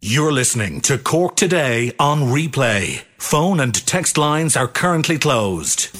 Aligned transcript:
You're 0.00 0.30
listening 0.30 0.80
to 0.82 0.96
Cork 0.96 1.34
Today 1.34 1.92
on 1.98 2.22
replay. 2.22 3.02
Phone 3.18 3.58
and 3.58 3.74
text 3.74 4.16
lines 4.16 4.56
are 4.56 4.68
currently 4.68 5.18
closed. 5.18 5.92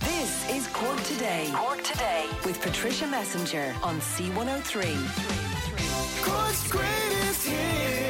This 0.00 0.48
is 0.50 0.66
Cork 0.68 0.98
Today. 1.02 1.50
Cork 1.52 1.82
Today 1.82 2.24
with 2.46 2.58
Patricia 2.62 3.06
Messenger 3.06 3.74
on 3.82 4.00
C103. 4.00 4.96
Cork's 6.24 6.66
greatest 6.70 7.46
hits. 7.46 8.01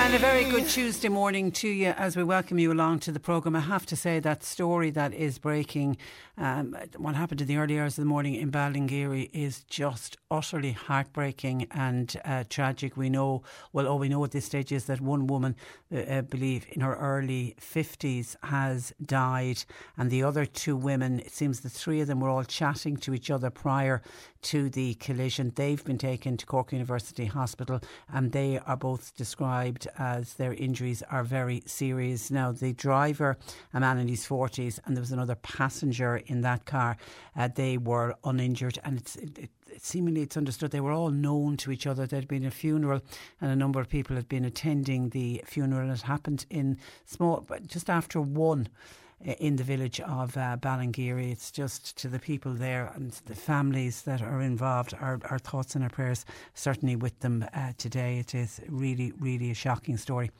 And 0.00 0.14
a 0.14 0.18
very 0.18 0.44
good 0.44 0.66
Tuesday 0.68 1.08
morning 1.08 1.50
to 1.52 1.68
you 1.68 1.88
as 1.88 2.16
we 2.16 2.22
welcome 2.22 2.58
you 2.58 2.72
along 2.72 3.00
to 3.00 3.12
the 3.12 3.18
programme. 3.20 3.56
I 3.56 3.60
have 3.60 3.84
to 3.86 3.96
say 3.96 4.20
that 4.20 4.44
story 4.44 4.90
that 4.92 5.12
is 5.12 5.38
breaking, 5.38 5.98
um, 6.38 6.74
what 6.96 7.16
happened 7.16 7.40
in 7.40 7.48
the 7.48 7.56
early 7.56 7.78
hours 7.78 7.98
of 7.98 8.02
the 8.02 8.08
morning 8.08 8.36
in 8.36 8.50
Ballingeary 8.50 9.28
is 9.32 9.64
just 9.64 10.16
utterly 10.30 10.70
heartbreaking 10.70 11.66
and 11.72 12.16
uh, 12.24 12.44
tragic. 12.48 12.96
We 12.96 13.10
know, 13.10 13.42
well, 13.72 13.88
all 13.88 13.98
we 13.98 14.08
know 14.08 14.24
at 14.24 14.30
this 14.30 14.46
stage 14.46 14.70
is 14.70 14.84
that 14.84 15.00
one 15.00 15.26
woman, 15.26 15.56
uh, 15.92 16.04
I 16.08 16.20
believe 16.20 16.64
in 16.70 16.80
her 16.80 16.94
early 16.94 17.56
50s, 17.60 18.36
has 18.44 18.94
died, 19.04 19.64
and 19.96 20.10
the 20.10 20.22
other 20.22 20.46
two 20.46 20.76
women, 20.76 21.18
it 21.18 21.32
seems 21.32 21.60
the 21.60 21.68
three 21.68 22.00
of 22.00 22.06
them 22.06 22.20
were 22.20 22.30
all 22.30 22.44
chatting 22.44 22.96
to 22.98 23.14
each 23.14 23.30
other 23.30 23.50
prior 23.50 24.00
to 24.42 24.70
the 24.70 24.94
collision. 24.94 25.52
They've 25.54 25.84
been 25.84 25.98
taken 25.98 26.36
to 26.36 26.46
Cork 26.46 26.72
University 26.72 27.26
Hospital, 27.26 27.80
and 28.12 28.32
they 28.32 28.58
are 28.58 28.76
both 28.76 29.16
described 29.16 29.86
as 29.98 30.34
their 30.34 30.54
injuries 30.54 31.02
are 31.10 31.24
very 31.24 31.62
serious. 31.66 32.30
Now, 32.30 32.52
the 32.52 32.72
driver, 32.72 33.36
a 33.74 33.80
man 33.80 33.98
in 33.98 34.08
his 34.08 34.26
40s, 34.26 34.78
and 34.84 34.96
there 34.96 35.02
was 35.02 35.12
another 35.12 35.34
passenger 35.36 36.16
in 36.26 36.42
that 36.42 36.64
car, 36.64 36.96
uh, 37.36 37.48
they 37.54 37.78
were 37.78 38.14
uninjured, 38.24 38.78
and 38.84 38.98
it's. 38.98 39.16
It, 39.16 39.38
it, 39.38 39.50
seemingly 39.80 40.22
it's 40.22 40.36
understood 40.36 40.70
they 40.70 40.80
were 40.80 40.92
all 40.92 41.10
known 41.10 41.56
to 41.58 41.70
each 41.70 41.86
other. 41.86 42.06
There'd 42.06 42.26
been 42.26 42.44
a 42.44 42.50
funeral, 42.50 43.00
and 43.40 43.50
a 43.50 43.56
number 43.56 43.80
of 43.80 43.88
people 43.88 44.16
had 44.16 44.28
been 44.28 44.44
attending 44.44 45.10
the 45.10 45.42
funeral. 45.44 45.90
It 45.90 46.02
happened 46.02 46.46
in 46.50 46.78
small, 47.04 47.44
but 47.46 47.66
just 47.66 47.90
after 47.90 48.20
one 48.20 48.68
in 49.24 49.56
the 49.56 49.64
village 49.64 50.00
of 50.00 50.36
uh. 50.36 50.56
It's 51.30 51.50
just 51.50 51.96
to 51.98 52.08
the 52.08 52.18
people 52.18 52.54
there 52.54 52.92
and 52.94 53.10
the 53.26 53.34
families 53.34 54.02
that 54.02 54.22
are 54.22 54.40
involved. 54.40 54.94
Our, 55.00 55.18
our 55.30 55.38
thoughts 55.38 55.74
and 55.74 55.82
our 55.82 55.90
prayers 55.90 56.24
certainly 56.54 56.96
with 56.96 57.18
them 57.20 57.44
uh, 57.52 57.72
today. 57.78 58.18
It 58.18 58.34
is 58.34 58.60
really, 58.68 59.12
really 59.18 59.50
a 59.50 59.54
shocking 59.54 59.96
story. 59.96 60.30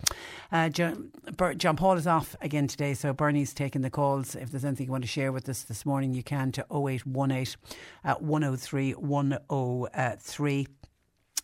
Uh, 0.52 0.68
John, 0.68 1.10
John, 1.56 1.76
Paul 1.76 1.96
is 1.96 2.06
off 2.06 2.36
again 2.40 2.68
today, 2.68 2.94
so 2.94 3.12
Bernie's 3.12 3.52
taking 3.52 3.82
the 3.82 3.90
calls. 3.90 4.34
If 4.34 4.50
there's 4.50 4.64
anything 4.64 4.86
you 4.86 4.92
want 4.92 5.04
to 5.04 5.08
share 5.08 5.32
with 5.32 5.48
us 5.48 5.62
this 5.62 5.84
morning, 5.84 6.14
you 6.14 6.22
can 6.22 6.52
to 6.52 6.66
0818 6.70 7.56
uh, 8.04 8.14
103 8.14 8.92
103. 8.92 10.66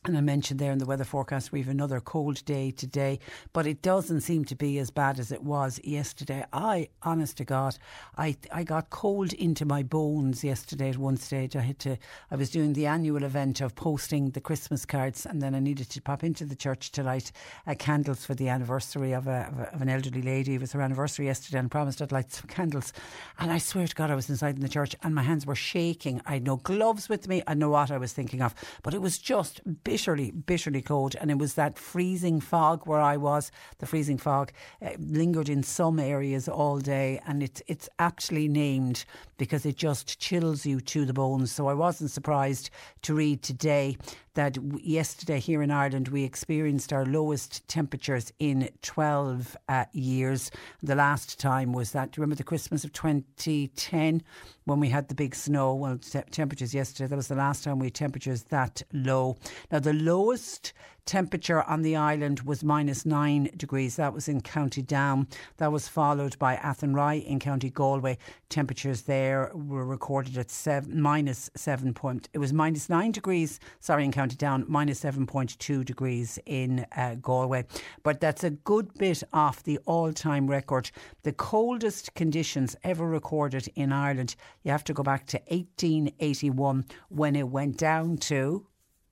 And 0.06 0.18
I 0.18 0.20
mentioned 0.20 0.60
there 0.60 0.70
in 0.70 0.76
the 0.76 0.84
weather 0.84 1.04
forecast 1.04 1.50
we 1.50 1.60
have 1.60 1.68
another 1.68 1.98
cold 1.98 2.44
day 2.44 2.70
today, 2.70 3.18
but 3.54 3.66
it 3.66 3.80
doesn't 3.80 4.20
seem 4.20 4.44
to 4.44 4.54
be 4.54 4.78
as 4.78 4.90
bad 4.90 5.18
as 5.18 5.32
it 5.32 5.42
was 5.42 5.80
yesterday. 5.82 6.44
I, 6.52 6.88
honest 7.02 7.38
to 7.38 7.44
God, 7.46 7.78
I 8.18 8.36
I 8.52 8.64
got 8.64 8.90
cold 8.90 9.32
into 9.32 9.64
my 9.64 9.82
bones 9.82 10.44
yesterday 10.44 10.90
at 10.90 10.98
one 10.98 11.16
stage. 11.16 11.56
I 11.56 11.62
had 11.62 11.78
to. 11.80 11.96
I 12.30 12.36
was 12.36 12.50
doing 12.50 12.74
the 12.74 12.84
annual 12.84 13.24
event 13.24 13.62
of 13.62 13.76
posting 13.76 14.28
the 14.28 14.42
Christmas 14.42 14.84
cards, 14.84 15.24
and 15.24 15.40
then 15.40 15.54
I 15.54 15.58
needed 15.58 15.88
to 15.88 16.02
pop 16.02 16.22
into 16.22 16.44
the 16.44 16.54
church 16.54 16.92
to 16.92 17.02
light 17.02 17.32
uh, 17.66 17.74
candles 17.74 18.26
for 18.26 18.34
the 18.34 18.50
anniversary 18.50 19.12
of, 19.12 19.26
a, 19.26 19.48
of, 19.50 19.58
a, 19.58 19.74
of 19.74 19.80
an 19.80 19.88
elderly 19.88 20.20
lady. 20.20 20.56
It 20.56 20.60
was 20.60 20.72
her 20.72 20.82
anniversary 20.82 21.24
yesterday, 21.24 21.60
and 21.60 21.70
promised 21.70 22.02
I'd 22.02 22.12
light 22.12 22.30
some 22.30 22.48
candles. 22.48 22.92
And 23.38 23.50
I 23.50 23.56
swear 23.56 23.86
to 23.86 23.94
God, 23.94 24.10
I 24.10 24.16
was 24.16 24.28
inside 24.28 24.56
in 24.56 24.60
the 24.60 24.68
church, 24.68 24.94
and 25.02 25.14
my 25.14 25.22
hands 25.22 25.46
were 25.46 25.54
shaking. 25.54 26.20
I 26.26 26.34
had 26.34 26.44
no 26.44 26.56
gloves 26.58 27.08
with 27.08 27.26
me. 27.26 27.42
I 27.46 27.54
know 27.54 27.70
what 27.70 27.90
I 27.90 27.96
was 27.96 28.12
thinking 28.12 28.42
of, 28.42 28.54
but 28.82 28.92
it 28.92 29.00
was 29.00 29.16
just 29.16 29.62
bitterly, 29.94 30.32
bitterly 30.32 30.82
cold. 30.82 31.14
And 31.20 31.30
it 31.30 31.38
was 31.38 31.54
that 31.54 31.78
freezing 31.78 32.40
fog 32.40 32.84
where 32.84 32.98
I 32.98 33.16
was. 33.16 33.52
The 33.78 33.86
freezing 33.86 34.18
fog 34.18 34.50
uh, 34.82 34.88
lingered 34.98 35.48
in 35.48 35.62
some 35.62 36.00
areas 36.00 36.48
all 36.48 36.80
day, 36.80 37.20
and 37.28 37.44
it's 37.44 37.62
it's 37.68 37.88
actually 38.00 38.48
named 38.48 39.04
because 39.36 39.64
it 39.64 39.76
just 39.76 40.18
chills 40.18 40.66
you 40.66 40.80
to 40.80 41.04
the 41.04 41.12
bones. 41.12 41.52
So 41.52 41.68
I 41.68 41.74
wasn't 41.74 42.10
surprised 42.10 42.70
to 43.02 43.14
read 43.14 43.42
today 43.42 43.96
that 44.34 44.58
yesterday 44.82 45.38
here 45.38 45.62
in 45.62 45.70
Ireland 45.70 46.08
we 46.08 46.24
experienced 46.24 46.92
our 46.92 47.06
lowest 47.06 47.66
temperatures 47.68 48.32
in 48.38 48.68
12 48.82 49.56
uh, 49.68 49.84
years. 49.92 50.50
The 50.82 50.96
last 50.96 51.38
time 51.38 51.72
was 51.72 51.92
that, 51.92 52.16
remember 52.16 52.34
the 52.34 52.44
Christmas 52.44 52.84
of 52.84 52.92
2010 52.92 54.22
when 54.64 54.80
we 54.80 54.88
had 54.88 55.08
the 55.08 55.14
big 55.14 55.34
snow? 55.34 55.74
Well, 55.74 55.98
te- 55.98 56.22
temperatures 56.30 56.74
yesterday, 56.74 57.08
that 57.08 57.16
was 57.16 57.28
the 57.28 57.36
last 57.36 57.62
time 57.62 57.78
we 57.78 57.86
had 57.86 57.94
temperatures 57.94 58.44
that 58.44 58.82
low. 58.92 59.36
Now, 59.70 59.78
the 59.84 59.92
lowest 59.92 60.72
temperature 61.04 61.62
on 61.64 61.82
the 61.82 61.94
island 61.94 62.40
was 62.40 62.64
minus 62.64 63.04
nine 63.04 63.50
degrees. 63.54 63.96
That 63.96 64.14
was 64.14 64.28
in 64.28 64.40
County 64.40 64.80
Down. 64.80 65.28
That 65.58 65.70
was 65.70 65.88
followed 65.88 66.38
by 66.38 66.56
Athenry 66.56 67.18
in 67.18 67.38
County 67.38 67.68
Galway. 67.68 68.16
Temperatures 68.48 69.02
there 69.02 69.50
were 69.54 69.84
recorded 69.84 70.38
at 70.38 70.50
seven, 70.50 71.02
minus 71.02 71.50
seven 71.54 71.92
point. 71.92 72.30
It 72.32 72.38
was 72.38 72.54
minus 72.54 72.88
nine 72.88 73.12
degrees. 73.12 73.60
Sorry, 73.80 74.06
in 74.06 74.12
County 74.12 74.36
Down, 74.36 74.64
minus 74.66 75.00
seven 75.00 75.26
point 75.26 75.58
two 75.58 75.84
degrees 75.84 76.38
in 76.46 76.86
uh, 76.96 77.16
Galway. 77.16 77.66
But 78.02 78.20
that's 78.20 78.42
a 78.42 78.50
good 78.50 78.94
bit 78.94 79.22
off 79.34 79.62
the 79.62 79.78
all-time 79.84 80.46
record. 80.46 80.90
The 81.24 81.32
coldest 81.32 82.14
conditions 82.14 82.74
ever 82.82 83.06
recorded 83.06 83.68
in 83.74 83.92
Ireland. 83.92 84.34
You 84.62 84.70
have 84.70 84.84
to 84.84 84.94
go 84.94 85.02
back 85.02 85.26
to 85.26 85.38
1881 85.48 86.86
when 87.10 87.36
it 87.36 87.48
went 87.48 87.76
down 87.76 88.16
to. 88.18 88.66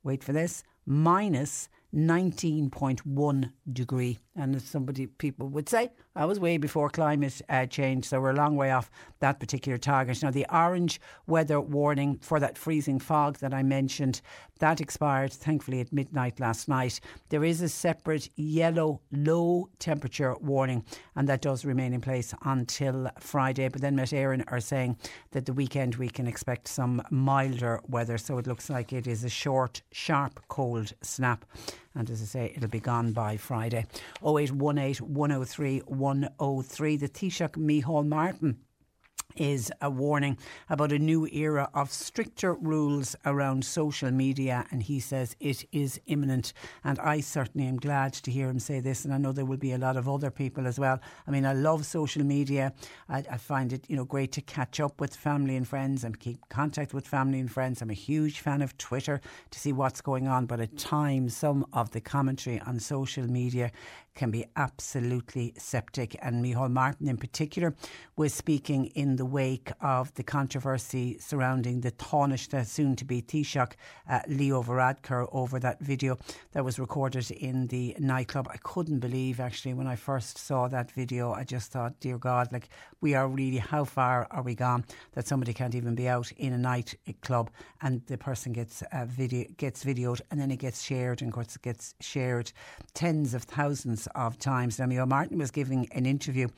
Wait 0.04 0.24
for 0.24 0.32
this 0.32 0.64
minus 0.86 1.68
19.1 1.94 3.52
degree. 3.72 4.18
And 4.34 4.56
as 4.56 4.64
somebody, 4.64 5.06
people 5.06 5.48
would 5.48 5.68
say, 5.68 5.90
I 6.16 6.24
was 6.24 6.40
way 6.40 6.56
before 6.56 6.88
climate 6.88 7.42
uh, 7.50 7.66
change, 7.66 8.06
so 8.06 8.18
we're 8.18 8.30
a 8.30 8.34
long 8.34 8.56
way 8.56 8.70
off 8.70 8.90
that 9.20 9.38
particular 9.38 9.76
target. 9.76 10.22
Now, 10.22 10.30
the 10.30 10.46
orange 10.50 11.02
weather 11.26 11.60
warning 11.60 12.18
for 12.22 12.40
that 12.40 12.56
freezing 12.56 12.98
fog 12.98 13.38
that 13.38 13.52
I 13.52 13.62
mentioned, 13.62 14.22
that 14.58 14.80
expired 14.80 15.34
thankfully 15.34 15.80
at 15.80 15.92
midnight 15.92 16.40
last 16.40 16.66
night. 16.66 16.98
There 17.28 17.44
is 17.44 17.60
a 17.60 17.68
separate 17.68 18.30
yellow 18.36 19.02
low 19.12 19.68
temperature 19.78 20.34
warning, 20.40 20.84
and 21.14 21.28
that 21.28 21.42
does 21.42 21.66
remain 21.66 21.92
in 21.92 22.00
place 22.00 22.32
until 22.42 23.10
Friday. 23.20 23.68
But 23.68 23.82
then 23.82 23.96
Met 23.96 24.10
Éireann 24.10 24.44
are 24.50 24.60
saying 24.60 24.96
that 25.32 25.44
the 25.44 25.52
weekend 25.52 25.96
we 25.96 26.08
can 26.08 26.26
expect 26.26 26.68
some 26.68 27.02
milder 27.10 27.80
weather, 27.86 28.16
so 28.16 28.38
it 28.38 28.46
looks 28.46 28.70
like 28.70 28.94
it 28.94 29.06
is 29.06 29.24
a 29.24 29.28
short, 29.28 29.82
sharp, 29.92 30.40
cold 30.48 30.94
snap. 31.02 31.44
And 31.94 32.10
as 32.10 32.22
I 32.22 32.24
say, 32.24 32.52
it'll 32.56 32.68
be 32.68 32.80
gone 32.80 33.12
by 33.12 33.36
Friday. 33.36 33.86
0818 34.24 35.12
103 35.12 35.78
103. 35.80 36.96
The 36.96 37.08
Taoiseach 37.08 37.56
Micheál 37.56 38.06
Martin 38.06 38.58
is 39.36 39.72
a 39.80 39.90
warning 39.90 40.38
about 40.68 40.92
a 40.92 40.98
new 40.98 41.26
era 41.32 41.68
of 41.74 41.90
stricter 41.90 42.54
rules 42.54 43.16
around 43.24 43.64
social 43.64 44.10
media, 44.10 44.66
and 44.70 44.82
he 44.82 45.00
says 45.00 45.36
it 45.40 45.64
is 45.72 46.00
imminent. 46.06 46.52
And 46.84 46.98
I 46.98 47.20
certainly 47.20 47.66
am 47.66 47.76
glad 47.76 48.12
to 48.14 48.30
hear 48.30 48.48
him 48.48 48.58
say 48.58 48.80
this, 48.80 49.04
and 49.04 49.12
I 49.12 49.18
know 49.18 49.32
there 49.32 49.44
will 49.44 49.56
be 49.56 49.72
a 49.72 49.78
lot 49.78 49.96
of 49.96 50.08
other 50.08 50.30
people 50.30 50.66
as 50.66 50.78
well. 50.78 51.00
I 51.26 51.30
mean, 51.30 51.46
I 51.46 51.52
love 51.52 51.86
social 51.86 52.24
media. 52.24 52.72
I, 53.08 53.24
I 53.30 53.36
find 53.36 53.72
it, 53.72 53.84
you 53.88 53.96
know, 53.96 54.04
great 54.04 54.32
to 54.32 54.40
catch 54.42 54.80
up 54.80 55.00
with 55.00 55.14
family 55.14 55.56
and 55.56 55.66
friends 55.66 56.04
and 56.04 56.18
keep 56.18 56.48
contact 56.48 56.94
with 56.94 57.06
family 57.06 57.40
and 57.40 57.50
friends. 57.50 57.82
I'm 57.82 57.90
a 57.90 57.94
huge 57.94 58.40
fan 58.40 58.62
of 58.62 58.76
Twitter 58.78 59.20
to 59.50 59.58
see 59.58 59.72
what's 59.72 60.00
going 60.00 60.28
on, 60.28 60.46
but 60.46 60.60
at 60.60 60.76
times 60.76 61.36
some 61.36 61.66
of 61.72 61.90
the 61.90 62.00
commentary 62.00 62.60
on 62.60 62.78
social 62.78 63.26
media 63.26 63.70
can 64.14 64.30
be 64.30 64.44
absolutely 64.56 65.54
septic. 65.56 66.16
And 66.20 66.44
Micheál 66.44 66.70
Martin, 66.70 67.08
in 67.08 67.16
particular, 67.16 67.74
was 68.16 68.34
speaking 68.34 68.86
in 68.86 69.16
the 69.16 69.24
wake 69.24 69.72
of 69.80 70.12
the 70.14 70.22
controversy 70.22 71.18
surrounding 71.18 71.80
the 71.80 71.92
Tánaiste, 71.92 72.66
soon 72.66 72.96
to 72.96 73.04
be 73.04 73.22
Taoiseach, 73.22 73.72
uh, 74.08 74.20
Leo 74.28 74.62
Varadkar, 74.62 75.28
over 75.32 75.58
that 75.58 75.80
video 75.80 76.18
that 76.52 76.64
was 76.64 76.78
recorded 76.78 77.30
in 77.30 77.66
the 77.68 77.96
nightclub. 77.98 78.48
I 78.50 78.56
couldn't 78.58 79.00
believe, 79.00 79.40
actually, 79.40 79.74
when 79.74 79.86
I 79.86 79.96
first 79.96 80.38
saw 80.38 80.68
that 80.68 80.90
video, 80.90 81.32
I 81.32 81.44
just 81.44 81.72
thought, 81.72 82.00
dear 82.00 82.18
God, 82.18 82.52
like, 82.52 82.68
we 83.00 83.14
are 83.14 83.28
really, 83.28 83.58
how 83.58 83.84
far 83.84 84.26
are 84.30 84.42
we 84.42 84.54
gone 84.54 84.84
that 85.12 85.26
somebody 85.26 85.52
can't 85.52 85.74
even 85.74 85.94
be 85.94 86.08
out 86.08 86.30
in 86.32 86.52
a 86.52 86.58
nightclub 86.58 87.50
and 87.80 88.04
the 88.06 88.18
person 88.18 88.52
gets 88.52 88.82
uh, 88.92 89.04
video 89.06 89.46
gets 89.56 89.84
videoed 89.84 90.20
and 90.30 90.40
then 90.40 90.50
it 90.50 90.58
gets 90.58 90.82
shared 90.82 91.22
and 91.22 91.28
of 91.28 91.34
course 91.34 91.56
it 91.56 91.62
gets 91.62 91.94
shared 92.00 92.52
tens 92.94 93.34
of 93.34 93.42
thousands 93.42 94.01
of 94.08 94.38
times. 94.38 94.78
Now, 94.78 95.04
Martin 95.04 95.38
was 95.38 95.50
giving 95.50 95.88
an 95.92 96.06
interview 96.06 96.48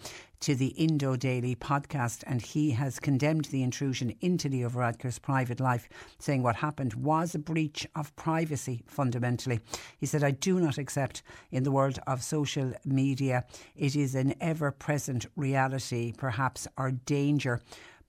to 0.40 0.54
the 0.54 0.68
Indo 0.68 1.16
Daily 1.16 1.56
podcast, 1.56 2.22
and 2.26 2.42
he 2.42 2.72
has 2.72 2.98
condemned 2.98 3.46
the 3.46 3.62
intrusion 3.62 4.14
into 4.20 4.48
Leo 4.48 4.68
Varadkar's 4.68 5.18
private 5.18 5.60
life, 5.60 5.88
saying 6.18 6.42
what 6.42 6.56
happened 6.56 6.94
was 6.94 7.34
a 7.34 7.38
breach 7.38 7.86
of 7.96 8.14
privacy 8.16 8.82
fundamentally. 8.86 9.60
He 9.98 10.06
said, 10.06 10.22
I 10.22 10.32
do 10.32 10.60
not 10.60 10.76
accept 10.76 11.22
in 11.50 11.62
the 11.62 11.70
world 11.70 11.98
of 12.06 12.22
social 12.22 12.74
media, 12.84 13.44
it 13.74 13.96
is 13.96 14.14
an 14.14 14.34
ever 14.40 14.70
present 14.70 15.26
reality, 15.36 16.12
perhaps 16.16 16.68
our 16.76 16.90
danger. 16.90 17.60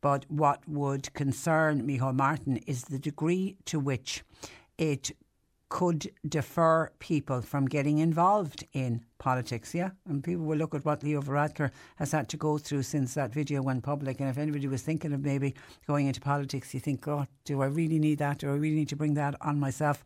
But 0.01 0.25
what 0.29 0.67
would 0.67 1.13
concern 1.13 1.87
Micheál 1.87 2.15
Martin 2.15 2.57
is 2.67 2.83
the 2.83 2.99
degree 2.99 3.55
to 3.65 3.79
which 3.79 4.23
it 4.77 5.11
could 5.69 6.11
defer 6.27 6.91
people 6.99 7.41
from 7.41 7.65
getting 7.65 7.97
involved 7.97 8.65
in 8.73 9.03
politics, 9.17 9.73
yeah. 9.73 9.89
And 10.07 10.23
people 10.23 10.45
will 10.45 10.57
look 10.57 10.75
at 10.75 10.85
what 10.85 11.01
Leo 11.01 11.21
Varadkar 11.21 11.71
has 11.95 12.11
had 12.11 12.29
to 12.29 12.37
go 12.37 12.57
through 12.57 12.83
since 12.83 13.13
that 13.15 13.33
video 13.33 13.61
went 13.61 13.83
public. 13.83 14.19
And 14.19 14.29
if 14.29 14.37
anybody 14.37 14.67
was 14.67 14.83
thinking 14.83 15.13
of 15.13 15.21
maybe 15.21 15.55
going 15.87 16.07
into 16.07 16.21
politics, 16.21 16.73
you 16.73 16.79
think, 16.79 17.07
oh, 17.07 17.25
do 17.45 17.61
I 17.61 17.65
really 17.65 17.97
need 17.97 18.19
that? 18.19 18.39
Do 18.39 18.49
I 18.49 18.53
really 18.53 18.75
need 18.75 18.89
to 18.89 18.95
bring 18.95 19.15
that 19.15 19.35
on 19.41 19.59
myself? 19.59 20.03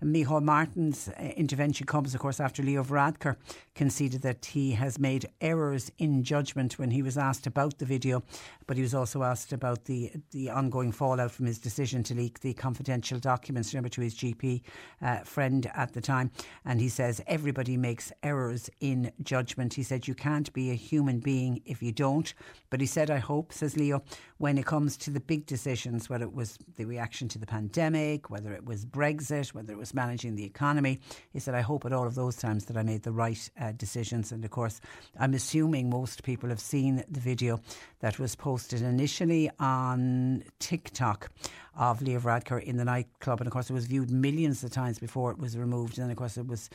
And 0.00 0.14
Micheál 0.14 0.42
Martin's 0.42 1.08
uh, 1.08 1.22
intervention 1.36 1.86
comes, 1.86 2.14
of 2.14 2.20
course, 2.20 2.38
after 2.38 2.62
Leo 2.62 2.84
Varadkar 2.84 3.36
conceded 3.74 4.22
that 4.22 4.44
he 4.44 4.72
has 4.72 4.98
made 4.98 5.28
errors 5.40 5.90
in 5.98 6.22
judgment 6.22 6.78
when 6.78 6.90
he 6.90 7.02
was 7.02 7.18
asked 7.18 7.46
about 7.46 7.78
the 7.78 7.86
video, 7.86 8.22
but 8.66 8.76
he 8.76 8.82
was 8.82 8.94
also 8.94 9.22
asked 9.22 9.52
about 9.52 9.86
the 9.86 10.12
the 10.32 10.50
ongoing 10.50 10.92
fallout 10.92 11.30
from 11.30 11.46
his 11.46 11.58
decision 11.58 12.02
to 12.04 12.14
leak 12.14 12.40
the 12.40 12.54
confidential 12.54 13.18
documents, 13.18 13.72
remember, 13.72 13.88
to 13.88 14.00
his 14.00 14.14
GP 14.14 14.62
uh, 15.02 15.18
friend 15.20 15.70
at 15.74 15.92
the 15.92 16.00
time. 16.00 16.30
And 16.64 16.80
he 16.80 16.88
says 16.88 17.20
everybody 17.26 17.76
makes 17.76 18.12
errors 18.22 18.70
in 18.80 19.12
judgment. 19.22 19.74
He 19.74 19.82
said, 19.82 20.06
You 20.06 20.14
can't 20.14 20.52
be 20.52 20.70
a 20.70 20.74
human 20.74 21.20
being 21.20 21.62
if 21.64 21.82
you 21.82 21.92
don't. 21.92 22.32
But 22.70 22.80
he 22.80 22.86
said, 22.86 23.10
I 23.10 23.18
hope, 23.18 23.52
says 23.52 23.76
Leo, 23.76 24.02
when 24.38 24.58
it 24.58 24.66
comes 24.66 24.96
to 24.98 25.10
the 25.10 25.20
big 25.20 25.46
decisions, 25.46 26.08
whether 26.08 26.24
it 26.24 26.32
was 26.32 26.58
the 26.76 26.84
reaction 26.84 27.28
to 27.28 27.38
the 27.38 27.46
pandemic, 27.46 28.30
whether 28.30 28.52
it 28.52 28.64
was 28.64 28.84
Brexit, 28.84 29.52
whether 29.54 29.72
it 29.72 29.78
was 29.78 29.94
managing 29.94 30.36
the 30.36 30.44
economy, 30.44 31.00
he 31.32 31.40
said, 31.40 31.54
I 31.54 31.60
hope 31.60 31.84
at 31.84 31.92
all 31.92 32.06
of 32.06 32.14
those 32.14 32.36
times 32.36 32.66
that 32.66 32.76
I 32.76 32.82
made 32.82 33.02
the 33.02 33.12
right 33.12 33.50
uh, 33.60 33.72
decisions. 33.72 34.32
And 34.32 34.44
of 34.44 34.50
course, 34.50 34.80
I'm 35.18 35.34
assuming 35.34 35.90
most 35.90 36.22
people 36.22 36.48
have 36.48 36.60
seen 36.60 37.04
the 37.08 37.20
video 37.20 37.60
that 38.00 38.18
was 38.18 38.34
posted 38.34 38.82
initially 38.82 39.50
on 39.58 40.44
TikTok 40.58 41.30
of 41.76 42.02
Leo 42.02 42.20
Varadkar 42.20 42.62
in 42.62 42.76
the 42.76 42.84
nightclub. 42.84 43.40
And 43.40 43.46
of 43.46 43.52
course, 43.52 43.70
it 43.70 43.72
was 43.72 43.86
viewed 43.86 44.10
millions 44.10 44.64
of 44.64 44.70
times 44.70 44.98
before 44.98 45.30
it 45.30 45.38
was 45.38 45.56
removed. 45.56 45.98
And 45.98 46.10
of 46.10 46.16
course, 46.16 46.36
it 46.36 46.46
was 46.46 46.70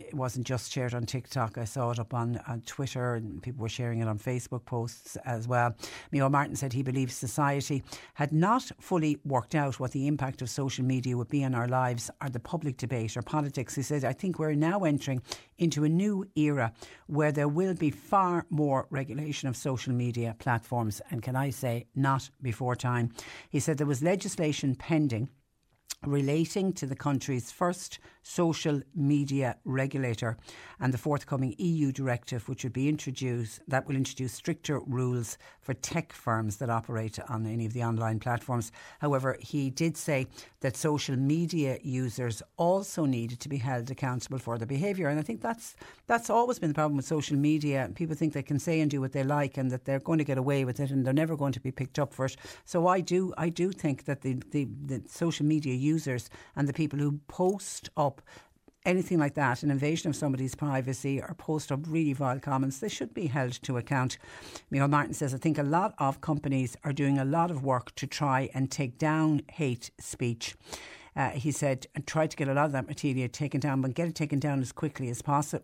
it 0.00 0.14
wasn't 0.14 0.46
just 0.46 0.72
shared 0.72 0.94
on 0.94 1.04
TikTok. 1.06 1.58
I 1.58 1.64
saw 1.64 1.90
it 1.90 1.98
up 1.98 2.14
on, 2.14 2.40
on 2.46 2.60
Twitter 2.62 3.14
and 3.14 3.42
people 3.42 3.62
were 3.62 3.68
sharing 3.68 4.00
it 4.00 4.08
on 4.08 4.18
Facebook 4.18 4.64
posts 4.64 5.16
as 5.24 5.48
well. 5.48 5.74
Micheál 6.12 6.30
Martin 6.30 6.56
said 6.56 6.72
he 6.72 6.82
believes 6.82 7.14
society 7.14 7.82
had 8.14 8.32
not 8.32 8.70
fully 8.80 9.18
worked 9.24 9.54
out 9.54 9.80
what 9.80 9.92
the 9.92 10.06
impact 10.06 10.42
of 10.42 10.50
social 10.50 10.84
media 10.84 11.16
would 11.16 11.28
be 11.28 11.44
on 11.44 11.54
our 11.54 11.68
lives 11.68 12.10
or 12.22 12.28
the 12.28 12.40
public 12.40 12.76
debate 12.76 13.16
or 13.16 13.22
politics. 13.22 13.74
He 13.74 13.82
said, 13.82 14.04
I 14.04 14.12
think 14.12 14.38
we're 14.38 14.54
now 14.54 14.84
entering 14.84 15.22
into 15.58 15.84
a 15.84 15.88
new 15.88 16.26
era 16.36 16.72
where 17.06 17.32
there 17.32 17.48
will 17.48 17.74
be 17.74 17.90
far 17.90 18.46
more 18.50 18.86
regulation 18.90 19.48
of 19.48 19.56
social 19.56 19.92
media 19.92 20.36
platforms. 20.38 21.00
And 21.10 21.22
can 21.22 21.36
I 21.36 21.50
say, 21.50 21.86
not 21.94 22.30
before 22.42 22.76
time. 22.76 23.12
He 23.50 23.60
said 23.60 23.78
there 23.78 23.86
was 23.86 24.02
legislation 24.02 24.74
pending 24.74 25.28
relating 26.04 26.72
to 26.72 26.86
the 26.86 26.96
country's 26.96 27.50
first 27.50 27.98
social 28.22 28.80
media 28.94 29.56
regulator 29.64 30.36
and 30.80 30.92
the 30.92 30.98
forthcoming 30.98 31.54
EU 31.58 31.90
directive 31.92 32.48
which 32.48 32.64
would 32.64 32.72
be 32.72 32.88
introduced 32.88 33.60
that 33.66 33.86
will 33.86 33.96
introduce 33.96 34.32
stricter 34.32 34.80
rules 34.80 35.38
for 35.66 35.74
tech 35.74 36.12
firms 36.12 36.58
that 36.58 36.70
operate 36.70 37.18
on 37.28 37.44
any 37.44 37.66
of 37.66 37.72
the 37.72 37.82
online 37.82 38.20
platforms. 38.20 38.70
However 39.00 39.36
he 39.40 39.68
did 39.68 39.96
say 39.96 40.28
that 40.60 40.76
social 40.76 41.16
media 41.16 41.78
users 41.82 42.40
also 42.56 43.04
needed 43.04 43.40
to 43.40 43.48
be 43.48 43.56
held 43.56 43.90
accountable 43.90 44.38
for 44.38 44.58
their 44.58 44.66
behavior. 44.66 45.08
And 45.08 45.18
i 45.18 45.24
think 45.24 45.40
that's 45.40 45.74
that's 46.06 46.30
always 46.30 46.60
been 46.60 46.70
the 46.70 46.74
problem 46.74 46.96
with 46.96 47.04
social 47.04 47.36
media. 47.36 47.90
People 47.96 48.14
think 48.14 48.32
they 48.32 48.44
can 48.44 48.60
say 48.60 48.78
and 48.80 48.88
do 48.88 49.00
what 49.00 49.10
they 49.10 49.24
like 49.24 49.56
and 49.56 49.72
that 49.72 49.84
they're 49.84 49.98
going 49.98 50.18
to 50.18 50.24
get 50.24 50.38
away 50.38 50.64
with 50.64 50.78
it 50.78 50.92
and 50.92 51.04
they're 51.04 51.22
never 51.24 51.36
going 51.36 51.52
to 51.54 51.60
be 51.60 51.72
picked 51.72 51.98
up 51.98 52.14
for 52.14 52.26
it. 52.26 52.36
So 52.64 52.86
i 52.86 53.00
do 53.00 53.34
i 53.36 53.48
do 53.48 53.72
think 53.72 54.04
that 54.04 54.20
the 54.22 54.34
the, 54.52 54.68
the 54.90 55.02
social 55.08 55.46
media 55.46 55.74
users 55.74 56.30
and 56.54 56.68
the 56.68 56.78
people 56.80 57.00
who 57.00 57.18
post 57.26 57.90
up 57.96 58.22
anything 58.86 59.18
like 59.18 59.34
that, 59.34 59.62
an 59.62 59.70
invasion 59.70 60.08
of 60.08 60.16
somebody's 60.16 60.54
privacy 60.54 61.20
or 61.20 61.34
post 61.36 61.70
up 61.70 61.80
really 61.86 62.12
vile 62.12 62.40
comments, 62.40 62.78
they 62.78 62.88
should 62.88 63.12
be 63.12 63.26
held 63.26 63.52
to 63.62 63.76
account. 63.76 64.16
Micheál 64.72 64.88
Martin 64.88 65.12
says, 65.12 65.34
I 65.34 65.38
think 65.38 65.58
a 65.58 65.62
lot 65.62 65.94
of 65.98 66.20
companies 66.20 66.76
are 66.84 66.92
doing 66.92 67.18
a 67.18 67.24
lot 67.24 67.50
of 67.50 67.64
work 67.64 67.94
to 67.96 68.06
try 68.06 68.48
and 68.54 68.70
take 68.70 68.96
down 68.96 69.42
hate 69.50 69.90
speech. 69.98 70.54
Uh, 71.16 71.30
he 71.30 71.50
said, 71.50 71.86
try 72.04 72.26
to 72.26 72.36
get 72.36 72.48
a 72.48 72.52
lot 72.52 72.66
of 72.66 72.72
that 72.72 72.86
material 72.86 73.28
taken 73.28 73.58
down, 73.58 73.80
but 73.80 73.94
get 73.94 74.06
it 74.06 74.14
taken 74.14 74.38
down 74.38 74.60
as 74.60 74.70
quickly 74.70 75.08
as, 75.08 75.22
possi- 75.22 75.60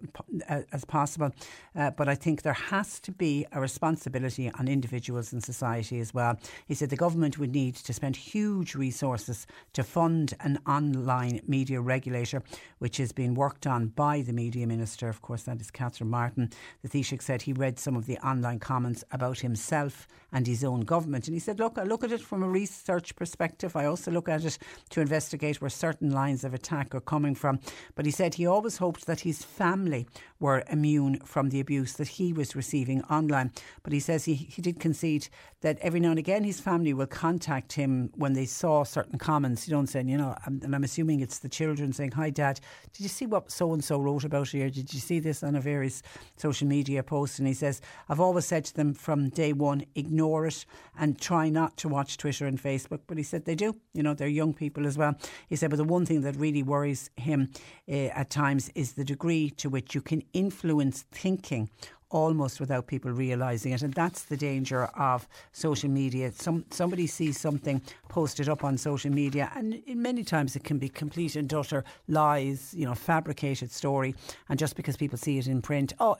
uh, 0.48 0.62
as 0.72 0.84
possible. 0.84 1.30
Uh, 1.76 1.90
but 1.90 2.08
I 2.08 2.14
think 2.14 2.40
there 2.42 2.52
has 2.54 2.98
to 3.00 3.12
be 3.12 3.46
a 3.52 3.60
responsibility 3.60 4.50
on 4.58 4.66
individuals 4.66 5.32
and 5.32 5.44
society 5.44 6.00
as 6.00 6.14
well. 6.14 6.38
He 6.66 6.74
said 6.74 6.88
the 6.88 6.96
government 6.96 7.38
would 7.38 7.52
need 7.52 7.74
to 7.76 7.92
spend 7.92 8.16
huge 8.16 8.74
resources 8.74 9.46
to 9.74 9.82
fund 9.82 10.32
an 10.40 10.58
online 10.66 11.42
media 11.46 11.80
regulator, 11.80 12.42
which 12.78 12.98
is 12.98 13.12
being 13.12 13.34
worked 13.34 13.66
on 13.66 13.88
by 13.88 14.22
the 14.22 14.32
media 14.32 14.66
minister. 14.66 15.08
Of 15.08 15.20
course, 15.20 15.42
that 15.42 15.60
is 15.60 15.70
Catherine 15.70 16.08
Martin. 16.08 16.50
The 16.82 16.88
Taoiseach 16.88 17.22
said 17.22 17.42
he 17.42 17.52
read 17.52 17.78
some 17.78 17.96
of 17.96 18.06
the 18.06 18.16
online 18.18 18.58
comments 18.58 19.04
about 19.12 19.40
himself 19.40 20.08
and 20.32 20.46
his 20.46 20.64
own 20.64 20.80
government. 20.80 21.26
And 21.26 21.34
he 21.34 21.40
said, 21.40 21.58
Look, 21.58 21.76
I 21.76 21.82
look 21.82 22.02
at 22.04 22.12
it 22.12 22.22
from 22.22 22.42
a 22.42 22.48
research 22.48 23.14
perspective. 23.16 23.76
I 23.76 23.84
also 23.84 24.10
look 24.10 24.30
at 24.30 24.44
it 24.44 24.56
to 24.90 25.00
investigate 25.02 25.41
investigate 25.42 25.60
where 25.60 25.70
certain 25.70 26.10
lines 26.10 26.44
of 26.44 26.54
attack 26.54 26.94
are 26.94 27.00
coming 27.00 27.34
from. 27.34 27.58
But 27.94 28.06
he 28.06 28.12
said 28.12 28.34
he 28.34 28.46
always 28.46 28.78
hoped 28.78 29.06
that 29.06 29.20
his 29.20 29.42
family 29.42 30.06
were 30.38 30.64
immune 30.70 31.20
from 31.24 31.50
the 31.50 31.60
abuse 31.60 31.94
that 31.94 32.08
he 32.08 32.32
was 32.32 32.56
receiving 32.56 33.02
online. 33.04 33.52
But 33.82 33.92
he 33.92 34.00
says 34.00 34.24
he, 34.24 34.34
he 34.34 34.62
did 34.62 34.80
concede 34.80 35.28
that 35.60 35.78
every 35.80 36.00
now 36.00 36.10
and 36.10 36.18
again 36.18 36.44
his 36.44 36.60
family 36.60 36.92
will 36.92 37.06
contact 37.06 37.72
him 37.72 38.10
when 38.16 38.32
they 38.34 38.46
saw 38.46 38.84
certain 38.84 39.18
comments. 39.18 39.68
You 39.68 39.74
don't 39.74 39.86
say, 39.86 40.02
you 40.02 40.16
know, 40.16 40.36
and 40.44 40.74
I'm 40.74 40.84
assuming 40.84 41.20
it's 41.20 41.38
the 41.38 41.48
children 41.48 41.92
saying, 41.92 42.12
Hi, 42.12 42.30
Dad, 42.30 42.60
did 42.92 43.02
you 43.02 43.08
see 43.08 43.26
what 43.26 43.50
so 43.50 43.72
and 43.72 43.82
so 43.82 43.98
wrote 44.00 44.24
about 44.24 44.48
here? 44.48 44.70
Did 44.70 44.92
you 44.92 45.00
see 45.00 45.20
this 45.20 45.42
on 45.42 45.54
a 45.54 45.60
various 45.60 46.02
social 46.36 46.68
media 46.68 47.02
post? 47.02 47.38
And 47.38 47.48
he 47.48 47.54
says, 47.54 47.80
I've 48.08 48.20
always 48.20 48.44
said 48.44 48.64
to 48.66 48.74
them 48.74 48.94
from 48.94 49.28
day 49.28 49.52
one, 49.52 49.84
ignore 49.94 50.46
it 50.46 50.64
and 50.98 51.20
try 51.20 51.48
not 51.48 51.76
to 51.78 51.88
watch 51.88 52.16
Twitter 52.16 52.46
and 52.46 52.60
Facebook. 52.60 53.00
But 53.06 53.16
he 53.16 53.22
said 53.22 53.44
they 53.44 53.54
do. 53.54 53.76
You 53.94 54.02
know, 54.02 54.14
they're 54.14 54.28
young 54.28 54.54
people 54.54 54.86
as 54.86 54.98
well. 54.98 55.14
He 55.48 55.56
said, 55.56 55.70
but 55.70 55.76
the 55.76 55.84
one 55.84 56.06
thing 56.06 56.22
that 56.22 56.36
really 56.36 56.62
worries 56.62 57.10
him 57.16 57.50
uh, 57.88 57.92
at 57.92 58.30
times 58.30 58.70
is 58.74 58.92
the 58.92 59.04
degree 59.04 59.50
to 59.50 59.68
which 59.68 59.94
you 59.94 60.00
can 60.00 60.22
influence 60.32 61.04
thinking 61.10 61.70
almost 62.12 62.60
without 62.60 62.86
people 62.86 63.10
realising 63.10 63.72
it. 63.72 63.82
And 63.82 63.92
that's 63.94 64.22
the 64.22 64.36
danger 64.36 64.84
of 64.84 65.26
social 65.52 65.90
media. 65.90 66.30
Some 66.32 66.64
Somebody 66.70 67.06
sees 67.06 67.40
something 67.40 67.82
posted 68.08 68.48
up 68.48 68.62
on 68.62 68.76
social 68.76 69.10
media, 69.10 69.50
and 69.56 69.82
many 69.88 70.22
times 70.22 70.54
it 70.54 70.64
can 70.64 70.78
be 70.78 70.88
complete 70.88 71.34
and 71.34 71.52
utter 71.52 71.82
lies, 72.06 72.74
you 72.76 72.84
know, 72.84 72.94
fabricated 72.94 73.70
story. 73.72 74.14
And 74.48 74.58
just 74.58 74.76
because 74.76 74.96
people 74.96 75.16
see 75.16 75.38
it 75.38 75.46
in 75.46 75.62
print, 75.62 75.94
oh, 75.98 76.16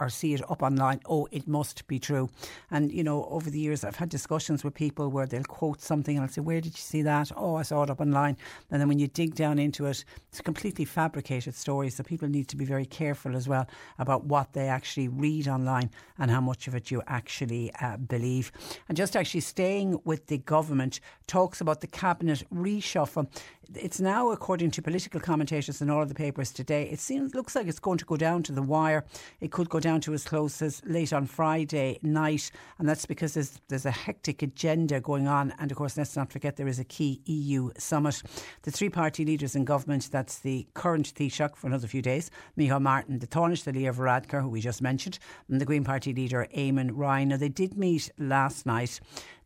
or 0.00 0.08
see 0.08 0.34
it 0.34 0.50
up 0.50 0.62
online, 0.62 1.00
oh, 1.06 1.28
it 1.30 1.46
must 1.46 1.86
be 1.86 1.98
true. 1.98 2.30
And, 2.70 2.90
you 2.90 3.04
know, 3.04 3.26
over 3.26 3.50
the 3.50 3.60
years, 3.60 3.84
I've 3.84 3.96
had 3.96 4.08
discussions 4.08 4.64
with 4.64 4.74
people 4.74 5.10
where 5.10 5.26
they'll 5.26 5.44
quote 5.44 5.80
something 5.82 6.16
and 6.16 6.24
I'll 6.24 6.32
say, 6.32 6.40
Where 6.40 6.60
did 6.60 6.72
you 6.72 6.82
see 6.82 7.02
that? 7.02 7.30
Oh, 7.36 7.56
I 7.56 7.62
saw 7.62 7.82
it 7.82 7.90
up 7.90 8.00
online. 8.00 8.36
And 8.70 8.80
then 8.80 8.88
when 8.88 8.98
you 8.98 9.08
dig 9.08 9.34
down 9.34 9.58
into 9.58 9.86
it, 9.86 10.04
it's 10.30 10.40
a 10.40 10.42
completely 10.42 10.84
fabricated 10.84 11.54
story. 11.54 11.90
So 11.90 12.02
people 12.02 12.28
need 12.28 12.48
to 12.48 12.56
be 12.56 12.64
very 12.64 12.86
careful 12.86 13.36
as 13.36 13.46
well 13.46 13.66
about 13.98 14.24
what 14.24 14.52
they 14.54 14.68
actually 14.68 15.08
read 15.08 15.33
online 15.42 15.90
and 16.18 16.30
how 16.30 16.40
much 16.40 16.68
of 16.68 16.74
it 16.74 16.90
you 16.90 17.02
actually 17.06 17.72
uh, 17.80 17.96
believe. 17.96 18.52
And 18.88 18.96
just 18.96 19.16
actually 19.16 19.40
staying 19.40 20.00
with 20.04 20.26
the 20.26 20.38
government 20.38 21.00
talks 21.26 21.60
about 21.60 21.80
the 21.80 21.86
cabinet 21.86 22.44
reshuffle. 22.52 23.28
It's 23.74 24.00
now, 24.00 24.30
according 24.30 24.72
to 24.72 24.82
political 24.82 25.20
commentators 25.20 25.80
in 25.80 25.90
all 25.90 26.02
of 26.02 26.08
the 26.08 26.14
papers 26.14 26.52
today, 26.52 26.88
it 26.90 27.00
seems 27.00 27.34
looks 27.34 27.54
like 27.54 27.66
it's 27.66 27.78
going 27.78 27.98
to 27.98 28.04
go 28.04 28.16
down 28.16 28.42
to 28.44 28.52
the 28.52 28.62
wire. 28.62 29.04
It 29.40 29.52
could 29.52 29.68
go 29.68 29.80
down 29.80 30.00
to 30.02 30.14
as 30.14 30.24
close 30.24 30.60
as 30.60 30.82
late 30.84 31.12
on 31.12 31.26
Friday 31.26 31.98
night, 32.02 32.50
and 32.78 32.88
that's 32.88 33.06
because 33.06 33.34
there's 33.34 33.60
there's 33.68 33.86
a 33.86 33.90
hectic 33.90 34.42
agenda 34.42 35.00
going 35.00 35.28
on. 35.28 35.54
And 35.58 35.70
of 35.70 35.76
course, 35.76 35.96
let's 35.96 36.16
not 36.16 36.32
forget 36.32 36.56
there 36.56 36.68
is 36.68 36.78
a 36.78 36.84
key 36.84 37.22
EU 37.24 37.70
summit. 37.78 38.22
The 38.62 38.70
three 38.70 38.90
party 38.90 39.24
leaders 39.24 39.54
in 39.54 39.64
government, 39.64 40.10
that's 40.10 40.38
the 40.40 40.66
current 40.74 41.14
Taoiseach 41.14 41.56
for 41.56 41.66
another 41.66 41.86
few 41.86 42.02
days, 42.02 42.30
Micheál 42.58 42.82
Martin, 42.82 43.18
the 43.18 43.26
Taoiseach, 43.26 43.64
the 43.64 43.72
Leo 43.72 43.92
Varadkar, 43.92 44.42
who 44.42 44.48
we 44.48 44.60
just 44.60 44.82
mentioned, 44.82 45.18
and 45.48 45.60
the 45.60 45.64
Green 45.64 45.84
Party 45.84 46.12
leader, 46.12 46.46
Eamon 46.56 46.90
Ryan. 46.92 47.28
Now, 47.28 47.36
they 47.36 47.48
did 47.48 47.76
meet 47.76 48.10
last 48.18 48.66
night 48.66 49.00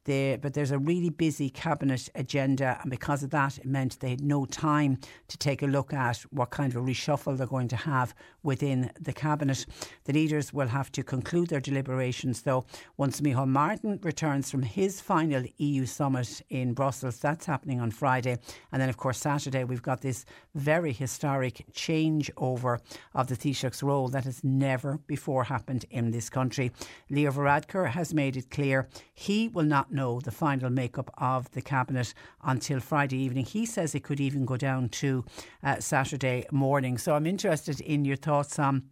but 0.09 0.55
there's 0.55 0.71
a 0.71 0.79
really 0.79 1.11
busy 1.11 1.51
cabinet 1.51 2.09
agenda, 2.15 2.79
and 2.81 2.91
because 2.91 3.23
of 3.23 3.31
that, 3.31 3.59
it 3.59 3.67
meant 3.67 4.01
they 4.01 4.11
had 4.11 4.23
no 4.23 4.47
time 4.47 4.99
to 5.29 5.37
take 5.37 5.63
a 5.63 5.67
look 5.67 5.93
at 5.93 6.19
what 6.31 6.51
kind 6.51 6.75
of 6.75 6.83
a 6.83 6.85
reshuffle 6.85 7.37
they're 7.37 7.47
going 7.47 7.69
to 7.69 7.77
have 7.77 8.15
within 8.43 8.91
the 8.99 9.13
cabinet. 9.13 9.67
The 10.05 10.15
leaders 10.15 10.51
will 10.53 10.69
have 10.69 10.91
to 10.93 11.03
conclude 11.03 11.49
their 11.49 11.61
deliberations, 11.61 12.43
though, 12.43 12.65
once 12.97 13.21
Micheál 13.21 13.49
Martin 13.49 14.01
returns 14.03 14.51
from 14.51 14.63
his 14.63 15.01
final 15.01 15.45
EU 15.59 15.85
summit 15.85 16.41
in 16.49 16.73
Brussels. 16.73 17.19
That's 17.19 17.45
happening 17.45 17.81
on 17.81 17.91
Friday, 17.91 18.39
and 18.73 18.81
then 18.81 18.89
of 18.89 18.97
course 18.97 19.19
Saturday 19.19 19.65
we've 19.65 19.83
got 19.83 20.01
this 20.01 20.25
very 20.55 20.93
historic 20.93 21.67
changeover 21.73 22.79
of 23.15 23.27
the 23.27 23.37
Taoiseach's 23.37 23.83
role 23.83 24.09
that 24.09 24.25
has 24.25 24.43
never 24.43 24.99
before 25.07 25.45
happened 25.45 25.85
in 25.91 26.13
this 26.13 26.31
country. 26.31 26.73
Leo 27.11 27.31
Varadkar 27.31 27.91
has 27.91 28.15
made 28.15 28.37
it 28.37 28.51
clear 28.51 28.89
he 29.13 29.49
will 29.49 29.65
not 29.65 29.93
know 29.99 30.21
the 30.21 30.31
final 30.31 30.71
makeup 30.71 31.11
of 31.19 31.51
the 31.51 31.61
cabinet 31.61 32.15
until 32.43 32.81
Friday 32.81 33.19
evening. 33.19 33.45
He 33.45 33.67
says 33.67 33.95
it 33.95 34.05
could 34.05 34.21
even 34.21 34.45
go 34.45 34.57
down 34.57 34.89
to 35.01 35.25
uh, 35.63 35.81
Saturday 35.81 36.47
morning. 36.51 36.99
So 36.99 37.15
I'm 37.15 37.27
interested 37.27 37.81
in 37.81 38.05
your 38.05 38.17
thoughts 38.17 38.59
on. 38.59 38.85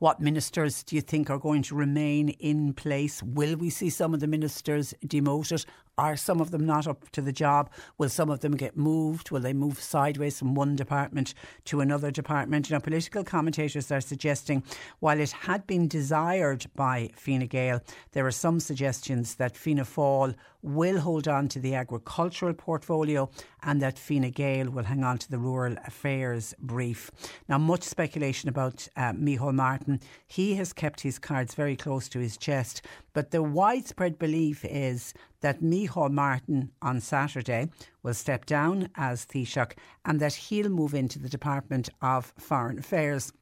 What 0.00 0.20
ministers 0.20 0.82
do 0.82 0.96
you 0.96 1.02
think 1.02 1.30
are 1.30 1.38
going 1.38 1.62
to 1.62 1.76
remain 1.76 2.30
in 2.30 2.74
place? 2.74 3.22
Will 3.22 3.56
we 3.56 3.70
see 3.70 3.88
some 3.88 4.12
of 4.12 4.18
the 4.18 4.26
ministers 4.26 4.92
demoted? 5.06 5.64
Are 6.00 6.16
some 6.16 6.40
of 6.40 6.50
them 6.50 6.64
not 6.64 6.86
up 6.86 7.10
to 7.10 7.20
the 7.20 7.30
job? 7.30 7.68
Will 7.98 8.08
some 8.08 8.30
of 8.30 8.40
them 8.40 8.56
get 8.56 8.74
moved? 8.74 9.30
Will 9.30 9.42
they 9.42 9.52
move 9.52 9.78
sideways 9.78 10.38
from 10.38 10.54
one 10.54 10.74
department 10.74 11.34
to 11.66 11.82
another 11.82 12.10
department? 12.10 12.70
Now, 12.70 12.78
political 12.78 13.22
commentators 13.22 13.92
are 13.92 14.00
suggesting 14.00 14.62
while 15.00 15.20
it 15.20 15.30
had 15.30 15.66
been 15.66 15.88
desired 15.88 16.64
by 16.74 17.10
Fine 17.16 17.48
Gael, 17.48 17.82
there 18.12 18.26
are 18.26 18.30
some 18.30 18.60
suggestions 18.60 19.34
that 19.34 19.58
Fianna 19.58 19.84
Fáil 19.84 20.36
will 20.62 21.00
hold 21.00 21.28
on 21.28 21.48
to 21.48 21.60
the 21.60 21.74
agricultural 21.74 22.54
portfolio 22.54 23.30
and 23.62 23.80
that 23.80 23.98
Fine 23.98 24.30
Gael 24.30 24.70
will 24.70 24.84
hang 24.84 25.04
on 25.04 25.18
to 25.18 25.30
the 25.30 25.38
rural 25.38 25.76
affairs 25.86 26.54
brief. 26.58 27.10
Now, 27.48 27.58
much 27.58 27.82
speculation 27.82 28.48
about 28.48 28.88
uh, 28.96 29.12
Micheál 29.12 29.54
Martin. 29.54 30.00
He 30.26 30.54
has 30.54 30.72
kept 30.72 31.00
his 31.00 31.18
cards 31.18 31.54
very 31.54 31.76
close 31.76 32.08
to 32.10 32.18
his 32.18 32.36
chest, 32.36 32.82
but 33.12 33.30
the 33.30 33.42
widespread 33.42 34.18
belief 34.18 34.64
is 34.64 35.14
that 35.40 35.62
Micheál 35.62 36.10
Martin 36.10 36.70
on 36.82 37.00
Saturday 37.00 37.68
will 38.02 38.14
step 38.14 38.46
down 38.46 38.88
as 38.94 39.26
Taoiseach 39.26 39.72
and 40.04 40.20
that 40.20 40.34
he'll 40.34 40.68
move 40.68 40.94
into 40.94 41.18
the 41.18 41.28
Department 41.28 41.88
of 42.02 42.32
Foreign 42.38 42.78
Affairs. 42.78 43.32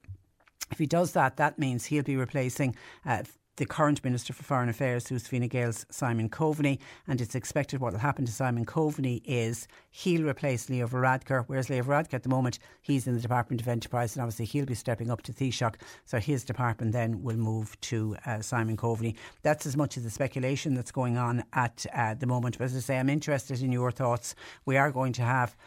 If 0.71 0.77
he 0.77 0.85
does 0.85 1.13
that, 1.13 1.37
that 1.37 1.57
means 1.57 1.85
he'll 1.85 2.03
be 2.03 2.15
replacing 2.15 2.75
uh, 3.05 3.23
the 3.59 3.65
current 3.65 4.01
Minister 4.05 4.31
for 4.31 4.43
Foreign 4.43 4.69
Affairs, 4.69 5.09
who's 5.09 5.27
Fine 5.27 5.49
Gael's 5.49 5.85
Simon 5.91 6.29
Coveney. 6.29 6.79
And 7.07 7.19
it's 7.19 7.35
expected 7.35 7.81
what 7.81 7.91
will 7.91 7.99
happen 7.99 8.25
to 8.25 8.31
Simon 8.31 8.65
Coveney 8.65 9.21
is 9.25 9.67
he'll 9.91 10.25
replace 10.25 10.69
Leo 10.69 10.87
Varadkar, 10.87 11.43
whereas 11.47 11.69
Leo 11.69 11.83
Varadkar 11.83 12.13
at 12.13 12.23
the 12.23 12.29
moment, 12.29 12.57
he's 12.81 13.05
in 13.05 13.15
the 13.15 13.19
Department 13.19 13.61
of 13.61 13.67
Enterprise 13.67 14.15
and 14.15 14.23
obviously 14.23 14.45
he'll 14.45 14.65
be 14.65 14.75
stepping 14.75 15.11
up 15.11 15.21
to 15.23 15.33
Taoiseach. 15.33 15.75
So 16.05 16.19
his 16.19 16.45
department 16.45 16.93
then 16.93 17.21
will 17.21 17.35
move 17.35 17.79
to 17.81 18.15
uh, 18.25 18.39
Simon 18.39 18.77
Coveney. 18.77 19.15
That's 19.41 19.65
as 19.65 19.75
much 19.75 19.97
as 19.97 20.03
the 20.03 20.09
speculation 20.09 20.73
that's 20.73 20.93
going 20.93 21.17
on 21.17 21.43
at 21.51 21.85
uh, 21.93 22.13
the 22.13 22.27
moment. 22.27 22.57
But 22.57 22.65
as 22.65 22.77
I 22.77 22.79
say, 22.79 22.97
I'm 22.97 23.09
interested 23.09 23.61
in 23.61 23.73
your 23.73 23.91
thoughts. 23.91 24.35
We 24.65 24.77
are 24.77 24.89
going 24.89 25.11
to 25.13 25.23
have 25.23 25.57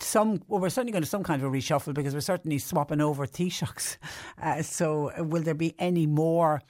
some 0.00 0.42
well, 0.48 0.60
we're 0.60 0.70
certainly 0.70 0.92
going 0.92 1.02
to 1.02 1.08
some 1.08 1.22
kind 1.22 1.42
of 1.42 1.52
a 1.52 1.56
reshuffle 1.56 1.94
because 1.94 2.14
we're 2.14 2.20
certainly 2.20 2.58
swapping 2.58 3.00
over 3.00 3.26
Taoiseachs. 3.26 3.96
Uh, 4.40 4.62
so, 4.62 5.12
will 5.18 5.42
there 5.42 5.54
be 5.54 5.74
any 5.78 6.06
more? 6.06 6.62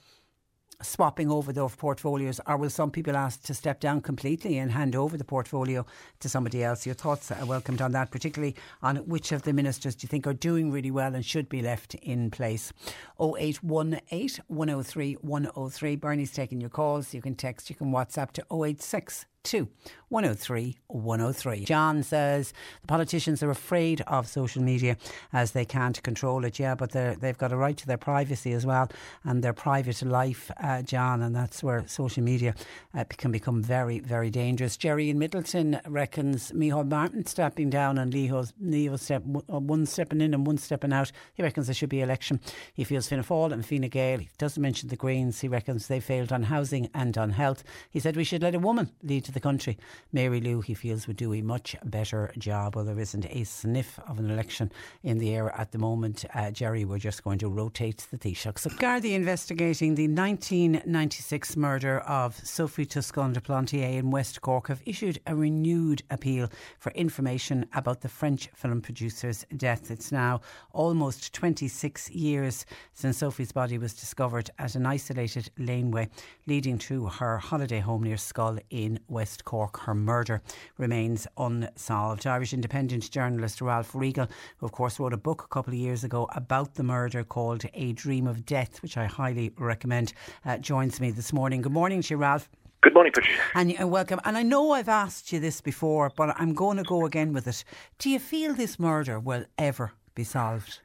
swapping 0.82 1.30
over 1.30 1.52
those 1.52 1.74
portfolios, 1.74 2.40
or 2.46 2.56
will 2.56 2.70
some 2.70 2.90
people 2.90 3.16
ask 3.16 3.42
to 3.44 3.54
step 3.54 3.80
down 3.80 4.00
completely 4.00 4.58
and 4.58 4.72
hand 4.72 4.96
over 4.96 5.16
the 5.16 5.24
portfolio 5.24 5.86
to 6.20 6.28
somebody 6.28 6.62
else? 6.62 6.84
Your 6.84 6.94
thoughts 6.94 7.30
are 7.30 7.46
welcomed 7.46 7.80
on 7.80 7.92
that, 7.92 8.10
particularly 8.10 8.56
on 8.82 8.96
which 8.96 9.32
of 9.32 9.42
the 9.42 9.52
ministers 9.52 9.94
do 9.94 10.04
you 10.04 10.08
think 10.08 10.26
are 10.26 10.34
doing 10.34 10.70
really 10.70 10.90
well 10.90 11.14
and 11.14 11.24
should 11.24 11.48
be 11.48 11.62
left 11.62 11.94
in 11.96 12.30
place. 12.30 12.72
0818 13.20 14.44
103 14.48 15.14
103. 15.14 15.96
Bernie's 15.96 16.32
taking 16.32 16.60
your 16.60 16.70
calls. 16.70 17.14
You 17.14 17.22
can 17.22 17.34
text, 17.34 17.70
you 17.70 17.76
can 17.76 17.92
WhatsApp 17.92 18.32
to 18.32 18.44
086 18.50 19.26
two 19.42 19.68
103 20.12 20.76
103. 20.88 21.64
John 21.64 22.02
says 22.02 22.52
the 22.82 22.86
politicians 22.86 23.42
are 23.42 23.50
afraid 23.50 24.02
of 24.06 24.28
social 24.28 24.62
media 24.62 24.98
as 25.32 25.52
they 25.52 25.64
can't 25.64 26.02
control 26.02 26.44
it. 26.44 26.58
Yeah, 26.58 26.74
but 26.74 26.90
they've 26.92 27.38
got 27.38 27.50
a 27.50 27.56
right 27.56 27.76
to 27.78 27.86
their 27.86 27.96
privacy 27.96 28.52
as 28.52 28.66
well 28.66 28.90
and 29.24 29.42
their 29.42 29.54
private 29.54 30.02
life, 30.02 30.50
uh, 30.62 30.82
John, 30.82 31.22
and 31.22 31.34
that's 31.34 31.62
where 31.62 31.86
social 31.88 32.22
media 32.22 32.54
uh, 32.94 33.04
can 33.08 33.32
become 33.32 33.62
very, 33.62 34.00
very 34.00 34.30
dangerous. 34.30 34.76
Jerry 34.76 35.08
in 35.08 35.18
Midleton 35.18 35.80
reckons 35.86 36.52
Micheál 36.52 36.88
Martin 36.88 37.24
stepping 37.24 37.70
down 37.70 37.96
and 37.96 38.12
Leo's, 38.12 38.52
Leo 38.60 38.96
step, 38.96 39.22
uh, 39.50 39.60
one 39.60 39.86
stepping 39.86 40.20
in 40.20 40.34
and 40.34 40.46
one 40.46 40.58
stepping 40.58 40.92
out. 40.92 41.10
He 41.32 41.42
reckons 41.42 41.68
there 41.68 41.74
should 41.74 41.88
be 41.88 42.02
election. 42.02 42.38
He 42.74 42.84
feels 42.84 43.08
Fianna 43.08 43.24
Fáil 43.24 43.52
and 43.52 43.64
Fine 43.64 43.88
Gael. 43.88 44.18
He 44.18 44.28
doesn't 44.36 44.62
mention 44.62 44.90
the 44.90 44.96
Greens. 44.96 45.40
He 45.40 45.48
reckons 45.48 45.86
they 45.86 46.00
failed 46.00 46.32
on 46.32 46.44
housing 46.44 46.90
and 46.94 47.16
on 47.16 47.30
health. 47.30 47.64
He 47.90 47.98
said 47.98 48.14
we 48.14 48.24
should 48.24 48.42
let 48.42 48.54
a 48.54 48.58
woman 48.58 48.90
lead 49.02 49.24
the 49.32 49.40
country. 49.40 49.78
Mary 50.12 50.40
Lou, 50.40 50.60
he 50.60 50.74
feels, 50.74 51.06
would 51.06 51.16
do 51.16 51.32
a 51.32 51.42
much 51.42 51.76
better 51.84 52.32
job. 52.38 52.76
Well, 52.76 52.84
there 52.84 52.98
isn't 52.98 53.26
a 53.26 53.44
sniff 53.44 53.98
of 54.06 54.18
an 54.18 54.30
election 54.30 54.72
in 55.02 55.18
the 55.18 55.34
air 55.34 55.54
at 55.58 55.72
the 55.72 55.78
moment. 55.78 56.24
Uh, 56.34 56.50
Jerry, 56.50 56.84
we're 56.84 56.98
just 56.98 57.24
going 57.24 57.38
to 57.38 57.48
rotate 57.48 58.06
the 58.10 58.18
Taoiseach. 58.18 58.58
So, 58.58 58.70
Gardaí 58.70 59.14
investigating 59.14 59.94
the 59.94 60.08
1996 60.08 61.56
murder 61.56 62.00
of 62.00 62.36
Sophie 62.46 62.86
Toscan 62.86 63.32
de 63.32 63.40
Plantier 63.40 63.98
in 63.98 64.10
West 64.10 64.40
Cork 64.40 64.68
have 64.68 64.82
issued 64.86 65.20
a 65.26 65.34
renewed 65.34 66.02
appeal 66.10 66.48
for 66.78 66.92
information 66.92 67.66
about 67.74 68.00
the 68.00 68.08
French 68.08 68.48
film 68.54 68.80
producer's 68.80 69.46
death. 69.56 69.90
It's 69.90 70.12
now 70.12 70.40
almost 70.72 71.32
26 71.32 72.10
years 72.10 72.66
since 72.92 73.18
Sophie's 73.18 73.52
body 73.52 73.78
was 73.78 73.94
discovered 73.94 74.50
at 74.58 74.74
an 74.74 74.86
isolated 74.86 75.50
laneway 75.58 76.08
leading 76.46 76.78
to 76.78 77.06
her 77.06 77.38
holiday 77.38 77.80
home 77.80 78.02
near 78.02 78.16
Schull 78.16 78.58
in 78.70 78.98
West 79.08 79.21
Cork. 79.44 79.78
Her 79.80 79.94
murder 79.94 80.42
remains 80.78 81.26
unsolved. 81.38 82.26
Irish 82.26 82.52
independent 82.52 83.10
journalist 83.10 83.60
Ralph 83.60 83.94
Riegel, 83.94 84.26
who 84.58 84.66
of 84.66 84.72
course 84.72 84.98
wrote 84.98 85.12
a 85.12 85.16
book 85.16 85.42
a 85.44 85.48
couple 85.48 85.72
of 85.72 85.78
years 85.78 86.02
ago 86.02 86.28
about 86.34 86.74
the 86.74 86.82
murder 86.82 87.22
called 87.22 87.64
A 87.74 87.92
Dream 87.92 88.26
of 88.26 88.44
Death, 88.44 88.82
which 88.82 88.96
I 88.96 89.06
highly 89.06 89.52
recommend, 89.56 90.12
uh, 90.44 90.58
joins 90.58 91.00
me 91.00 91.10
this 91.10 91.32
morning. 91.32 91.62
Good 91.62 91.72
morning 91.72 92.02
to 92.02 92.14
you, 92.14 92.18
Ralph. 92.18 92.48
Good 92.82 92.94
morning, 92.94 93.12
Patricia. 93.12 93.40
And 93.54 93.80
uh, 93.80 93.86
welcome. 93.86 94.18
And 94.24 94.36
I 94.36 94.42
know 94.42 94.72
I've 94.72 94.88
asked 94.88 95.32
you 95.32 95.38
this 95.38 95.60
before, 95.60 96.10
but 96.16 96.34
I'm 96.36 96.52
going 96.52 96.78
to 96.78 96.82
go 96.82 97.06
again 97.06 97.32
with 97.32 97.46
it. 97.46 97.62
Do 97.98 98.10
you 98.10 98.18
feel 98.18 98.54
this 98.54 98.78
murder 98.78 99.20
will 99.20 99.44
ever 99.56 99.92
be 100.16 100.24
solved? 100.24 100.80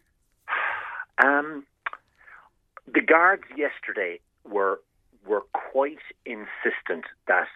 Um, 1.23 1.65
the 2.85 3.01
guards 3.01 3.43
yesterday 3.55 4.19
were 4.45 4.79
were 5.25 5.43
quite 5.71 5.97
insistent 6.25 7.05
that 7.27 7.47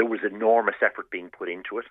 there 0.00 0.12
was 0.14 0.20
enormous 0.24 0.80
effort 0.88 1.10
being 1.16 1.30
put 1.38 1.48
into 1.56 1.78
it. 1.80 1.88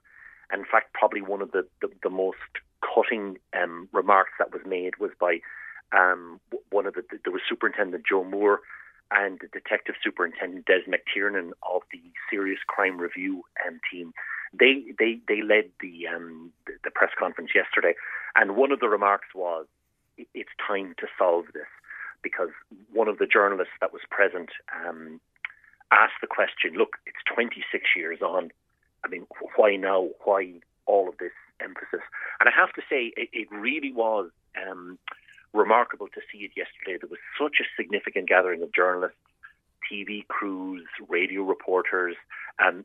And 0.50 0.62
In 0.63 0.68
fact, 0.74 0.94
probably 1.00 1.22
one 1.34 1.42
of 1.46 1.51
the, 1.56 1.63
the, 1.82 1.89
the 2.06 2.10
most 2.10 2.54
cutting 2.82 3.38
um, 3.60 3.88
remarks 4.01 4.34
that 4.39 4.51
was 4.56 4.63
made 4.66 4.94
was 5.04 5.13
by 5.25 5.34
Um, 5.92 6.22
one 6.78 6.86
of 6.89 6.94
the 6.98 7.04
there 7.24 7.34
was 7.38 7.42
Superintendent 7.54 8.04
Joe 8.10 8.24
Moore 8.24 8.60
and 9.22 9.39
Detective 9.60 9.96
Superintendent 10.08 10.63
Des 10.70 10.86
McTiernan 10.94 11.50
of 11.75 11.82
the 11.94 12.04
Serious 12.30 12.62
Crime 12.74 12.98
Review 13.06 13.34
um, 13.66 13.75
team. 13.89 14.08
They 14.62 14.74
they 15.01 15.12
they 15.30 15.42
led 15.54 15.68
the, 15.84 15.96
um, 16.13 16.51
the 16.66 16.74
the 16.86 16.92
press 16.92 17.13
conference 17.24 17.51
yesterday, 17.62 17.94
and 18.36 18.56
one 18.63 18.72
of 18.72 18.80
the 18.80 18.92
remarks 18.98 19.30
was, 19.34 19.66
"It's 20.42 20.56
time 20.70 20.94
to 21.01 21.08
solve 21.18 21.46
this," 21.58 21.72
because 22.22 22.54
one 22.94 23.10
of 23.12 23.18
the 23.18 23.25
journalists 23.25 23.78
that 23.82 23.94
was 23.96 24.04
present 24.18 24.50
um, 24.80 25.20
asked 25.91 26.22
the 26.22 26.27
question, 26.27 26.74
"Look, 26.75 26.98
it's 27.05 27.24
26 27.25 27.96
years 27.96 28.22
on. 28.22 28.51
I 29.03 29.08
mean, 29.08 29.25
why 29.55 29.75
now? 29.75 30.10
Why 30.24 30.53
all 30.86 31.10
of 31.10 31.17
this 31.17 31.34
emphasis?" 31.60 32.01
And 32.39 32.50
I 32.50 32.51
have 32.51 32.74
to 32.74 32.81
say, 32.89 33.13
it, 33.17 33.29
it 33.34 33.48
really 33.51 33.91
was. 33.91 34.31
Um, 34.55 34.98
remarkable 35.51 36.08
to 36.08 36.22
see 36.31 36.39
it 36.46 36.51
yesterday. 36.55 37.00
There 37.01 37.10
was 37.10 37.17
such 37.39 37.58
a 37.60 37.65
significant 37.75 38.29
gathering 38.29 38.62
of 38.62 38.72
journalists, 38.72 39.17
TV 39.91 40.27
crews, 40.27 40.86
radio 41.08 41.41
reporters, 41.41 42.15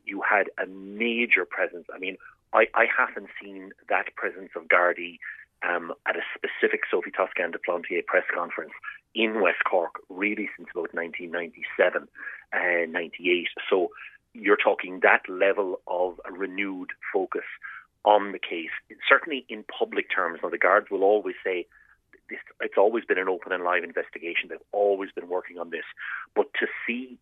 you 0.05 0.21
had 0.21 0.49
a 0.61 0.67
major 0.67 1.45
presence. 1.45 1.85
I 1.93 1.99
mean, 1.99 2.17
I, 2.53 2.67
I 2.73 2.85
haven't 2.85 3.29
seen 3.41 3.71
that 3.89 4.15
presence 4.15 4.51
of 4.55 4.63
Gardaí 4.67 5.19
um, 5.67 5.93
at 6.05 6.15
a 6.15 6.21
specific 6.35 6.81
Sophie 6.89 7.11
Toscan 7.11 7.51
de 7.51 7.57
Plantier 7.57 8.05
press 8.05 8.23
conference 8.33 8.71
in 9.15 9.41
West 9.41 9.63
Cork 9.69 9.95
really 10.09 10.49
since 10.57 10.67
about 10.73 10.93
1997 10.93 12.07
and 12.51 12.93
98. 12.93 13.47
So 13.69 13.89
you're 14.33 14.57
talking 14.57 14.99
that 15.01 15.21
level 15.29 15.79
of 15.87 16.19
a 16.25 16.33
renewed 16.33 16.89
focus 17.13 17.45
on 18.03 18.33
the 18.33 18.39
case. 18.39 18.69
Certainly 19.07 19.45
in 19.49 19.63
public 19.63 20.07
terms. 20.13 20.39
Now, 20.43 20.49
the 20.49 20.57
guards 20.57 20.87
will 20.91 21.03
always 21.03 21.35
say 21.43 21.65
this, 22.29 22.39
it's 22.59 22.77
always 22.77 23.05
been 23.05 23.17
an 23.17 23.29
open 23.29 23.51
and 23.51 23.63
live 23.63 23.83
investigation. 23.83 24.49
They've 24.49 24.59
always 24.71 25.11
been 25.11 25.29
working 25.29 25.57
on 25.57 25.69
this. 25.69 25.85
But 26.35 26.47
to 26.59 26.67
see 26.85 27.17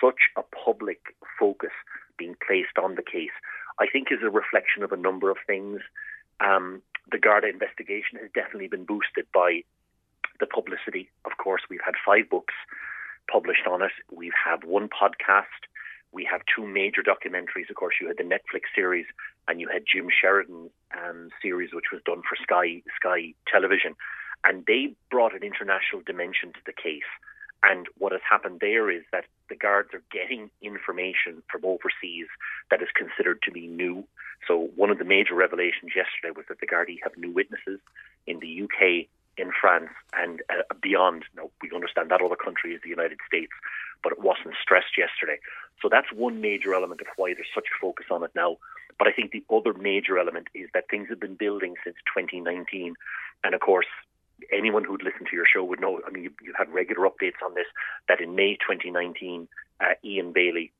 such 0.00 0.30
a 0.36 0.42
public 0.42 1.16
focus 1.38 1.72
being 2.18 2.36
placed 2.46 2.78
on 2.82 2.94
the 2.94 3.02
case, 3.02 3.34
I 3.78 3.86
think 3.86 4.08
is 4.10 4.22
a 4.22 4.30
reflection 4.30 4.82
of 4.82 4.92
a 4.92 4.96
number 4.96 5.30
of 5.30 5.36
things. 5.46 5.80
Um, 6.40 6.82
the 7.10 7.18
Garda 7.18 7.48
investigation 7.48 8.18
has 8.20 8.30
definitely 8.34 8.68
been 8.68 8.84
boosted 8.84 9.26
by 9.34 9.62
the 10.40 10.46
publicity. 10.46 11.10
Of 11.24 11.32
course, 11.38 11.62
we've 11.70 11.84
had 11.84 11.94
five 12.04 12.28
books 12.30 12.54
published 13.30 13.66
on 13.66 13.82
it. 13.82 13.92
We've 14.10 14.32
one 14.64 14.88
podcast. 14.88 15.66
We 16.12 16.24
have 16.30 16.40
two 16.54 16.66
major 16.66 17.02
documentaries. 17.02 17.68
Of 17.68 17.76
course, 17.76 17.96
you 18.00 18.08
had 18.08 18.16
the 18.16 18.24
Netflix 18.24 18.72
series 18.74 19.06
and 19.48 19.60
you 19.60 19.68
had 19.68 19.84
Jim 19.90 20.08
Sheridan's 20.08 20.70
um, 20.96 21.30
series, 21.42 21.70
which 21.72 21.92
was 21.92 22.02
done 22.04 22.22
for 22.28 22.36
Sky 22.42 22.82
Sky 22.96 23.34
Television, 23.50 23.94
and 24.44 24.64
they 24.66 24.94
brought 25.10 25.34
an 25.34 25.42
international 25.42 26.02
dimension 26.04 26.52
to 26.52 26.60
the 26.66 26.72
case. 26.72 27.10
And 27.62 27.86
what 27.98 28.12
has 28.12 28.20
happened 28.28 28.58
there 28.60 28.90
is 28.90 29.02
that 29.12 29.24
the 29.48 29.56
guards 29.56 29.90
are 29.94 30.02
getting 30.12 30.50
information 30.62 31.42
from 31.50 31.64
overseas 31.64 32.28
that 32.70 32.82
is 32.82 32.88
considered 32.94 33.40
to 33.42 33.50
be 33.50 33.66
new. 33.66 34.04
So 34.46 34.70
one 34.76 34.90
of 34.90 34.98
the 34.98 35.04
major 35.04 35.34
revelations 35.34 35.92
yesterday 35.96 36.34
was 36.36 36.46
that 36.48 36.60
the 36.60 36.66
Gardaí 36.66 36.98
have 37.02 37.16
new 37.16 37.30
witnesses 37.30 37.80
in 38.26 38.40
the 38.40 38.62
UK, 38.62 39.08
in 39.36 39.50
France, 39.58 39.90
and 40.14 40.42
uh, 40.50 40.62
beyond. 40.80 41.24
Now 41.36 41.50
we 41.62 41.70
understand 41.74 42.10
that 42.10 42.22
other 42.22 42.36
country 42.36 42.74
is 42.74 42.80
the 42.82 42.88
United 42.90 43.18
States, 43.26 43.52
but 44.02 44.12
it 44.12 44.20
wasn't 44.20 44.54
stressed 44.60 44.96
yesterday. 44.96 45.38
So 45.82 45.88
that's 45.90 46.08
one 46.12 46.40
major 46.40 46.74
element 46.74 47.00
of 47.00 47.08
why 47.16 47.34
there's 47.34 47.52
such 47.54 47.66
a 47.66 47.80
focus 47.80 48.06
on 48.10 48.22
it 48.24 48.30
now. 48.34 48.56
But 48.98 49.08
I 49.08 49.12
think 49.12 49.32
the 49.32 49.44
other 49.52 49.74
major 49.74 50.18
element 50.18 50.48
is 50.54 50.68
that 50.72 50.88
things 50.90 51.08
have 51.10 51.20
been 51.20 51.34
building 51.34 51.74
since 51.84 51.96
2019, 52.14 52.94
and 53.44 53.54
of 53.54 53.60
course 53.60 53.86
anyone 54.52 54.84
who'd 54.84 55.02
listened 55.02 55.28
to 55.30 55.36
your 55.36 55.46
show 55.46 55.64
would 55.64 55.80
know. 55.80 56.00
I 56.06 56.10
mean, 56.10 56.24
you, 56.24 56.30
you 56.42 56.54
had 56.56 56.72
regular 56.72 57.08
updates 57.08 57.40
on 57.44 57.54
this. 57.54 57.66
That 58.08 58.20
in 58.20 58.34
May 58.34 58.54
2019, 58.54 59.48
uh, 59.80 59.84
Ian 60.04 60.32
Bailey, 60.32 60.72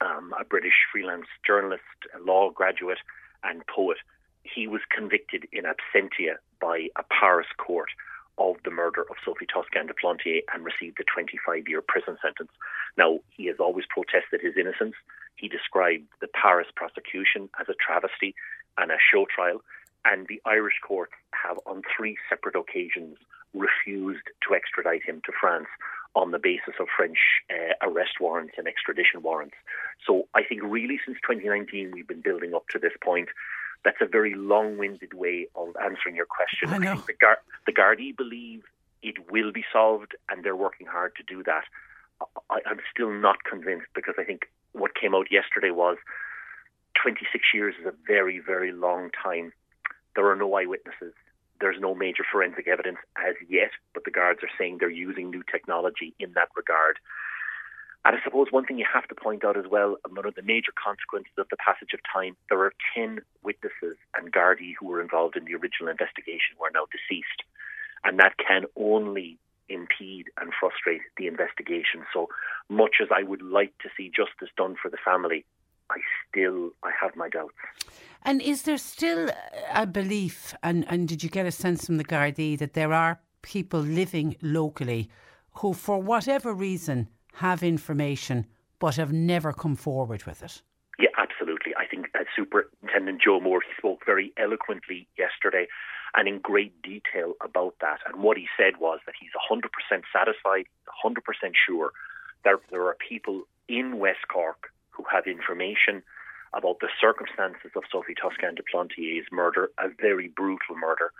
um, 0.00 0.34
a 0.38 0.44
British 0.44 0.74
freelance 0.92 1.26
journalist, 1.46 1.82
law 2.20 2.50
graduate, 2.50 2.98
and 3.42 3.66
poet, 3.66 3.98
he 4.42 4.66
was 4.66 4.80
convicted 4.94 5.46
in 5.52 5.64
absentia 5.64 6.36
by 6.60 6.88
a 6.96 7.02
Paris 7.10 7.48
court 7.58 7.88
of 8.38 8.56
the 8.64 8.70
murder 8.70 9.02
of 9.02 9.16
Sophie 9.24 9.46
Toscan 9.46 9.86
de 9.86 9.94
Plantier 9.94 10.42
and 10.52 10.64
received 10.64 10.98
a 11.00 11.04
25 11.04 11.68
year 11.68 11.82
prison 11.82 12.16
sentence. 12.20 12.50
Now, 12.96 13.20
he 13.30 13.46
has 13.46 13.56
always 13.60 13.86
protested 13.88 14.40
his 14.40 14.56
innocence. 14.58 14.94
He 15.36 15.48
described 15.48 16.06
the 16.20 16.28
Paris 16.28 16.68
prosecution 16.74 17.48
as 17.60 17.68
a 17.68 17.74
travesty 17.74 18.34
and 18.76 18.90
a 18.90 18.98
show 19.12 19.26
trial 19.32 19.62
and 20.04 20.26
the 20.28 20.40
Irish 20.44 20.80
courts 20.86 21.12
have, 21.32 21.58
on 21.66 21.82
three 21.96 22.16
separate 22.28 22.56
occasions, 22.56 23.16
refused 23.54 24.26
to 24.46 24.54
extradite 24.54 25.02
him 25.02 25.22
to 25.24 25.32
France 25.40 25.68
on 26.14 26.30
the 26.30 26.38
basis 26.38 26.74
of 26.78 26.86
French 26.96 27.18
uh, 27.50 27.74
arrest 27.82 28.20
warrants 28.20 28.54
and 28.58 28.68
extradition 28.68 29.22
warrants. 29.22 29.54
So 30.06 30.28
I 30.34 30.42
think 30.42 30.62
really 30.62 31.00
since 31.04 31.18
2019 31.26 31.90
we've 31.92 32.06
been 32.06 32.20
building 32.20 32.54
up 32.54 32.68
to 32.68 32.78
this 32.78 32.92
point. 33.02 33.28
That's 33.84 34.00
a 34.00 34.06
very 34.06 34.34
long-winded 34.34 35.14
way 35.14 35.48
of 35.54 35.76
answering 35.82 36.16
your 36.16 36.26
question. 36.26 36.70
I 36.70 36.78
know. 36.78 37.02
The, 37.06 37.12
Gar- 37.12 37.42
the 37.66 37.72
Gardaí 37.72 38.16
believe 38.16 38.64
it 39.02 39.30
will 39.30 39.52
be 39.52 39.64
solved, 39.72 40.12
and 40.30 40.42
they're 40.42 40.56
working 40.56 40.86
hard 40.86 41.12
to 41.16 41.22
do 41.22 41.42
that. 41.44 41.64
I, 42.50 42.60
I'm 42.66 42.80
still 42.92 43.10
not 43.10 43.44
convinced 43.44 43.88
because 43.94 44.14
I 44.18 44.24
think 44.24 44.50
what 44.72 44.94
came 44.94 45.14
out 45.14 45.26
yesterday 45.30 45.70
was 45.70 45.98
26 47.02 47.44
years 47.52 47.74
is 47.80 47.86
a 47.86 47.92
very, 48.06 48.38
very 48.38 48.72
long 48.72 49.10
time 49.10 49.52
there 50.14 50.28
are 50.30 50.36
no 50.36 50.54
eyewitnesses. 50.54 51.12
There's 51.60 51.80
no 51.80 51.94
major 51.94 52.24
forensic 52.30 52.68
evidence 52.68 52.98
as 53.16 53.34
yet, 53.48 53.70
but 53.92 54.04
the 54.04 54.10
guards 54.10 54.40
are 54.42 54.50
saying 54.58 54.78
they're 54.78 54.90
using 54.90 55.30
new 55.30 55.42
technology 55.50 56.14
in 56.18 56.32
that 56.34 56.48
regard. 56.56 56.98
And 58.04 58.16
I 58.16 58.18
suppose 58.22 58.48
one 58.50 58.66
thing 58.66 58.78
you 58.78 58.86
have 58.92 59.08
to 59.08 59.14
point 59.14 59.44
out 59.44 59.56
as 59.56 59.64
well, 59.70 59.96
one 60.08 60.26
of 60.26 60.34
the 60.34 60.42
major 60.42 60.72
consequences 60.76 61.32
of 61.38 61.46
the 61.50 61.56
passage 61.56 61.94
of 61.94 62.00
time, 62.12 62.36
there 62.50 62.60
are 62.60 62.72
10 62.94 63.20
witnesses 63.42 63.96
and 64.16 64.30
Gardaí 64.30 64.74
who 64.78 64.86
were 64.86 65.00
involved 65.00 65.36
in 65.36 65.46
the 65.46 65.54
original 65.54 65.88
investigation 65.88 66.52
who 66.58 66.64
are 66.64 66.70
now 66.74 66.86
deceased. 66.92 67.42
And 68.04 68.18
that 68.18 68.34
can 68.36 68.64
only 68.76 69.38
impede 69.70 70.26
and 70.38 70.52
frustrate 70.58 71.00
the 71.16 71.26
investigation. 71.26 72.04
So 72.12 72.28
much 72.68 72.96
as 73.00 73.08
I 73.10 73.22
would 73.22 73.40
like 73.40 73.72
to 73.78 73.88
see 73.96 74.10
justice 74.14 74.50
done 74.56 74.76
for 74.80 74.90
the 74.90 74.98
family, 75.02 75.46
I 75.90 75.98
still 76.28 76.70
I 76.82 76.90
have 77.00 77.16
my 77.16 77.28
doubts. 77.28 77.54
And 78.22 78.42
is 78.42 78.62
there 78.62 78.78
still 78.78 79.30
a 79.72 79.86
belief, 79.86 80.54
and, 80.62 80.84
and 80.88 81.08
did 81.08 81.22
you 81.22 81.30
get 81.30 81.46
a 81.46 81.50
sense 81.50 81.86
from 81.86 81.96
the 81.98 82.04
Gardaí 82.04 82.58
that 82.58 82.74
there 82.74 82.92
are 82.92 83.20
people 83.42 83.80
living 83.80 84.36
locally 84.40 85.10
who, 85.56 85.72
for 85.72 86.00
whatever 86.00 86.52
reason, 86.52 87.08
have 87.34 87.62
information 87.62 88.46
but 88.78 88.96
have 88.96 89.12
never 89.12 89.52
come 89.52 89.76
forward 89.76 90.24
with 90.24 90.42
it? 90.42 90.62
Yeah, 90.98 91.08
absolutely. 91.18 91.74
I 91.76 91.86
think 91.86 92.06
uh, 92.14 92.24
Superintendent 92.36 93.20
Joe 93.22 93.40
Moore 93.40 93.62
spoke 93.76 94.04
very 94.06 94.32
eloquently 94.36 95.08
yesterday 95.18 95.66
and 96.14 96.28
in 96.28 96.38
great 96.38 96.80
detail 96.82 97.34
about 97.42 97.74
that. 97.80 97.98
And 98.06 98.22
what 98.22 98.36
he 98.36 98.46
said 98.56 98.78
was 98.78 99.00
that 99.06 99.14
he's 99.18 99.30
100% 99.50 99.62
satisfied, 100.12 100.66
100% 101.04 101.16
sure 101.66 101.92
that 102.44 102.56
there 102.70 102.86
are 102.86 102.96
people 103.08 103.42
in 103.68 103.98
West 103.98 104.28
Cork 104.32 104.70
who 104.90 105.04
have 105.10 105.26
information 105.26 106.02
about 106.52 106.78
the 106.78 106.88
circumstances 107.00 107.72
of 107.74 107.82
Sophie 107.90 108.14
Toscan 108.14 108.54
de 108.54 108.62
Plantier's 108.62 109.26
murder, 109.32 109.70
a 109.78 109.88
very 110.00 110.28
brutal 110.28 110.76
murder, 110.76 111.10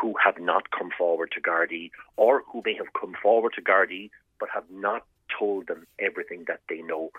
who 0.00 0.14
have 0.22 0.38
not 0.38 0.70
come 0.70 0.90
forward 0.96 1.32
to 1.32 1.40
Gardaí, 1.40 1.90
or 2.16 2.44
who 2.52 2.62
may 2.64 2.74
have 2.74 2.92
come 2.98 3.14
forward 3.20 3.52
to 3.54 3.62
Gardaí 3.62 4.10
but 4.38 4.48
have 4.54 4.64
not 4.70 5.04
told 5.38 5.66
them 5.66 5.86
everything 5.98 6.44
that 6.48 6.60
they 6.68 6.82
know. 6.82 7.10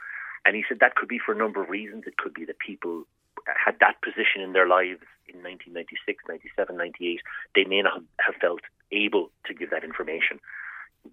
And 0.46 0.56
he 0.56 0.64
said 0.68 0.80
that 0.80 0.96
could 0.96 1.10
be 1.10 1.20
for 1.20 1.34
a 1.34 1.38
number 1.38 1.62
of 1.62 1.70
reasons. 1.70 2.04
It 2.08 2.18
could 2.18 2.34
be 2.34 2.46
that 2.46 2.60
people 2.60 3.04
had 3.46 3.76
that 3.80 4.02
position 4.02 4.42
in 4.42 4.54
their 4.54 4.68
lives 4.68 5.04
in 5.28 5.44
1996, 5.44 6.24
97, 6.28 6.78
98. 6.78 7.22
They 7.56 7.66
may 7.66 7.82
not 7.82 8.02
have 8.20 8.36
felt 8.40 8.62
able 8.92 9.32
to 9.46 9.54
give 9.54 9.70
that 9.72 9.84
information. 9.84 10.40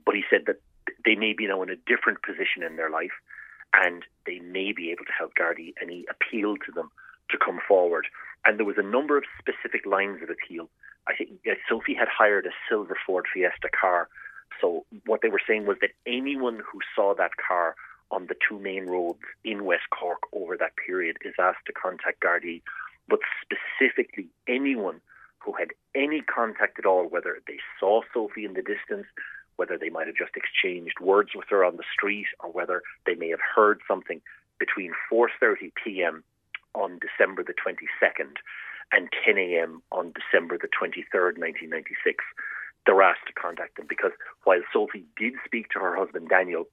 But 0.04 0.14
he 0.14 0.22
said 0.30 0.46
that 0.46 0.60
they 1.04 1.14
may 1.14 1.32
be 1.32 1.46
now 1.46 1.62
in 1.62 1.70
a 1.70 1.76
different 1.76 2.22
position 2.22 2.62
in 2.62 2.76
their 2.76 2.90
life 2.90 3.14
and 3.74 4.04
they 4.26 4.38
may 4.38 4.72
be 4.72 4.90
able 4.90 5.04
to 5.04 5.12
help 5.16 5.32
Gardaí, 5.34 5.74
and 5.80 5.90
he 5.90 6.06
appealed 6.08 6.60
to 6.66 6.72
them 6.72 6.90
to 7.30 7.38
come 7.38 7.58
forward. 7.66 8.06
And 8.44 8.58
there 8.58 8.66
was 8.66 8.78
a 8.78 8.82
number 8.82 9.16
of 9.16 9.24
specific 9.38 9.84
lines 9.86 10.22
of 10.22 10.30
appeal. 10.30 10.70
I 11.08 11.14
think 11.16 11.30
Sophie 11.68 11.94
had 11.94 12.08
hired 12.08 12.46
a 12.46 12.54
silver 12.68 12.96
Ford 13.06 13.26
Fiesta 13.32 13.68
car. 13.68 14.08
So 14.60 14.84
what 15.06 15.20
they 15.22 15.28
were 15.28 15.40
saying 15.46 15.66
was 15.66 15.78
that 15.80 15.90
anyone 16.06 16.56
who 16.56 16.80
saw 16.94 17.14
that 17.14 17.32
car 17.36 17.74
on 18.10 18.26
the 18.26 18.36
two 18.48 18.58
main 18.58 18.86
roads 18.86 19.20
in 19.44 19.64
West 19.64 19.90
Cork 19.90 20.20
over 20.32 20.56
that 20.56 20.72
period 20.76 21.16
is 21.24 21.34
asked 21.38 21.66
to 21.66 21.72
contact 21.72 22.22
Gardaí, 22.22 22.62
but 23.08 23.20
specifically 23.42 24.28
anyone 24.46 25.00
who 25.38 25.52
had 25.52 25.68
any 25.94 26.22
contact 26.22 26.78
at 26.78 26.86
all, 26.86 27.06
whether 27.06 27.38
they 27.46 27.58
saw 27.78 28.00
Sophie 28.12 28.44
in 28.44 28.54
the 28.54 28.62
distance, 28.62 29.06
whether 29.56 29.76
they 29.76 29.90
might 29.90 30.06
have 30.06 30.16
just 30.16 30.36
exchanged 30.36 30.98
words 31.00 31.30
with 31.34 31.46
her 31.50 31.64
on 31.64 31.76
the 31.76 31.84
street 31.92 32.26
or 32.40 32.50
whether 32.50 32.82
they 33.06 33.14
may 33.14 33.28
have 33.28 33.40
heard 33.54 33.80
something 33.86 34.20
between 34.58 34.92
4:30 35.10 35.72
p.m. 35.82 36.24
on 36.74 36.98
December 36.98 37.42
the 37.42 37.54
22nd 37.54 38.36
and 38.92 39.08
10 39.24 39.38
a.m. 39.38 39.82
on 39.92 40.12
December 40.12 40.58
the 40.58 40.68
23rd, 40.68 41.38
1996. 41.38 42.24
They're 42.86 43.02
asked 43.02 43.26
to 43.26 43.32
contact 43.32 43.76
them 43.76 43.86
because 43.88 44.12
while 44.44 44.60
Sophie 44.72 45.04
did 45.16 45.34
speak 45.44 45.70
to 45.70 45.78
her 45.78 45.96
husband 45.96 46.28
Daniel 46.28 46.64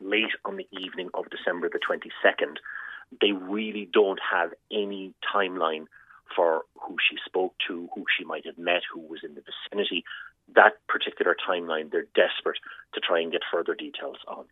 late 0.00 0.34
on 0.44 0.56
the 0.56 0.66
evening 0.72 1.10
of 1.14 1.26
December 1.30 1.68
the 1.68 1.78
22nd, 1.78 2.56
they 3.20 3.32
really 3.32 3.88
don't 3.92 4.20
have 4.32 4.52
any 4.70 5.14
timeline 5.34 5.86
for 6.36 6.62
who 6.74 6.96
she 7.08 7.16
spoke 7.24 7.54
to, 7.66 7.88
who 7.94 8.04
she 8.16 8.24
might 8.24 8.44
have 8.44 8.58
met, 8.58 8.82
who 8.92 9.00
was 9.00 9.20
in 9.24 9.34
the 9.34 9.42
vicinity. 9.42 10.04
That 10.54 10.74
particular 10.88 11.34
timeline, 11.48 11.90
they're 11.90 12.06
desperate 12.14 12.58
to 12.94 13.00
try 13.00 13.20
and 13.20 13.32
get 13.32 13.40
further 13.50 13.74
details 13.74 14.18
on. 14.26 14.44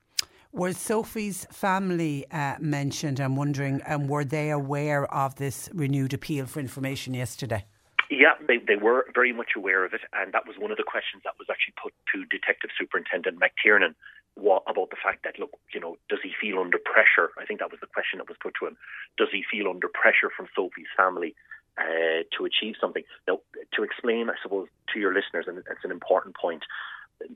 Was 0.53 0.79
Sophie's 0.79 1.47
family 1.51 2.25
uh, 2.31 2.57
mentioned? 2.61 3.21
I'm 3.21 3.37
wondering, 3.37 3.83
um, 3.87 4.09
were 4.09 4.25
they 4.25 4.51
aware 4.51 5.05
of 5.13 5.35
this 5.35 5.69
renewed 5.75 6.15
appeal 6.15 6.47
for 6.47 6.61
information 6.61 7.13
yesterday? 7.13 7.67
Yeah, 8.11 8.35
they, 8.47 8.59
they 8.59 8.77
were 8.77 9.07
very 9.15 9.33
much 9.33 9.53
aware 9.57 9.85
of 9.85 9.93
it, 9.93 10.03
and 10.13 10.33
that 10.33 10.47
was 10.47 10.57
one 10.59 10.71
of 10.71 10.77
the 10.77 10.87
questions 10.87 11.23
that 11.25 11.35
was 11.39 11.49
actually 11.51 11.75
put 11.81 11.93
to 12.15 12.25
Detective 12.27 12.71
Superintendent 12.79 13.41
McTiernan 13.41 13.95
what, 14.37 14.63
about 14.69 14.91
the 14.91 15.01
fact 15.03 15.25
that, 15.25 15.39
look, 15.39 15.57
you 15.73 15.81
know, 15.81 15.97
does 16.09 16.21
he 16.23 16.31
feel 16.39 16.61
under 16.61 16.79
pressure? 16.79 17.33
I 17.41 17.47
think 17.47 17.61
that 17.61 17.71
was 17.71 17.81
the 17.81 17.89
question 17.89 18.19
that 18.19 18.29
was 18.29 18.37
put 18.41 18.55
to 18.61 18.67
him. 18.67 18.77
Does 19.17 19.29
he 19.33 19.43
feel 19.51 19.69
under 19.69 19.89
pressure 19.89 20.31
from 20.37 20.47
Sophie's 20.55 20.93
family 20.95 21.35
uh, 21.79 22.29
to 22.37 22.45
achieve 22.45 22.77
something? 22.79 23.03
Now, 23.27 23.41
to 23.75 23.83
explain, 23.83 24.29
I 24.29 24.37
suppose, 24.43 24.69
to 24.93 25.01
your 25.01 25.15
listeners, 25.15 25.47
and 25.49 25.59
it's 25.59 25.85
an 25.85 25.91
important 25.91 26.37
point, 26.37 26.65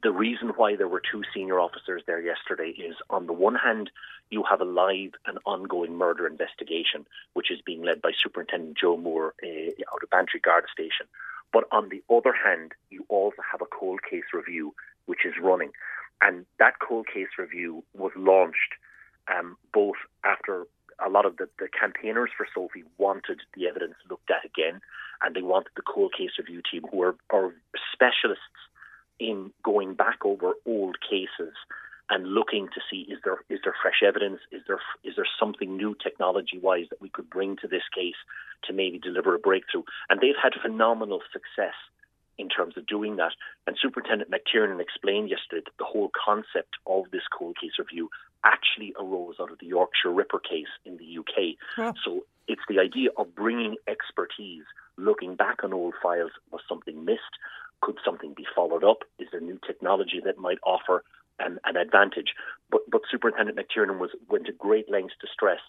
the 0.03 0.13
reason 0.13 0.49
why 0.57 0.77
there 0.77 0.89
were 0.89 1.01
two 1.01 1.23
senior 1.35 1.59
officers 1.59 2.03
there 2.07 2.21
yesterday 2.21 2.71
is 2.71 2.97
on 3.09 3.27
the 3.27 3.33
one 3.33 3.55
hand, 3.55 3.91
you 4.31 4.45
have 4.49 4.61
a 4.61 4.65
live 4.65 5.13
and 5.27 5.39
ongoing 5.45 5.97
murder 5.97 6.27
investigation, 6.27 7.07
which 7.33 7.51
is 7.51 7.61
being 7.65 7.83
led 7.83 8.03
by 8.03 8.13
Superintendent 8.23 8.77
Joe 8.79 8.97
Moore 8.97 9.35
uh, 9.43 9.71
out 9.93 10.03
of 10.03 10.11
Bantry 10.11 10.41
Garda 10.41 10.67
Station. 10.73 11.07
But 11.53 11.65
on 11.73 11.89
the 11.89 12.03
other 12.15 12.33
hand, 12.33 12.73
you 12.91 13.05
also 13.09 13.43
have 13.51 13.61
a 13.61 13.67
cold 13.67 14.01
case 14.09 14.25
review, 14.33 14.75
which 15.07 15.25
is 15.25 15.35
running. 15.41 15.73
And 16.21 16.47
that 16.59 16.79
cold 16.79 17.07
case 17.13 17.39
review 17.39 17.83
was 17.95 18.13
launched 18.15 18.75
um, 19.35 19.57
both 19.73 19.97
after 20.25 20.67
a 21.05 21.09
lot 21.09 21.25
of 21.25 21.39
the, 21.39 21.49
the 21.59 21.69
campaigners 21.69 22.31
for 22.37 22.47
Sophie 22.55 22.85
wanted 22.99 23.41
the 23.55 23.67
evidence 23.67 23.95
looked 24.09 24.31
at 24.31 24.45
again, 24.45 24.81
and 25.23 25.35
they 25.35 25.43
wanted 25.43 25.73
the 25.75 25.83
cold 25.83 26.13
case 26.17 26.33
review 26.39 26.61
team, 26.71 26.85
who 26.93 27.03
are, 27.03 27.17
are 27.31 27.55
specialists 27.93 28.45
in 29.21 29.53
going 29.63 29.95
back 29.95 30.25
over 30.25 30.53
old 30.67 30.97
cases 31.01 31.55
and 32.09 32.27
looking 32.27 32.67
to 32.75 32.81
see 32.91 33.07
is 33.09 33.19
there 33.25 33.39
is 33.49 33.61
there 33.63 33.75
fresh 33.81 34.03
evidence? 34.05 34.41
Is 34.51 34.63
there 34.67 34.81
is 35.05 35.15
there 35.17 35.29
something 35.39 35.77
new 35.77 35.95
technology 36.03 36.59
wise 36.59 36.87
that 36.91 37.01
we 37.01 37.09
could 37.11 37.31
bring 37.31 37.57
to 37.59 37.69
this 37.69 37.85
case 37.95 38.17
to 38.65 38.73
maybe 38.73 38.99
deliver 38.99 39.35
a 39.35 39.39
breakthrough? 39.39 39.85
And 40.09 40.21
they've 40.21 40.41
had 40.43 40.53
phenomenal 40.61 41.21
success 41.33 41.75
in 42.39 42.49
terms 42.49 42.77
of 42.77 42.87
doing 42.87 43.17
that. 43.17 43.33
And 43.67 43.77
superintendent 43.81 44.31
mctiernan 44.31 44.81
explained 44.81 45.29
yesterday 45.31 45.63
that 45.65 45.77
the 45.79 45.85
whole 45.85 46.11
concept 46.25 46.75
of 46.87 47.05
this 47.13 47.23
cold 47.37 47.57
case 47.61 47.73
review 47.79 48.09
actually 48.45 48.95
arose 48.99 49.35
out 49.39 49.53
of 49.53 49.59
the 49.59 49.67
yorkshire 49.67 50.11
ripper 50.11 50.39
case 50.39 50.73
in 50.87 50.97
the 50.97 51.19
uk 51.19 51.37
Yeah. 51.77 51.93
so 52.03 52.25
it's 52.49 52.63
the 52.71 52.79
idea 52.79 53.11
of 53.19 53.35
bringing 53.35 53.77
expertise 53.87 54.65
looking 54.97 55.37
back 55.37 55.63
on 55.63 55.75
old 55.75 55.93
files 56.03 56.31
was 56.51 56.63
something 56.67 57.05
missed 57.05 57.35
could 57.81 57.99
something 58.05 58.35
be 58.35 58.47
followed 58.55 58.85
up? 58.85 58.99
Is 59.19 59.29
there 59.33 59.41
new 59.41 59.59
technology 59.67 60.21
that 60.25 60.39
might 60.39 60.59
offer 60.65 61.05
an, 61.39 61.59
an 61.65 61.77
advantage? 61.77 62.35
But, 62.71 62.83
but 62.91 63.03
Superintendent 63.11 63.59
McTiernan 63.59 63.99
was 63.99 64.11
went 64.29 64.47
to 64.47 64.53
great 64.53 64.91
lengths 64.91 65.15
to 65.21 65.27
stress 65.33 65.61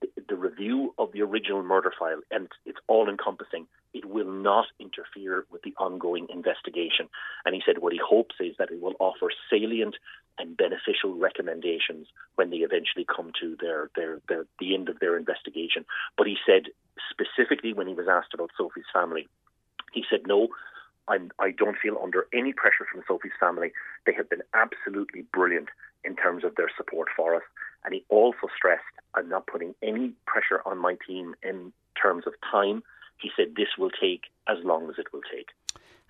the, 0.00 0.08
the 0.28 0.36
review 0.36 0.94
of 0.98 1.12
the 1.12 1.22
original 1.22 1.62
murder 1.62 1.92
file, 1.98 2.20
and 2.30 2.48
it's 2.66 2.78
all 2.86 3.08
encompassing. 3.08 3.66
It 3.94 4.04
will 4.04 4.30
not 4.30 4.66
interfere 4.78 5.44
with 5.50 5.62
the 5.62 5.74
ongoing 5.78 6.26
investigation. 6.30 7.08
And 7.44 7.54
he 7.54 7.62
said 7.64 7.78
what 7.78 7.92
he 7.92 8.00
hopes 8.04 8.36
is 8.40 8.54
that 8.58 8.70
it 8.70 8.80
will 8.80 8.94
offer 9.00 9.28
salient 9.50 9.96
and 10.38 10.56
beneficial 10.56 11.14
recommendations 11.18 12.06
when 12.36 12.50
they 12.50 12.58
eventually 12.58 13.04
come 13.04 13.32
to 13.40 13.56
their, 13.60 13.90
their, 13.96 14.20
their 14.28 14.46
the 14.60 14.74
end 14.74 14.88
of 14.88 15.00
their 15.00 15.16
investigation. 15.16 15.84
But 16.16 16.26
he 16.26 16.36
said 16.46 16.70
specifically 17.10 17.72
when 17.72 17.88
he 17.88 17.94
was 17.94 18.06
asked 18.08 18.34
about 18.34 18.50
Sophie's 18.56 18.84
family, 18.92 19.26
he 19.92 20.04
said 20.08 20.20
no. 20.26 20.48
I'm, 21.08 21.30
I 21.38 21.50
don't 21.50 21.76
feel 21.78 21.98
under 22.02 22.26
any 22.32 22.52
pressure 22.52 22.86
from 22.90 23.02
Sophie's 23.08 23.32
family. 23.40 23.72
They 24.06 24.12
have 24.14 24.28
been 24.28 24.42
absolutely 24.54 25.24
brilliant 25.32 25.68
in 26.04 26.16
terms 26.16 26.44
of 26.44 26.54
their 26.56 26.70
support 26.76 27.08
for 27.16 27.34
us. 27.34 27.42
And 27.84 27.94
he 27.94 28.04
also 28.08 28.48
stressed, 28.56 28.82
I'm 29.14 29.28
not 29.28 29.46
putting 29.46 29.74
any 29.82 30.12
pressure 30.26 30.62
on 30.66 30.78
my 30.78 30.96
team 31.06 31.34
in 31.42 31.72
terms 32.00 32.24
of 32.26 32.34
time. 32.50 32.82
He 33.20 33.30
said 33.36 33.54
this 33.56 33.68
will 33.78 33.90
take 33.90 34.22
as 34.48 34.58
long 34.64 34.88
as 34.88 34.96
it 34.98 35.06
will 35.12 35.22
take. 35.32 35.48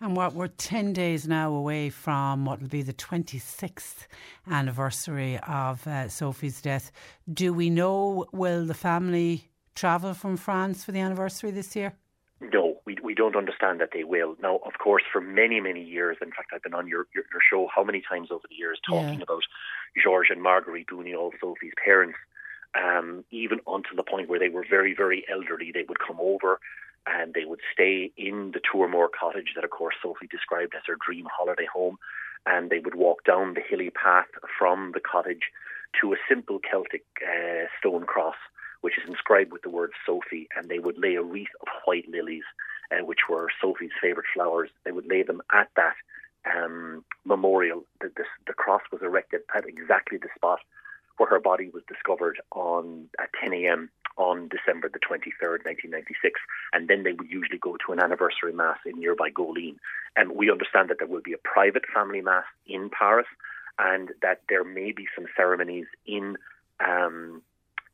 And 0.01 0.17
what 0.17 0.33
we're 0.33 0.47
10 0.47 0.93
days 0.93 1.27
now 1.27 1.53
away 1.53 1.91
from 1.91 2.45
what 2.45 2.61
will 2.61 2.69
be 2.69 2.83
the 2.83 2.93
26th 2.93 4.07
anniversary 4.49 5.39
of 5.39 5.85
uh, 5.87 6.09
Sophie's 6.09 6.63
death. 6.63 6.93
Do 7.33 7.53
we 7.53 7.69
know, 7.69 8.27
will 8.33 8.65
the 8.65 8.75
family 8.75 9.51
travel 9.75 10.15
from 10.15 10.37
France 10.37 10.85
for 10.85 10.93
the 10.93 11.01
anniversary 11.01 11.51
this 11.51 11.75
year? 11.75 11.95
No, 12.41 12.78
we, 12.89 12.97
we 13.03 13.15
don't 13.15 13.37
understand 13.37 13.81
that 13.83 13.91
they 13.93 14.05
will. 14.15 14.35
Now, 14.43 14.57
of 14.71 14.75
course, 14.83 15.03
for 15.13 15.21
many, 15.21 15.61
many 15.61 15.83
years, 15.83 16.17
in 16.23 16.31
fact, 16.31 16.53
I've 16.55 16.63
been 16.63 16.73
on 16.81 16.89
your, 16.89 17.05
your, 17.15 17.25
your 17.33 17.43
show 17.51 17.69
how 17.75 17.85
many 17.85 18.01
times 18.11 18.29
over 18.31 18.47
the 18.49 18.57
years 18.63 18.79
talking 18.89 19.19
Yeah. 19.19 19.25
about 19.29 19.43
George 20.03 20.29
and 20.31 20.43
Marguerite 20.43 20.87
Bouniol, 20.87 21.33
Sophie's 21.39 21.75
parents, 21.85 22.19
um, 22.75 23.25
even 23.31 23.59
until 23.67 23.97
the 23.97 24.03
point 24.13 24.31
where 24.31 24.39
they 24.39 24.49
were 24.49 24.65
very, 24.77 24.95
very 24.95 25.21
elderly. 25.31 25.71
They 25.71 25.85
would 25.87 25.99
come 26.09 26.17
over 26.19 26.61
and 27.07 27.35
they 27.35 27.45
would 27.45 27.61
stay 27.75 28.11
in 28.17 28.53
the 28.55 28.61
Toormore 28.61 29.11
cottage 29.21 29.51
that, 29.55 29.65
of 29.65 29.71
course, 29.71 29.97
Sophie 30.03 30.27
described 30.31 30.75
as 30.75 30.83
her 30.87 30.97
dream 31.07 31.27
holiday 31.31 31.69
home. 31.79 31.99
And 32.47 32.71
they 32.71 32.79
would 32.79 32.95
walk 32.95 33.25
down 33.25 33.55
the 33.55 33.65
hilly 33.69 33.91
path 33.91 34.31
from 34.59 34.93
the 34.95 35.01
cottage 35.01 35.45
to 36.01 36.13
a 36.15 36.17
simple 36.29 36.59
Celtic 36.71 37.05
uh, 37.23 37.67
stone 37.79 38.05
cross, 38.07 38.37
which 38.81 38.97
is 38.97 39.09
inscribed 39.09 39.53
with 39.53 39.63
the 39.63 39.75
word 39.79 39.93
Sophie. 40.07 40.49
And 40.57 40.69
they 40.71 40.79
would 40.79 40.99
lay 40.99 41.17
a 41.17 41.23
wreath 41.23 41.55
of 41.63 41.69
white 41.85 42.09
lilies, 42.09 42.49
uh, 42.91 43.05
which 43.05 43.29
were 43.29 43.49
Sophie's 43.61 43.91
favourite 44.01 44.29
flowers. 44.35 44.71
They 44.85 44.93
would 44.93 45.07
lay 45.07 45.23
them 45.23 45.43
at 45.53 45.69
that 45.77 45.95
um, 46.47 47.05
memorial. 47.25 47.85
The, 48.01 48.11
the, 48.17 48.25
the 48.47 48.53
cross 48.53 48.83
was 48.93 49.03
erected 49.03 49.41
at 49.55 49.67
exactly 49.67 50.19
the 50.19 50.29
spot 50.35 50.61
where 51.19 51.29
her 51.29 51.41
body 51.41 51.69
was 51.69 51.83
discovered 51.89 52.41
on 52.53 53.09
at 53.19 53.29
10 53.41 53.53
a.m. 53.53 53.91
on 54.17 54.49
December 54.49 54.89
the 54.89 55.01
23rd, 55.01 55.65
1996. 55.65 56.41
And 56.73 56.89
then 56.89 57.03
they 57.03 57.13
would 57.13 57.29
usually 57.29 57.59
go 57.59 57.77
to 57.85 57.93
an 57.93 58.01
anniversary 58.01 58.53
mass 58.53 58.79
in 58.87 58.99
nearby 58.99 59.31
Goleen. 59.31 59.77
And 60.17 60.33
we 60.33 60.51
understand 60.51 60.89
that 60.91 60.99
there 60.99 61.09
will 61.09 61.23
be 61.23 61.33
a 61.33 61.39
private 61.39 61.85
family 61.93 62.21
mass 62.21 62.45
in 62.67 62.89
Paris, 62.91 63.27
and 63.79 64.11
that 64.23 64.43
there 64.49 64.65
may 64.65 64.93
be 64.93 65.07
some 65.15 65.27
ceremonies 65.37 65.87
in 66.07 66.37
um, 66.81 67.43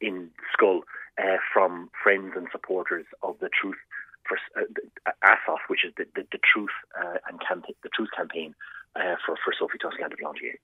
in 0.01 0.31
Schull 0.53 0.81
uh, 1.19 1.39
from 1.53 1.91
friends 2.03 2.33
and 2.37 2.49
supporters 2.53 3.07
of 3.23 3.37
the 3.41 3.49
Truth 3.49 3.79
for 4.27 4.39
uh, 4.57 5.11
ASOF, 5.25 5.59
which 5.69 5.85
is 5.85 5.93
the 5.97 6.05
the, 6.15 6.27
the 6.33 6.39
Truth 6.53 6.77
uh, 6.99 7.19
and 7.29 7.41
campaign, 7.47 7.75
the 7.83 7.91
Truth 7.91 8.11
campaign 8.17 8.55
uh, 8.97 9.17
for 9.25 9.37
for 9.45 9.53
Sophie 9.59 9.79
Toscan 9.79 10.11
de 10.11 10.17
Blanchier. 10.17 10.57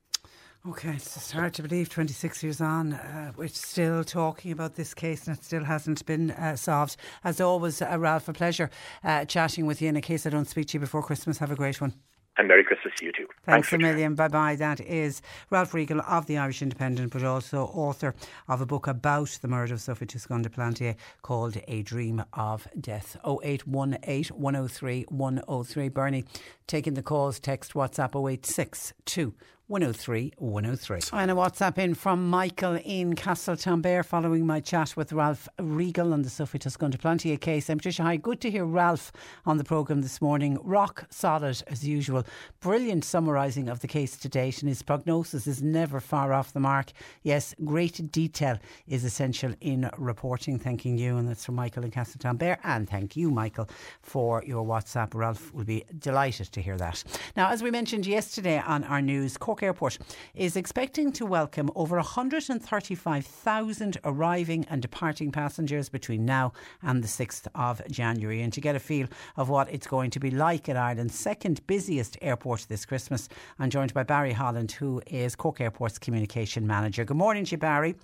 Okay, 0.68 0.90
it's 0.90 1.30
hard 1.30 1.54
to 1.54 1.62
believe 1.62 1.88
26 1.88 2.42
years 2.42 2.60
on, 2.60 2.92
uh, 2.92 3.32
we're 3.34 3.48
still 3.48 4.04
talking 4.04 4.52
about 4.52 4.74
this 4.74 4.92
case 4.92 5.26
and 5.26 5.34
it 5.38 5.42
still 5.42 5.64
hasn't 5.64 6.04
been 6.04 6.32
uh, 6.32 6.54
solved. 6.54 6.98
As 7.24 7.40
always, 7.40 7.80
uh, 7.80 7.96
Ralph, 7.98 8.28
a 8.28 8.34
pleasure 8.34 8.68
uh, 9.02 9.24
chatting 9.24 9.64
with 9.64 9.80
you. 9.80 9.88
In 9.88 9.96
a 9.96 10.02
case 10.02 10.26
I 10.26 10.30
don't 10.30 10.44
speak 10.44 10.66
to 10.68 10.74
you 10.74 10.80
before 10.80 11.02
Christmas, 11.02 11.38
have 11.38 11.50
a 11.50 11.56
great 11.56 11.80
one. 11.80 11.94
And 12.36 12.48
Merry 12.48 12.64
Christmas 12.64 12.94
to 12.96 13.04
you 13.04 13.12
too. 13.12 13.26
Thanks, 13.44 13.68
for 13.68 13.76
a 13.76 13.78
million. 13.78 14.14
Bye 14.14 14.28
bye. 14.28 14.56
That 14.56 14.80
is 14.80 15.20
Ralph 15.50 15.74
Riegel 15.74 16.00
of 16.00 16.26
the 16.26 16.38
Irish 16.38 16.62
Independent, 16.62 17.12
but 17.12 17.22
also 17.22 17.64
author 17.64 18.14
of 18.48 18.60
a 18.60 18.66
book 18.66 18.86
about 18.86 19.38
the 19.42 19.48
murder 19.48 19.74
of 19.74 19.80
Sophie 19.80 20.06
Toscan 20.06 20.42
de 20.42 20.48
Plantier 20.48 20.96
called 21.22 21.58
A 21.68 21.82
Dream 21.82 22.24
of 22.32 22.66
Death. 22.80 23.16
0818 23.26 24.36
103 24.36 25.04
103. 25.08 25.88
Bernie 25.88 26.24
taking 26.66 26.94
the 26.94 27.02
calls, 27.02 27.40
text 27.40 27.74
WhatsApp 27.74 28.14
0862 28.14 29.34
103 29.70 30.32
103. 30.36 31.00
And 31.12 31.30
a 31.30 31.34
WhatsApp 31.34 31.78
in 31.78 31.94
from 31.94 32.28
Michael 32.28 32.80
in 32.84 33.14
Castle 33.14 33.54
Castletownbere 33.54 34.04
following 34.04 34.44
my 34.44 34.58
chat 34.58 34.96
with 34.96 35.12
Ralph 35.12 35.48
Riegel 35.60 36.12
on 36.12 36.22
the 36.22 36.28
Sophie 36.28 36.58
Toscan 36.58 36.90
de 36.90 36.98
Plantier 36.98 37.40
case. 37.40 37.70
I'm 37.70 37.78
Patricia 37.78 38.02
Hi. 38.02 38.16
Good 38.16 38.40
to 38.40 38.50
hear 38.50 38.64
Ralph 38.64 39.12
on 39.46 39.58
the 39.58 39.64
programme 39.64 40.02
this 40.02 40.20
morning. 40.20 40.58
Rock 40.64 41.04
solid 41.08 41.62
as 41.68 41.86
usual. 41.86 42.26
Brilliant 42.58 43.04
summarising 43.04 43.68
of 43.68 43.78
the 43.78 43.86
case 43.86 44.16
to 44.16 44.28
date, 44.28 44.60
and 44.60 44.68
his 44.68 44.82
prognosis 44.82 45.46
is 45.46 45.62
never 45.62 46.00
far 46.00 46.32
off 46.32 46.52
the 46.52 46.58
mark. 46.58 46.90
Yes, 47.22 47.54
great 47.64 48.10
detail 48.10 48.58
is 48.88 49.04
essential 49.04 49.54
in 49.60 49.88
reporting. 49.96 50.58
Thanking 50.58 50.98
you, 50.98 51.16
and 51.16 51.28
that's 51.28 51.44
from 51.44 51.54
Michael 51.54 51.84
in 51.84 51.92
Castle 51.92 52.18
Castletownbere. 52.18 52.58
And 52.64 52.90
thank 52.90 53.16
you, 53.16 53.30
Michael, 53.30 53.68
for 54.02 54.42
your 54.44 54.66
WhatsApp. 54.66 55.14
Ralph 55.14 55.54
will 55.54 55.62
be 55.62 55.84
delighted 55.96 56.50
to 56.50 56.60
hear 56.60 56.76
that. 56.78 57.04
Now, 57.36 57.50
as 57.50 57.62
we 57.62 57.70
mentioned 57.70 58.04
yesterday 58.04 58.58
on 58.58 58.82
our 58.82 59.00
news, 59.00 59.36
Cork 59.36 59.59
Cork 59.60 59.68
Airport 59.68 59.98
is 60.34 60.56
expecting 60.56 61.12
to 61.12 61.26
welcome 61.26 61.70
over 61.74 61.96
135,000 61.96 63.98
arriving 64.04 64.64
and 64.70 64.80
departing 64.80 65.30
passengers 65.30 65.90
between 65.90 66.24
now 66.24 66.54
and 66.82 67.04
the 67.04 67.08
6th 67.08 67.46
of 67.54 67.86
January. 67.90 68.40
And 68.40 68.54
to 68.54 68.62
get 68.62 68.74
a 68.74 68.78
feel 68.78 69.06
of 69.36 69.50
what 69.50 69.70
it's 69.70 69.86
going 69.86 70.12
to 70.12 70.20
be 70.20 70.30
like 70.30 70.70
at 70.70 70.78
Ireland's 70.78 71.14
second 71.14 71.66
busiest 71.66 72.16
airport 72.22 72.68
this 72.70 72.86
Christmas, 72.86 73.28
I'm 73.58 73.68
joined 73.68 73.92
by 73.92 74.02
Barry 74.02 74.32
Holland, 74.32 74.72
who 74.72 75.02
is 75.06 75.36
Cork 75.36 75.60
Airport's 75.60 75.98
communication 75.98 76.66
manager. 76.66 77.04
Good 77.04 77.18
morning 77.18 77.44
to 77.44 77.50
you, 77.50 77.58
Barry. 77.58 77.96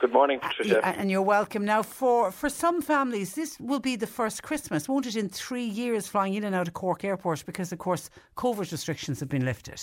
Good 0.00 0.14
morning, 0.14 0.40
Patricia. 0.40 0.78
Uh, 0.78 0.94
and 0.96 1.10
you're 1.10 1.20
welcome. 1.20 1.66
Now, 1.66 1.82
for, 1.82 2.32
for 2.32 2.48
some 2.48 2.80
families, 2.80 3.34
this 3.34 3.60
will 3.60 3.80
be 3.80 3.96
the 3.96 4.06
first 4.06 4.42
Christmas, 4.42 4.88
won't 4.88 5.06
it, 5.06 5.16
in 5.16 5.28
three 5.28 5.66
years 5.66 6.08
flying 6.08 6.32
in 6.32 6.44
and 6.44 6.54
out 6.54 6.68
of 6.68 6.74
Cork 6.74 7.04
Airport 7.04 7.44
because, 7.44 7.70
of 7.70 7.78
course, 7.78 8.08
COVID 8.38 8.72
restrictions 8.72 9.20
have 9.20 9.28
been 9.28 9.44
lifted. 9.44 9.78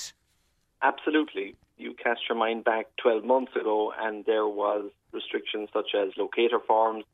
Absolutely. 0.82 1.56
You 1.78 1.94
cast 1.94 2.22
your 2.28 2.38
mind 2.38 2.64
back 2.64 2.88
12 3.02 3.24
months 3.24 3.56
ago, 3.56 3.94
and 3.98 4.26
there 4.26 4.48
was 4.48 4.92
restrictions 5.12 5.70
such 5.74 5.90
as 5.96 6.10
locator 6.18 6.60
forms. 6.60 7.06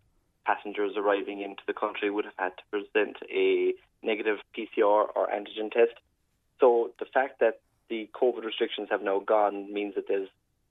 Passengers 0.45 0.93
arriving 0.97 1.41
into 1.41 1.62
the 1.67 1.73
country 1.73 2.10
would 2.12 2.25
have 2.25 2.34
had 2.38 2.51
to 2.58 2.63
present 2.71 3.17
a 3.32 3.73
negative 4.04 4.38
PCR 4.56 5.08
or 5.15 5.28
antigen 5.34 5.71
test. 5.71 5.93
So 6.60 6.91
the 6.99 7.06
fact 7.06 7.39
that 7.39 7.60
the 7.89 8.10
COVID 8.13 8.43
restrictions 8.45 8.88
have 8.91 9.01
now 9.01 9.19
gone 9.19 9.71
means 9.73 9.95
that 9.95 10.08
there's 10.08 10.30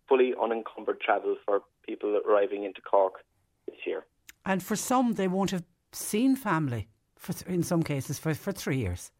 fully 0.08 0.34
unencumbered 0.40 1.00
travel 1.00 1.36
for 1.44 1.62
people 1.86 2.20
arriving 2.28 2.64
into 2.64 2.80
Cork 2.80 3.24
this 3.66 3.76
year. 3.86 4.04
And 4.44 4.62
for 4.62 4.76
some, 4.76 5.14
they 5.14 5.28
won't 5.28 5.50
have 5.50 5.64
seen 5.92 6.36
family, 6.36 6.88
for, 7.16 7.32
th- 7.32 7.46
in 7.46 7.62
some 7.62 7.82
cases, 7.82 8.18
for, 8.18 8.34
for 8.34 8.52
three 8.52 8.76
years. 8.78 9.10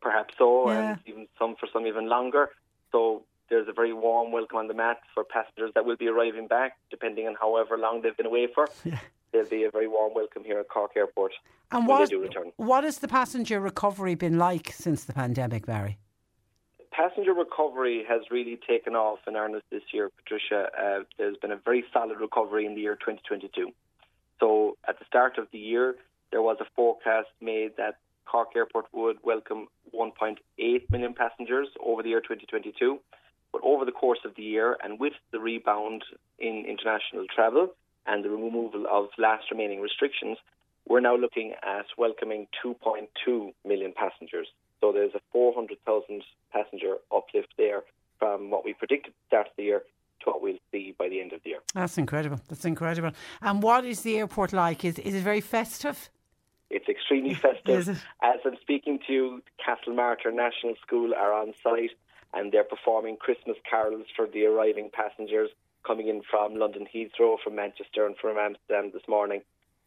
Perhaps 0.00 0.34
so, 0.36 0.70
Yeah. 0.70 0.90
and 0.90 0.98
even 1.06 1.28
some 1.38 1.54
for 1.56 1.68
some 1.72 1.86
even 1.86 2.08
longer. 2.08 2.50
So 2.94 3.24
there's 3.50 3.66
a 3.66 3.72
very 3.72 3.92
warm 3.92 4.30
welcome 4.30 4.56
on 4.56 4.68
the 4.68 4.74
mat 4.74 4.98
for 5.14 5.24
passengers 5.24 5.72
that 5.74 5.84
will 5.84 5.96
be 5.96 6.06
arriving 6.06 6.46
back, 6.46 6.76
depending 6.90 7.26
on 7.26 7.34
however 7.34 7.76
long 7.76 8.02
they've 8.02 8.16
been 8.16 8.26
away 8.26 8.46
for. 8.54 8.68
There'll 9.32 9.48
be 9.48 9.64
a 9.64 9.70
very 9.70 9.88
warm 9.88 10.12
welcome 10.14 10.44
here 10.44 10.60
at 10.60 10.68
Cork 10.68 10.92
Airport 10.96 11.32
And 11.72 11.88
when 11.88 11.98
what, 11.98 12.08
they 12.08 12.14
do 12.14 12.22
return. 12.22 12.52
what 12.56 12.84
has 12.84 12.98
the 12.98 13.08
passenger 13.08 13.58
recovery 13.58 14.14
been 14.14 14.38
like 14.38 14.70
since 14.72 15.02
the 15.02 15.12
pandemic, 15.12 15.66
Barry? 15.66 15.98
passenger 16.92 17.34
recovery 17.34 18.04
has 18.08 18.20
really 18.30 18.56
taken 18.68 18.94
off 18.94 19.18
in 19.26 19.34
earnest 19.34 19.64
this 19.72 19.82
year, 19.92 20.08
Patricia. 20.16 20.68
Uh, 20.80 21.02
there's 21.18 21.36
been 21.38 21.50
a 21.50 21.56
very 21.56 21.82
solid 21.92 22.20
recovery 22.20 22.64
in 22.66 22.76
the 22.76 22.80
year 22.80 22.94
2022. 22.94 23.72
So 24.38 24.76
at 24.86 25.00
the 25.00 25.04
start 25.04 25.36
of 25.36 25.48
the 25.50 25.58
year, 25.58 25.96
there 26.30 26.42
was 26.42 26.58
a 26.60 26.66
forecast 26.76 27.30
made 27.40 27.72
that 27.76 27.96
Cork 28.26 28.48
Airport 28.56 28.86
would 28.92 29.18
welcome 29.22 29.68
1.8 29.94 30.36
million 30.90 31.14
passengers 31.14 31.68
over 31.84 32.02
the 32.02 32.10
year 32.10 32.20
2022. 32.20 32.98
But 33.52 33.62
over 33.64 33.84
the 33.84 33.92
course 33.92 34.18
of 34.24 34.34
the 34.36 34.42
year, 34.42 34.76
and 34.82 34.98
with 34.98 35.12
the 35.30 35.38
rebound 35.38 36.02
in 36.38 36.64
international 36.68 37.26
travel 37.32 37.68
and 38.06 38.24
the 38.24 38.30
removal 38.30 38.86
of 38.90 39.08
last 39.16 39.44
remaining 39.50 39.80
restrictions, 39.80 40.38
we're 40.88 41.00
now 41.00 41.16
looking 41.16 41.54
at 41.62 41.86
welcoming 41.96 42.46
2.2 42.64 43.52
million 43.64 43.92
passengers. 43.96 44.48
So 44.80 44.92
there's 44.92 45.14
a 45.14 45.20
400,000 45.32 46.22
passenger 46.52 46.96
uplift 47.14 47.54
there 47.56 47.84
from 48.18 48.50
what 48.50 48.64
we 48.64 48.74
predicted 48.74 49.12
at 49.12 49.14
the 49.14 49.26
start 49.28 49.46
of 49.46 49.52
the 49.56 49.62
year 49.62 49.82
to 50.20 50.30
what 50.30 50.42
we'll 50.42 50.58
see 50.72 50.94
by 50.98 51.08
the 51.08 51.20
end 51.20 51.32
of 51.32 51.40
the 51.42 51.50
year. 51.50 51.60
That's 51.74 51.96
incredible. 51.98 52.40
That's 52.48 52.64
incredible. 52.64 53.12
And 53.40 53.62
what 53.62 53.84
is 53.84 54.02
the 54.02 54.18
airport 54.18 54.52
like? 54.52 54.84
Is, 54.84 54.98
is 54.98 55.14
it 55.14 55.22
very 55.22 55.40
festive? 55.40 56.10
It's 56.74 56.88
extremely 56.88 57.34
festive. 57.46 57.88
It? 57.88 57.96
As 58.22 58.40
I'm 58.44 58.56
speaking 58.60 58.98
to 59.06 59.12
you, 59.12 59.42
Castlemartyr 59.64 60.34
National 60.34 60.74
School 60.82 61.14
are 61.14 61.32
on 61.32 61.54
site 61.62 61.92
and 62.34 62.50
they're 62.50 62.64
performing 62.64 63.16
Christmas 63.16 63.56
carols 63.68 64.06
for 64.16 64.26
the 64.26 64.44
arriving 64.44 64.90
passengers 64.92 65.50
coming 65.86 66.08
in 66.08 66.22
from 66.28 66.56
London 66.56 66.86
Heathrow, 66.92 67.36
from 67.38 67.54
Manchester, 67.54 68.06
and 68.06 68.16
from 68.16 68.36
Amsterdam 68.38 68.90
this 68.92 69.06
morning. 69.06 69.42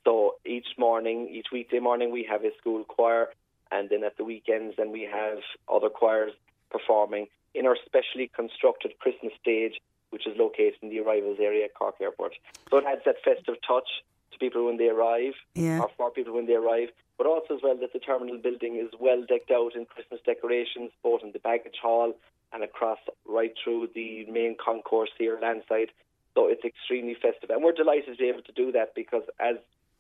So 0.06 0.36
each 0.46 0.68
morning, 0.78 1.28
each 1.30 1.48
weekday 1.52 1.80
morning, 1.80 2.12
we 2.12 2.24
have 2.30 2.46
a 2.46 2.56
school 2.58 2.84
choir, 2.86 3.30
and 3.72 3.90
then 3.90 4.04
at 4.06 4.16
the 4.16 4.24
weekends, 4.24 4.76
then 4.78 4.92
we 4.92 5.02
have 5.12 5.40
other 5.68 5.90
choirs 5.90 6.32
performing 6.70 7.28
in 7.54 7.66
our 7.66 7.76
specially 7.86 8.32
constructed 8.34 8.94
Christmas 9.00 9.34
stage, 9.42 9.82
which 10.12 10.26
is 10.26 10.38
located 10.38 10.76
in 10.82 10.90
the 10.90 11.00
arrivals 11.00 11.40
area 11.42 11.66
at 11.66 11.74
Cork 11.74 11.96
Airport. 12.00 12.34
So 12.70 12.78
it 12.78 12.86
adds 12.86 13.02
that 13.06 13.16
festive 13.26 13.56
touch 13.68 13.90
to 14.38 14.46
people 14.46 14.66
when 14.66 14.78
they 14.78 14.90
arrive, 14.90 15.34
Yeah. 15.56 15.82
or 15.82 15.90
for 15.98 16.12
people 16.12 16.34
when 16.34 16.46
they 16.46 16.54
arrive, 16.56 16.90
but 17.18 17.28
also 17.28 17.56
as 17.56 17.62
well 17.62 17.76
that 17.78 17.94
the 17.94 18.00
terminal 18.00 18.38
building 18.38 18.76
is 18.76 18.90
well 19.00 19.24
decked 19.24 19.52
out 19.52 19.76
in 19.76 19.86
Christmas 19.86 20.22
decorations, 20.26 20.92
both 21.04 21.24
in 21.24 21.32
the 21.32 21.40
baggage 21.40 21.78
hall 21.82 22.14
and 22.54 22.64
across 22.64 23.00
right 23.26 23.54
through 23.62 23.88
the 23.94 24.26
main 24.26 24.56
concourse 24.64 25.10
here 25.18 25.38
landside. 25.42 25.92
So 26.36 26.48
it's 26.48 26.64
extremely 26.64 27.16
festive, 27.16 27.50
and 27.50 27.64
we're 27.64 27.72
delighted 27.74 28.12
to 28.18 28.24
be 28.24 28.30
able 28.30 28.44
to 28.44 28.52
do 28.52 28.72
that 28.74 28.94
because, 28.94 29.24
as 29.40 29.56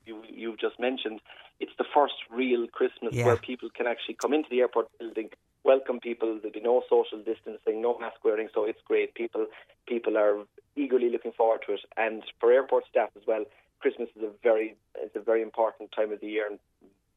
you 0.06 0.22
you've 0.30 0.60
just 0.60 0.80
mentioned, 0.80 1.20
it's 1.60 1.76
the 1.78 1.84
first 1.84 2.14
real 2.30 2.68
Christmas 2.68 3.16
Yeah. 3.16 3.26
where 3.26 3.38
people 3.38 3.70
can 3.72 3.88
actually 3.88 4.14
come 4.16 4.34
into 4.34 4.48
the 4.50 4.60
airport 4.62 4.88
building, 5.00 5.32
welcome 5.64 6.00
people. 6.00 6.36
There'll 6.36 6.52
be 6.54 6.62
no 6.62 6.84
social 6.88 7.20
distancing, 7.24 7.82
no 7.82 7.98
mask 7.98 8.24
wearing, 8.24 8.50
so 8.54 8.64
it's 8.66 8.82
great. 8.84 9.16
People 9.16 9.48
people 9.88 10.16
are 10.18 10.46
eagerly 10.76 11.10
looking 11.10 11.32
forward 11.32 11.64
to 11.66 11.74
it, 11.74 11.82
and 11.98 12.24
for 12.40 12.52
airport 12.52 12.86
staff 12.88 13.10
as 13.20 13.26
well, 13.26 13.44
Christmas 13.80 14.10
is 14.16 14.24
a 14.24 14.32
very 14.44 14.76
it's 14.96 15.16
a 15.16 15.22
very 15.22 15.42
important 15.42 15.92
time 15.92 16.12
of 16.12 16.20
the 16.20 16.28
year, 16.28 16.48
and 16.50 16.60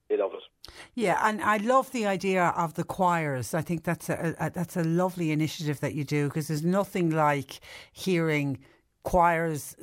they 0.09 0.17
love 0.17 0.33
it. 0.35 0.73
Yeah, 0.95 1.19
and 1.23 1.43
I 1.43 1.59
love 1.59 1.93
the 1.93 2.07
idea 2.07 2.49
of 2.57 2.75
the 2.75 2.85
choirs. 2.85 3.55
I 3.55 3.63
think 3.63 3.85
that's 3.85 4.09
a, 4.09 4.35
a 4.39 4.51
that's 4.51 4.77
a 4.77 4.85
lovely 4.85 5.31
initiative 5.31 5.81
that 5.81 5.95
you 5.95 6.05
do 6.05 6.29
because 6.29 6.49
there's 6.49 6.65
nothing 6.65 7.11
like 7.11 7.61
hearing 7.93 8.59
choirs 9.03 9.77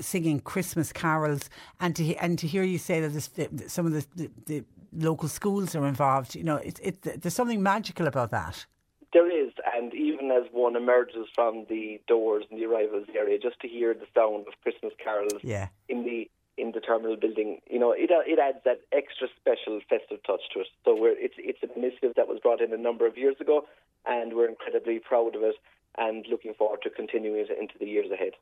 singing 0.00 0.40
Christmas 0.40 0.92
carols 0.92 1.48
and 1.80 1.94
to 1.96 2.14
and 2.16 2.38
to 2.38 2.46
hear 2.46 2.64
you 2.64 2.78
say 2.78 3.00
that 3.00 3.10
this, 3.10 3.30
some 3.72 3.86
of 3.86 3.92
the, 3.92 4.06
the, 4.16 4.30
the 4.46 4.64
local 4.92 5.28
schools 5.28 5.76
are 5.76 5.86
involved. 5.86 6.34
You 6.34 6.44
know, 6.44 6.56
it, 6.56 6.80
it, 6.82 7.22
there's 7.22 7.34
something 7.34 7.62
magical 7.62 8.06
about 8.06 8.30
that. 8.30 8.66
There 9.12 9.30
is, 9.30 9.52
as 10.32 10.44
one 10.52 10.76
emerges 10.76 11.26
from 11.34 11.66
the 11.68 12.00
doors 12.06 12.44
in 12.50 12.58
the 12.58 12.64
arrivals 12.66 13.06
area, 13.14 13.38
just 13.38 13.60
to 13.60 13.68
hear 13.68 13.94
the 13.94 14.06
sound 14.14 14.46
of 14.46 14.54
Christmas 14.62 14.92
carols 15.02 15.40
Yeah. 15.42 15.68
in 15.88 16.04
the 16.04 16.30
in 16.56 16.72
the 16.72 16.80
terminal 16.80 17.14
building, 17.14 17.60
you 17.70 17.78
know, 17.78 17.92
it 17.92 18.10
it 18.10 18.38
adds 18.40 18.58
that 18.64 18.80
extra 18.90 19.28
special 19.40 19.80
festive 19.88 20.20
touch 20.24 20.40
to 20.52 20.60
it. 20.60 20.66
So 20.84 20.96
we're 21.00 21.16
it's 21.16 21.34
it's 21.38 21.62
an 21.62 21.70
initiative 21.76 22.14
that 22.16 22.26
was 22.26 22.40
brought 22.40 22.60
in 22.60 22.72
a 22.72 22.76
number 22.76 23.06
of 23.06 23.16
years 23.16 23.36
ago, 23.40 23.64
and 24.04 24.34
we're 24.34 24.48
incredibly 24.48 24.98
proud 24.98 25.36
of 25.36 25.42
it, 25.44 25.54
and 25.96 26.26
looking 26.30 26.54
forward 26.54 26.80
to 26.82 26.90
continuing 26.90 27.40
it 27.40 27.58
into 27.58 27.74
the 27.78 27.86
years 27.86 28.10
ahead. 28.10 28.32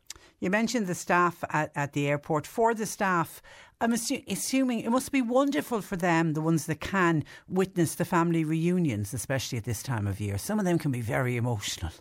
You 0.41 0.51
mentioned 0.51 0.87
the 0.87 0.95
staff 0.95 1.43
at, 1.51 1.71
at 1.75 1.93
the 1.93 2.09
airport. 2.09 2.47
For 2.47 2.75
the 2.75 2.87
staff, 2.87 3.41
I'm 3.81 3.93
assu- 3.93 4.25
assuming 4.29 4.81
it 4.81 4.91
must 4.91 5.13
be 5.13 5.23
wonderful 5.23 5.81
for 5.81 5.97
them, 5.97 6.33
the 6.33 6.41
ones 6.41 6.67
that 6.67 6.81
can 6.81 7.25
witness 7.49 7.95
the 7.95 8.05
family 8.05 8.45
reunions, 8.45 9.15
especially 9.15 9.59
at 9.59 9.65
this 9.65 9.83
time 9.83 10.07
of 10.07 10.21
year. 10.21 10.39
Some 10.39 10.59
of 10.59 10.65
them 10.65 10.79
can 10.79 10.91
be 10.91 11.01
very 11.01 11.37
emotional. 11.37 11.93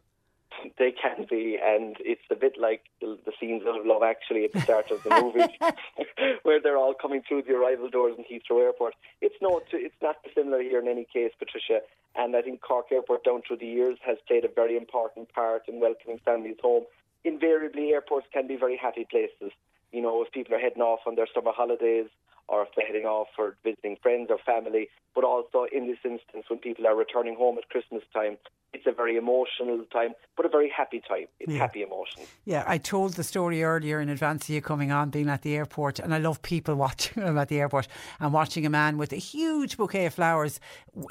They 0.77 0.91
can 0.91 1.25
be, 1.29 1.57
and 1.61 1.95
it's 1.99 2.21
a 2.29 2.35
bit 2.35 2.53
like 2.59 2.81
the, 3.01 3.17
the 3.25 3.31
scenes 3.39 3.63
of 3.65 3.85
Love 3.85 4.03
Actually 4.03 4.45
at 4.45 4.53
the 4.53 4.61
start 4.61 4.91
of 4.91 5.03
the 5.03 5.09
movie, 5.21 5.57
where 6.43 6.59
they're 6.61 6.77
all 6.77 6.93
coming 6.93 7.21
through 7.27 7.43
the 7.43 7.53
arrival 7.53 7.89
doors 7.89 8.15
in 8.17 8.23
Heathrow 8.23 8.61
Airport. 8.61 8.95
It's 9.21 9.35
not 9.41 9.63
it's 9.71 9.95
not 10.01 10.17
dissimilar 10.23 10.61
here 10.61 10.79
in 10.79 10.87
any 10.87 11.05
case, 11.05 11.31
Patricia. 11.37 11.81
And 12.15 12.35
I 12.35 12.41
think 12.41 12.61
Cork 12.61 12.91
Airport, 12.91 13.23
down 13.23 13.41
through 13.45 13.57
the 13.57 13.67
years, 13.67 13.97
has 14.05 14.17
played 14.27 14.45
a 14.45 14.49
very 14.49 14.77
important 14.77 15.31
part 15.33 15.63
in 15.67 15.79
welcoming 15.79 16.19
families 16.23 16.57
home. 16.61 16.85
Invariably, 17.23 17.89
airports 17.89 18.27
can 18.31 18.47
be 18.47 18.55
very 18.55 18.77
happy 18.77 19.05
places. 19.09 19.51
You 19.91 20.01
know, 20.01 20.21
if 20.23 20.31
people 20.31 20.55
are 20.55 20.59
heading 20.59 20.81
off 20.81 21.01
on 21.05 21.15
their 21.15 21.27
summer 21.33 21.51
holidays, 21.51 22.07
or 22.47 22.63
if 22.63 22.69
they're 22.75 22.85
heading 22.85 23.05
off 23.05 23.27
for 23.35 23.55
visiting 23.63 23.97
friends 24.01 24.27
or 24.29 24.37
family, 24.45 24.89
but 25.13 25.23
also 25.23 25.65
in 25.71 25.87
this 25.87 25.97
instance, 26.03 26.45
when 26.47 26.59
people 26.59 26.85
are 26.85 26.95
returning 26.95 27.35
home 27.35 27.57
at 27.57 27.69
Christmas 27.69 28.03
time, 28.13 28.37
it's 28.75 28.85
a 28.85 28.91
very 28.91 29.15
emotional 29.15 29.77
time, 29.91 30.11
but 30.35 30.45
a 30.45 30.49
very 30.49 30.69
happy 30.69 31.01
time. 31.07 31.27
It's 31.39 31.51
Yeah. 31.51 31.59
happy 31.59 31.81
emotions. 31.81 32.27
Yeah, 32.43 32.63
I 32.67 32.77
told 32.77 33.13
the 33.13 33.23
story 33.23 33.63
earlier 33.63 33.99
in 34.01 34.09
advance 34.09 34.43
of 34.43 34.49
you 34.55 34.61
coming 34.61 34.91
on, 34.91 35.09
being 35.09 35.29
at 35.29 35.41
the 35.43 35.55
airport, 35.55 35.99
and 35.99 36.13
I 36.13 36.17
love 36.17 36.41
people 36.41 36.75
watching 36.85 37.23
them 37.23 37.37
at 37.37 37.47
the 37.47 37.59
airport 37.59 37.87
and 38.19 38.33
watching 38.33 38.65
a 38.65 38.69
man 38.69 38.97
with 38.97 39.11
a 39.13 39.21
huge 39.33 39.77
bouquet 39.77 40.05
of 40.07 40.13
flowers 40.13 40.59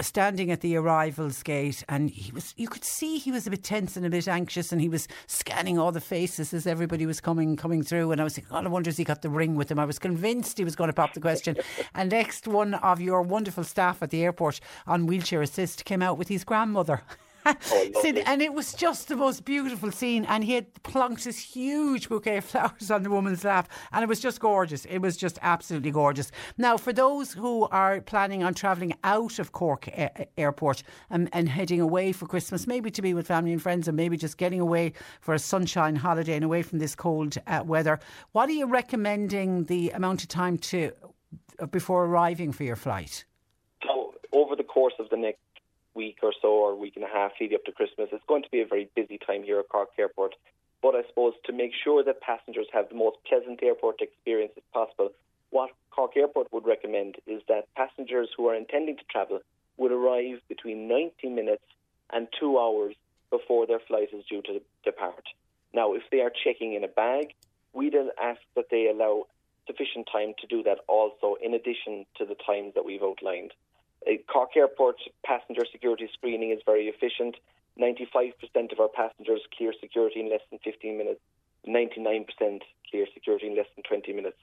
standing 0.01 0.51
at 0.51 0.61
the 0.61 0.77
arrivals 0.77 1.43
gate, 1.43 1.83
and 1.89 2.11
he 2.11 2.31
was 2.33 2.55
you 2.57 2.69
could 2.69 2.85
see 2.85 3.19
he 3.19 3.33
was 3.33 3.47
a 3.47 3.51
bit 3.51 3.63
tense 3.65 3.97
and 3.97 4.05
a 4.07 4.11
bit 4.11 4.29
anxious, 4.29 4.71
and 4.73 4.81
he 4.81 4.89
was 4.89 5.09
scanning 5.27 5.79
all 5.79 5.93
the 5.93 6.01
faces 6.01 6.53
as 6.55 6.67
everybody 6.67 7.07
was 7.07 7.21
coming 7.21 7.57
coming 7.57 7.83
through, 7.83 8.13
and 8.13 8.21
I 8.21 8.25
was 8.25 8.35
thinking, 8.35 8.51
God, 8.51 8.67
I 8.67 8.69
wonder 8.69 8.91
if 8.91 8.97
he 8.97 9.05
got 9.05 9.23
the 9.23 9.31
ring 9.31 9.55
with 9.57 9.71
him. 9.71 9.79
I 9.79 9.85
was 9.85 9.99
convinced 9.99 10.59
he 10.59 10.65
was 10.65 10.77
going 10.77 10.89
to 10.89 10.95
pop 10.95 11.15
the 11.15 11.21
question, 11.21 11.57
and 11.95 12.11
next 12.11 12.47
one 12.47 12.75
of 12.75 13.01
your 13.01 13.23
wonderful 13.23 13.65
staff 13.65 14.03
at 14.03 14.11
the 14.11 14.23
airport 14.23 14.61
on 14.87 15.07
wheelchair 15.07 15.41
assist 15.43 15.85
came 15.85 16.03
out 16.03 16.19
with 16.19 16.29
his 16.29 16.45
grandmother. 16.45 17.03
Sid, 18.01 18.19
and 18.27 18.41
it 18.41 18.55
was 18.55 18.73
just 18.73 19.09
the 19.09 19.17
most 19.17 19.45
beautiful 19.45 19.93
scene. 19.93 20.25
And 20.27 20.45
he 20.45 20.55
had 20.55 20.83
plunked 20.83 21.25
this 21.25 21.39
huge 21.39 22.09
bouquet 22.09 22.39
of 22.39 22.45
flowers 22.55 22.91
on 22.91 23.03
the 23.03 23.11
woman's 23.11 23.45
lap, 23.45 23.69
and 23.93 24.03
it 24.03 24.09
was 24.09 24.21
just 24.21 24.41
gorgeous. 24.41 24.85
It 24.87 24.99
was 24.99 25.17
just 25.17 25.39
absolutely 25.43 25.91
gorgeous. 25.91 26.31
Now, 26.57 26.77
for 26.77 26.93
those 26.93 27.33
who 27.33 27.69
are 27.69 28.01
planning 28.01 28.43
on 28.43 28.55
travelling 28.55 28.95
out 29.05 29.39
of 29.39 29.53
Cork 29.53 29.89
a- 29.89 30.29
Airport 30.39 30.83
and, 31.11 31.29
and 31.33 31.49
heading 31.49 31.81
away 31.81 32.13
for 32.13 32.27
Christmas, 32.27 32.67
maybe 32.67 32.91
to 32.91 33.03
be 33.03 33.15
with 33.15 33.27
family 33.27 33.53
and 33.53 33.63
friends, 33.63 33.89
and 33.89 33.97
maybe 33.97 34.17
just 34.17 34.39
getting 34.39 34.61
away 34.61 34.93
for 35.21 35.35
a 35.35 35.39
sunshine 35.39 35.97
holiday 35.97 36.35
and 36.35 36.45
away 36.45 36.63
from 36.63 36.79
this 36.79 36.95
cold 36.95 37.37
uh, 37.47 37.63
weather, 37.65 38.01
what 38.33 38.49
are 38.49 38.53
you 38.53 38.67
recommending 38.67 39.65
the 39.65 39.91
amount 39.91 40.23
of 40.23 40.29
time 40.29 40.59
to 40.59 40.93
uh, 41.59 41.67
before 41.67 42.05
arriving 42.05 42.53
for 42.53 42.65
your 42.65 42.77
flight? 42.77 43.25
So, 43.87 44.15
over 44.33 44.57
the 44.57 44.65
course 44.65 44.95
of 44.99 45.11
the 45.11 45.17
next 45.17 45.39
week 45.95 46.19
or 46.23 46.33
so, 46.41 46.49
or 46.49 46.75
week 46.75 46.97
and 46.97 47.05
a 47.05 47.09
half 47.09 47.33
leading 47.41 47.57
up 47.57 47.65
to 47.65 47.73
Christmas, 47.73 48.09
it's 48.13 48.25
going 48.27 48.43
to 48.43 48.51
be 48.51 48.61
a 48.61 48.67
very 48.67 48.89
busy 48.95 49.19
time 49.19 49.43
here 49.43 49.59
at 49.59 49.69
Cork 49.69 49.91
Airport. 49.99 50.35
But 50.83 50.95
I 50.95 51.03
suppose 51.09 51.35
to 51.47 51.53
make 51.53 51.73
sure 51.83 52.05
that 52.05 52.21
passengers 52.21 52.67
have 52.73 52.89
the 52.89 52.95
most 52.95 53.17
pleasant 53.27 53.63
airport 53.63 54.01
experience 54.01 54.53
as 54.57 54.63
possible, 54.73 55.13
what 55.51 55.71
Cork 55.91 56.17
Airport 56.17 56.53
would 56.53 56.67
recommend 56.67 57.17
is 57.27 57.43
that 57.49 57.73
passengers 57.75 58.29
who 58.37 58.49
are 58.49 58.55
intending 58.55 58.97
to 58.97 59.05
travel 59.11 59.41
would 59.77 59.93
arrive 59.93 60.41
between 60.49 60.89
90 60.89 61.29
minutes 61.29 61.65
and 62.13 62.29
two 62.39 62.59
hours 62.59 62.95
before 63.31 63.67
their 63.67 63.81
flight 63.81 64.09
is 64.13 64.25
due 64.27 64.43
to 64.43 64.61
depart. 64.85 65.25
Now, 65.73 65.95
if 65.95 66.03
they 66.11 66.21
are 66.21 66.31
checking 66.45 66.75
in 66.75 66.85
a 66.85 66.89
bag, 66.89 67.35
we 67.73 67.91
then 67.91 68.11
ask 68.21 68.41
that 68.55 68.67
they 68.71 68.89
allow 68.89 69.27
sufficient 69.67 70.09
time 70.11 70.35
to 70.41 70.47
do 70.47 70.63
that 70.65 70.79
also, 70.87 71.37
in 71.43 71.55
addition 71.55 72.07
to 72.19 72.25
the 72.25 72.37
times 72.47 72.75
that 72.75 72.85
we've 72.85 73.03
outlined. 73.03 73.53
Uh, 74.07 74.13
Cork 74.31 74.57
Airport 74.57 74.97
passenger 75.25 75.65
security 75.71 76.09
screening 76.13 76.51
is 76.51 76.61
very 76.67 76.89
efficient. 76.89 77.37
95% 77.81 78.35
of 78.73 78.81
our 78.81 78.89
passengers 78.89 79.41
clear 79.57 79.73
security 79.81 80.21
in 80.21 80.31
less 80.31 80.43
than 80.51 80.59
15 80.63 80.97
minutes. 80.97 81.21
99% 81.67 82.27
clear 82.91 83.07
security 83.15 83.47
in 83.47 83.57
less 83.57 83.67
than 83.75 83.83
20 83.85 84.13
minutes. 84.13 84.37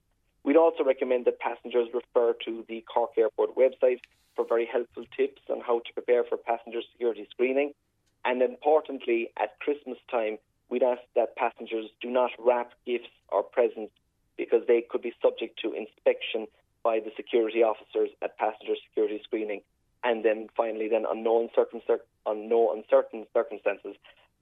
We'd 0.44 0.58
also 0.58 0.84
recommend 0.84 1.26
that 1.26 1.40
passengers 1.40 1.88
refer 1.94 2.34
to 2.46 2.66
the 2.68 2.84
Cork 2.92 3.12
Airport 3.18 3.56
website 3.56 4.00
for 4.36 4.46
very 4.46 4.66
helpful 4.66 5.06
tips 5.16 5.42
on 5.50 5.62
how 5.62 5.80
to 5.80 5.94
prepare 5.94 6.24
for 6.24 6.38
passenger 6.38 6.82
security 6.92 7.28
screening. 7.30 7.74
And 8.26 8.42
importantly, 8.42 9.32
at 9.38 9.60
Christmas 9.60 9.98
time, 10.10 10.38
we'd 10.70 10.84
ask 10.84 11.02
that 11.16 11.36
passengers 11.36 11.90
do 12.02 12.10
not 12.10 12.32
wrap 12.40 12.72
gifts 12.86 13.10
or 13.30 13.44
presents 13.44 13.94
because 14.38 14.66
they 14.68 14.82
could 14.82 15.02
be 15.02 15.14
subject 15.22 15.60
to 15.62 15.74
inspection 15.74 16.48
by 16.84 17.00
the 17.00 17.12
security 17.16 17.64
officers 17.64 18.10
at 18.22 18.38
passenger 18.38 18.74
security 18.88 19.22
screening. 19.24 19.62
And 20.04 20.26
then 20.26 20.48
finally, 20.58 20.88
then 20.90 21.06
on 21.06 21.24
no 21.24 21.42
no 22.50 22.74
uncertain 22.74 23.26
circumstances, 23.34 23.96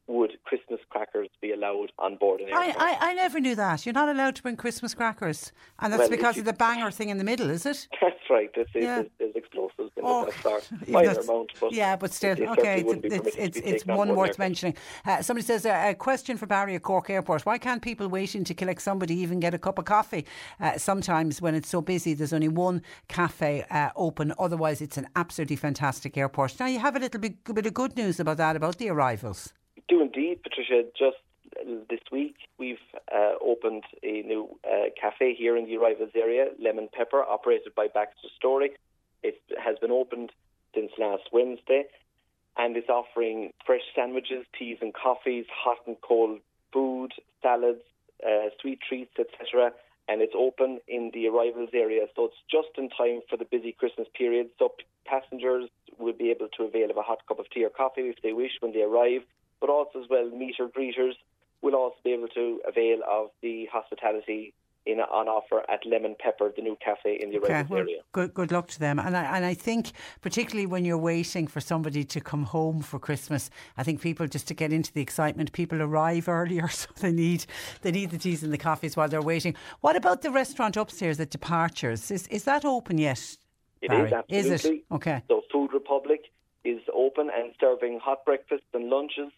would 0.09 0.31
Christmas 0.43 0.79
crackers 0.89 1.29
be 1.39 1.51
allowed 1.51 1.91
on 1.99 2.15
board 2.17 2.41
an 2.41 2.47
I, 2.51 2.67
aircraft? 2.67 3.01
I, 3.01 3.11
I 3.11 3.13
never 3.13 3.39
knew 3.39 3.55
that. 3.55 3.85
You're 3.85 3.93
not 3.93 4.09
allowed 4.09 4.35
to 4.37 4.41
bring 4.41 4.55
Christmas 4.57 4.95
crackers. 4.95 5.51
And 5.77 5.93
that's 5.93 6.01
Well, 6.01 6.09
because 6.09 6.37
of 6.39 6.45
the 6.45 6.53
banger 6.53 6.89
thing 6.89 7.09
in 7.09 7.19
the 7.19 7.23
middle, 7.23 7.49
is 7.49 7.65
it? 7.65 7.87
That's 8.01 8.15
right. 8.29 8.49
This 8.55 8.67
is, 8.73 8.83
Yeah. 8.83 8.95
there's, 8.95 9.07
there's 9.19 9.35
explosives 9.35 9.91
in 9.95 10.03
Oh, 10.03 10.23
it 10.23 10.31
that 10.31 10.39
start 10.39 10.69
Yeah, 10.87 10.93
minor 10.93 11.19
amount, 11.19 11.51
but 11.61 11.71
yeah, 11.71 11.95
but 11.95 12.11
still, 12.11 12.31
it 12.31 12.39
certainly 12.39 12.59
okay, 12.59 12.81
it's, 13.03 13.35
it's, 13.37 13.57
it's 13.57 13.61
taken 13.83 13.91
on 13.91 13.97
one 13.97 14.15
worth 14.15 14.39
mentioning. 14.39 14.75
Uh, 15.05 15.21
somebody 15.21 15.45
says 15.45 15.65
uh, 15.65 15.85
a 15.89 15.93
question 15.93 16.37
for 16.37 16.47
Barry 16.47 16.73
at 16.73 16.81
Cork 16.81 17.09
Airport. 17.11 17.45
Why 17.45 17.59
can't 17.59 17.81
people 17.81 18.07
waiting 18.07 18.43
to 18.45 18.53
collect 18.55 18.81
somebody 18.81 19.13
even 19.15 19.39
get 19.39 19.53
a 19.53 19.59
cup 19.59 19.77
of 19.77 19.85
coffee? 19.85 20.25
Uh, 20.59 20.77
sometimes 20.79 21.39
when 21.39 21.53
it's 21.53 21.69
so 21.69 21.81
busy, 21.81 22.15
there's 22.15 22.33
only 22.33 22.47
one 22.49 22.81
cafe 23.09 23.63
uh, 23.69 23.89
open. 23.95 24.33
Otherwise, 24.39 24.81
it's 24.81 24.97
an 24.97 25.07
absolutely 25.15 25.55
fantastic 25.55 26.17
airport. 26.17 26.59
Now, 26.59 26.65
you 26.65 26.79
have 26.79 26.95
a 26.95 26.99
little 26.99 27.19
bit, 27.21 27.43
bit 27.43 27.67
of 27.67 27.73
good 27.75 27.95
news 27.95 28.19
about 28.19 28.37
that, 28.37 28.55
about 28.55 28.79
the 28.79 28.89
arrivals. 28.89 29.53
Indeed, 30.19 30.43
Patricia. 30.43 30.83
Just 30.99 31.15
this 31.89 32.01
week, 32.11 32.35
we've 32.57 32.83
uh, 33.09 33.35
opened 33.41 33.83
a 34.03 34.21
new 34.23 34.49
uh, 34.65 34.89
cafe 34.99 35.33
here 35.33 35.55
in 35.55 35.65
the 35.65 35.77
arrivals 35.77 36.11
area, 36.13 36.47
Lemon 36.61 36.89
Pepper, 36.91 37.23
operated 37.23 37.73
by 37.73 37.87
Baxter 37.87 38.27
Storey. 38.35 38.71
It 39.23 39.41
has 39.57 39.77
been 39.79 39.91
opened 39.91 40.31
since 40.75 40.91
last 40.99 41.23
Wednesday, 41.31 41.85
and 42.57 42.75
it's 42.75 42.89
offering 42.89 43.53
fresh 43.65 43.83
sandwiches, 43.95 44.45
teas, 44.57 44.79
and 44.81 44.93
coffees, 44.93 45.45
hot 45.49 45.77
and 45.87 45.95
cold 46.01 46.39
food, 46.73 47.13
salads, 47.41 47.83
uh, 48.21 48.49
sweet 48.61 48.79
treats, 48.81 49.13
etc. 49.17 49.71
And 50.09 50.21
it's 50.21 50.35
open 50.37 50.79
in 50.89 51.11
the 51.13 51.27
arrivals 51.27 51.69
area, 51.73 52.07
so 52.13 52.25
it's 52.25 52.43
just 52.51 52.77
in 52.77 52.89
time 52.89 53.21
for 53.29 53.37
the 53.37 53.45
busy 53.45 53.71
Christmas 53.71 54.09
period. 54.13 54.49
So 54.59 54.73
passengers 55.05 55.69
will 55.97 56.13
be 56.13 56.29
able 56.29 56.49
to 56.57 56.63
avail 56.63 56.91
of 56.91 56.97
a 56.97 57.03
hot 57.03 57.25
cup 57.25 57.39
of 57.39 57.49
tea 57.49 57.63
or 57.63 57.69
coffee 57.69 58.09
if 58.09 58.21
they 58.21 58.33
wish 58.33 58.51
when 58.59 58.73
they 58.73 58.81
arrive 58.81 59.21
but 59.61 59.69
also 59.69 59.99
as 60.01 60.09
well 60.09 60.29
meter 60.29 60.67
greeters 60.67 61.13
will 61.61 61.75
also 61.75 61.95
be 62.03 62.11
able 62.13 62.27
to 62.29 62.61
avail 62.67 62.99
of 63.09 63.29
the 63.41 63.65
hospitality 63.71 64.53
in 64.85 64.99
on 65.01 65.27
offer 65.27 65.61
at 65.69 65.85
Lemon 65.85 66.15
Pepper, 66.17 66.51
the 66.55 66.61
new 66.61 66.77
cafe 66.83 67.19
in 67.21 67.29
the 67.31 67.37
Okay, 67.37 67.63
well, 67.69 67.81
area. 67.81 67.97
good, 68.13 68.33
good 68.33 68.51
luck 68.51 68.67
to 68.69 68.79
them. 68.79 68.97
And 68.97 69.15
I, 69.15 69.35
and 69.35 69.45
I 69.45 69.53
think, 69.53 69.91
particularly 70.21 70.65
when 70.65 70.85
you're 70.85 70.97
waiting 70.97 71.47
for 71.47 71.59
somebody 71.59 72.03
to 72.05 72.21
come 72.21 72.43
home 72.43 72.81
for 72.81 72.97
Christmas, 72.97 73.49
I 73.77 73.83
think 73.83 74.01
people 74.01 74.25
just 74.25 74.47
to 74.47 74.53
get 74.53 74.71
into 74.71 74.91
the 74.93 75.01
excitement, 75.01 75.51
people 75.51 75.81
arrive 75.81 76.27
earlier, 76.39 76.69
so 76.69 76.87
they 77.01 77.11
need 77.11 77.45
they 77.81 77.91
need 77.91 78.09
the 78.11 78.17
teas 78.17 78.41
and 78.41 78.53
the 78.53 78.57
coffees 78.57 78.95
while 78.95 79.09
they're 79.09 79.21
waiting. 79.21 79.53
What 79.81 79.95
about 79.97 80.21
the 80.21 80.31
restaurant 80.31 80.77
upstairs 80.77 81.19
at 81.19 81.29
Departures? 81.29 82.09
Is 82.09 82.25
is 82.27 82.45
that 82.45 82.63
open 82.65 82.97
yet? 82.97 83.37
It 83.81 83.89
Barry? 83.89 84.07
is 84.07 84.13
absolutely. 84.13 84.51
Is 84.53 84.65
it 84.65 84.83
okay? 84.93 85.23
So 85.27 85.41
Food 85.51 85.71
Republic 85.73 86.21
is 86.63 86.81
open 86.93 87.29
and 87.35 87.53
serving 87.59 87.99
hot 87.99 88.23
breakfasts 88.25 88.65
and 88.73 88.89
lunches, 88.89 89.31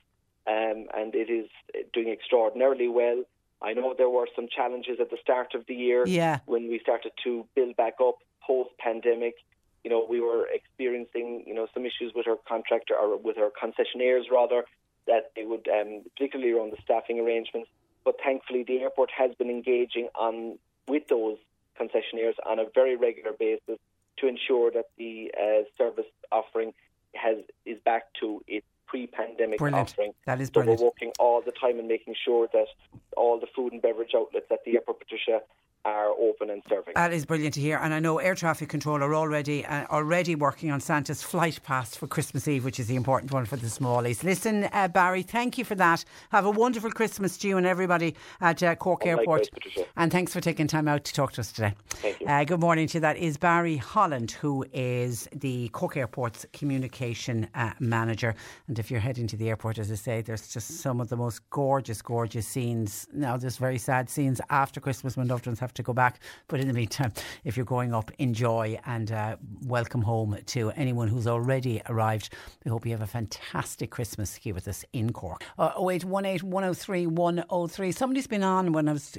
um, 0.47 0.87
and 0.93 1.13
it 1.15 1.29
is 1.29 1.47
doing 1.93 2.09
extraordinarily 2.09 2.87
well. 2.87 3.23
I 3.61 3.73
know 3.73 3.93
there 3.95 4.09
were 4.09 4.27
some 4.35 4.47
challenges 4.47 4.99
at 4.99 5.11
the 5.11 5.17
start 5.21 5.53
of 5.53 5.65
the 5.67 5.75
year 5.75 6.03
Yeah. 6.07 6.39
when 6.45 6.67
we 6.67 6.79
started 6.79 7.11
to 7.23 7.45
build 7.55 7.75
back 7.75 7.95
up 8.01 8.17
post 8.41 8.71
pandemic. 8.79 9.35
You 9.83 9.91
know, 9.91 10.05
we 10.09 10.19
were 10.19 10.47
experiencing, 10.51 11.43
you 11.45 11.53
know, 11.53 11.67
some 11.73 11.85
issues 11.85 12.13
with 12.15 12.27
our 12.27 12.37
contractor 12.47 12.95
or 12.95 13.17
with 13.17 13.37
our 13.37 13.51
concessionaires 13.51 14.31
rather, 14.31 14.65
that 15.07 15.31
they 15.35 15.45
would, 15.45 15.67
um, 15.67 16.03
particularly 16.15 16.51
around 16.53 16.71
the 16.71 16.81
staffing 16.83 17.19
arrangements. 17.19 17.69
But 18.03 18.15
thankfully, 18.23 18.63
the 18.63 18.79
airport 18.79 19.11
has 19.11 19.33
been 19.35 19.49
engaging 19.49 20.09
on 20.15 20.57
with 20.87 21.07
those 21.07 21.37
concessionaires 21.79 22.35
on 22.45 22.59
a 22.59 22.65
very 22.73 22.95
regular 22.95 23.33
basis 23.33 23.79
to 24.17 24.27
ensure 24.27 24.71
that 24.71 24.89
the 24.97 25.33
uh, 25.39 25.63
service 25.77 26.05
offering 26.31 26.73
has 27.13 27.37
is 27.65 27.79
back 27.83 28.13
to 28.21 28.43
its 28.47 28.65
pre-pandemic 28.91 29.57
Brilliant. 29.57 29.89
offering. 29.89 30.11
That 30.25 30.41
is 30.41 30.49
so 30.49 30.53
brilliant. 30.55 30.81
we're 30.81 30.87
working 30.87 31.11
all 31.17 31.41
the 31.41 31.53
time 31.53 31.79
and 31.79 31.87
making 31.87 32.15
sure 32.25 32.49
that 32.51 32.67
all 33.15 33.39
the 33.39 33.47
food 33.55 33.71
and 33.71 33.81
beverage 33.81 34.11
outlets 34.13 34.47
at 34.51 34.59
the 34.65 34.75
airport, 34.75 34.99
Patricia, 34.99 35.39
are 35.85 36.09
open 36.09 36.49
and 36.49 36.61
serving. 36.69 36.93
That 36.95 37.13
is 37.13 37.25
brilliant 37.25 37.53
to 37.55 37.61
hear, 37.61 37.77
and 37.77 37.93
I 37.93 37.99
know 37.99 38.19
air 38.19 38.35
traffic 38.35 38.69
control 38.69 39.01
are 39.03 39.15
already 39.15 39.65
uh, 39.65 39.85
already 39.89 40.35
working 40.35 40.71
on 40.71 40.79
Santa's 40.79 41.23
flight 41.23 41.59
pass 41.63 41.95
for 41.95 42.07
Christmas 42.07 42.47
Eve, 42.47 42.63
which 42.65 42.79
is 42.79 42.87
the 42.87 42.95
important 42.95 43.31
one 43.31 43.45
for 43.45 43.55
the 43.55 43.67
smallies. 43.67 44.23
Listen, 44.23 44.65
uh, 44.73 44.87
Barry, 44.87 45.23
thank 45.23 45.57
you 45.57 45.65
for 45.65 45.75
that. 45.75 46.05
Have 46.31 46.45
a 46.45 46.51
wonderful 46.51 46.91
Christmas 46.91 47.37
to 47.39 47.47
you 47.47 47.57
and 47.57 47.65
everybody 47.65 48.15
at 48.41 48.61
uh, 48.61 48.75
Cork 48.75 49.01
Oh, 49.05 49.09
Airport, 49.09 49.49
likewise, 49.53 49.87
and 49.97 50.11
thanks 50.11 50.33
for 50.33 50.41
taking 50.41 50.67
time 50.67 50.87
out 50.87 51.03
to 51.05 51.13
talk 51.13 51.31
to 51.33 51.41
us 51.41 51.51
today. 51.51 51.73
Thank 51.89 52.19
you. 52.21 52.27
Uh, 52.27 52.43
good 52.43 52.59
morning 52.59 52.87
to 52.87 52.97
you. 52.97 53.01
That 53.01 53.17
is 53.17 53.37
Barry 53.37 53.77
Holland, 53.77 54.31
who 54.31 54.65
is 54.73 55.27
the 55.33 55.69
Cork 55.69 55.97
Airport's 55.97 56.45
communication 56.53 57.47
uh, 57.55 57.71
manager. 57.79 58.35
And 58.67 58.77
if 58.77 58.91
you're 58.91 58.99
heading 58.99 59.27
to 59.27 59.37
the 59.37 59.49
airport, 59.49 59.79
as 59.79 59.91
I 59.91 59.95
say, 59.95 60.21
there's 60.21 60.47
just 60.47 60.81
some 60.81 61.01
of 61.01 61.09
the 61.09 61.17
most 61.17 61.49
gorgeous, 61.49 62.01
gorgeous 62.01 62.47
scenes. 62.47 63.07
Now, 63.13 63.37
there's 63.37 63.57
very 63.57 63.77
sad 63.77 64.09
scenes 64.09 64.39
after 64.49 64.79
Christmas 64.79 65.17
when 65.17 65.27
loved 65.27 65.47
ones 65.47 65.59
have 65.59 65.70
to 65.75 65.83
go 65.83 65.93
back. 65.93 66.19
But 66.47 66.59
in 66.59 66.67
the 66.67 66.73
meantime, 66.73 67.13
if 67.43 67.57
you're 67.57 67.65
going 67.65 67.93
up, 67.93 68.11
enjoy 68.17 68.79
and 68.85 69.11
uh, 69.11 69.37
welcome 69.65 70.01
home 70.01 70.37
to 70.47 70.71
anyone 70.71 71.07
who's 71.07 71.27
already 71.27 71.81
arrived. 71.87 72.33
We 72.63 72.71
hope 72.71 72.85
you 72.85 72.91
have 72.91 73.01
a 73.01 73.07
fantastic 73.07 73.91
Christmas 73.91 74.35
here 74.35 74.53
with 74.53 74.67
us 74.67 74.85
in 74.93 75.13
Cork. 75.13 75.43
Uh, 75.57 75.71
0818 75.77 76.49
103 76.49 77.07
103. 77.07 77.91
Somebody's 77.91 78.27
been 78.27 78.43
on 78.43 78.71
when 78.71 78.87
I 78.87 78.93
was, 78.93 79.17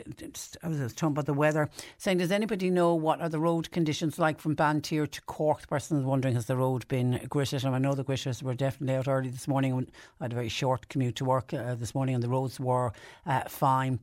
I 0.63 0.69
was 0.69 0.93
talking 0.95 1.13
about 1.13 1.27
the 1.27 1.35
weather, 1.35 1.69
saying, 1.99 2.19
Does 2.19 2.33
anybody 2.33 2.71
know 2.71 2.95
what 2.95 3.21
are 3.21 3.29
the 3.29 3.41
road 3.41 3.71
conditions 3.71 4.19
like 4.19 4.39
from 4.39 4.57
Banteer 4.57 5.11
to 5.11 5.23
Cork? 5.23 5.63
The 5.63 5.67
person 5.69 5.99
is 5.99 6.05
wondering, 6.05 6.35
Has 6.35 6.47
the 6.47 6.57
road 6.57 6.87
been 6.89 7.27
gritted? 7.29 7.65
And 7.65 7.75
I 7.75 7.79
know 7.79 7.95
the 7.95 8.05
gritters 8.05 8.43
were 8.43 8.55
definitely 8.55 8.97
out 8.97 9.09
early 9.09 9.31
this 9.31 9.49
morning. 9.49 9.87
I 10.21 10.25
had 10.25 10.33
a 10.33 10.37
very 10.37 10.49
short 10.49 10.89
commute 10.89 11.17
to 11.17 11.25
work 11.25 11.53
uh, 11.53 11.75
this 11.75 11.95
morning, 11.95 12.15
and 12.15 12.23
the 12.23 12.29
roads 12.29 12.61
were 12.61 12.93
uh, 13.27 13.43
fine 13.49 14.01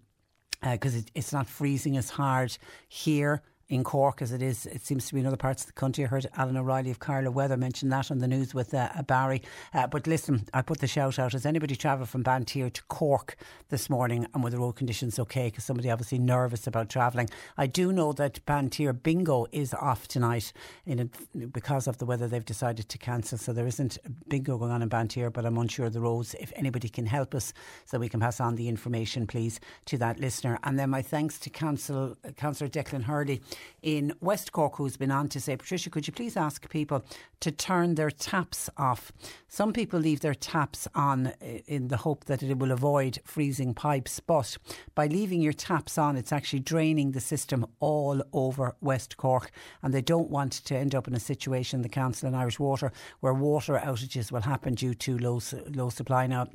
Uh, 0.62 0.74
because 0.74 0.96
it, 0.96 1.12
it's 1.16 1.32
not 1.32 1.48
freezing 1.48 1.96
as 1.96 2.10
hard 2.10 2.58
here. 2.88 3.42
In 3.70 3.84
Cork 3.84 4.22
as 4.22 4.32
it 4.32 4.42
is. 4.42 4.66
It 4.66 4.86
seems 4.86 5.08
to 5.08 5.14
be 5.14 5.20
in 5.20 5.28
other 5.28 5.38
parts 5.38 5.62
of 5.64 5.68
the 5.68 5.74
country. 5.74 6.04
I 6.04 6.08
heard 6.08 6.28
Alan 6.36 6.58
O'Reilly 6.58 6.90
of 6.90 7.00
Carlow 7.00 7.30
Weather 7.30 7.56
mention 7.56 7.90
that 7.90 8.10
on 8.10 8.18
the 8.18 8.28
news 8.28 8.54
with 8.54 8.74
uh, 8.74 8.90
Barry. 9.06 9.44
Uh, 9.74 9.86
but 9.86 10.08
listen, 10.08 10.48
I 10.54 10.64
put 10.64 10.80
the 10.80 10.88
shout 10.88 11.20
out. 11.20 11.34
Has 11.34 11.46
anybody 11.46 11.76
travelled 11.76 12.10
from 12.10 12.24
Banteer 12.24 12.74
to 12.74 12.84
Cork 12.84 13.36
this 13.70 13.90
morning 13.90 14.26
and 14.34 14.44
were 14.44 14.50
the 14.50 14.58
road 14.58 14.74
conditions 14.74 15.20
okay? 15.20 15.46
Because 15.46 15.64
somebody 15.64 15.90
obviously 15.92 16.18
nervous 16.18 16.66
about 16.66 16.90
travelling. 16.90 17.30
I 17.58 17.68
do 17.68 17.94
know 17.94 18.12
that 18.14 18.44
Banteer 18.48 18.92
Bingo 18.92 19.46
is 19.52 19.74
off 19.76 20.08
tonight 20.08 20.52
in 20.86 21.00
a, 21.00 21.48
because 21.48 21.88
of 21.88 22.00
the 22.00 22.06
weather. 22.06 22.28
They've 22.28 22.44
decided 22.44 22.90
to 22.90 22.98
cancel, 22.98 23.38
so 23.38 23.54
there 23.54 23.68
isn't 23.68 24.00
bingo 24.28 24.58
going 24.58 24.72
on 24.72 24.82
in 24.82 24.90
Banteer. 24.90 25.32
But 25.32 25.46
I'm 25.46 25.58
unsure 25.58 25.86
of 25.86 25.94
the 25.94 26.02
roads. 26.02 26.36
If 26.40 26.52
anybody 26.56 26.90
can 26.90 27.06
help 27.06 27.36
us, 27.36 27.54
so 27.86 28.00
we 28.00 28.10
can 28.10 28.20
pass 28.20 28.40
on 28.40 28.56
the 28.56 28.68
information, 28.68 29.28
please, 29.28 29.60
to 29.86 29.98
that 30.00 30.20
listener. 30.20 30.58
And 30.64 30.80
then 30.80 30.90
my 30.90 31.04
thanks 31.04 31.38
to 31.40 31.52
Council 31.52 32.18
Councillor 32.36 32.70
Declan 32.70 33.04
Hurley 33.04 33.42
in 33.82 34.14
West 34.22 34.52
Cork, 34.52 34.76
who's 34.76 34.98
been 34.98 35.12
on 35.12 35.30
to 35.30 35.40
say, 35.40 35.56
Patricia, 35.56 35.90
could 35.90 36.08
you 36.08 36.14
please 36.14 36.36
ask 36.36 36.70
people 36.70 37.04
to 37.40 37.52
turn 37.52 37.96
their 37.96 38.12
taps 38.12 38.70
off? 38.78 39.12
Some 39.48 39.74
people 39.74 40.00
leave 40.00 40.20
their 40.20 40.36
taps 40.36 40.88
on 40.94 41.34
eh, 41.42 41.60
in 41.68 41.88
the 41.88 41.98
hope 41.98 42.26
that 42.26 42.44
it 42.44 42.58
will 42.58 42.72
avoid 42.72 43.20
freezing 43.24 43.74
pipes, 43.74 44.20
but 44.20 44.58
by 44.96 45.08
leaving 45.08 45.42
your 45.42 45.54
taps 45.54 45.98
on, 45.98 46.18
it's 46.18 46.32
actually 46.32 46.60
draining 46.60 47.12
the 47.12 47.20
system 47.20 47.66
all 47.80 48.22
over 48.34 48.76
West 48.82 49.18
Cork, 49.18 49.52
and 49.82 49.94
they 49.94 50.02
don't 50.02 50.30
want 50.30 50.54
to 50.54 50.76
end 50.76 50.94
up 50.96 51.08
in 51.08 51.14
a 51.14 51.20
situation, 51.20 51.82
the 51.82 51.90
Council 51.90 52.28
and 52.28 52.36
Irish 52.36 52.60
Water, 52.60 52.92
where 53.22 53.34
water 53.34 53.82
outages 53.84 54.32
will 54.32 54.42
happen 54.42 54.76
due 54.76 54.94
to 54.94 55.18
low, 55.18 55.40
low 55.74 55.90
supply. 55.90 56.28
Now, 56.28 56.48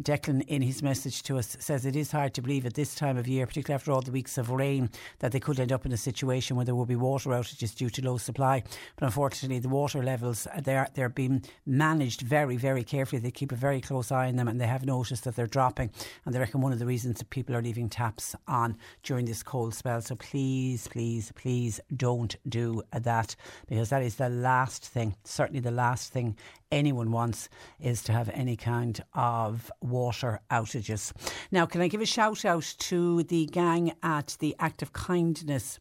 Declan, 0.00 0.42
in 0.48 0.62
his 0.62 0.82
message 0.82 1.22
to 1.24 1.38
us, 1.38 1.56
says 1.60 1.86
it 1.86 1.94
is 1.94 2.10
hard 2.10 2.34
to 2.34 2.42
believe 2.42 2.66
at 2.66 2.74
this 2.74 2.94
time 2.94 3.16
of 3.16 3.28
year, 3.28 3.46
particularly 3.46 3.76
after 3.76 3.92
all 3.92 4.02
the 4.02 4.10
weeks 4.10 4.36
of 4.38 4.50
rain, 4.50 4.90
that 5.20 5.32
they 5.32 5.40
could 5.40 5.60
end 5.60 5.72
up 5.72 5.86
in 5.86 5.92
a 5.92 5.96
situation 5.96 6.43
where 6.52 6.64
there 6.64 6.74
will 6.74 6.86
be 6.86 6.96
water 6.96 7.30
outages 7.30 7.74
due 7.74 7.90
to 7.90 8.04
low 8.04 8.18
supply. 8.18 8.62
But 8.96 9.06
unfortunately, 9.06 9.58
the 9.58 9.68
water 9.68 10.02
levels 10.02 10.46
uh, 10.46 10.60
they're 10.60 10.88
they're 10.94 11.08
being 11.08 11.44
managed 11.66 12.22
very 12.22 12.56
very 12.56 12.84
carefully. 12.84 13.20
They 13.20 13.30
keep 13.30 13.52
a 13.52 13.56
very 13.56 13.80
close 13.80 14.12
eye 14.12 14.28
on 14.28 14.36
them, 14.36 14.48
and 14.48 14.60
they 14.60 14.66
have 14.66 14.84
noticed 14.84 15.24
that 15.24 15.36
they're 15.36 15.46
dropping. 15.46 15.90
And 16.24 16.34
they 16.34 16.38
reckon 16.38 16.60
one 16.60 16.72
of 16.72 16.78
the 16.78 16.86
reasons 16.86 17.18
that 17.18 17.30
people 17.30 17.54
are 17.56 17.62
leaving 17.62 17.88
taps 17.88 18.34
on 18.46 18.76
during 19.02 19.26
this 19.26 19.42
cold 19.42 19.74
spell. 19.74 20.00
So 20.00 20.16
please, 20.16 20.88
please, 20.88 21.32
please 21.34 21.80
don't 21.96 22.36
do 22.48 22.82
that 22.92 23.36
because 23.68 23.90
that 23.90 24.02
is 24.02 24.16
the 24.16 24.28
last 24.28 24.84
thing, 24.86 25.16
certainly 25.24 25.60
the 25.60 25.70
last 25.70 26.12
thing 26.12 26.36
anyone 26.70 27.10
wants 27.10 27.48
is 27.80 28.02
to 28.04 28.12
have 28.12 28.28
any 28.30 28.56
kind 28.56 29.02
of 29.14 29.70
water 29.80 30.40
outages. 30.50 31.12
Now, 31.50 31.66
can 31.66 31.80
I 31.80 31.88
give 31.88 32.00
a 32.00 32.06
shout 32.06 32.44
out 32.44 32.74
to 32.78 33.22
the 33.24 33.46
gang 33.46 33.92
at 34.02 34.36
the 34.40 34.56
Act 34.58 34.82
of 34.82 34.92
Kindness? 34.92 35.78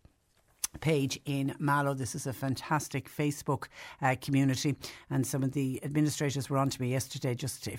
Page 0.84 1.18
in 1.24 1.56
Mallow. 1.60 1.94
This 1.94 2.14
is 2.14 2.28
a 2.28 2.34
fantastic 2.34 3.10
Facebook 3.10 3.68
uh, 4.02 4.16
community, 4.20 4.76
and 5.10 5.26
some 5.26 5.42
of 5.42 5.54
the 5.54 5.82
administrators 5.82 6.50
were 6.50 6.58
on 6.58 6.70
to 6.70 6.82
me 6.82 6.90
yesterday 6.90 7.34
just 7.34 7.70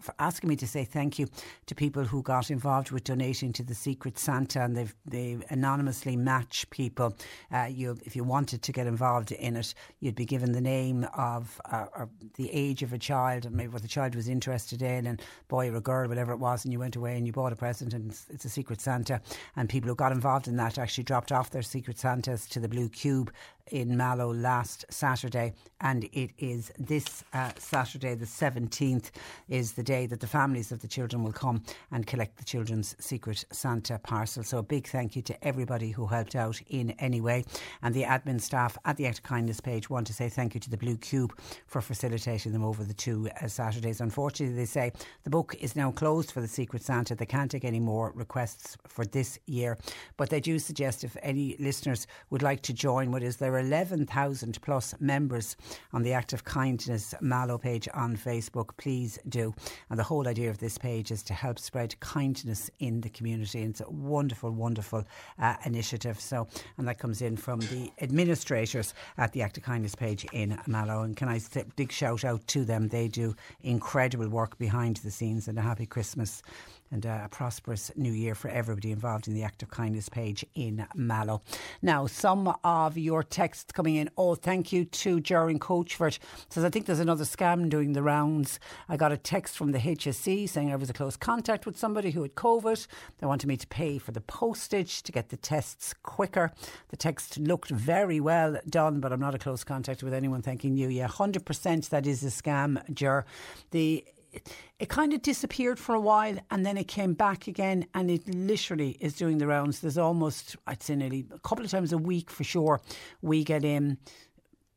for 0.00 0.14
asking 0.18 0.48
me 0.48 0.56
to 0.56 0.66
say 0.66 0.84
thank 0.84 1.20
you 1.20 1.28
to 1.66 1.74
people 1.76 2.04
who 2.04 2.20
got 2.20 2.50
involved 2.50 2.90
with 2.90 3.04
donating 3.04 3.52
to 3.52 3.62
the 3.62 3.76
Secret 3.76 4.18
Santa, 4.18 4.60
and 4.62 4.76
they've 4.76 4.94
they 5.06 5.38
anonymously 5.50 6.16
match 6.16 6.68
people. 6.70 7.16
Uh, 7.52 7.68
you, 7.70 7.96
if 8.04 8.16
you 8.16 8.24
wanted 8.24 8.60
to 8.62 8.72
get 8.72 8.88
involved 8.88 9.30
in 9.30 9.54
it, 9.54 9.72
you'd 10.00 10.16
be 10.16 10.26
given 10.26 10.50
the 10.50 10.60
name 10.60 11.06
of 11.14 11.60
uh, 11.70 11.86
the 12.34 12.50
age 12.50 12.82
of 12.82 12.92
a 12.92 12.98
child, 12.98 13.46
and 13.46 13.54
maybe 13.54 13.72
what 13.72 13.82
the 13.82 13.88
child 13.88 14.16
was 14.16 14.28
interested 14.28 14.82
in, 14.82 15.06
and 15.06 15.22
boy 15.46 15.70
or 15.70 15.76
a 15.76 15.80
girl, 15.80 16.08
whatever 16.08 16.32
it 16.32 16.40
was, 16.40 16.64
and 16.64 16.72
you 16.72 16.80
went 16.80 16.96
away 16.96 17.16
and 17.16 17.24
you 17.24 17.32
bought 17.32 17.52
a 17.52 17.56
present, 17.56 17.94
and 17.94 18.10
it's, 18.10 18.26
it's 18.30 18.44
a 18.44 18.48
Secret 18.48 18.80
Santa, 18.80 19.20
and 19.54 19.68
people 19.68 19.88
who 19.88 19.94
got 19.94 20.10
involved 20.10 20.48
in 20.48 20.56
that 20.56 20.76
actually 20.76 21.04
dropped 21.04 21.30
off 21.30 21.50
their 21.50 21.62
Secret 21.62 21.96
Santas 21.96 22.47
to 22.48 22.60
the 22.60 22.68
Blue 22.68 22.88
Cube 22.88 23.32
in 23.70 23.96
Mallow 23.96 24.32
last 24.32 24.84
Saturday, 24.90 25.52
and 25.80 26.04
it 26.12 26.30
is 26.38 26.72
this 26.78 27.24
uh, 27.32 27.50
Saturday, 27.58 28.14
the 28.14 28.26
17th, 28.26 29.10
is 29.48 29.72
the 29.72 29.82
day 29.82 30.06
that 30.06 30.20
the 30.20 30.26
families 30.26 30.72
of 30.72 30.80
the 30.80 30.88
children 30.88 31.22
will 31.22 31.32
come 31.32 31.62
and 31.90 32.06
collect 32.06 32.36
the 32.36 32.44
children's 32.44 32.96
secret 32.98 33.44
Santa 33.52 33.98
parcel. 33.98 34.42
So 34.42 34.58
a 34.58 34.62
big 34.62 34.88
thank 34.88 35.14
you 35.16 35.22
to 35.22 35.44
everybody 35.46 35.90
who 35.90 36.06
helped 36.06 36.34
out 36.34 36.60
in 36.68 36.90
any 36.98 37.20
way. 37.20 37.44
And 37.82 37.94
the 37.94 38.02
admin 38.04 38.40
staff 38.40 38.76
at 38.84 38.96
the 38.96 39.06
Act 39.06 39.18
of 39.18 39.24
Kindness 39.24 39.60
page 39.60 39.88
want 39.90 40.06
to 40.08 40.12
say 40.12 40.28
thank 40.28 40.54
you 40.54 40.60
to 40.60 40.70
the 40.70 40.76
Blue 40.76 40.96
Cube 40.96 41.38
for 41.66 41.80
facilitating 41.80 42.52
them 42.52 42.64
over 42.64 42.84
the 42.84 42.94
two 42.94 43.28
uh, 43.40 43.48
Saturdays. 43.48 44.00
Unfortunately, 44.00 44.56
they 44.56 44.64
say 44.64 44.92
the 45.24 45.30
book 45.30 45.54
is 45.60 45.76
now 45.76 45.90
closed 45.90 46.32
for 46.32 46.40
the 46.40 46.48
Secret 46.48 46.82
Santa. 46.82 47.14
They 47.14 47.26
can't 47.26 47.50
take 47.50 47.64
any 47.64 47.80
more 47.80 48.12
requests 48.14 48.76
for 48.86 49.04
this 49.04 49.38
year, 49.46 49.78
but 50.16 50.30
they 50.30 50.40
do 50.40 50.58
suggest 50.58 51.04
if 51.04 51.16
any 51.22 51.56
listeners 51.58 52.06
would 52.30 52.42
like 52.42 52.62
to 52.62 52.72
join 52.72 53.10
what 53.10 53.22
is 53.22 53.36
their 53.36 53.57
11,000 53.58 54.60
plus 54.62 54.94
members 55.00 55.56
on 55.92 56.02
the 56.02 56.12
Act 56.12 56.32
of 56.32 56.44
Kindness 56.44 57.14
Mallow 57.20 57.58
page 57.58 57.88
on 57.94 58.16
Facebook. 58.16 58.76
Please 58.76 59.18
do. 59.28 59.54
And 59.90 59.98
the 59.98 60.04
whole 60.04 60.28
idea 60.28 60.50
of 60.50 60.58
this 60.58 60.78
page 60.78 61.10
is 61.10 61.22
to 61.24 61.34
help 61.34 61.58
spread 61.58 61.98
kindness 62.00 62.70
in 62.78 63.00
the 63.00 63.10
community. 63.10 63.62
And 63.62 63.70
it's 63.70 63.80
a 63.80 63.90
wonderful, 63.90 64.50
wonderful 64.50 65.04
uh, 65.38 65.56
initiative. 65.64 66.20
So, 66.20 66.48
and 66.76 66.88
that 66.88 66.98
comes 66.98 67.22
in 67.22 67.36
from 67.36 67.60
the 67.60 67.90
administrators 68.00 68.94
at 69.16 69.32
the 69.32 69.42
Act 69.42 69.58
of 69.58 69.62
Kindness 69.62 69.94
page 69.94 70.26
in 70.32 70.58
Mallow. 70.66 71.02
And 71.02 71.16
can 71.16 71.28
I 71.28 71.38
say 71.38 71.64
big 71.76 71.92
shout 71.92 72.24
out 72.24 72.46
to 72.48 72.64
them? 72.64 72.88
They 72.88 73.08
do 73.08 73.34
incredible 73.62 74.28
work 74.28 74.58
behind 74.58 74.96
the 74.98 75.10
scenes 75.10 75.48
and 75.48 75.58
a 75.58 75.62
happy 75.62 75.86
Christmas 75.86 76.42
and 76.90 77.04
a 77.04 77.28
prosperous 77.30 77.90
new 77.96 78.12
year 78.12 78.34
for 78.34 78.48
everybody 78.48 78.92
involved 78.92 79.28
in 79.28 79.34
the 79.34 79.42
Act 79.42 79.62
of 79.62 79.70
Kindness 79.70 80.08
page 80.08 80.44
in 80.54 80.86
Mallow. 80.94 81.42
Now, 81.82 82.06
some 82.06 82.54
of 82.64 82.96
your 82.96 83.22
texts 83.22 83.72
coming 83.72 83.96
in. 83.96 84.10
Oh, 84.16 84.34
thank 84.34 84.72
you 84.72 84.84
to 84.84 85.20
Jaron 85.20 85.58
Coachford. 85.58 86.18
Says, 86.48 86.64
I 86.64 86.70
think 86.70 86.86
there's 86.86 87.00
another 87.00 87.24
scam 87.24 87.68
doing 87.68 87.92
the 87.92 88.02
rounds. 88.02 88.58
I 88.88 88.96
got 88.96 89.12
a 89.12 89.16
text 89.16 89.56
from 89.56 89.72
the 89.72 89.78
HSE 89.78 90.48
saying 90.48 90.72
I 90.72 90.76
was 90.76 90.90
a 90.90 90.94
close 90.94 91.16
contact 91.16 91.66
with 91.66 91.78
somebody 91.78 92.10
who 92.10 92.22
had 92.22 92.34
COVID. 92.34 92.86
They 93.18 93.26
wanted 93.26 93.46
me 93.46 93.56
to 93.56 93.66
pay 93.66 93.98
for 93.98 94.12
the 94.12 94.20
postage 94.20 95.02
to 95.02 95.12
get 95.12 95.28
the 95.28 95.36
tests 95.36 95.94
quicker. 96.02 96.52
The 96.88 96.96
text 96.96 97.38
looked 97.38 97.70
very 97.70 98.20
well 98.20 98.58
done, 98.68 99.00
but 99.00 99.12
I'm 99.12 99.20
not 99.20 99.34
a 99.34 99.38
close 99.38 99.64
contact 99.64 100.02
with 100.02 100.14
anyone. 100.14 100.42
Thanking 100.42 100.76
you. 100.76 100.88
Yeah, 100.88 101.08
100% 101.08 101.88
that 101.90 102.06
is 102.06 102.22
a 102.22 102.28
scam, 102.28 102.82
Jer. 102.94 103.24
The 103.70 104.04
it, 104.32 104.88
kind 104.88 105.12
of 105.12 105.22
disappeared 105.22 105.78
for 105.78 105.94
a 105.94 106.00
while 106.00 106.36
and 106.50 106.64
then 106.64 106.76
it 106.76 106.88
came 106.88 107.14
back 107.14 107.46
again 107.46 107.86
and 107.94 108.10
it 108.10 108.26
literally 108.28 108.96
is 109.00 109.14
doing 109.14 109.38
the 109.38 109.46
rounds. 109.46 109.80
There's 109.80 109.98
almost, 109.98 110.56
I'd 110.66 110.82
say 110.82 110.96
nearly 110.96 111.26
a 111.32 111.38
couple 111.40 111.64
of 111.64 111.70
times 111.70 111.92
a 111.92 111.98
week 111.98 112.30
for 112.30 112.44
sure, 112.44 112.80
we 113.22 113.44
get 113.44 113.64
in 113.64 113.98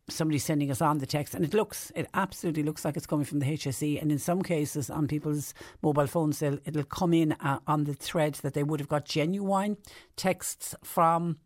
somebody 0.09 0.37
sending 0.37 0.69
us 0.69 0.81
on 0.81 0.97
the 0.97 1.05
text 1.05 1.33
and 1.33 1.45
it 1.45 1.53
looks 1.53 1.91
it 1.95 2.07
absolutely 2.13 2.63
looks 2.63 2.83
like 2.83 2.97
it's 2.97 3.05
coming 3.05 3.25
from 3.25 3.39
the 3.39 3.45
HSE 3.45 4.01
and 4.01 4.11
in 4.11 4.19
some 4.19 4.41
cases 4.41 4.89
on 4.89 5.07
people's 5.07 5.53
mobile 5.81 6.07
phones 6.07 6.41
it'll 6.41 6.83
come 6.83 7.13
in 7.13 7.31
uh, 7.33 7.59
on 7.65 7.85
the 7.85 7.93
thread 7.93 8.33
that 8.35 8.53
they 8.53 8.63
would 8.63 8.79
have 8.79 8.89
got 8.89 9.05
genuine 9.05 9.77
texts 10.17 10.75
from 10.83 11.37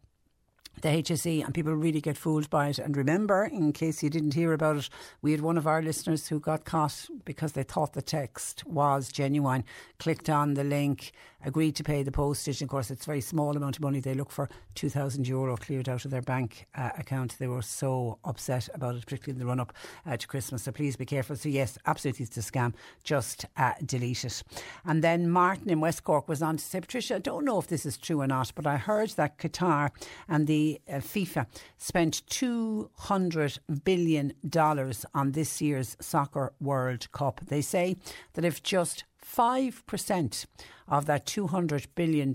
the 0.82 0.89
HSE 0.89 1.43
and 1.43 1.53
people 1.53 1.73
really 1.73 2.01
get 2.01 2.17
fooled 2.17 2.49
by 2.49 2.69
it. 2.69 2.80
And 2.80 2.95
remember, 2.95 3.45
in 3.45 3.73
case 3.73 4.03
you 4.03 4.09
didn't 4.09 4.34
hear 4.34 4.53
about 4.53 4.78
it, 4.78 4.89
we 5.21 5.32
had 5.32 5.41
one 5.41 5.57
of 5.57 5.67
our 5.67 5.82
listeners 5.82 6.28
who 6.28 6.39
got 6.39 6.65
caught 6.65 7.07
because 7.23 7.53
they 7.53 7.63
thought 7.63 7.93
the 7.93 8.01
text 8.01 8.65
was 8.67 9.11
genuine, 9.11 9.63
clicked 9.99 10.30
on 10.30 10.53
the 10.53 10.63
link, 10.63 11.11
agreed 11.46 11.76
to 11.76 11.84
pay 11.84 12.04
the 12.04 12.12
postage. 12.12 12.62
And 12.62 12.68
of 12.68 12.72
course, 12.72 12.91
it's 12.91 13.06
a 13.06 13.06
very 13.06 13.22
small 13.22 13.56
amount 13.56 13.78
of 13.78 13.82
money. 13.82 14.00
They 14.00 14.14
look 14.14 14.32
for 14.32 14.50
2,000 14.74 15.28
euro 15.28 15.56
cleared 15.56 15.88
out 15.88 16.04
of 16.04 16.12
their 16.12 16.22
bank 16.22 16.68
uh, 16.76 16.89
account. 16.98 17.38
They 17.39 17.48
were 17.48 17.62
so 17.62 18.20
upset 18.26 18.68
about 18.74 18.96
it, 18.96 19.06
particularly 19.06 19.39
in 19.39 19.39
the 19.39 19.46
run 19.46 19.60
up 19.60 19.74
uh, 20.06 20.18
to 20.18 20.28
Christmas. 20.28 20.64
So 20.64 20.72
please 20.72 20.96
be 20.96 21.06
careful. 21.06 21.36
So, 21.36 21.50
yes, 21.50 21.78
absolutely, 21.86 22.26
it's 22.26 22.38
a 22.38 22.41
scam. 22.41 22.74
Just 23.04 23.46
uh, 23.56 23.74
delete 23.86 24.26
it. 24.26 24.43
And 24.84 25.04
then 25.04 25.30
Martin 25.30 25.70
in 25.70 25.80
West 25.80 26.04
Cork 26.04 26.28
was 26.28 26.41
on 26.41 26.58
to 26.58 26.64
say, 26.64 26.82
Patricia, 26.82 27.16
I 27.16 27.20
don't 27.20 27.46
know 27.46 27.60
if 27.60 27.68
this 27.68 27.86
is 27.86 27.98
true 27.98 28.22
or 28.22 28.28
not, 28.28 28.52
but 28.56 28.66
I 28.66 28.78
heard 28.78 29.10
that 29.12 29.38
Qatar 29.38 29.91
and 30.28 30.48
the 30.48 30.82
uh, 30.89 30.96
FIFA 30.96 31.46
spent 31.78 32.24
$200 32.28 33.60
billion 33.84 34.34
on 35.14 35.32
this 35.32 35.62
year's 35.62 35.96
Soccer 36.00 36.54
World 36.60 37.12
Cup. 37.12 37.41
They 37.48 37.62
say 37.62 37.98
that 38.34 38.46
if 38.46 38.64
just 38.64 39.04
5% 39.26 40.45
of 40.88 41.07
that 41.07 41.26
$200 41.26 41.88
billion 41.95 42.32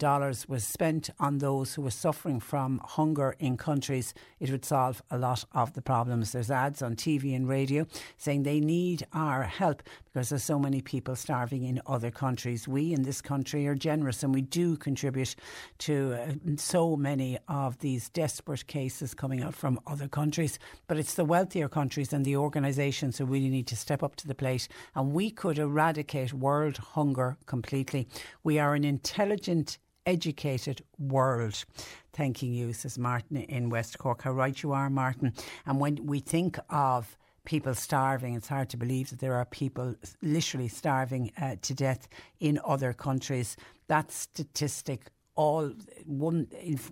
was 0.49 0.64
spent 0.64 1.11
on 1.20 1.38
those 1.38 1.74
who 1.74 1.82
were 1.82 1.91
suffering 1.91 2.41
from 2.41 2.80
hunger 2.84 3.36
in 3.38 3.57
countries, 3.57 4.12
it 4.41 4.51
would 4.51 4.64
solve 4.64 5.03
a 5.11 5.16
lot 5.16 5.45
of 5.53 5.74
the 5.74 5.82
problems. 5.82 6.32
There's 6.32 6.51
ads 6.51 6.82
on 6.82 6.97
TV 6.97 7.34
and 7.36 7.49
radio 7.49 7.86
saying 8.16 8.43
they 8.43 8.59
need 8.59 9.07
our 9.12 9.45
help 9.45 9.84
because 10.12 10.30
there's 10.30 10.43
so 10.43 10.59
many 10.59 10.80
people 10.80 11.14
starving 11.14 11.62
in 11.62 11.80
other 11.86 12.11
countries. 12.11 12.66
We 12.66 12.93
in 12.93 13.03
this 13.03 13.20
country 13.20 13.68
are 13.68 13.76
generous 13.76 14.24
and 14.24 14.34
we 14.34 14.43
do 14.43 14.76
contribute 14.76 15.36
to 15.78 16.14
uh, 16.14 16.32
so 16.57 16.97
many 16.97 17.38
of 17.47 17.78
these 17.78 18.09
desperate 18.09 18.66
cases 18.66 19.14
coming 19.14 19.45
out 19.45 19.55
from 19.55 19.78
other 19.86 20.09
countries. 20.09 20.59
But 20.88 20.97
it's 20.97 21.14
the 21.14 21.24
wealthier 21.24 21.68
countries 21.68 22.12
and 22.12 22.24
the 22.24 22.36
organisations 22.36 23.18
who 23.18 23.26
really 23.26 23.49
need 23.51 23.68
to 23.68 23.76
step 23.76 24.03
up 24.03 24.16
to 24.16 24.26
the 24.26 24.34
plate. 24.34 24.66
And 24.97 25.12
we 25.12 25.30
could 25.30 25.59
eradicate 25.59 26.32
world 26.32 26.80
hunger 26.81 27.37
completely. 27.47 28.09
We 28.43 28.59
are 28.59 28.74
an 28.74 28.85
intelligent 28.85 29.78
educated 30.07 30.83
world. 30.99 31.64
Thanking 32.12 32.53
you, 32.53 32.72
says 32.72 32.99
Martin 32.99 33.37
in 33.37 33.70
West 33.70 33.99
Cork. 33.99 34.22
How 34.22 34.33
right 34.33 34.61
you 34.61 34.72
are, 34.72 34.91
Martin. 34.91 35.33
And 35.66 35.78
when 35.78 36.07
we 36.07 36.20
think 36.20 36.59
of 36.68 37.16
people 37.45 37.74
starving. 37.74 38.35
It's 38.35 38.49
hard 38.49 38.68
to 38.70 38.76
believe 38.76 39.11
that 39.11 39.18
there 39.18 39.35
are 39.35 39.45
people 39.45 39.95
literally 40.22 40.68
starving 40.68 41.33
uh, 41.41 41.57
to 41.62 41.74
death 41.74 42.09
in 42.39 42.61
other 42.64 42.93
countries. 42.93 43.57
That 43.89 44.12
statistic 44.12 45.07
all 45.41 45.72
one 46.05 46.47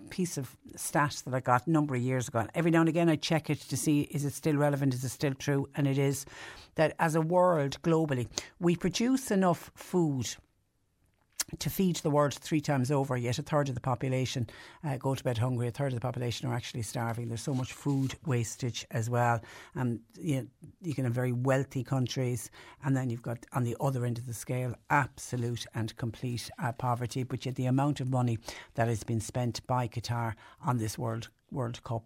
piece 0.09 0.35
of 0.35 0.57
stat 0.75 1.21
that 1.23 1.35
I 1.35 1.39
got 1.39 1.67
a 1.67 1.71
number 1.71 1.93
of 1.93 2.01
years 2.01 2.27
ago. 2.29 2.47
Every 2.55 2.71
now 2.71 2.79
and 2.79 2.89
again, 2.89 3.07
I 3.07 3.15
check 3.15 3.51
it 3.51 3.59
to 3.69 3.77
see 3.77 4.01
is 4.09 4.25
it 4.25 4.33
still 4.33 4.55
relevant, 4.55 4.95
is 4.95 5.03
it 5.03 5.09
still 5.09 5.35
true, 5.35 5.69
and 5.75 5.85
it 5.85 5.99
is 5.99 6.25
that 6.73 6.95
as 6.97 7.13
a 7.13 7.21
world 7.21 7.77
globally, 7.83 8.27
we 8.59 8.75
produce 8.75 9.29
enough 9.29 9.69
food 9.75 10.35
to 11.59 11.69
feed 11.69 11.97
the 11.97 12.09
world 12.09 12.33
three 12.33 12.61
times 12.61 12.91
over, 12.91 13.17
yet 13.17 13.39
a 13.39 13.41
third 13.41 13.69
of 13.69 13.75
the 13.75 13.81
population 13.81 14.47
uh, 14.83 14.97
go 14.97 15.15
to 15.15 15.23
bed 15.23 15.37
hungry. 15.37 15.67
A 15.67 15.71
third 15.71 15.93
of 15.93 15.95
the 15.95 16.01
population 16.01 16.47
are 16.47 16.53
actually 16.53 16.83
starving. 16.83 17.27
There's 17.27 17.41
so 17.41 17.53
much 17.53 17.73
food 17.73 18.15
wastage 18.25 18.85
as 18.91 19.09
well. 19.09 19.41
And 19.75 19.99
you, 20.19 20.41
know, 20.41 20.47
you 20.81 20.93
can 20.93 21.05
have 21.05 21.13
very 21.13 21.31
wealthy 21.31 21.83
countries, 21.83 22.51
and 22.83 22.95
then 22.95 23.09
you've 23.09 23.21
got 23.21 23.45
on 23.53 23.63
the 23.63 23.75
other 23.79 24.05
end 24.05 24.17
of 24.17 24.27
the 24.27 24.33
scale 24.33 24.75
absolute 24.89 25.65
and 25.73 25.95
complete 25.97 26.49
uh, 26.61 26.71
poverty. 26.73 27.23
But 27.23 27.45
yet 27.45 27.55
the 27.55 27.65
amount 27.65 27.99
of 27.99 28.09
money 28.09 28.39
that 28.75 28.87
has 28.87 29.03
been 29.03 29.21
spent 29.21 29.65
by 29.67 29.87
Qatar 29.87 30.35
on 30.65 30.77
this 30.77 30.97
World 30.97 31.29
World 31.51 31.83
Cup 31.83 32.03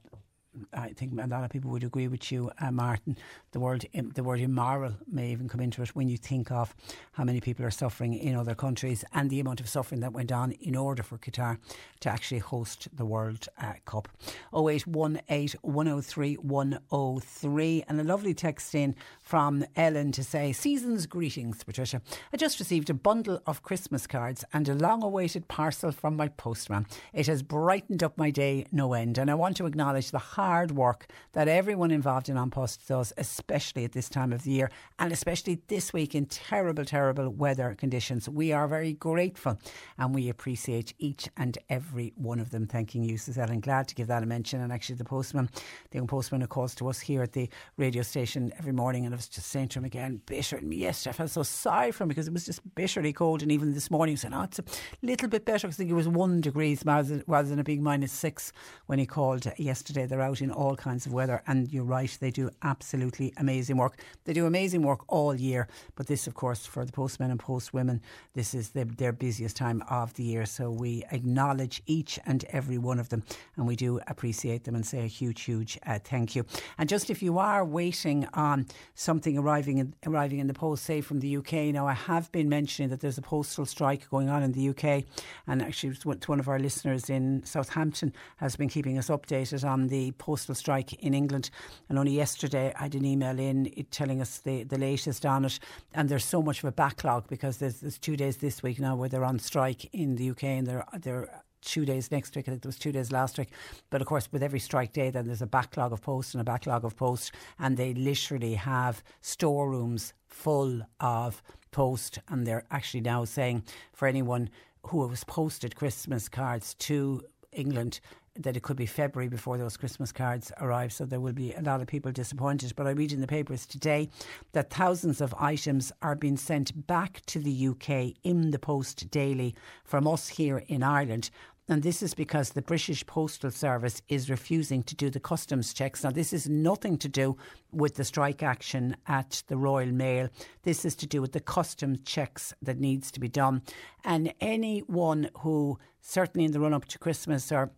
I 0.73 0.89
think 0.89 1.19
a 1.19 1.27
lot 1.27 1.43
of 1.43 1.49
people 1.49 1.71
would 1.71 1.83
agree 1.83 2.07
with 2.07 2.31
you, 2.31 2.51
uh, 2.59 2.71
Martin. 2.71 3.17
The 3.51 3.59
word 3.59 3.87
the 3.93 4.23
word 4.23 4.39
immoral 4.39 4.93
may 5.11 5.31
even 5.31 5.49
come 5.49 5.61
into 5.61 5.81
it 5.81 5.95
when 5.95 6.09
you 6.09 6.17
think 6.17 6.51
of 6.51 6.75
how 7.13 7.23
many 7.23 7.41
people 7.41 7.65
are 7.65 7.71
suffering 7.71 8.13
in 8.13 8.35
other 8.35 8.55
countries 8.55 9.03
and 9.13 9.29
the 9.29 9.39
amount 9.39 9.59
of 9.59 9.69
suffering 9.69 10.01
that 10.01 10.13
went 10.13 10.31
on 10.31 10.51
in 10.53 10.75
order 10.75 11.03
for 11.03 11.17
Qatar 11.17 11.57
to 12.01 12.09
actually 12.09 12.39
host 12.39 12.87
the 12.95 13.05
World 13.05 13.47
uh, 13.59 13.73
Cup. 13.85 14.07
0818 14.55 15.59
103 15.61 16.35
103 16.35 17.83
and 17.87 17.99
a 17.99 18.03
lovely 18.03 18.33
text 18.33 18.75
in 18.75 18.95
from 19.21 19.65
Ellen 19.75 20.11
to 20.11 20.23
say 20.23 20.51
season's 20.51 21.05
greetings, 21.05 21.63
Patricia. 21.63 22.01
I 22.31 22.37
just 22.37 22.59
received 22.59 22.89
a 22.89 22.93
bundle 22.93 23.41
of 23.45 23.63
Christmas 23.63 24.07
cards 24.07 24.43
and 24.53 24.67
a 24.69 24.75
long-awaited 24.75 25.47
parcel 25.47 25.91
from 25.91 26.15
my 26.15 26.27
postman. 26.27 26.85
It 27.13 27.27
has 27.27 27.41
brightened 27.43 28.03
up 28.03 28.17
my 28.17 28.31
day 28.31 28.65
no 28.71 28.93
end, 28.93 29.17
and 29.17 29.29
I 29.29 29.35
want 29.35 29.57
to 29.57 29.65
acknowledge 29.65 30.11
the 30.11 30.19
hard 30.43 30.71
work 30.71 31.07
that 31.31 31.47
everyone 31.47 31.89
involved 31.89 32.27
in 32.27 32.35
An 32.35 32.49
Post 32.49 32.85
does, 32.85 33.13
especially 33.17 33.85
at 33.85 33.93
this 33.93 34.09
time 34.09 34.33
of 34.33 34.43
the 34.43 34.51
year 34.51 34.69
and 34.99 35.13
especially 35.13 35.61
this 35.69 35.93
week 35.93 36.13
in 36.13 36.25
terrible, 36.25 36.83
terrible 36.83 37.29
weather 37.29 37.73
conditions. 37.75 38.27
We 38.27 38.51
are 38.51 38.67
very 38.67 38.91
grateful 38.91 39.57
and 39.97 40.13
we 40.13 40.27
appreciate 40.27 40.93
each 40.99 41.29
and 41.37 41.57
every 41.69 42.11
one 42.17 42.41
of 42.41 42.51
them. 42.51 42.67
Thanking 42.67 43.03
you, 43.03 43.15
Suzelle, 43.15 43.51
and 43.51 43.61
glad 43.61 43.87
to 43.87 43.95
give 43.95 44.07
that 44.07 44.21
a 44.21 44.25
mention. 44.25 44.59
And 44.59 44.73
actually, 44.73 44.95
the 44.95 45.05
postman, 45.05 45.49
the 45.91 45.99
young 45.99 46.07
postman 46.07 46.41
who 46.41 46.47
calls 46.47 46.75
to 46.75 46.89
us 46.89 46.99
here 46.99 47.23
at 47.23 47.31
the 47.31 47.49
radio 47.77 48.03
station 48.03 48.51
every 48.57 48.73
morning, 48.73 49.05
and 49.05 49.15
I 49.15 49.17
was 49.17 49.29
just 49.29 49.47
saying 49.47 49.69
to 49.69 49.79
him 49.79 49.85
again, 49.85 50.21
bitter. 50.25 50.57
And 50.57 50.73
yesterday, 50.73 51.11
I 51.11 51.17
felt 51.17 51.29
so 51.29 51.43
sorry 51.43 51.93
for 51.93 52.03
him 52.03 52.09
because 52.09 52.27
it 52.27 52.33
was 52.33 52.45
just 52.45 52.61
bitterly 52.75 53.13
cold. 53.13 53.41
And 53.41 53.51
even 53.51 53.73
this 53.73 53.89
morning, 53.89 54.13
he 54.13 54.17
said, 54.17 54.33
oh, 54.33 54.43
it's 54.43 54.59
a 54.59 54.63
little 55.01 55.29
bit 55.29 55.45
better 55.45 55.67
I 55.67 55.71
think 55.71 55.89
it 55.89 55.93
was 55.93 56.09
one 56.09 56.41
degrees 56.41 56.83
rather 56.85 57.49
than 57.49 57.59
a 57.59 57.63
big 57.63 57.81
minus 57.81 58.11
six 58.11 58.51
when 58.87 58.99
he 58.99 59.05
called 59.05 59.47
yesterday. 59.57 60.05
They're 60.05 60.21
out 60.21 60.32
out 60.33 60.41
in 60.41 60.51
all 60.51 60.75
kinds 60.75 61.05
of 61.05 61.13
weather. 61.13 61.41
And 61.47 61.71
you're 61.71 61.83
right, 61.83 62.17
they 62.19 62.31
do 62.31 62.49
absolutely 62.63 63.33
amazing 63.37 63.77
work. 63.77 63.99
They 64.25 64.33
do 64.33 64.45
amazing 64.45 64.81
work 64.81 65.01
all 65.07 65.35
year. 65.35 65.67
But 65.95 66.07
this, 66.07 66.27
of 66.27 66.33
course, 66.33 66.65
for 66.65 66.85
the 66.85 66.91
postmen 66.91 67.31
and 67.31 67.39
postwomen, 67.39 68.01
this 68.33 68.53
is 68.53 68.69
the, 68.69 68.85
their 68.85 69.11
busiest 69.11 69.55
time 69.55 69.83
of 69.89 70.13
the 70.15 70.23
year. 70.23 70.45
So 70.45 70.71
we 70.71 71.03
acknowledge 71.11 71.81
each 71.85 72.19
and 72.25 72.43
every 72.49 72.77
one 72.77 72.99
of 72.99 73.09
them. 73.09 73.23
And 73.55 73.67
we 73.67 73.75
do 73.75 73.99
appreciate 74.07 74.63
them 74.63 74.75
and 74.75 74.85
say 74.85 75.03
a 75.03 75.07
huge, 75.07 75.41
huge 75.41 75.77
uh, 75.85 75.99
thank 76.03 76.35
you. 76.35 76.45
And 76.77 76.89
just 76.89 77.09
if 77.09 77.21
you 77.21 77.37
are 77.37 77.63
waiting 77.63 78.27
on 78.33 78.65
something 78.95 79.37
arriving 79.37 79.77
in, 79.77 79.93
arriving 80.05 80.39
in 80.39 80.47
the 80.47 80.53
post, 80.53 80.83
say 80.83 81.01
from 81.01 81.19
the 81.19 81.37
UK, 81.37 81.53
now 81.73 81.87
I 81.87 81.93
have 81.93 82.31
been 82.31 82.49
mentioning 82.49 82.89
that 82.89 83.01
there's 83.01 83.17
a 83.17 83.21
postal 83.21 83.65
strike 83.65 84.09
going 84.09 84.29
on 84.29 84.41
in 84.41 84.53
the 84.53 84.69
UK. 84.69 85.03
And 85.47 85.61
actually, 85.61 85.93
one 86.03 86.39
of 86.39 86.47
our 86.47 86.59
listeners 86.59 87.09
in 87.09 87.43
Southampton 87.45 88.13
has 88.37 88.55
been 88.55 88.69
keeping 88.69 88.97
us 88.97 89.09
updated 89.09 89.63
on 89.63 89.87
the 89.87 90.11
postal 90.23 90.55
strike 90.55 90.93
in 90.93 91.13
England. 91.13 91.49
And 91.89 91.99
only 91.99 92.13
yesterday 92.13 92.71
I 92.79 92.83
had 92.83 92.95
an 92.95 93.03
email 93.03 93.37
in 93.37 93.69
telling 93.91 94.21
us 94.21 94.37
the, 94.37 94.63
the 94.63 94.77
latest 94.77 95.25
on 95.25 95.43
it. 95.43 95.59
And 95.93 96.07
there's 96.07 96.23
so 96.23 96.41
much 96.41 96.59
of 96.59 96.65
a 96.65 96.71
backlog 96.71 97.27
because 97.27 97.57
there's, 97.57 97.81
there's 97.81 97.97
two 97.97 98.15
days 98.15 98.37
this 98.37 98.63
week 98.63 98.79
now 98.79 98.95
where 98.95 99.09
they're 99.09 99.25
on 99.25 99.37
strike 99.37 99.93
in 99.93 100.15
the 100.15 100.29
UK 100.29 100.43
and 100.43 100.65
they're, 100.65 100.85
they're 100.97 101.41
two 101.61 101.83
days 101.83 102.09
next 102.09 102.37
week. 102.37 102.47
I 102.47 102.51
think 102.51 102.61
there 102.61 102.69
was 102.69 102.79
two 102.79 102.93
days 102.93 103.11
last 103.11 103.37
week. 103.37 103.49
But 103.89 103.99
of 103.99 104.07
course, 104.07 104.29
with 104.31 104.43
every 104.43 104.61
strike 104.61 104.93
day, 104.93 105.09
then 105.09 105.25
there's 105.25 105.41
a 105.41 105.47
backlog 105.47 105.91
of 105.91 106.01
posts 106.01 106.33
and 106.33 106.39
a 106.39 106.45
backlog 106.45 106.85
of 106.85 106.95
posts, 106.95 107.31
and 107.59 107.75
they 107.75 107.93
literally 107.93 108.55
have 108.55 109.03
storerooms 109.19 110.13
full 110.25 110.83
of 111.01 111.43
post. 111.71 112.19
And 112.29 112.47
they're 112.47 112.65
actually 112.71 113.01
now 113.01 113.25
saying 113.25 113.63
for 113.91 114.07
anyone 114.07 114.49
who 114.87 115.05
has 115.09 115.25
posted 115.25 115.75
Christmas 115.75 116.29
cards 116.29 116.75
to 116.75 117.23
England 117.51 117.99
that 118.35 118.57
it 118.57 118.63
could 118.63 118.77
be 118.77 118.85
February 118.85 119.29
before 119.29 119.57
those 119.57 119.77
Christmas 119.77 120.11
cards 120.11 120.51
arrive. 120.59 120.91
So 120.91 121.05
there 121.05 121.19
will 121.19 121.33
be 121.33 121.53
a 121.53 121.61
lot 121.61 121.81
of 121.81 121.87
people 121.87 122.11
disappointed. 122.11 122.73
But 122.75 122.87
I 122.87 122.91
read 122.91 123.11
in 123.11 123.21
the 123.21 123.27
papers 123.27 123.65
today 123.65 124.09
that 124.53 124.71
thousands 124.71 125.21
of 125.21 125.33
items 125.37 125.91
are 126.01 126.15
being 126.15 126.37
sent 126.37 126.87
back 126.87 127.21
to 127.27 127.39
the 127.39 127.67
UK 127.67 128.15
in 128.23 128.51
the 128.51 128.59
post 128.59 129.09
daily 129.11 129.55
from 129.83 130.07
us 130.07 130.29
here 130.29 130.63
in 130.67 130.81
Ireland. 130.81 131.29
And 131.69 131.81
this 131.81 132.03
is 132.03 132.13
because 132.13 132.49
the 132.49 132.61
British 132.61 133.05
Postal 133.05 133.49
Service 133.49 134.01
is 134.09 134.29
refusing 134.29 134.83
to 134.83 134.95
do 134.95 135.09
the 135.09 135.19
customs 135.19 135.73
checks. 135.73 136.03
Now, 136.03 136.11
this 136.11 136.33
is 136.33 136.49
nothing 136.49 136.97
to 136.97 137.07
do 137.07 137.37
with 137.71 137.95
the 137.95 138.03
strike 138.03 138.43
action 138.43 138.97
at 139.07 139.43
the 139.47 139.55
Royal 139.55 139.91
Mail. 139.91 140.27
This 140.63 140.83
is 140.83 140.93
to 140.97 141.07
do 141.07 141.21
with 141.21 141.31
the 141.31 141.39
customs 141.39 142.01
checks 142.03 142.53
that 142.61 142.79
needs 142.79 143.11
to 143.11 143.19
be 143.21 143.29
done. 143.29 143.61
And 144.03 144.33
anyone 144.41 145.29
who, 145.39 145.79
certainly 146.01 146.43
in 146.45 146.51
the 146.51 146.59
run 146.59 146.73
up 146.73 146.83
to 146.85 146.99
Christmas 146.99 147.49
or 147.49 147.71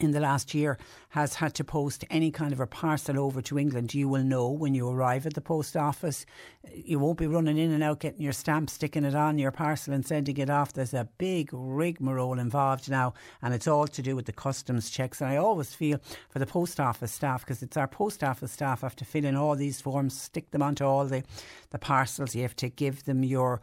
in 0.00 0.12
the 0.12 0.20
last 0.20 0.54
year 0.54 0.78
has 1.10 1.34
had 1.34 1.54
to 1.54 1.64
post 1.64 2.04
any 2.08 2.30
kind 2.30 2.52
of 2.52 2.60
a 2.60 2.66
parcel 2.66 3.18
over 3.18 3.42
to 3.42 3.58
England, 3.58 3.92
you 3.94 4.08
will 4.08 4.22
know 4.22 4.48
when 4.48 4.74
you 4.74 4.88
arrive 4.88 5.26
at 5.26 5.34
the 5.34 5.40
post 5.40 5.76
office. 5.76 6.24
You 6.72 6.98
won't 6.98 7.18
be 7.18 7.26
running 7.26 7.58
in 7.58 7.70
and 7.72 7.82
out 7.82 8.00
getting 8.00 8.22
your 8.22 8.32
stamp, 8.32 8.70
sticking 8.70 9.04
it 9.04 9.14
on 9.14 9.38
your 9.38 9.50
parcel 9.50 9.92
and 9.92 10.06
sending 10.06 10.36
it 10.38 10.48
off. 10.48 10.72
There's 10.72 10.94
a 10.94 11.08
big 11.18 11.50
rigmarole 11.52 12.38
involved 12.38 12.88
now, 12.90 13.14
and 13.42 13.52
it's 13.52 13.68
all 13.68 13.86
to 13.88 14.02
do 14.02 14.16
with 14.16 14.26
the 14.26 14.32
customs 14.32 14.90
checks. 14.90 15.20
And 15.20 15.30
I 15.30 15.36
always 15.36 15.74
feel 15.74 16.00
for 16.30 16.38
the 16.38 16.46
post 16.46 16.80
office 16.80 17.12
staff, 17.12 17.44
because 17.44 17.62
it's 17.62 17.76
our 17.76 17.88
post 17.88 18.24
office 18.24 18.52
staff 18.52 18.80
have 18.80 18.96
to 18.96 19.04
fill 19.04 19.24
in 19.24 19.36
all 19.36 19.56
these 19.56 19.80
forms, 19.80 20.18
stick 20.18 20.50
them 20.50 20.62
onto 20.62 20.84
all 20.84 21.04
the, 21.04 21.24
the 21.70 21.78
parcels. 21.78 22.34
You 22.34 22.42
have 22.42 22.56
to 22.56 22.68
give 22.68 23.04
them 23.04 23.22
your 23.24 23.60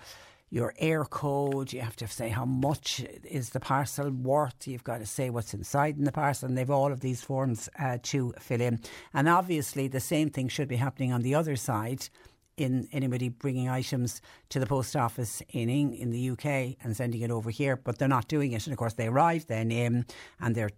your 0.49 0.73
Eircode. 0.81 1.73
You 1.73 1.81
have 1.81 1.95
to 1.97 2.07
say 2.07 2.29
how 2.29 2.45
much 2.45 3.03
is 3.23 3.49
the 3.49 3.59
parcel 3.59 4.09
worth. 4.09 4.67
You've 4.67 4.83
got 4.83 4.99
to 4.99 5.05
say 5.05 5.29
what's 5.29 5.53
inside 5.53 5.97
in 5.97 6.05
the 6.05 6.11
parcel. 6.11 6.47
And 6.47 6.57
they've 6.57 6.69
all 6.69 6.91
of 6.91 7.01
these 7.01 7.21
forms 7.21 7.69
uh, 7.79 7.97
to 8.03 8.33
fill 8.39 8.61
in. 8.61 8.79
And 9.13 9.27
obviously, 9.27 9.87
the 9.87 9.99
same 9.99 10.29
thing 10.29 10.47
should 10.47 10.67
be 10.67 10.77
happening 10.77 11.11
on 11.11 11.21
the 11.21 11.35
other 11.35 11.55
side. 11.55 12.09
In 12.55 12.87
anybody 12.91 13.29
bringing 13.29 13.69
items 13.69 14.19
to 14.49 14.59
the 14.59 14.65
post 14.65 14.95
office 14.95 15.43
in 15.49 15.69
in 15.69 16.09
the 16.09 16.31
UK 16.31 16.75
and 16.83 16.97
sending 16.97 17.21
it 17.21 17.29
over 17.29 17.51
here, 17.51 17.75
but 17.75 17.99
they're 17.99 18.07
not 18.07 18.27
doing 18.27 18.53
it. 18.53 18.65
And 18.65 18.73
of 18.73 18.79
course, 18.79 18.93
they 18.93 19.05
arrive 19.05 19.45
then 19.45 19.69
in 19.69 20.07
and 20.39 20.55
they're 20.55 20.71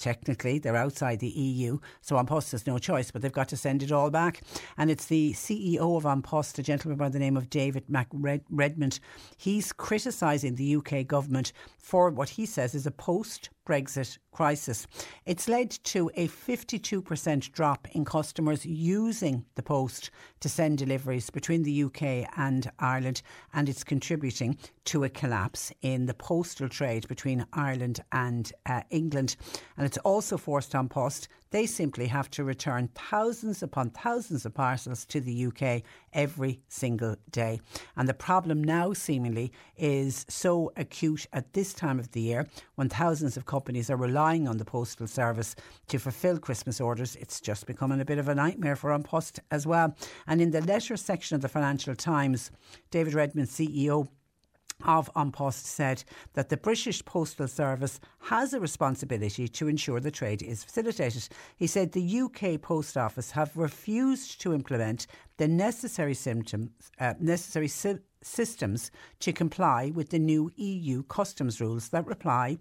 technically 0.00 0.58
they're 0.58 0.76
outside 0.76 1.20
the 1.20 1.28
EU, 1.28 1.78
so 2.00 2.16
An 2.16 2.26
Post 2.26 2.52
has 2.52 2.66
no 2.66 2.78
choice, 2.78 3.10
but 3.10 3.22
they've 3.22 3.30
got 3.30 3.48
to 3.48 3.56
send 3.56 3.82
it 3.82 3.92
all 3.92 4.10
back. 4.10 4.42
And 4.76 4.90
it's 4.90 5.06
the 5.06 5.32
CEO 5.34 5.96
of 5.96 6.06
An 6.06 6.22
Post, 6.22 6.58
a 6.58 6.62
gentleman 6.62 6.98
by 6.98 7.08
the 7.08 7.18
name 7.18 7.36
of 7.36 7.50
David 7.50 7.84
McRedmond. 7.88 8.98
He's 9.36 9.72
criticising 9.72 10.56
the 10.56 10.76
UK 10.76 11.06
government 11.06 11.52
for 11.78 12.10
what 12.10 12.30
he 12.30 12.46
says 12.46 12.74
is 12.74 12.86
a 12.86 12.90
post 12.90 13.50
Brexit 13.70 14.18
crisis. 14.32 14.84
It's 15.26 15.48
led 15.48 15.70
to 15.84 16.10
a 16.16 16.26
52% 16.26 17.52
drop 17.52 17.86
in 17.92 18.04
customers 18.04 18.66
using 18.66 19.44
the 19.54 19.62
post 19.62 20.10
to 20.40 20.48
send 20.48 20.78
deliveries 20.78 21.30
between 21.30 21.62
the 21.62 21.84
UK 21.84 22.28
and 22.36 22.68
Ireland, 22.80 23.22
and 23.54 23.68
it's 23.68 23.84
contributing 23.84 24.58
to 24.86 25.04
a 25.04 25.08
collapse 25.08 25.72
in 25.82 26.06
the 26.06 26.14
postal 26.14 26.68
trade 26.68 27.06
between 27.06 27.46
Ireland 27.52 28.00
and 28.10 28.52
uh, 28.66 28.82
England. 28.90 29.36
And 29.76 29.86
it's 29.86 29.98
also 29.98 30.36
forced 30.36 30.74
An 30.74 30.88
Post 30.88 31.28
they 31.50 31.66
simply 31.66 32.06
have 32.06 32.30
to 32.30 32.44
return 32.44 32.88
thousands 32.94 33.62
upon 33.62 33.90
thousands 33.90 34.46
of 34.46 34.54
parcels 34.54 35.04
to 35.06 35.20
the 35.20 35.46
UK 35.46 35.82
every 36.12 36.60
single 36.68 37.16
day. 37.30 37.60
And 37.96 38.08
the 38.08 38.14
problem 38.14 38.62
now, 38.62 38.92
seemingly, 38.92 39.52
is 39.76 40.26
so 40.28 40.72
acute 40.76 41.26
at 41.32 41.52
this 41.52 41.74
time 41.74 41.98
of 41.98 42.12
the 42.12 42.20
year 42.20 42.46
when 42.76 42.88
thousands 42.88 43.36
of 43.36 43.46
companies 43.46 43.90
are 43.90 43.96
relying 43.96 44.46
on 44.46 44.58
the 44.58 44.64
postal 44.64 45.06
service 45.06 45.56
to 45.88 45.98
fulfil 45.98 46.38
Christmas 46.38 46.80
orders. 46.80 47.16
It's 47.16 47.40
just 47.40 47.66
becoming 47.66 48.00
a 48.00 48.04
bit 48.04 48.18
of 48.18 48.28
a 48.28 48.34
nightmare 48.34 48.76
for 48.76 48.92
An 48.92 49.02
Post 49.02 49.40
as 49.50 49.66
well. 49.66 49.94
And 50.26 50.40
in 50.40 50.52
the 50.52 50.60
leisure 50.60 50.96
section 50.96 51.34
of 51.34 51.40
the 51.42 51.48
Financial 51.48 51.94
Times, 51.94 52.50
David 52.90 53.14
Redmond, 53.14 53.48
CEO, 53.48 54.08
of 54.84 55.10
An 55.16 55.32
Post 55.32 55.66
said 55.66 56.04
that 56.34 56.48
the 56.48 56.56
British 56.56 57.04
Postal 57.04 57.48
Service 57.48 58.00
has 58.20 58.52
a 58.52 58.60
responsibility 58.60 59.48
to 59.48 59.68
ensure 59.68 60.00
the 60.00 60.10
trade 60.10 60.42
is 60.42 60.64
facilitated. 60.64 61.28
He 61.56 61.66
said 61.66 61.92
the 61.92 62.20
UK 62.20 62.60
Post 62.60 62.96
Office 62.96 63.30
have 63.32 63.56
refused 63.56 64.40
to 64.42 64.54
implement 64.54 65.06
the 65.36 65.48
necessary 65.48 66.14
symptoms, 66.14 66.70
uh, 66.98 67.14
necessary 67.18 67.68
sy- 67.68 67.98
systems 68.22 68.90
to 69.20 69.32
comply 69.32 69.90
with 69.94 70.10
the 70.10 70.18
new 70.18 70.50
EU 70.56 71.02
customs 71.04 71.60
rules 71.60 71.88
that 71.88 72.06
reply 72.06 72.58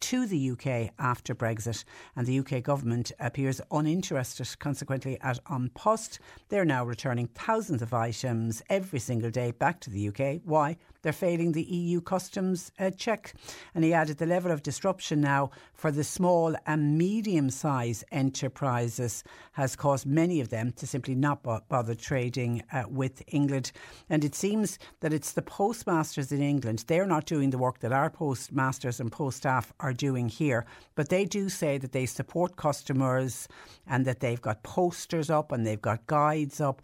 to 0.00 0.26
the 0.26 0.50
UK 0.50 0.90
after 0.98 1.34
Brexit, 1.34 1.84
and 2.16 2.26
the 2.26 2.38
UK 2.38 2.62
government 2.62 3.12
appears 3.18 3.60
uninterested, 3.70 4.58
consequently, 4.58 5.18
at 5.20 5.38
An 5.50 5.70
Post. 5.74 6.20
They're 6.48 6.64
now 6.64 6.84
returning 6.84 7.28
thousands 7.28 7.82
of 7.82 7.92
items 7.92 8.62
every 8.68 9.00
single 9.00 9.30
day 9.30 9.50
back 9.50 9.80
to 9.80 9.90
the 9.90 10.08
UK. 10.08 10.40
Why? 10.44 10.76
They're 11.02 11.12
failing 11.12 11.52
the 11.52 11.62
EU 11.62 12.00
customs 12.00 12.72
uh, 12.78 12.90
check. 12.90 13.34
And 13.74 13.84
he 13.84 13.92
added 13.92 14.18
the 14.18 14.26
level 14.26 14.50
of 14.50 14.62
disruption 14.62 15.20
now 15.20 15.50
for 15.72 15.90
the 15.90 16.04
small 16.04 16.56
and 16.66 16.98
medium 16.98 17.50
sized 17.50 18.04
enterprises 18.10 19.22
has 19.52 19.76
caused 19.76 20.06
many 20.06 20.40
of 20.40 20.48
them 20.48 20.72
to 20.72 20.86
simply 20.86 21.14
not 21.14 21.42
bo- 21.42 21.60
bother 21.68 21.94
trading 21.94 22.62
uh, 22.72 22.84
with 22.88 23.22
England. 23.28 23.72
And 24.10 24.24
it 24.24 24.34
seems 24.34 24.78
that 25.00 25.12
it's 25.12 25.32
the 25.32 25.42
postmasters 25.42 26.32
in 26.32 26.42
England, 26.42 26.84
they're 26.86 27.06
not 27.06 27.26
doing 27.26 27.50
the 27.50 27.58
work 27.58 27.80
that 27.80 27.92
our 27.92 28.10
postmasters 28.10 29.00
and 29.00 29.10
post 29.10 29.38
staff 29.38 29.72
are 29.80 29.92
doing 29.92 30.28
here, 30.28 30.66
but 30.94 31.08
they 31.08 31.24
do 31.24 31.48
say 31.48 31.78
that 31.78 31.92
they 31.92 32.06
support 32.06 32.56
customers 32.56 33.48
and 33.86 34.04
that 34.04 34.20
they've 34.20 34.42
got 34.42 34.62
posters 34.62 35.30
up 35.30 35.52
and 35.52 35.66
they've 35.66 35.80
got 35.80 36.06
guides 36.06 36.60
up 36.60 36.82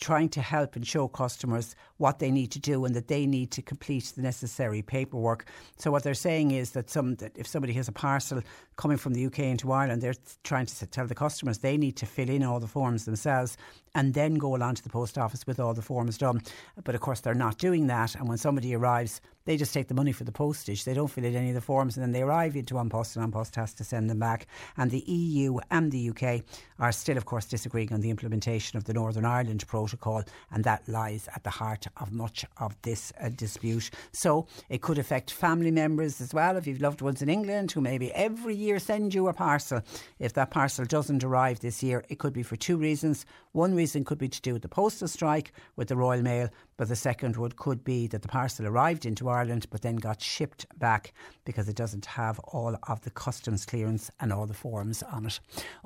trying 0.00 0.28
to 0.28 0.40
help 0.40 0.76
and 0.76 0.86
show 0.86 1.08
customers 1.08 1.74
what 1.96 2.18
they 2.18 2.30
need 2.30 2.50
to 2.52 2.58
do 2.58 2.84
and 2.84 2.94
that 2.94 3.08
they 3.08 3.26
need 3.36 3.50
to 3.52 3.62
complete 3.62 4.06
the 4.16 4.22
necessary 4.22 4.82
paperwork. 4.82 5.40
So 5.82 5.90
what 5.90 6.02
they're 6.04 6.22
saying 6.28 6.48
is 6.52 6.70
that 6.72 6.90
some 6.90 7.08
that 7.16 7.32
if 7.42 7.46
somebody 7.46 7.74
has 7.74 7.88
a 7.88 7.92
parcel 7.92 8.42
coming 8.76 8.98
from 8.98 9.12
the 9.14 9.24
UK 9.28 9.40
into 9.54 9.72
Ireland, 9.80 10.02
they're 10.02 10.20
trying 10.50 10.66
to 10.66 10.86
tell 10.86 11.06
the 11.06 11.20
customers 11.26 11.58
they 11.58 11.76
need 11.76 11.96
to 12.02 12.06
fill 12.06 12.30
in 12.36 12.42
all 12.42 12.60
the 12.60 12.72
forms 12.78 13.04
themselves 13.04 13.56
and 13.94 14.14
then 14.14 14.34
go 14.34 14.56
along 14.56 14.74
to 14.76 14.82
the 14.82 14.88
post 14.88 15.18
office 15.18 15.46
with 15.46 15.58
all 15.60 15.74
the 15.74 15.82
forms 15.82 16.18
done. 16.18 16.40
But 16.82 16.94
of 16.94 17.00
course, 17.00 17.20
they're 17.20 17.34
not 17.46 17.58
doing 17.58 17.86
that. 17.88 18.14
And 18.16 18.28
when 18.28 18.38
somebody 18.38 18.74
arrives, 18.74 19.20
they 19.44 19.56
just 19.56 19.74
take 19.74 19.88
the 19.88 19.94
money 19.94 20.12
for 20.12 20.24
the 20.24 20.32
postage. 20.32 20.84
They 20.84 20.94
don't 20.94 21.08
fill 21.08 21.24
in 21.24 21.36
any 21.36 21.48
of 21.48 21.54
the 21.54 21.60
forms, 21.60 21.96
and 21.96 22.02
then 22.02 22.12
they 22.12 22.22
arrive 22.22 22.56
into 22.56 22.78
An 22.78 22.88
Post, 22.88 23.16
and 23.16 23.24
An 23.24 23.30
Post 23.32 23.56
has 23.56 23.74
to 23.74 23.84
send 23.84 24.08
them 24.08 24.18
back. 24.18 24.46
And 24.76 24.90
the 24.90 25.04
EU 25.06 25.58
and 25.70 25.92
the 25.92 26.10
UK 26.10 26.42
are 26.78 26.92
still, 26.92 27.16
of 27.16 27.26
course, 27.26 27.44
disagreeing 27.44 27.92
on 27.92 28.00
the 28.00 28.10
implementation 28.10 28.76
of 28.76 28.84
the 28.84 28.94
Northern 28.94 29.24
Ireland 29.24 29.66
Protocol, 29.66 30.24
and 30.50 30.64
that 30.64 30.88
lies 30.88 31.28
at 31.34 31.44
the 31.44 31.50
heart 31.50 31.86
of 31.98 32.12
much 32.12 32.44
of 32.58 32.74
this 32.82 33.12
uh, 33.20 33.28
dispute. 33.28 33.90
So 34.12 34.46
it 34.68 34.80
could 34.80 34.98
affect 34.98 35.30
family 35.30 35.70
members 35.70 36.20
as 36.20 36.32
well. 36.32 36.56
If 36.56 36.66
you've 36.66 36.80
loved 36.80 37.02
ones 37.02 37.20
in 37.20 37.28
England 37.28 37.72
who 37.72 37.80
maybe 37.80 38.12
every 38.12 38.54
year 38.54 38.78
send 38.78 39.14
you 39.14 39.28
a 39.28 39.32
parcel, 39.32 39.82
if 40.18 40.32
that 40.34 40.50
parcel 40.50 40.84
doesn't 40.84 41.22
arrive 41.22 41.60
this 41.60 41.82
year, 41.82 42.04
it 42.08 42.18
could 42.18 42.32
be 42.32 42.42
for 42.42 42.56
two 42.56 42.76
reasons. 42.76 43.26
One 43.54 43.76
reason 43.76 44.04
could 44.04 44.18
be 44.18 44.28
to 44.28 44.42
do 44.42 44.52
with 44.52 44.62
the 44.62 44.68
postal 44.68 45.06
strike 45.06 45.52
with 45.76 45.86
the 45.86 45.96
Royal 45.96 46.22
Mail, 46.22 46.48
but 46.76 46.88
the 46.88 46.96
second 46.96 47.36
would 47.36 47.54
could 47.54 47.84
be 47.84 48.08
that 48.08 48.20
the 48.20 48.26
parcel 48.26 48.66
arrived 48.66 49.06
into 49.06 49.28
Ireland 49.28 49.68
but 49.70 49.80
then 49.80 49.94
got 49.94 50.20
shipped 50.20 50.66
back 50.80 51.12
because 51.44 51.68
it 51.68 51.76
doesn't 51.76 52.04
have 52.04 52.40
all 52.40 52.76
of 52.88 53.00
the 53.02 53.10
customs 53.10 53.64
clearance 53.64 54.10
and 54.18 54.32
all 54.32 54.46
the 54.46 54.54
forms 54.54 55.04
on 55.04 55.26
it. 55.26 55.38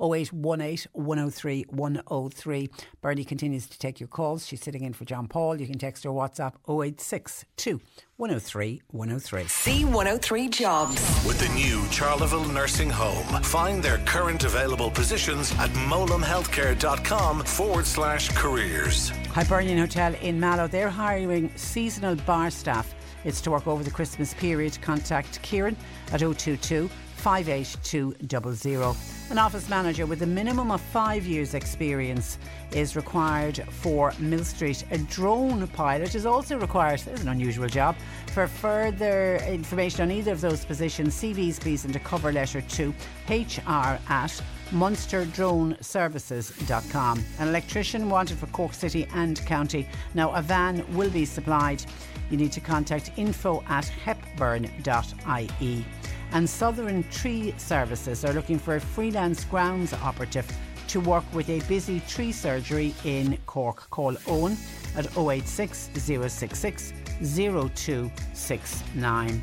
0818 0.02 0.86
103 0.94 1.66
103. 1.68 2.70
Bernie 3.02 3.24
continues 3.24 3.66
to 3.66 3.78
take 3.78 4.00
your 4.00 4.08
calls. 4.08 4.46
She's 4.46 4.62
sitting 4.62 4.82
in 4.82 4.94
for 4.94 5.04
John 5.04 5.28
Paul. 5.28 5.60
You 5.60 5.66
can 5.66 5.78
text 5.78 6.04
her 6.04 6.10
WhatsApp 6.10 6.54
0862 6.66 7.82
103 8.18 8.82
103. 8.90 9.44
C103 9.44 10.50
Jobs. 10.50 11.24
With 11.24 11.38
the 11.38 11.48
new 11.54 11.82
Charleville 11.92 12.52
Nursing 12.52 12.90
Home. 12.90 13.24
Find 13.44 13.80
their 13.80 13.98
current 13.98 14.42
available 14.42 14.90
positions 14.90 15.52
at 15.52 15.70
mowlamhealthcare.com 15.70 17.44
forward 17.44 17.86
slash 17.86 18.30
careers. 18.30 19.10
Hibernian 19.30 19.78
Hotel 19.78 20.16
in 20.16 20.40
Mallow. 20.40 20.66
They're 20.66 20.90
hiring 20.90 21.48
seasonal 21.54 22.16
bar 22.16 22.50
staff. 22.50 22.92
It's 23.24 23.40
to 23.42 23.52
work 23.52 23.68
over 23.68 23.84
the 23.84 23.90
Christmas 23.92 24.34
period. 24.34 24.76
Contact 24.82 25.40
Kieran 25.42 25.76
at 26.10 26.18
022 26.18 26.90
58200. 27.18 28.96
An 29.30 29.38
office 29.38 29.68
manager 29.68 30.06
with 30.06 30.22
a 30.22 30.26
minimum 30.26 30.70
of 30.70 30.80
five 30.80 31.26
years' 31.26 31.52
experience 31.54 32.38
is 32.72 32.96
required 32.96 33.62
for 33.70 34.14
Mill 34.18 34.44
Street. 34.44 34.84
A 34.90 34.96
drone 34.98 35.66
pilot 35.68 36.14
is 36.14 36.24
also 36.24 36.58
required. 36.58 37.00
There's 37.00 37.20
an 37.20 37.28
unusual 37.28 37.68
job. 37.68 37.96
For 38.32 38.46
further 38.46 39.36
information 39.46 40.00
on 40.02 40.10
either 40.10 40.32
of 40.32 40.40
those 40.40 40.64
positions, 40.64 41.14
CVs 41.20 41.60
please 41.60 41.84
into 41.84 41.98
cover 41.98 42.32
letter 42.32 42.62
to 42.62 42.94
hr 43.28 43.98
at 44.08 44.42
munsterdroneservices.com. 44.70 47.24
An 47.38 47.48
electrician 47.48 48.08
wanted 48.08 48.38
for 48.38 48.46
Cork 48.46 48.72
City 48.74 49.08
and 49.14 49.44
County. 49.46 49.88
Now, 50.14 50.32
a 50.32 50.42
van 50.42 50.84
will 50.94 51.10
be 51.10 51.24
supplied. 51.24 51.82
You 52.30 52.36
need 52.36 52.52
to 52.52 52.60
contact 52.60 53.10
info 53.16 53.64
at 53.68 53.86
hepburn.ie. 53.86 55.84
And 56.32 56.48
Southern 56.48 57.02
Tree 57.10 57.52
Services 57.56 58.24
are 58.24 58.32
looking 58.32 58.58
for 58.58 58.76
a 58.76 58.80
freelance 58.80 59.44
grounds 59.44 59.92
operative 59.92 60.50
to 60.88 61.00
work 61.00 61.24
with 61.32 61.48
a 61.50 61.60
busy 61.68 62.00
tree 62.00 62.32
surgery 62.32 62.92
in 63.04 63.38
Cork. 63.46 63.88
Call 63.90 64.16
Owen 64.26 64.56
at 64.96 65.06
086 65.16 65.90
066 65.94 66.92
0269. 67.20 69.42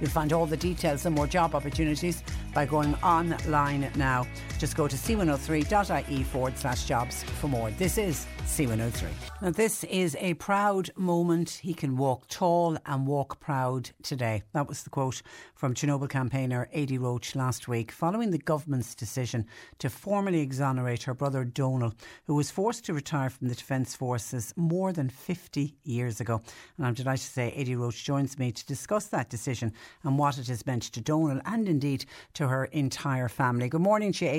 You'll 0.00 0.10
find 0.10 0.32
all 0.32 0.46
the 0.46 0.56
details 0.56 1.06
and 1.06 1.14
more 1.14 1.26
job 1.26 1.54
opportunities 1.54 2.22
by 2.52 2.66
going 2.66 2.94
online 2.96 3.88
now. 3.96 4.26
Just 4.64 4.78
go 4.78 4.88
to 4.88 4.96
c103.ie 4.96 6.22
forward 6.22 6.56
slash 6.56 6.86
jobs 6.86 7.22
for 7.22 7.48
more. 7.48 7.70
This 7.72 7.98
is 7.98 8.26
C103. 8.46 9.08
Now, 9.42 9.50
this 9.50 9.84
is 9.84 10.16
a 10.20 10.32
proud 10.34 10.88
moment. 10.96 11.50
He 11.50 11.74
can 11.74 11.98
walk 11.98 12.28
tall 12.28 12.78
and 12.86 13.06
walk 13.06 13.40
proud 13.40 13.90
today. 14.02 14.42
That 14.54 14.66
was 14.66 14.82
the 14.82 14.88
quote 14.88 15.20
from 15.54 15.74
Chernobyl 15.74 16.08
campaigner 16.08 16.68
Adi 16.74 16.96
Roche 16.96 17.34
last 17.34 17.68
week, 17.68 17.92
following 17.92 18.30
the 18.30 18.38
government's 18.38 18.94
decision 18.94 19.46
to 19.80 19.90
formally 19.90 20.40
exonerate 20.40 21.02
her 21.02 21.14
brother 21.14 21.44
Donal, 21.44 21.92
who 22.26 22.34
was 22.34 22.50
forced 22.50 22.86
to 22.86 22.94
retire 22.94 23.28
from 23.28 23.48
the 23.48 23.54
Defence 23.54 23.94
Forces 23.94 24.54
more 24.56 24.92
than 24.94 25.10
50 25.10 25.74
years 25.84 26.20
ago. 26.20 26.40
And 26.78 26.86
I'm 26.86 26.94
delighted 26.94 27.26
to 27.26 27.32
say 27.32 27.54
Adi 27.58 27.76
Roche 27.76 28.02
joins 28.02 28.38
me 28.38 28.52
to 28.52 28.66
discuss 28.66 29.06
that 29.06 29.28
decision 29.28 29.72
and 30.04 30.18
what 30.18 30.38
it 30.38 30.48
has 30.48 30.64
meant 30.64 30.84
to 30.84 31.00
Donal 31.02 31.40
and 31.44 31.68
indeed 31.68 32.06
to 32.34 32.48
her 32.48 32.66
entire 32.66 33.28
family. 33.28 33.68
Good 33.68 33.82
morning 33.82 34.12
to 34.12 34.24
you. 34.24 34.30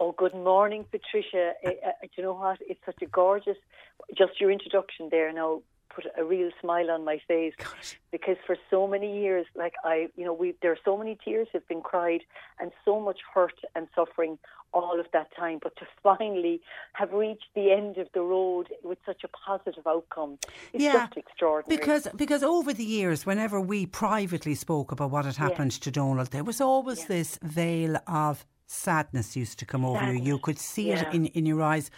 Oh, 0.00 0.12
good 0.12 0.34
morning, 0.34 0.84
Patricia. 0.90 1.54
Uh, 1.64 1.68
uh, 1.86 1.92
do 2.02 2.08
you 2.16 2.22
know 2.22 2.34
what? 2.34 2.58
It's 2.60 2.80
such 2.86 3.02
a 3.02 3.06
gorgeous, 3.06 3.56
just 4.16 4.40
your 4.40 4.50
introduction 4.50 5.08
there 5.10 5.32
now 5.32 5.62
put 5.94 6.06
a 6.16 6.24
real 6.24 6.50
smile 6.60 6.90
on 6.90 7.04
my 7.04 7.18
face 7.26 7.54
because 8.12 8.36
for 8.46 8.56
so 8.70 8.86
many 8.86 9.20
years, 9.20 9.46
like 9.56 9.74
I, 9.84 10.08
you 10.16 10.24
know, 10.24 10.32
we 10.32 10.54
there 10.62 10.72
are 10.72 10.78
so 10.84 10.96
many 10.96 11.18
tears 11.24 11.48
have 11.52 11.66
been 11.66 11.80
cried 11.80 12.20
and 12.60 12.70
so 12.84 13.00
much 13.00 13.18
hurt 13.34 13.58
and 13.74 13.88
suffering 13.94 14.38
all 14.72 15.00
of 15.00 15.06
that 15.12 15.28
time, 15.34 15.58
but 15.62 15.74
to 15.76 15.86
finally 16.02 16.60
have 16.92 17.12
reached 17.12 17.50
the 17.54 17.72
end 17.72 17.98
of 17.98 18.08
the 18.14 18.20
road 18.20 18.68
with 18.82 18.98
such 19.06 19.24
a 19.24 19.28
positive 19.28 19.86
outcome, 19.86 20.38
it's 20.72 20.84
just 20.84 21.16
extraordinary. 21.16 21.78
Because 21.78 22.06
because 22.16 22.42
over 22.42 22.72
the 22.72 22.84
years, 22.84 23.26
whenever 23.26 23.60
we 23.60 23.86
privately 23.86 24.54
spoke 24.54 24.92
about 24.92 25.10
what 25.10 25.24
had 25.24 25.36
happened 25.36 25.72
to 25.72 25.90
Donal, 25.90 26.26
there 26.26 26.44
was 26.44 26.60
always 26.60 27.06
this 27.06 27.38
veil 27.42 27.96
of 28.06 28.44
sadness 28.70 29.36
used 29.36 29.58
to 29.58 29.66
come 29.66 29.84
over 29.84 30.12
you. 30.12 30.22
You 30.22 30.38
could 30.38 30.58
see 30.58 30.88
Yeah. 30.90 31.08
it 31.08 31.14
in, 31.14 31.26
in 31.26 31.46
your 31.46 31.62
eyes. 31.62 31.90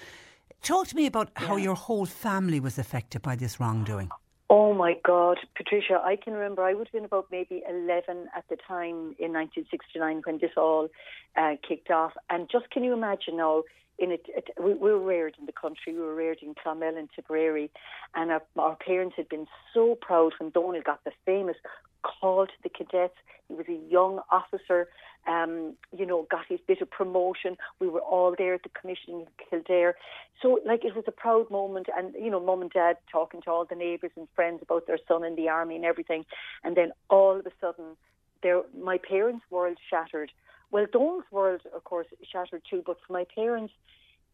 Talk 0.63 0.87
to 0.89 0.97
me 0.97 1.07
about 1.07 1.31
how 1.35 1.57
your 1.57 1.75
whole 1.75 2.07
family 2.07 2.61
was 2.61 2.79
affected 2.79 3.23
by 3.23 3.35
this 3.37 3.59
wrongdoing. 3.61 4.11
Oh 4.53 4.75
my 4.75 4.95
God, 5.05 5.39
Patricia, 5.57 6.01
I 6.03 6.17
can 6.17 6.33
remember 6.33 6.63
I 6.65 6.75
would 6.75 6.89
have 6.89 6.93
been 6.93 7.05
about 7.05 7.27
maybe 7.31 7.63
11 7.69 8.29
at 8.37 8.45
the 8.49 8.57
time 8.57 9.15
in 9.19 9.33
1969 9.33 10.23
when 10.25 10.39
this 10.39 10.51
all 10.57 10.89
uh, 11.37 11.55
kicked 11.67 11.91
off. 11.91 12.13
And 12.31 12.49
just 12.51 12.69
can 12.71 12.83
you 12.83 12.93
imagine 12.93 13.37
now, 13.37 13.63
in 14.01 14.11
it, 14.13 14.25
it, 14.29 14.49
we, 14.59 14.75
we 14.75 14.91
were 14.91 14.99
reared 14.99 15.37
in 15.39 15.47
the 15.47 15.53
country, 15.53 15.93
we 15.93 16.01
were 16.01 16.15
reared 16.15 16.39
in 16.43 16.55
Clonmel 16.55 16.97
and 16.97 17.09
Tipperary, 17.15 17.71
and 18.15 18.31
our, 18.31 18.43
our 18.57 18.77
parents 18.77 19.15
had 19.17 19.29
been 19.29 19.47
so 19.75 19.97
proud 20.01 20.33
when 20.39 20.51
Donal 20.51 20.83
got 20.83 21.05
the 21.05 21.13
famous 21.27 21.57
call 22.03 22.47
to 22.47 22.53
the 22.63 22.69
cadets. 22.69 23.15
He 23.49 23.55
was 23.55 23.67
a 23.69 23.81
young 23.91 24.21
officer, 24.31 24.89
um, 25.27 25.75
you 25.97 26.07
know, 26.07 26.27
got 26.31 26.47
his 26.49 26.61
bit 26.67 26.81
of 26.81 26.91
promotion. 26.91 27.57
We 27.81 27.89
were 27.89 28.01
all 28.01 28.35
there 28.37 28.55
at 28.55 28.63
the 28.63 28.69
commissioning 28.69 29.21
in 29.23 29.27
Kildare. 29.49 29.97
So, 30.41 30.61
like, 30.65 30.85
it 30.85 30.95
was 30.95 31.05
a 31.09 31.13
proud 31.13 31.51
moment. 31.51 31.89
And, 31.97 32.15
you 32.15 32.31
know, 32.31 32.41
mum 32.41 32.63
and 32.63 32.71
dad 32.71 32.97
talking 33.11 33.43
to 33.43 33.51
all 33.51 33.65
the 33.65 33.75
neighbours 33.75 34.13
and 34.17 34.29
friends 34.35 34.61
about 34.63 34.87
their 34.87 34.99
son 35.09 35.25
in 35.25 35.35
the 35.35 35.49
army 35.49 35.77
and 35.77 35.85
everything. 35.85 36.25
And 36.65 36.77
then 36.77 36.93
all 37.09 37.39
of 37.39 37.45
a 37.45 37.51
sudden, 37.61 37.97
there, 38.43 38.63
my 38.81 38.99
parents' 38.99 39.45
world 39.51 39.79
shattered. 39.91 40.33
Well, 40.71 40.87
Dawn's 40.91 41.25
world, 41.31 41.63
of 41.75 41.85
course, 41.85 42.07
shattered 42.31 42.63
too. 42.69 42.83
But 42.87 42.99
for 43.07 43.13
my 43.13 43.27
parents, 43.35 43.73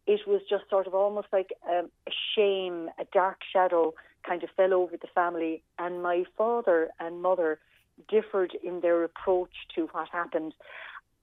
it 0.05 0.21
was 0.27 0.41
just 0.49 0.69
sort 0.69 0.87
of 0.87 0.93
almost 0.93 1.27
like 1.33 1.51
um, 1.69 1.89
a 2.07 2.11
shame, 2.35 2.89
a 2.99 3.05
dark 3.13 3.39
shadow 3.51 3.93
kind 4.25 4.43
of 4.43 4.49
fell 4.55 4.73
over 4.73 4.97
the 4.97 5.07
family, 5.13 5.63
and 5.79 6.01
my 6.01 6.23
father 6.37 6.89
and 6.99 7.21
mother 7.21 7.59
differed 8.07 8.55
in 8.63 8.81
their 8.81 9.03
approach 9.03 9.53
to 9.75 9.87
what 9.91 10.09
happened. 10.09 10.53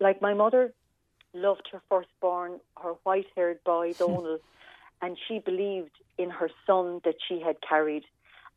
Like 0.00 0.20
my 0.20 0.34
mother 0.34 0.72
loved 1.32 1.68
her 1.72 1.82
firstborn, 1.88 2.60
her 2.82 2.94
white 3.04 3.26
haired 3.36 3.62
boy, 3.64 3.94
Donal, 3.98 4.38
and 5.02 5.16
she 5.28 5.38
believed 5.38 5.92
in 6.18 6.30
her 6.30 6.50
son 6.66 7.00
that 7.04 7.16
she 7.26 7.40
had 7.40 7.56
carried. 7.66 8.04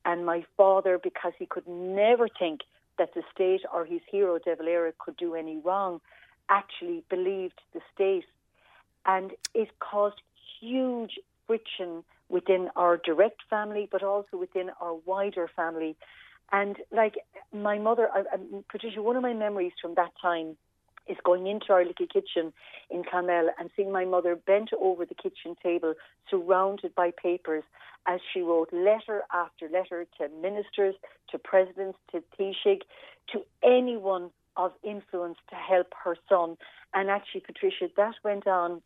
And 0.05 0.25
my 0.25 0.45
father, 0.55 0.99
because 1.01 1.33
he 1.37 1.45
could 1.45 1.67
never 1.67 2.27
think 2.39 2.61
that 2.97 3.13
the 3.13 3.23
state 3.33 3.61
or 3.73 3.85
his 3.85 4.01
hero, 4.09 4.39
De 4.39 4.55
Valera, 4.55 4.93
could 4.97 5.17
do 5.17 5.35
any 5.35 5.57
wrong, 5.57 5.99
actually 6.49 7.03
believed 7.09 7.59
the 7.73 7.81
state. 7.93 8.25
And 9.05 9.31
it 9.53 9.69
caused 9.79 10.21
huge 10.59 11.19
friction 11.45 12.03
within 12.29 12.69
our 12.75 12.97
direct 12.97 13.41
family, 13.49 13.87
but 13.91 14.03
also 14.03 14.37
within 14.37 14.69
our 14.81 14.95
wider 15.05 15.49
family. 15.55 15.95
And 16.51 16.77
like 16.91 17.15
my 17.53 17.77
mother, 17.77 18.09
I, 18.13 18.19
I, 18.19 18.37
Patricia, 18.69 19.01
one 19.01 19.15
of 19.15 19.21
my 19.23 19.33
memories 19.33 19.73
from 19.81 19.95
that 19.95 20.11
time 20.21 20.57
is 21.07 21.17
going 21.23 21.47
into 21.47 21.71
our 21.71 21.85
little 21.85 22.07
kitchen 22.07 22.51
in 22.89 23.03
Clonmel 23.03 23.47
and 23.59 23.69
seeing 23.75 23.91
my 23.91 24.05
mother 24.05 24.35
bent 24.35 24.71
over 24.79 25.05
the 25.05 25.15
kitchen 25.15 25.55
table, 25.61 25.93
surrounded 26.29 26.93
by 26.95 27.11
papers, 27.11 27.63
as 28.05 28.19
she 28.33 28.41
wrote 28.41 28.71
letter 28.71 29.23
after 29.33 29.69
letter 29.69 30.05
to 30.17 30.29
ministers, 30.41 30.95
to 31.29 31.37
presidents, 31.37 31.97
to 32.11 32.23
Taoiseach, 32.37 32.81
to 33.31 33.41
anyone 33.63 34.31
of 34.57 34.71
influence 34.83 35.37
to 35.49 35.55
help 35.55 35.87
her 36.03 36.15
son. 36.27 36.57
And 36.93 37.09
actually, 37.09 37.41
Patricia, 37.41 37.89
that 37.95 38.15
went 38.23 38.47
on 38.47 38.81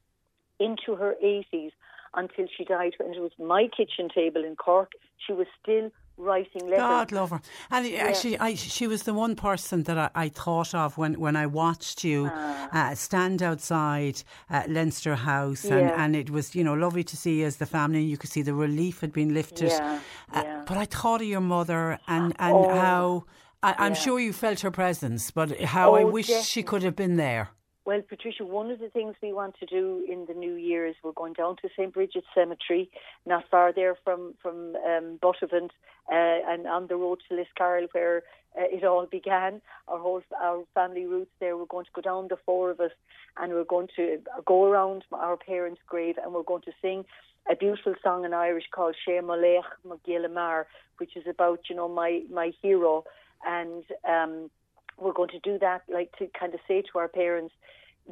into 0.60 0.96
her 0.96 1.16
80s 1.24 1.72
until 2.14 2.46
she 2.56 2.66
died. 2.66 2.94
And 3.00 3.16
it 3.16 3.22
was 3.22 3.32
my 3.40 3.68
kitchen 3.76 4.10
table 4.14 4.44
in 4.44 4.56
Cork. 4.56 4.92
She 5.26 5.34
was 5.34 5.48
still 5.62 5.92
writing 6.18 6.66
letters. 6.66 6.78
God 6.78 7.12
love 7.12 7.30
her. 7.32 7.42
And 7.70 7.88
yeah. 7.88 8.04
actually, 8.04 8.38
I, 8.38 8.54
she 8.54 8.88
was 8.88 9.04
the 9.04 9.14
one 9.14 9.36
person 9.36 9.84
that 9.84 9.98
I, 9.98 10.10
I, 10.14 10.30
thought 10.30 10.74
of 10.76 10.98
when, 10.98 11.20
when 11.20 11.36
I 11.36 11.48
watched 11.48 12.04
you 12.04 12.28
uh, 12.28 12.68
uh, 12.72 12.96
stand 12.96 13.42
outside 13.42 14.22
uh, 14.50 14.64
Leinster 14.68 15.16
House, 15.16 15.66
and, 15.66 15.82
yeah. 15.82 16.04
and 16.04 16.16
it 16.16 16.30
was 16.30 16.56
you 16.56 16.64
know 16.64 16.74
lovely 16.74 17.04
to 17.04 17.18
see 17.18 17.44
as 17.44 17.58
the 17.58 17.66
family. 17.66 18.04
You 18.04 18.18
could 18.18 18.30
see 18.30 18.42
the 18.42 18.54
relief 18.54 19.02
had 19.02 19.14
been 19.14 19.34
lifted. 19.34 19.70
Yeah, 19.70 20.00
yeah. 20.34 20.64
but 20.68 20.78
I 20.78 20.86
thought 20.86 21.22
of 21.22 21.28
your 21.28 21.42
mother 21.42 22.00
and 22.08 22.34
and 22.40 22.56
Oh, 22.56 22.70
how. 22.70 23.24
I, 23.64 23.86
am 23.86 23.94
yeah. 23.94 24.00
sure 24.00 24.20
you 24.20 24.34
felt 24.34 24.62
her 24.62 24.72
presence, 24.72 25.32
but 25.32 25.60
how 25.62 25.96
I 25.96 26.04
Oh, 26.04 26.08
wish 26.08 26.28
she 26.46 26.64
could 26.64 26.84
have 26.84 26.96
been 26.96 27.18
there. 27.18 27.50
Well, 27.84 28.02
Patricia, 28.02 28.46
one 28.46 28.70
of 28.70 28.80
the 28.80 28.90
things 28.90 29.16
we 29.24 29.34
want 29.34 29.56
to 29.60 29.66
do 29.66 30.06
in 30.08 30.26
the 30.28 30.36
new 30.36 30.54
year 30.54 30.86
is 30.86 30.96
we're 31.04 31.14
going 31.14 31.34
down 31.34 31.56
to 31.58 31.70
St. 31.76 31.92
Bridget's 31.92 32.28
Cemetery, 32.34 32.92
not 33.26 33.44
far 33.50 33.74
there 33.74 33.96
from 34.04 34.36
from 34.42 34.76
um, 34.88 35.18
Buttevant, 35.22 35.72
uh, 36.12 36.40
and 36.52 36.68
on 36.68 36.88
the 36.88 36.96
road 36.96 37.20
to 37.28 37.36
Liscarroll, 37.36 37.88
where 37.92 38.24
uh, 38.56 38.66
it 38.70 38.84
all 38.84 39.08
began. 39.08 39.62
Our 39.88 39.98
whole 39.98 40.22
our 40.40 40.64
family 40.76 41.06
roots 41.06 41.32
there. 41.40 41.58
We're 41.58 41.66
going 41.66 41.86
to 41.86 41.92
go 41.94 42.02
down 42.02 42.28
the 42.30 42.38
four 42.46 42.70
of 42.70 42.80
us, 42.80 42.92
and 43.38 43.52
we're 43.52 43.64
going 43.64 43.90
to 43.96 44.20
go 44.46 44.66
around 44.66 45.04
our 45.12 45.38
parents' 45.38 45.82
grave, 45.88 46.16
and 46.24 46.34
we're 46.34 46.44
going 46.44 46.62
to 46.64 46.72
sing 46.84 47.04
a 47.50 47.56
beautiful 47.56 47.96
song 48.04 48.26
in 48.26 48.34
Irish 48.34 48.66
called 48.72 48.96
Shea 49.04 49.22
Magilamar, 49.22 50.66
which 50.98 51.18
is 51.18 51.26
about 51.28 51.62
you 51.70 51.76
know 51.76 51.88
my 51.90 52.22
my 52.32 52.52
hero, 52.62 53.06
and 53.46 53.84
um, 54.08 54.50
we're 54.98 55.14
going 55.14 55.30
to 55.30 55.40
do 55.40 55.58
that 55.60 55.82
like 55.92 56.12
to 56.18 56.28
kind 56.40 56.54
of 56.54 56.60
say 56.68 56.82
to 56.82 57.00
our 57.00 57.08
parents 57.08 57.54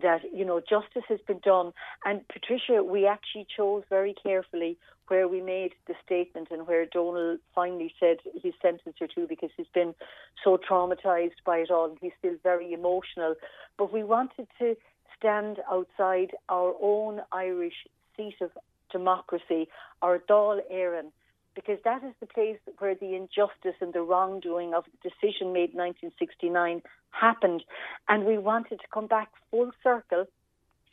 that 0.01 0.21
you 0.33 0.45
know 0.45 0.59
justice 0.59 1.03
has 1.07 1.19
been 1.27 1.39
done. 1.39 1.71
And 2.05 2.27
Patricia, 2.27 2.83
we 2.83 3.07
actually 3.07 3.47
chose 3.55 3.83
very 3.89 4.13
carefully 4.13 4.77
where 5.07 5.27
we 5.27 5.41
made 5.41 5.73
the 5.87 5.95
statement 6.05 6.49
and 6.51 6.67
where 6.67 6.85
Donal 6.85 7.37
finally 7.55 7.93
said 7.99 8.17
his 8.43 8.53
sentence 8.61 8.97
or 9.01 9.07
two 9.07 9.25
because 9.27 9.49
he's 9.57 9.65
been 9.73 9.95
so 10.43 10.57
traumatized 10.57 11.41
by 11.45 11.57
it 11.57 11.71
all 11.71 11.85
and 11.85 11.97
he's 11.99 12.11
still 12.19 12.35
very 12.43 12.73
emotional. 12.73 13.33
But 13.77 13.91
we 13.91 14.03
wanted 14.03 14.47
to 14.59 14.75
stand 15.17 15.57
outside 15.71 16.31
our 16.47 16.75
own 16.81 17.21
Irish 17.31 17.87
seat 18.15 18.35
of 18.41 18.51
democracy, 18.91 19.67
our 20.01 20.19
Dáil 20.19 20.61
Éireann, 20.71 21.11
because 21.59 21.83
that 21.83 22.03
is 22.05 22.13
the 22.21 22.25
place 22.25 22.57
where 22.77 22.95
the 22.95 23.15
injustice 23.15 23.75
and 23.81 23.91
the 23.91 24.01
wrongdoing 24.01 24.73
of 24.73 24.85
the 24.85 25.09
decision 25.09 25.51
made 25.51 25.71
in 25.71 25.79
1969 25.79 26.81
happened. 27.11 27.63
And 28.07 28.23
we 28.23 28.37
wanted 28.37 28.79
to 28.79 28.87
come 28.93 29.07
back 29.07 29.29
full 29.51 29.71
circle, 29.83 30.25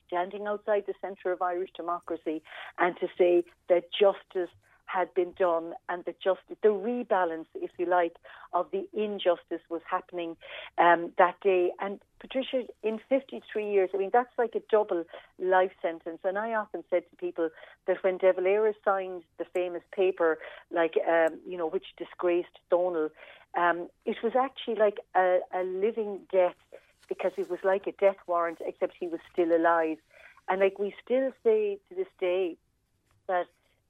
standing 0.08 0.48
outside 0.48 0.82
the 0.88 0.94
centre 1.00 1.30
of 1.30 1.40
Irish 1.40 1.70
democracy, 1.76 2.42
and 2.78 2.96
to 2.98 3.06
say 3.16 3.44
that 3.68 3.84
justice 3.92 4.50
had 4.86 5.12
been 5.14 5.32
done 5.38 5.74
and 5.88 6.04
the 6.04 6.14
justice, 6.22 6.56
the 6.62 6.68
rebalance, 6.68 7.46
if 7.54 7.70
you 7.78 7.86
like, 7.86 8.16
of 8.52 8.66
the 8.70 8.88
injustice 8.94 9.60
was 9.68 9.82
happening 9.88 10.36
um, 10.78 11.12
that 11.18 11.38
day. 11.40 11.72
And 11.80 12.00
Patricia, 12.20 12.64
in 12.82 13.00
53 13.08 13.70
years, 13.70 13.90
I 13.92 13.98
mean, 13.98 14.10
that's 14.12 14.32
like 14.38 14.54
a 14.54 14.62
double 14.70 15.04
life 15.38 15.72
sentence. 15.82 16.20
And 16.24 16.38
I 16.38 16.54
often 16.54 16.84
said 16.88 17.02
to 17.10 17.16
people 17.16 17.50
that 17.86 18.02
when 18.02 18.16
De 18.18 18.32
Valera 18.32 18.72
signed 18.84 19.22
the 19.38 19.44
famous 19.44 19.82
paper, 19.92 20.38
like, 20.70 20.94
um, 21.06 21.38
you 21.46 21.58
know, 21.58 21.68
which 21.68 21.86
disgraced 21.98 22.58
Donal, 22.70 23.10
um, 23.56 23.88
it 24.04 24.16
was 24.22 24.32
actually 24.34 24.76
like 24.76 24.98
a, 25.14 25.38
a 25.54 25.62
living 25.64 26.20
death 26.32 26.54
because 27.08 27.32
it 27.36 27.50
was 27.50 27.60
like 27.64 27.86
a 27.86 27.92
death 27.92 28.16
warrant, 28.26 28.58
except 28.64 28.94
he 28.98 29.08
was 29.08 29.20
still 29.32 29.54
alive. 29.54 29.98
And 30.48 30.60
like 30.60 30.78
we 30.78 30.94
still 31.04 31.32
say 31.42 31.78
to 31.88 31.94
this 31.94 32.06
day 32.20 32.56
that 33.28 33.46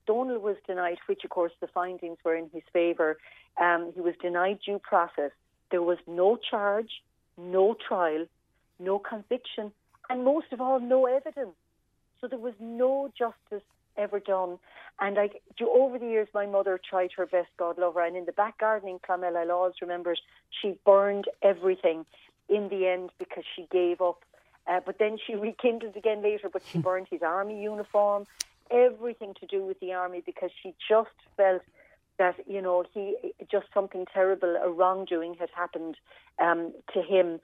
Donal 0.07 0.39
was 0.39 0.57
denied, 0.67 0.99
which 1.07 1.25
of 1.25 1.31
course 1.31 1.53
the 1.61 1.67
findings 1.67 2.19
were 2.25 2.37
in 2.37 2.51
his 2.53 2.63
favour. 2.73 3.19
Um, 3.61 3.93
he 3.95 4.01
was 4.01 4.15
denied 4.21 4.61
due 4.65 4.79
process. 4.79 5.31
There 5.71 5.83
was 5.83 5.99
no 6.07 6.37
charge, 6.37 7.03
no 7.37 7.75
trial, 7.75 8.27
no 8.79 8.99
conviction, 8.99 9.73
and 10.09 10.25
most 10.25 10.53
of 10.53 10.61
all, 10.61 10.79
no 10.81 11.07
evidence. 11.07 11.57
So 12.21 12.29
there 12.29 12.39
was 12.39 12.55
no 12.61 13.11
justice 13.17 13.67
ever 13.97 14.21
done. 14.21 14.59
And 15.01 15.17
like 15.17 15.43
do- 15.59 15.71
over 15.71 15.99
the 15.99 16.07
years, 16.07 16.29
my 16.35 16.47
mother 16.47 16.79
tried 16.79 17.11
her 17.17 17.27
best, 17.27 17.49
God 17.59 17.79
love 17.79 17.95
her. 17.95 18.05
And 18.05 18.17
in 18.17 18.25
the 18.25 18.33
back 18.33 18.59
garden 18.59 18.89
in 18.89 18.99
Clonmel, 18.99 19.37
I'll 19.37 19.51
always 19.51 19.75
remember 19.81 20.15
she 20.63 20.79
burned 20.85 21.27
everything 21.43 22.07
in 22.49 22.69
the 22.69 22.87
end 22.87 23.11
because 23.19 23.45
she 23.55 23.67
gave 23.71 24.01
up. 24.01 24.23
Uh, 24.67 24.81
but 24.85 24.99
then 24.99 25.19
she 25.25 25.35
rekindled 25.49 25.97
again 25.97 26.23
later, 26.23 26.49
but 26.49 26.63
she 26.71 26.79
burned 26.89 27.09
his 27.11 27.23
army 27.23 27.63
uniform, 27.63 28.27
everything 28.71 29.35
to 29.41 29.47
do 29.47 29.65
with 29.65 29.79
the 29.81 29.93
army 29.93 30.23
because 30.25 30.51
she 30.63 30.75
just 30.89 31.11
felt 31.37 31.63
that, 32.19 32.37
you 32.47 32.63
know, 32.63 32.85
he 32.93 33.17
just 33.51 33.67
something 33.75 34.07
terrible, 34.13 34.57
a 34.63 34.71
wrongdoing 34.71 35.35
had 35.39 35.51
happened 35.55 35.97
um, 36.41 36.73
to 36.95 37.03
him. 37.03 37.41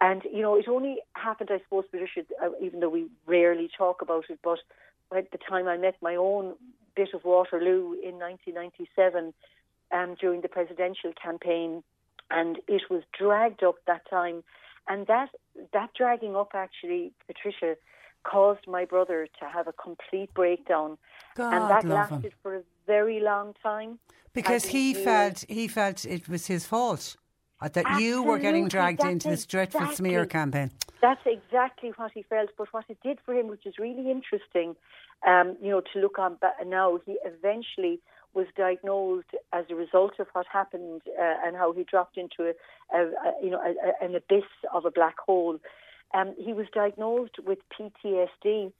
And, 0.00 0.22
you 0.32 0.42
know, 0.42 0.56
it 0.56 0.68
only 0.68 0.98
happened, 1.14 1.50
I 1.52 1.58
suppose, 1.58 1.84
Patricia, 1.90 2.22
uh, 2.42 2.50
even 2.60 2.80
though 2.80 2.88
we 2.88 3.06
rarely 3.26 3.68
talk 3.76 4.02
about 4.02 4.24
it, 4.28 4.38
but 4.42 4.58
at 5.16 5.30
the 5.32 5.38
time 5.38 5.66
I 5.66 5.76
met 5.76 5.96
my 6.00 6.14
own 6.16 6.54
bit 6.94 7.10
of 7.14 7.24
Waterloo 7.24 7.94
in 7.94 8.18
1997 8.18 9.32
um, 9.92 10.16
during 10.20 10.40
the 10.40 10.48
presidential 10.48 11.12
campaign, 11.20 11.82
and 12.30 12.58
it 12.68 12.82
was 12.90 13.02
dragged 13.18 13.62
up 13.62 13.76
that 13.86 14.08
time. 14.08 14.44
And 14.88 15.06
that, 15.06 15.30
that 15.72 15.90
dragging 15.96 16.36
up 16.36 16.52
actually, 16.54 17.12
Patricia, 17.26 17.76
caused 18.24 18.66
my 18.66 18.84
brother 18.84 19.28
to 19.40 19.46
have 19.46 19.66
a 19.68 19.72
complete 19.72 20.32
breakdown. 20.34 20.98
God 21.36 21.54
and 21.54 21.70
that 21.70 21.84
love 21.84 22.10
him. 22.10 22.16
lasted 22.16 22.32
for 22.42 22.56
a 22.56 22.62
very 22.86 23.20
long 23.20 23.54
time. 23.62 23.98
Because 24.32 24.66
he 24.66 24.94
felt 24.94 25.44
he 25.48 25.68
felt 25.68 26.04
it 26.04 26.28
was 26.28 26.46
his 26.46 26.66
fault 26.66 27.16
uh, 27.60 27.68
that 27.68 28.00
you 28.00 28.22
were 28.22 28.38
getting 28.38 28.68
dragged 28.68 29.00
that's 29.00 29.10
into 29.10 29.28
this 29.28 29.46
dreadful 29.46 29.86
smear 29.88 30.26
campaign. 30.26 30.70
That's 31.00 31.20
exactly 31.26 31.92
what 31.96 32.12
he 32.12 32.22
felt. 32.22 32.50
But 32.56 32.68
what 32.72 32.84
it 32.88 32.98
did 33.02 33.18
for 33.24 33.34
him, 33.34 33.48
which 33.48 33.66
is 33.66 33.74
really 33.78 34.10
interesting, 34.10 34.76
um, 35.26 35.56
you 35.62 35.70
know, 35.70 35.82
to 35.92 35.98
look 35.98 36.18
on 36.18 36.38
but 36.40 36.54
now, 36.66 36.98
he 37.04 37.16
eventually 37.24 38.00
was 38.34 38.46
diagnosed 38.56 39.28
as 39.52 39.64
a 39.70 39.74
result 39.74 40.20
of 40.20 40.26
what 40.32 40.46
happened 40.52 41.02
uh, 41.18 41.34
and 41.44 41.56
how 41.56 41.72
he 41.72 41.82
dropped 41.82 42.16
into 42.16 42.52
a, 42.52 42.96
a, 42.96 43.06
a 43.06 43.32
you 43.42 43.50
know, 43.50 43.60
a, 43.60 44.04
an 44.04 44.14
abyss 44.14 44.44
of 44.72 44.84
a 44.84 44.90
black 44.90 45.18
hole. 45.18 45.58
Um, 46.14 46.34
he 46.38 46.52
was 46.52 46.66
diagnosed 46.72 47.38
with 47.44 47.58
PTSD 47.78 48.72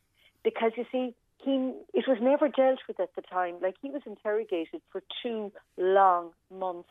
because 0.42 0.72
you 0.76 0.86
see, 0.90 1.14
he 1.38 1.72
it 1.94 2.04
was 2.08 2.18
never 2.20 2.48
dealt 2.48 2.80
with 2.88 2.98
at 3.00 3.14
the 3.14 3.22
time. 3.22 3.56
Like 3.62 3.76
he 3.80 3.90
was 3.90 4.02
interrogated 4.06 4.80
for 4.90 5.02
two 5.22 5.52
long 5.76 6.30
months, 6.50 6.88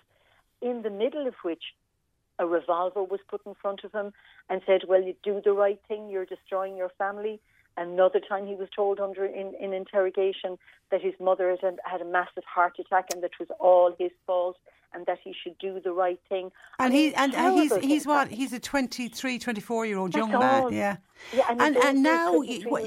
in 0.61 0.83
the 0.83 0.89
middle 0.89 1.27
of 1.27 1.33
which 1.43 1.63
a 2.39 2.45
revolver 2.45 3.03
was 3.03 3.19
put 3.27 3.41
in 3.45 3.55
front 3.55 3.83
of 3.83 3.91
him 3.91 4.13
and 4.49 4.61
said, 4.65 4.81
"Well, 4.87 5.01
you 5.01 5.15
do 5.23 5.41
the 5.43 5.53
right 5.53 5.79
thing. 5.87 6.09
You're 6.09 6.25
destroying 6.25 6.77
your 6.77 6.89
family." 6.97 7.39
Another 7.77 8.19
time, 8.19 8.47
he 8.47 8.55
was 8.55 8.69
told 8.75 8.99
under 8.99 9.23
in, 9.23 9.53
in 9.59 9.71
interrogation 9.71 10.57
that 10.89 10.99
his 10.99 11.13
mother 11.19 11.55
had, 11.61 11.79
had 11.85 12.01
a 12.01 12.05
massive 12.05 12.43
heart 12.43 12.79
attack 12.79 13.05
and 13.13 13.21
that 13.21 13.37
was 13.39 13.49
all 13.59 13.95
his 13.99 14.09
fault, 14.25 14.57
and 14.97 15.05
that 15.05 15.19
he 15.23 15.33
should 15.43 15.57
do 15.59 15.79
the 15.79 15.91
right 15.91 16.19
thing. 16.27 16.51
I 16.79 16.85
And 16.85 16.93
he 16.93 17.13
and, 17.13 17.33
and 17.35 17.53
he's 17.55 17.75
he's 17.77 18.05
what 18.07 18.29
he's 18.29 18.51
a 18.51 18.59
23, 18.59 19.37
24 19.37 19.85
year 19.85 19.97
old 19.97 20.15
young 20.15 20.31
man. 20.31 20.73
Yeah. 20.73 20.97
Yeah, 21.33 21.45
and 21.49 21.61
and 21.61 21.77
and 21.77 22.03
now 22.03 22.33
what, 22.39 22.47
what 22.63 22.83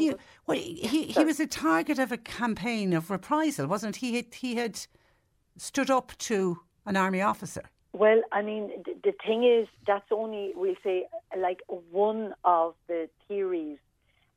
you 0.00 0.04
younger. 0.06 0.18
what 0.44 0.58
he 0.58 0.74
he 0.74 1.12
Sorry. 1.12 1.26
was 1.26 1.40
a 1.40 1.46
target 1.46 1.98
of 1.98 2.10
a 2.10 2.16
campaign 2.16 2.92
of 2.92 3.10
reprisal, 3.10 3.66
wasn't 3.66 3.96
he? 3.96 4.10
He 4.10 4.16
had, 4.16 4.34
he 4.34 4.54
had 4.56 4.80
stood 5.56 5.90
up 5.90 6.12
to 6.18 6.58
an 6.84 6.96
army 6.96 7.22
officer. 7.22 7.62
Well, 7.92 8.22
I 8.32 8.42
mean, 8.42 8.70
th- 8.84 8.98
the 9.04 9.12
thing 9.24 9.44
is, 9.44 9.68
that's 9.86 10.10
only, 10.10 10.52
we'll 10.56 10.76
say, 10.82 11.06
like 11.38 11.60
one 11.68 12.34
of 12.42 12.74
the 12.88 13.08
theories 13.28 13.78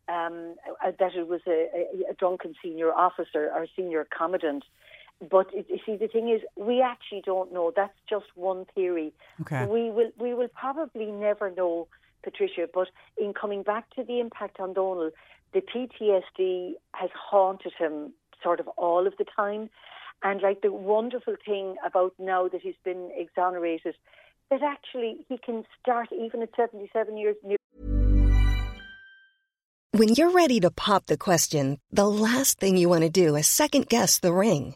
um, 0.09 0.55
uh, 0.85 0.91
that 0.99 1.15
it 1.15 1.27
was 1.27 1.41
a, 1.47 1.67
a, 1.73 2.11
a, 2.11 2.13
drunken 2.13 2.53
senior 2.61 2.91
officer 2.93 3.49
or 3.55 3.65
senior 3.75 4.05
commandant. 4.15 4.63
But 5.21 5.47
it, 5.53 5.65
you 5.69 5.79
see, 5.85 5.95
the 5.97 6.07
thing 6.07 6.29
is, 6.29 6.41
we 6.57 6.81
actually 6.81 7.21
don't 7.25 7.53
know. 7.53 7.71
That's 7.75 7.97
just 8.09 8.25
one 8.35 8.65
theory. 8.75 9.13
Okay. 9.41 9.65
We 9.65 9.89
will, 9.89 10.11
we 10.19 10.33
will 10.33 10.49
probably 10.49 11.05
never 11.05 11.49
know, 11.51 11.87
Patricia. 12.23 12.67
But 12.71 12.87
in 13.17 13.33
coming 13.33 13.63
back 13.63 13.89
to 13.95 14.03
the 14.03 14.19
impact 14.19 14.59
on 14.59 14.73
Donal, 14.73 15.11
the 15.53 15.61
PTSD 15.61 16.73
has 16.93 17.09
haunted 17.13 17.73
him 17.77 18.13
sort 18.43 18.59
of 18.59 18.67
all 18.69 19.07
of 19.07 19.13
the 19.17 19.25
time. 19.35 19.69
And 20.23 20.41
like 20.41 20.61
the 20.61 20.71
wonderful 20.71 21.35
thing 21.45 21.75
about 21.85 22.13
now 22.19 22.47
that 22.47 22.61
he's 22.61 22.75
been 22.83 23.09
exonerated, 23.15 23.95
that 24.49 24.61
actually 24.63 25.25
he 25.27 25.37
can 25.37 25.63
start 25.81 26.09
even 26.11 26.41
at 26.41 26.49
77 26.55 27.17
years. 27.17 27.35
New- 27.43 27.57
when 29.91 30.09
you're 30.09 30.31
ready 30.31 30.59
to 30.59 30.71
pop 30.71 31.05
the 31.05 31.17
question, 31.17 31.79
the 31.89 32.07
last 32.07 32.59
thing 32.59 32.75
you 32.75 32.89
want 32.89 33.03
to 33.03 33.09
do 33.09 33.35
is 33.37 33.47
second 33.47 33.87
guess 33.87 34.19
the 34.19 34.33
ring. 34.33 34.75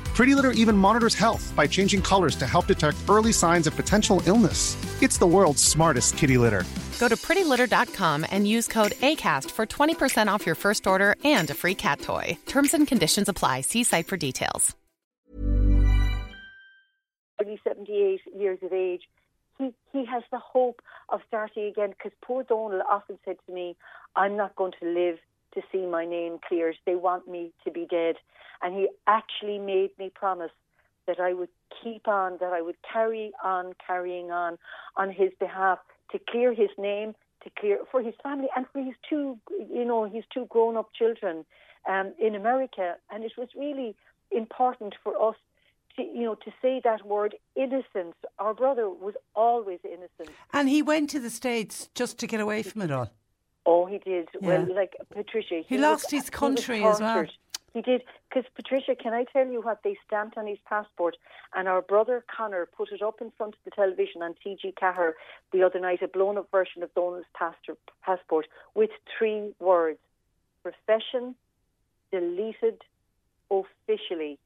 Pretty 0.21 0.35
Litter 0.35 0.51
even 0.51 0.77
monitors 0.77 1.15
health 1.15 1.51
by 1.55 1.65
changing 1.65 1.99
colors 1.99 2.35
to 2.35 2.45
help 2.45 2.67
detect 2.67 2.97
early 3.09 3.33
signs 3.33 3.65
of 3.65 3.75
potential 3.75 4.21
illness. 4.27 4.77
It's 5.01 5.17
the 5.17 5.25
world's 5.25 5.63
smartest 5.63 6.15
kitty 6.15 6.37
litter. 6.37 6.63
Go 6.99 7.07
to 7.07 7.15
prettylitter.com 7.15 8.27
and 8.29 8.47
use 8.47 8.67
code 8.67 8.91
ACAST 8.91 9.49
for 9.49 9.65
20% 9.65 10.27
off 10.27 10.45
your 10.45 10.53
first 10.53 10.85
order 10.85 11.15
and 11.23 11.49
a 11.49 11.55
free 11.55 11.73
cat 11.73 12.01
toy. 12.01 12.37
Terms 12.45 12.75
and 12.75 12.87
conditions 12.87 13.29
apply. 13.29 13.61
See 13.61 13.83
site 13.83 14.05
for 14.05 14.15
details. 14.15 14.75
Only 17.43 17.59
78 17.67 18.21
years 18.39 18.59
of 18.61 18.71
age. 18.71 19.01
He, 19.57 19.73
he 19.91 20.05
has 20.05 20.21
the 20.31 20.37
hope 20.37 20.83
of 21.09 21.21
starting 21.27 21.65
again 21.65 21.95
because 21.97 22.11
poor 22.21 22.43
Donal 22.43 22.83
often 22.87 23.17
said 23.25 23.37
to 23.47 23.51
me, 23.51 23.75
I'm 24.15 24.37
not 24.37 24.55
going 24.55 24.73
to 24.81 24.87
live 24.87 25.17
to 25.55 25.61
see 25.71 25.87
my 25.87 26.05
name 26.05 26.37
cleared. 26.47 26.75
They 26.85 26.93
want 26.93 27.27
me 27.27 27.53
to 27.63 27.71
be 27.71 27.87
dead. 27.89 28.17
And 28.61 28.73
he 28.75 28.89
actually 29.07 29.59
made 29.59 29.91
me 29.97 30.11
promise 30.13 30.51
that 31.07 31.19
I 31.19 31.33
would 31.33 31.49
keep 31.83 32.07
on, 32.07 32.37
that 32.39 32.53
I 32.53 32.61
would 32.61 32.77
carry 32.81 33.31
on 33.43 33.73
carrying 33.85 34.31
on 34.31 34.57
on 34.95 35.11
his 35.11 35.31
behalf 35.39 35.79
to 36.11 36.19
clear 36.29 36.53
his 36.53 36.69
name, 36.77 37.15
to 37.43 37.49
clear 37.59 37.79
for 37.91 38.01
his 38.01 38.13
family 38.21 38.47
and 38.55 38.65
for 38.71 38.83
his 38.83 38.93
two, 39.09 39.37
you 39.73 39.85
know, 39.85 40.03
his 40.05 40.23
two 40.33 40.45
grown 40.47 40.77
up 40.77 40.89
children 40.93 41.45
um, 41.89 42.13
in 42.19 42.35
America. 42.35 42.95
And 43.09 43.23
it 43.23 43.33
was 43.37 43.49
really 43.57 43.95
important 44.31 44.93
for 45.03 45.19
us 45.29 45.35
to, 45.95 46.03
you 46.03 46.23
know, 46.23 46.35
to 46.35 46.51
say 46.61 46.81
that 46.83 47.05
word 47.05 47.35
innocence. 47.55 48.15
Our 48.39 48.53
brother 48.53 48.89
was 48.89 49.15
always 49.35 49.79
innocent. 49.83 50.29
And 50.53 50.69
he 50.69 50.81
went 50.81 51.09
to 51.11 51.19
the 51.19 51.29
States 51.29 51.89
just 51.95 52.19
to 52.19 52.27
get 52.27 52.39
away 52.39 52.63
from 52.63 52.83
it 52.83 52.91
all. 52.91 53.09
Oh, 53.65 53.85
he 53.85 53.97
did. 53.97 54.29
Yeah. 54.39 54.47
Well, 54.47 54.75
like 54.75 54.95
Patricia, 55.13 55.61
He 55.67 55.75
was- 55.75 55.81
lost 55.81 56.11
his 56.11 56.23
was 56.23 56.29
country 56.29 56.83
as 56.83 56.99
well. 56.99 57.25
He 57.73 57.81
did 57.81 58.03
because 58.27 58.49
Patricia, 58.53 58.95
can 58.95 59.13
I 59.13 59.23
tell 59.23 59.47
you 59.47 59.61
what 59.61 59.81
they 59.83 59.97
stamped 60.05 60.37
on 60.37 60.45
his 60.45 60.57
passport? 60.65 61.15
And 61.55 61.67
our 61.67 61.81
brother 61.81 62.23
Connor 62.35 62.65
put 62.65 62.91
it 62.91 63.01
up 63.01 63.21
in 63.21 63.31
front 63.37 63.53
of 63.53 63.59
the 63.63 63.71
television 63.71 64.21
on 64.21 64.35
TG4 64.45 65.13
the 65.53 65.63
other 65.63 65.79
night, 65.79 66.01
a 66.01 66.07
blown-up 66.07 66.49
version 66.51 66.83
of 66.83 66.93
Donal's 66.93 67.25
passport 68.03 68.47
with 68.75 68.89
three 69.17 69.53
words: 69.59 69.99
profession 70.63 71.35
deleted 72.11 72.81
officially. 73.49 74.37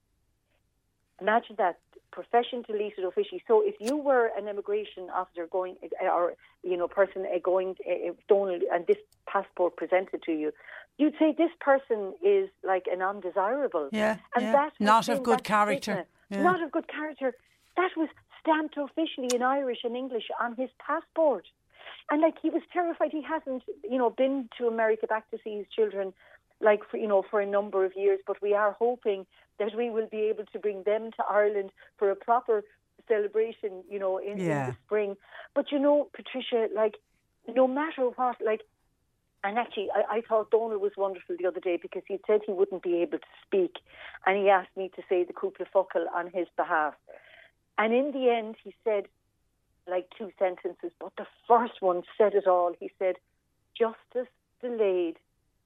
Imagine 1.19 1.55
that 1.57 1.79
profession 2.15 2.63
deleted 2.65 3.03
officially. 3.03 3.43
So 3.45 3.61
if 3.71 3.75
you 3.79 3.95
were 3.97 4.31
an 4.37 4.47
immigration 4.47 5.03
officer 5.13 5.45
going, 5.57 5.75
or 6.01 6.33
you 6.63 6.77
know, 6.77 6.87
person 6.87 7.25
uh, 7.25 7.39
going, 7.51 7.75
uh, 7.85 8.13
Donal, 8.29 8.61
and 8.73 8.87
this 8.87 9.01
passport 9.27 9.75
presented 9.75 10.23
to 10.23 10.31
you, 10.31 10.49
you'd 10.97 11.17
say 11.19 11.27
this 11.37 11.55
person 11.59 12.13
is 12.23 12.47
like 12.63 12.85
an 12.95 13.01
undesirable. 13.01 13.89
Yeah, 13.91 14.17
and 14.33 14.45
yeah. 14.45 14.51
that 14.53 14.71
Not 14.79 15.09
of 15.09 15.23
good 15.29 15.43
character. 15.43 16.05
Yeah. 16.29 16.41
Not 16.49 16.63
of 16.63 16.71
good 16.71 16.87
character. 16.87 17.29
That 17.75 17.91
was 17.97 18.09
stamped 18.39 18.77
officially 18.77 19.29
in 19.37 19.41
Irish 19.43 19.81
and 19.83 19.95
English 20.03 20.27
on 20.39 20.55
his 20.55 20.69
passport. 20.79 21.45
And 22.09 22.21
like 22.21 22.37
he 22.41 22.49
was 22.49 22.63
terrified. 22.71 23.11
He 23.11 23.23
hasn't, 23.33 23.63
you 23.93 23.97
know, 23.97 24.09
been 24.09 24.49
to 24.57 24.67
America 24.67 25.05
back 25.07 25.29
to 25.31 25.37
see 25.43 25.57
his 25.57 25.67
children, 25.77 26.13
like 26.61 26.81
for 26.89 26.97
you 26.97 27.09
know 27.11 27.21
for 27.29 27.41
a 27.41 27.49
number 27.57 27.83
of 27.83 27.91
years. 28.03 28.19
But 28.25 28.37
we 28.41 28.53
are 28.53 28.71
hoping 28.85 29.25
that 29.59 29.75
we 29.75 29.89
will 29.89 30.07
be 30.07 30.21
able 30.21 30.45
to 30.45 30.59
bring 30.59 30.83
them 30.83 31.11
to 31.11 31.23
Ireland 31.29 31.71
for 31.97 32.09
a 32.11 32.15
proper 32.15 32.63
celebration, 33.07 33.83
you 33.89 33.99
know, 33.99 34.17
in, 34.17 34.37
in 34.39 34.69
the 34.69 34.75
spring. 34.85 35.15
But 35.53 35.71
you 35.71 35.79
know, 35.79 36.09
Patricia, 36.13 36.67
like 36.73 36.95
no 37.47 37.67
matter 37.67 38.09
what, 38.15 38.37
like 38.43 38.61
and 39.45 39.59
actually, 39.59 39.89
I, 39.93 40.17
I 40.17 40.21
thought 40.21 40.49
Donal 40.49 40.79
was 40.79 40.93
wonderful 40.97 41.35
the 41.37 41.45
other 41.45 41.59
day 41.59 41.77
because 41.79 42.01
he 42.07 42.19
said 42.25 42.41
he 42.45 42.51
wouldn't 42.51 42.81
be 42.81 42.95
able 43.01 43.19
to 43.19 43.33
speak, 43.45 43.75
and 44.25 44.37
he 44.37 44.49
asked 44.49 44.75
me 44.75 44.89
to 44.95 45.03
say 45.07 45.23
the 45.23 45.33
cúpla 45.33 45.67
focal 45.71 46.07
on 46.15 46.31
his 46.31 46.47
behalf. 46.57 46.95
And 47.77 47.93
in 47.93 48.11
the 48.11 48.29
end, 48.29 48.55
he 48.63 48.73
said 48.83 49.05
like 49.87 50.07
two 50.17 50.31
sentences, 50.39 50.91
but 50.99 51.11
the 51.17 51.27
first 51.47 51.79
one 51.79 52.01
said 52.17 52.33
it 52.33 52.47
all. 52.47 52.73
He 52.79 52.89
said, 52.97 53.17
"Justice 53.77 54.31
delayed 54.61 55.17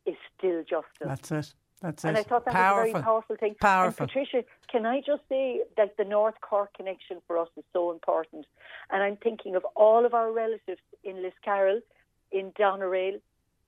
is 0.05 0.17
still 0.37 0.61
justice." 0.63 0.99
That's 0.99 1.31
it. 1.31 1.53
That's 1.81 2.03
and 2.03 2.17
it. 2.17 2.21
I 2.21 2.23
thought 2.23 2.45
that 2.45 2.53
Powerful. 2.53 2.81
was 2.81 2.89
a 2.89 2.93
very 2.93 3.03
powerful 3.03 3.35
thing. 3.37 3.55
Powerful. 3.61 4.03
And 4.03 4.11
Patricia, 4.11 4.43
can 4.69 4.85
I 4.85 5.01
just 5.05 5.21
say 5.29 5.61
that 5.77 5.95
the 5.97 6.03
North 6.03 6.35
Cork 6.41 6.73
connection 6.75 7.21
for 7.25 7.37
us 7.37 7.47
is 7.57 7.63
so 7.71 7.91
important? 7.91 8.45
And 8.89 9.01
I'm 9.01 9.17
thinking 9.17 9.55
of 9.55 9.63
all 9.75 10.05
of 10.05 10.13
our 10.13 10.31
relatives 10.31 10.81
in 11.03 11.17
Liscarroll, 11.17 11.81
in 12.31 12.51
Doneraile, 12.51 13.21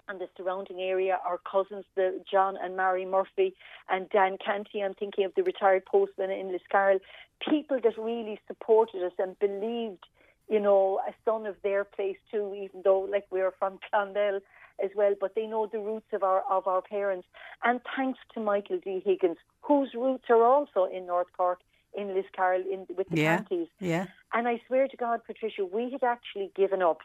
and 0.07 0.20
the 0.20 0.28
surrounding 0.36 0.82
area, 0.82 1.20
our 1.26 1.39
cousins, 1.49 1.86
the 1.95 2.22
John 2.30 2.57
and 2.62 2.76
Mary 2.76 3.05
Murphy 3.05 3.55
and 3.89 4.09
Dan 4.09 4.38
Canty. 4.43 4.84
I'm 4.84 4.93
thinking 4.93 5.24
of 5.24 5.34
the 5.36 5.43
retired 5.43 5.86
postman 5.86 6.32
in 6.32 6.47
Liscarroll. 6.47 6.99
People 7.47 7.80
that 7.82 7.97
really 7.97 8.39
supported 8.47 9.03
us 9.03 9.14
and 9.20 9.39
believed, 9.39 10.05
you 10.49 10.59
know, 10.59 10.99
a 11.07 11.14
son 11.24 11.45
of 11.45 11.55
their 11.64 11.86
place 11.86 12.18
too, 12.30 12.53
even 12.55 12.82
though 12.84 12.99
like 12.99 13.26
we 13.32 13.41
are 13.41 13.53
from 13.57 13.80
Clonmel 13.89 14.41
as 14.84 14.91
well, 14.95 15.15
but 15.19 15.36
they 15.36 15.45
know 15.47 15.67
the 15.67 15.79
roots 15.79 16.07
of 16.13 16.23
our 16.23 16.41
of 16.49 16.67
our 16.67 16.82
parents. 16.82 17.27
And 17.63 17.82
thanks 17.95 18.19
to 18.34 18.39
Michael 18.39 18.79
D. 18.84 19.01
Higgins, 19.03 19.38
whose 19.61 19.93
roots 19.93 20.25
are 20.29 20.43
also 20.43 20.86
in 20.86 21.05
North 21.05 21.27
Cork, 21.36 21.59
in 21.93 22.07
Liscarroll, 22.07 22.65
in 22.71 22.86
with 22.95 23.09
the 23.09 23.21
yeah. 23.21 23.38
counties. 23.38 23.67
Yeah. 23.79 24.07
And 24.34 24.47
I 24.47 24.61
swear 24.67 24.88
to 24.88 24.97
God, 24.97 25.21
Patricia, 25.25 25.65
we 25.65 25.91
had 25.91 26.03
actually 26.03 26.51
given 26.55 26.82
up 26.82 26.99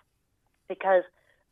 because, 0.68 1.02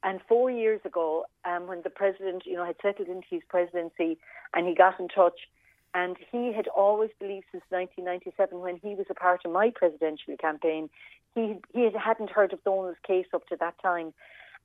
and 0.02 0.20
four 0.28 0.50
years 0.50 0.80
ago, 0.84 1.26
um, 1.44 1.66
when 1.66 1.82
the 1.82 1.90
president, 1.90 2.44
you 2.46 2.54
know, 2.54 2.64
had 2.64 2.76
settled 2.82 3.08
into 3.08 3.26
his 3.30 3.42
presidency 3.48 4.18
and 4.54 4.66
he 4.68 4.74
got 4.74 4.98
in 5.00 5.08
touch, 5.08 5.48
and 5.94 6.16
he 6.32 6.52
had 6.52 6.66
always 6.68 7.10
believed 7.20 7.46
since 7.52 7.64
1997, 7.68 8.58
when 8.58 8.76
he 8.76 8.94
was 8.94 9.06
a 9.10 9.14
part 9.14 9.42
of 9.44 9.52
my 9.52 9.70
presidential 9.74 10.36
campaign, 10.36 10.90
he 11.34 11.56
he 11.72 11.88
hadn't 11.96 12.30
heard 12.30 12.52
of 12.52 12.62
Donal's 12.64 12.96
case 13.06 13.26
up 13.32 13.46
to 13.48 13.56
that 13.56 13.74
time, 13.80 14.12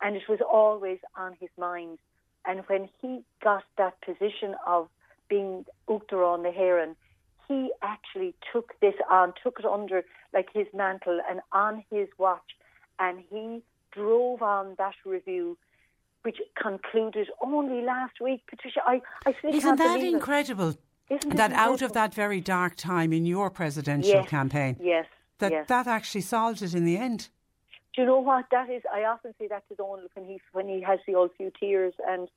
and 0.02 0.16
it 0.16 0.24
was 0.28 0.40
always 0.42 1.00
on 1.18 1.36
his 1.40 1.50
mind. 1.58 2.00
And 2.46 2.64
when 2.68 2.90
he 3.02 3.22
got 3.44 3.64
that 3.78 4.02
position 4.02 4.56
of 4.66 4.88
being 5.30 5.66
Uachtarán 5.88 6.44
na 6.44 6.52
hÉireann, 6.52 6.96
he 7.48 7.72
actually 7.82 8.36
took 8.54 8.80
this 8.80 8.94
on, 9.10 9.34
took 9.44 9.60
it 9.60 9.66
under 9.66 10.04
like 10.34 10.48
his 10.54 10.68
mantle 10.74 11.20
and 11.30 11.42
on 11.52 11.84
his 11.92 12.08
watch, 12.18 12.56
and 13.00 13.24
he 13.30 13.62
drove 13.92 14.42
on 14.42 14.76
that 14.78 14.94
review, 15.06 15.58
which 16.22 16.38
concluded 16.62 17.28
only 17.42 17.82
last 17.82 18.22
week. 18.22 18.42
Patricia, 18.48 18.82
I, 18.86 19.02
I 19.26 19.34
still 19.40 19.54
Isn't 19.54 19.62
can't 19.62 19.78
that 19.80 20.00
incredible? 20.00 20.76
Isn't 21.10 21.36
that 21.38 21.52
out 21.54 21.82
of 21.82 21.94
that 21.94 22.14
very 22.14 22.40
dark 22.40 22.76
time 22.76 23.12
in 23.12 23.26
your 23.26 23.50
presidential 23.50 24.12
Yes, 24.12 24.30
campaign, 24.30 24.78
yes, 24.80 25.08
that 25.40 25.52
yes. 25.52 25.68
that 25.68 25.88
actually 25.88 26.22
solved 26.22 26.62
it 26.62 26.76
in 26.76 26.86
the 26.86 26.98
end. 26.98 27.30
Do 27.96 28.02
you 28.02 28.08
know 28.08 28.20
what 28.20 28.46
that 28.52 28.70
is? 28.70 28.84
I 28.94 29.04
often 29.04 29.34
say 29.40 29.48
that 29.48 29.68
to 29.70 29.76
Donal 29.76 30.08
when 30.14 30.26
he 30.26 30.42
when 30.52 30.68
he 30.68 30.82
has 30.82 31.00
the 31.08 31.16
old 31.16 31.32
few 31.38 31.52
tears 31.60 31.94
and 32.08 32.28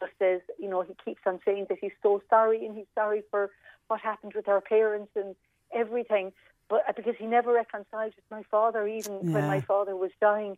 just 0.00 0.12
says, 0.18 0.40
you 0.58 0.68
know, 0.68 0.82
he 0.82 0.94
keeps 1.04 1.20
on 1.26 1.38
saying 1.44 1.66
that 1.68 1.78
he's 1.80 1.92
so 2.02 2.22
sorry 2.30 2.64
and 2.64 2.76
he's 2.76 2.86
sorry 2.94 3.22
for 3.30 3.50
what 3.88 4.00
happened 4.00 4.32
with 4.34 4.48
our 4.48 4.60
parents 4.60 5.12
and 5.14 5.36
everything, 5.72 6.32
but 6.68 6.82
uh, 6.88 6.92
because 6.96 7.14
he 7.18 7.26
never 7.26 7.52
reconciled 7.52 8.14
with 8.16 8.24
my 8.30 8.42
father, 8.50 8.86
even 8.88 9.32
when 9.32 9.46
my 9.46 9.60
father 9.60 9.94
was 9.94 10.10
dying. 10.20 10.56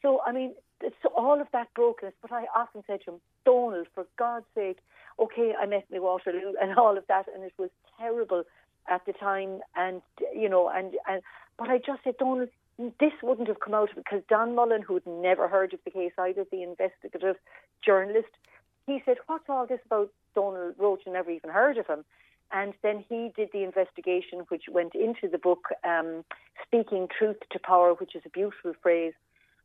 So 0.00 0.20
I 0.24 0.32
mean, 0.32 0.54
it's 0.80 0.96
all 1.16 1.40
of 1.40 1.48
that 1.52 1.68
brokenness. 1.74 2.14
But 2.22 2.32
I 2.32 2.44
often 2.54 2.84
said 2.86 3.00
to 3.04 3.12
him, 3.12 3.20
Donal, 3.44 3.84
for 3.94 4.06
God's 4.16 4.46
sake, 4.54 4.78
okay, 5.18 5.54
I 5.60 5.66
met 5.66 5.90
me 5.90 5.98
Waterloo 5.98 6.54
and 6.60 6.78
all 6.78 6.96
of 6.96 7.04
that, 7.08 7.26
and 7.34 7.42
it 7.42 7.52
was 7.58 7.70
terrible 7.98 8.44
at 8.88 9.04
the 9.06 9.12
time, 9.12 9.60
and 9.76 10.00
you 10.34 10.48
know, 10.48 10.68
and 10.68 10.94
and 11.08 11.20
but 11.58 11.68
I 11.68 11.78
just 11.78 12.04
said, 12.04 12.16
Donal, 12.18 12.46
this 12.78 13.12
wouldn't 13.22 13.48
have 13.48 13.60
come 13.60 13.74
out 13.74 13.90
because 13.94 14.22
Don 14.28 14.54
Mullan, 14.54 14.82
who 14.82 14.94
had 14.94 15.06
never 15.06 15.48
heard 15.48 15.74
of 15.74 15.80
the 15.84 15.90
case 15.90 16.12
either, 16.18 16.44
the 16.50 16.62
investigative 16.62 17.36
journalist, 17.84 18.28
he 18.86 19.02
said, 19.04 19.18
"What's 19.26 19.48
all 19.48 19.66
this 19.66 19.80
about 19.86 20.10
Donal 20.34 20.72
Roche? 20.78 21.02
I 21.06 21.10
never 21.10 21.30
even 21.30 21.50
heard 21.50 21.76
of 21.76 21.86
him." 21.86 22.04
And 22.50 22.72
then 22.82 23.04
he 23.08 23.30
did 23.36 23.50
the 23.52 23.62
investigation, 23.64 24.40
which 24.48 24.68
went 24.70 24.94
into 24.94 25.28
the 25.28 25.38
book, 25.38 25.68
um, 25.84 26.24
"Speaking 26.64 27.08
Truth 27.08 27.40
to 27.50 27.58
Power," 27.58 27.94
which 27.94 28.14
is 28.14 28.24
a 28.24 28.30
beautiful 28.30 28.74
phrase, 28.74 29.14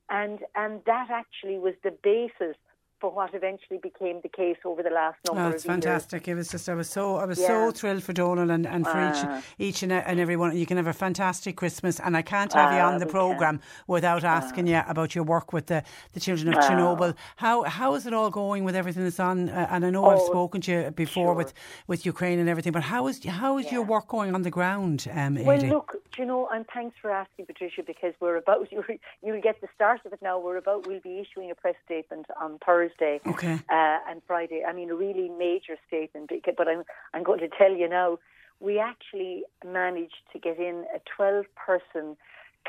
and 0.10 0.44
and 0.56 0.84
that 0.86 1.10
actually 1.10 1.58
was 1.60 1.76
the 1.84 1.92
basis 1.92 2.58
for 3.04 3.12
what 3.12 3.34
eventually 3.36 3.78
became 3.84 4.22
the 4.24 4.30
case 4.30 4.56
over 4.64 4.82
the 4.82 4.90
last 4.90 5.18
number 5.26 5.42
Oh, 5.42 5.48
of 5.48 5.56
it's 5.56 5.66
years. 5.66 5.74
fantastic. 5.74 6.26
It 6.30 6.36
was 6.36 6.48
just, 6.48 6.70
I 6.70 6.74
was 6.74 6.90
so, 6.90 7.18
I 7.18 7.26
was 7.26 7.38
Yeah. 7.38 7.48
so 7.48 7.72
thrilled 7.72 8.02
for 8.02 8.14
Donal 8.14 8.50
and, 8.50 8.66
and 8.66 8.88
for 8.88 8.98
Ah. 8.98 9.10
each, 9.10 9.44
each 9.68 9.84
and, 9.84 9.92
and 9.92 10.22
every 10.22 10.38
one. 10.38 10.56
You 10.56 10.66
can 10.66 10.78
have 10.78 10.88
a 10.88 10.94
fantastic 10.94 11.58
Christmas, 11.58 12.00
and 12.00 12.16
I 12.16 12.22
can't 12.22 12.54
have 12.54 12.72
you 12.72 12.80
Ah, 12.80 12.88
on 12.94 13.00
the 13.00 13.06
program 13.06 13.60
without 13.88 14.24
asking 14.24 14.68
you 14.68 14.82
about 14.88 15.16
your 15.16 15.26
work 15.26 15.52
with 15.52 15.66
the, 15.68 15.84
the 16.14 16.22
children 16.22 16.48
of 16.48 16.56
Ah. 16.60 16.62
Chernobyl. 16.66 17.14
How 17.36 17.64
how 17.64 17.94
is 17.96 18.06
it 18.06 18.14
all 18.14 18.30
going 18.30 18.64
with 18.64 18.76
everything 18.82 19.04
that's 19.04 19.20
on? 19.20 19.50
Uh, 19.50 19.68
and 19.70 19.84
I 19.86 19.90
know 19.90 20.06
I've 20.06 20.22
Oh, 20.22 20.32
spoken 20.36 20.62
to 20.62 20.72
you 20.72 20.92
before 20.92 21.34
with, 21.34 21.52
with 21.88 22.06
Ukraine 22.06 22.40
and 22.40 22.48
everything, 22.48 22.72
but 22.72 22.84
how 22.84 23.08
is 23.10 23.16
how 23.26 23.58
is 23.58 23.70
your 23.70 23.84
work 23.84 24.08
going 24.08 24.34
on 24.34 24.44
the 24.44 24.56
ground, 24.60 25.08
um, 25.22 25.34
Well, 25.44 25.58
look, 25.76 25.90
do 26.14 26.22
you 26.22 26.26
know, 26.32 26.48
and 26.54 26.66
thanks 26.74 26.96
for 27.02 27.10
asking, 27.12 27.48
Patricia, 27.48 27.84
because 27.94 28.14
we're 28.22 28.38
about 28.38 28.72
you. 28.72 28.82
You'll 29.22 29.42
get 29.50 29.60
the 29.60 29.68
start 29.76 30.00
of 30.06 30.14
it 30.14 30.22
now. 30.22 30.36
We're 30.40 30.62
about. 30.66 30.88
We'll 30.88 31.02
be 31.12 31.20
issuing 31.20 31.52
a 31.52 31.56
press 31.64 31.76
statement 31.84 32.28
on 32.40 32.60
Thursday 32.66 32.93
Okay. 33.26 33.60
uh, 33.70 34.00
and 34.10 34.22
Friday. 34.26 34.64
I 34.68 34.74
mean, 34.74 34.90
a 34.90 34.96
really 34.96 35.30
major 35.30 35.76
statement. 35.88 36.32
But 36.58 36.68
I'm 36.68 36.84
I'm 37.14 37.24
going 37.24 37.40
to 37.40 37.50
tell 37.50 37.72
you 37.72 37.88
now. 37.90 38.20
We 38.60 38.80
actually 38.80 39.44
managed 39.66 40.22
to 40.32 40.40
get 40.40 40.58
in 40.58 40.86
a 40.96 41.02
12-person 41.22 42.16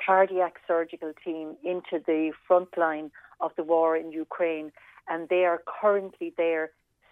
cardiac 0.05 0.55
surgical 0.66 1.12
team 1.25 1.57
into 1.62 2.03
the 2.05 2.33
front 2.49 2.77
line 2.77 3.12
of 3.41 3.53
the 3.57 3.62
war 3.62 3.97
in 3.97 4.11
Ukraine, 4.11 4.72
and 5.09 5.29
they 5.29 5.45
are 5.45 5.62
currently 5.81 6.33
there 6.37 6.70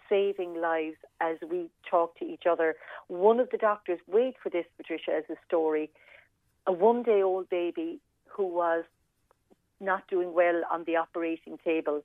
saving 0.09 0.59
lives 0.59 0.97
as 1.21 1.37
we 1.49 1.69
talk 1.89 2.17
to 2.19 2.25
each 2.25 2.43
other. 2.49 2.75
One 3.07 3.39
of 3.39 3.49
the 3.51 3.57
doctors, 3.57 3.99
wait 4.07 4.35
for 4.41 4.49
this, 4.49 4.65
Patricia, 4.77 5.11
as 5.15 5.23
a 5.29 5.35
story, 5.47 5.89
a 6.67 6.73
one 6.73 7.03
day 7.03 7.21
old 7.21 7.49
baby 7.49 7.99
who 8.27 8.45
was 8.45 8.83
not 9.79 10.07
doing 10.07 10.33
well 10.33 10.61
on 10.71 10.83
the 10.85 10.95
operating 10.95 11.57
table 11.63 12.03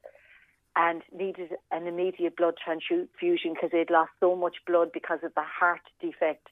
and 0.79 1.03
needed 1.13 1.51
an 1.73 1.89
immediate 1.89 2.37
blood 2.37 2.55
transfusion 2.65 3.53
because 3.53 3.71
they'd 3.73 3.91
lost 3.91 4.13
so 4.21 4.37
much 4.37 4.59
blood 4.65 4.91
because 4.95 5.19
of 5.25 5.35
the 5.35 5.43
heart 5.43 5.81
defect. 6.01 6.47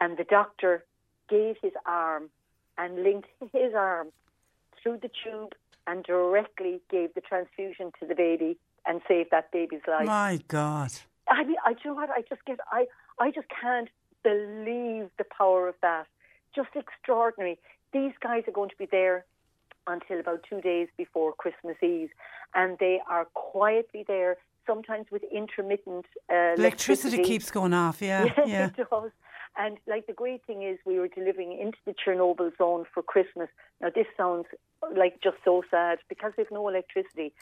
And 0.00 0.16
the 0.16 0.24
doctor 0.24 0.84
gave 1.28 1.56
his 1.60 1.72
arm 1.84 2.30
and 2.78 3.02
linked 3.02 3.28
his 3.52 3.74
arm 3.74 4.08
through 4.80 5.00
the 5.02 5.10
tube 5.22 5.52
and 5.88 6.04
directly 6.04 6.80
gave 6.90 7.12
the 7.14 7.20
transfusion 7.20 7.90
to 7.98 8.06
the 8.06 8.14
baby 8.14 8.56
and 8.86 9.00
saved 9.08 9.32
that 9.32 9.50
baby's 9.50 9.80
life. 9.88 10.06
My 10.06 10.40
God. 10.46 10.92
I 11.28 11.42
mean, 11.42 11.56
I 11.66 11.72
do 11.72 11.80
you 11.84 11.90
know 11.90 11.96
what 11.96 12.10
I 12.10 12.22
just 12.28 12.44
get. 12.44 12.60
I 12.70 12.86
I 13.18 13.32
just 13.32 13.48
can't 13.48 13.88
believe 14.22 15.10
the 15.18 15.24
power 15.36 15.66
of 15.66 15.74
that. 15.82 16.06
Just 16.54 16.68
extraordinary. 16.76 17.58
These 17.92 18.12
guys 18.20 18.44
are 18.46 18.52
going 18.52 18.70
to 18.70 18.76
be 18.76 18.86
there 18.86 19.24
until 19.86 20.20
about 20.20 20.42
two 20.48 20.60
days 20.60 20.88
before 20.96 21.32
Christmas 21.32 21.76
Eve, 21.82 22.10
and 22.54 22.76
they 22.78 23.00
are 23.08 23.26
quietly 23.34 24.04
there. 24.06 24.36
Sometimes 24.66 25.06
with 25.12 25.22
intermittent 25.32 26.06
uh, 26.32 26.54
Electricity 26.58 27.22
keeps 27.22 27.50
going 27.50 27.72
off, 27.72 28.02
yeah, 28.02 28.24
Yes, 28.36 28.48
yeah. 28.48 28.66
it 28.66 28.88
does. 28.90 29.10
And 29.56 29.78
like 29.86 30.06
the 30.06 30.12
great 30.12 30.44
thing 30.44 30.62
is, 30.62 30.78
we 30.84 30.98
were 30.98 31.08
delivering 31.08 31.52
into 31.58 31.78
the 31.86 31.94
Chernobyl 31.94 32.50
zone 32.58 32.84
for 32.92 33.02
Christmas. 33.02 33.48
Now 33.80 33.90
this 33.94 34.06
sounds 34.16 34.46
like 34.94 35.20
just 35.22 35.36
so 35.44 35.62
sad 35.70 35.98
because 36.08 36.32
we've 36.36 36.50
no 36.50 36.68
electricity. 36.68 37.32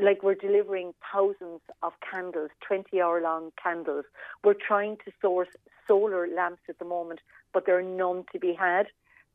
Like 0.00 0.22
we're 0.22 0.34
delivering 0.34 0.94
thousands 1.12 1.60
of 1.82 1.92
candles, 2.08 2.50
twenty-hour-long 2.66 3.52
candles. 3.62 4.04
We're 4.44 4.54
trying 4.54 4.96
to 5.04 5.12
source 5.20 5.48
solar 5.86 6.28
lamps 6.28 6.62
at 6.68 6.78
the 6.78 6.84
moment, 6.84 7.20
but 7.54 7.66
there 7.66 7.78
are 7.78 7.82
none 7.82 8.24
to 8.32 8.38
be 8.38 8.52
had. 8.52 8.86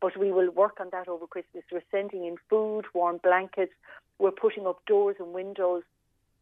But 0.03 0.17
we 0.17 0.33
will 0.33 0.51
work 0.51 0.81
on 0.81 0.89
that 0.91 1.07
over 1.07 1.25
Christmas. 1.27 1.63
We're 1.71 1.81
sending 1.89 2.25
in 2.25 2.35
food, 2.49 2.83
warm 2.93 3.21
blankets. 3.23 3.71
We're 4.19 4.31
putting 4.31 4.67
up 4.67 4.85
doors 4.85 5.15
and 5.17 5.31
windows 5.31 5.83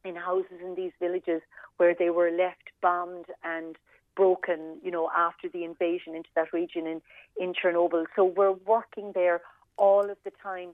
in 0.04 0.16
houses 0.16 0.60
in 0.66 0.74
these 0.74 0.94
villages 1.00 1.44
where 1.78 1.94
they 1.94 2.10
were 2.10 2.32
left 2.32 2.72
bombed 2.82 3.26
and 3.44 3.78
broken, 4.16 4.80
you 4.84 4.90
know, 4.90 5.12
after 5.16 5.48
the 5.48 5.64
invasion 5.64 6.16
into 6.16 6.30
that 6.36 6.52
region 6.52 6.88
in, 6.88 7.04
in 7.40 7.54
Chernobyl. 7.54 8.06
So 8.16 8.26
we're 8.26 8.52
working 8.52 9.12
there 9.14 9.42
all 9.78 10.10
of 10.10 10.18
the 10.24 10.32
time 10.42 10.70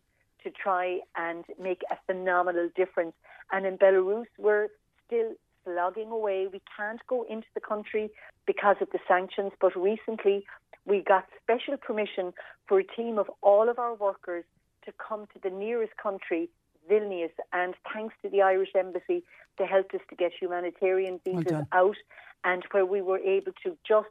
to 0.46 0.50
try 0.50 1.02
and 1.18 1.44
make 1.62 1.82
a 1.92 1.98
phenomenal 2.06 2.70
difference. 2.74 3.16
And 3.52 3.66
in 3.66 3.78
Belarus, 3.78 4.28
we're 4.38 4.70
still 5.06 5.34
slogging 5.66 6.10
away. 6.10 6.48
We 6.48 6.62
can't 6.78 7.06
go 7.08 7.26
into 7.30 7.48
the 7.54 7.60
country 7.60 8.12
because 8.46 8.78
of 8.80 8.90
the 8.92 9.00
sanctions, 9.10 9.52
but 9.60 9.76
recently 9.76 10.46
we 10.88 11.02
got 11.02 11.26
special 11.44 11.78
permission 11.78 12.34
for 12.66 12.80
a 12.80 12.84
team 12.84 13.20
of 13.20 13.30
all 13.42 13.70
of 13.70 13.78
our 13.78 13.94
workers 13.94 14.46
to 14.86 14.94
come 15.06 15.28
to 15.34 15.40
the 15.44 15.50
nearest 15.56 15.96
country, 16.02 16.50
Vilnius, 16.90 17.32
and 17.52 17.76
thanks 17.94 18.16
to 18.24 18.30
the 18.30 18.42
Irish 18.42 18.70
Embassy, 18.74 19.24
they 19.58 19.66
helped 19.66 19.94
us 19.94 20.02
to 20.10 20.16
get 20.16 20.32
humanitarian 20.40 21.20
visas 21.26 21.44
done. 21.44 21.68
out, 21.74 21.98
and 22.46 22.64
where 22.72 22.86
we 22.86 23.02
were 23.02 23.20
able 23.20 23.52
to 23.64 23.78
just 23.86 24.08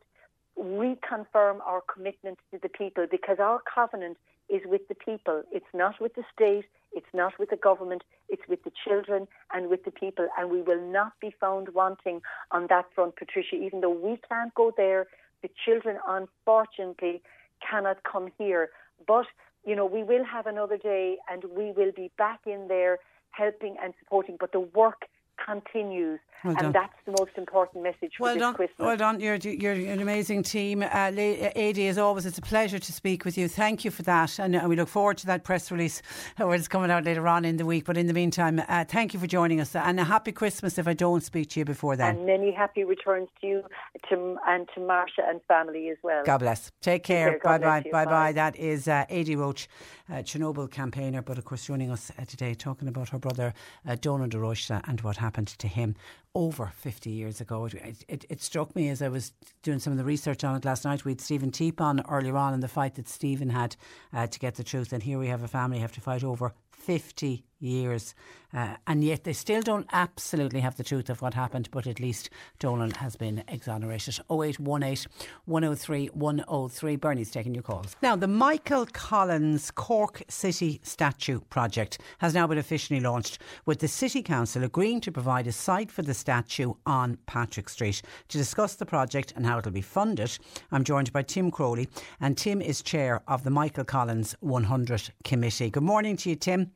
reconfirm 0.59 1.61
our 1.64 1.83
commitment 1.93 2.39
to 2.51 2.59
the 2.62 2.68
people 2.68 3.07
because 3.11 3.39
our 3.41 3.61
covenant 3.74 4.18
is 4.49 4.62
with 4.66 4.87
the 4.89 4.95
people. 4.95 5.43
It's 5.51 5.66
not 5.74 6.01
with 6.01 6.14
the 6.14 6.24
state, 6.33 6.66
it's 6.93 7.07
not 7.12 7.39
with 7.39 7.51
the 7.51 7.57
government, 7.57 8.03
it's 8.29 8.47
with 8.49 8.62
the 8.64 8.72
children 8.87 9.27
and 9.53 9.68
with 9.68 9.85
the 9.85 9.91
people. 9.91 10.29
And 10.39 10.51
we 10.51 10.62
will 10.62 10.81
not 10.81 11.12
be 11.20 11.35
found 11.41 11.70
wanting 11.70 12.22
on 12.51 12.66
that 12.68 12.87
front, 12.95 13.16
Patricia, 13.16 13.57
even 13.57 13.81
though 13.81 13.91
we 13.91 14.18
can't 14.29 14.55
go 14.55 14.72
there. 14.77 15.07
The 15.47 15.53
children, 15.64 15.99
unfortunately, 16.09 17.22
cannot 17.68 18.03
come 18.03 18.32
here. 18.36 18.70
But, 19.07 19.26
you 19.64 19.76
know, 19.76 19.86
we 19.86 20.03
will 20.03 20.24
have 20.24 20.49
another 20.49 20.76
day 20.76 21.18
and 21.30 21.44
we 21.57 21.70
will 21.70 21.92
be 21.94 22.11
back 22.18 22.40
in 22.47 22.66
there 22.66 22.99
helping 23.30 23.76
and 23.80 23.94
supporting. 24.01 24.38
But 24.40 24.51
the 24.51 24.59
work 24.59 25.03
continues. 25.44 26.18
Well 26.45 26.55
done. 26.55 26.66
and 26.66 26.74
that's 26.74 26.93
the 27.05 27.12
most 27.12 27.32
important 27.37 27.82
message 27.82 28.12
for 28.16 28.24
Well 28.24 28.34
this 28.34 28.41
done, 28.41 28.55
Christmas. 28.55 28.78
well 28.78 28.97
done. 28.97 29.20
You're 29.20 29.37
you're 29.37 29.72
an 29.72 30.01
amazing 30.01 30.43
team, 30.43 30.82
uh, 30.82 30.87
Adi. 30.87 31.89
As 31.89 31.99
always, 31.99 32.26
it's 32.26 32.39
a 32.39 32.43
pleasure 32.43 32.78
to 32.78 32.93
speak 32.93 33.24
with 33.24 33.37
you. 33.39 33.49
Thank 33.49 33.84
you 33.84 33.91
for 33.91 34.03
that, 34.05 34.39
and 34.39 34.57
uh, 34.57 34.64
we 34.68 34.76
look 34.76 34.89
forward 34.89 35.16
to 35.18 35.26
that 35.26 35.45
press 35.45 35.70
release 35.70 36.03
uh, 36.41 36.47
where 36.47 36.55
it's 36.57 36.68
coming 36.68 36.91
out 36.91 37.05
later 37.05 37.26
on 37.26 37.45
in 37.45 37.57
the 37.57 37.64
week. 37.66 37.84
But 37.84 37.97
in 37.97 38.07
the 38.07 38.12
meantime, 38.12 38.61
uh, 38.68 38.84
thank 38.84 39.14
you 39.14 39.20
for 39.20 39.26
joining 39.26 39.61
us, 39.61 39.74
and 39.74 39.99
a 39.99 40.05
happy 40.05 40.32
Christmas 40.32 40.78
if 40.78 40.87
I 40.87 40.93
don't 40.95 41.22
speak 41.22 41.51
to 41.51 41.61
you 41.61 41.64
before 41.64 41.97
then. 41.97 42.16
And 42.16 42.26
many 42.26 42.53
happy 42.53 42.84
returns 42.84 43.28
to 43.41 43.47
you 43.47 43.62
to, 44.09 44.37
and 44.47 44.68
to 44.74 44.80
Marsha 44.80 45.28
and 45.28 45.41
family 45.49 45.89
as 45.91 45.97
well. 46.03 46.22
God 46.24 46.39
bless. 46.39 46.70
Take 46.80 47.03
care. 47.03 47.39
care. 47.39 47.41
Bye 47.43 47.59
bye. 47.59 47.80
Bye 47.91 48.05
Bye. 48.05 48.11
bye. 48.11 48.32
That 48.32 48.57
is 48.57 48.89
uh, 48.89 49.05
Adi 49.11 49.37
Roche, 49.37 49.68
uh, 50.11 50.16
Chernobyl 50.16 50.70
campaigner, 50.70 51.22
but 51.22 51.39
of 51.39 51.45
course 51.45 51.64
joining 51.66 51.91
us 51.91 52.11
uh, 52.18 52.24
today 52.24 52.55
talking 52.55 52.89
about 52.89 53.09
her 53.11 53.18
brother 53.18 53.55
uh, 53.89 53.97
Donal 54.01 54.28
Roche 54.28 54.70
and 54.70 55.01
what 55.01 55.16
happened 55.16 55.49
to 55.49 55.68
him 55.68 55.95
over 56.37 56.70
50 56.76 57.09
years 57.09 57.41
ago. 57.41 57.64
It, 57.64 58.05
it, 58.09 58.26
it, 58.28 58.43
struck 58.43 58.76
me 58.76 58.91
as 58.91 59.01
I 59.01 59.09
was 59.09 59.32
doing 59.62 59.78
some 59.78 59.91
of 59.95 59.97
the 59.97 60.05
research 60.05 60.45
on 60.45 60.55
it 60.55 60.66
last 60.66 60.84
night. 60.84 61.03
We 61.03 61.12
had 61.12 61.20
Stephen 61.22 61.51
Teap 61.51 61.80
on 61.80 62.05
earlier 62.11 62.37
on 62.37 62.53
in 62.53 62.61
the 62.61 62.68
fight 62.68 62.97
that 62.97 63.09
Stephen 63.09 63.49
had 63.49 63.74
uh, 64.12 64.26
to 64.26 64.39
get 64.39 64.57
the 64.57 64.62
truth. 64.62 64.93
And 64.93 65.03
here 65.03 65.18
we 65.18 65.28
have 65.28 65.43
a 65.43 65.49
family 65.49 65.78
have 65.78 65.93
to 65.93 66.01
fight 66.03 66.22
over 66.22 66.53
50 66.79 67.45
years. 67.59 68.14
Uh, 68.55 68.77
and 68.87 69.05
yet 69.05 69.24
they 69.24 69.33
still 69.33 69.61
don't 69.61 69.87
absolutely 69.93 70.61
have 70.61 70.77
the 70.77 70.85
truth 70.85 71.11
of 71.11 71.20
what 71.20 71.35
happened, 71.35 71.68
but 71.72 71.87
at 71.87 72.01
least 72.01 72.31
Donal 72.59 72.91
has 72.99 73.16
been 73.16 73.43
exonerated. 73.49 74.18
0818 74.31 75.11
103 75.45 76.07
103. 76.07 76.97
Bernie's 76.97 77.31
taking 77.31 77.55
your 77.55 77.62
calls. 77.62 77.97
Now, 78.01 78.16
the 78.16 78.29
Michael 78.29 78.87
Collins 78.87 79.70
Cork 79.70 80.22
City 80.29 80.81
Statue 80.83 81.41
project 81.51 81.99
has 82.18 82.35
now 82.35 82.47
been 82.47 82.59
officially 82.59 83.01
launched, 83.01 83.39
with 83.66 83.81
the 83.81 83.89
City 83.89 84.22
Council 84.22 84.64
agreeing 84.64 85.01
to 85.03 85.12
provide 85.12 85.47
a 85.47 85.53
site 85.53 85.91
for 85.91 86.03
the 86.03 86.14
statue 86.14 86.72
on 86.87 87.18
Patrick 87.27 87.68
Street. 87.68 88.01
To 88.29 88.39
discuss 88.39 88.77
the 88.77 88.87
project 88.87 89.35
and 89.37 89.45
how 89.45 89.59
it 89.59 89.64
will 89.64 89.72
be 89.72 89.83
funded, 89.83 90.39
I'm 90.72 90.85
joined 90.85 91.12
by 91.12 91.22
Tim 91.22 91.51
Crowley, 91.51 91.89
and 92.20 92.39
Tim 92.39 92.62
is 92.62 92.81
chair 92.81 93.22
of 93.29 93.45
the 93.45 93.51
Michael 93.51 93.85
Collins 93.85 94.35
100 94.41 95.11
Committee. 95.24 95.68
Good 95.68 95.83
morning 95.83 96.16
to 96.18 96.31
you, 96.31 96.37
Tim. 96.37 96.70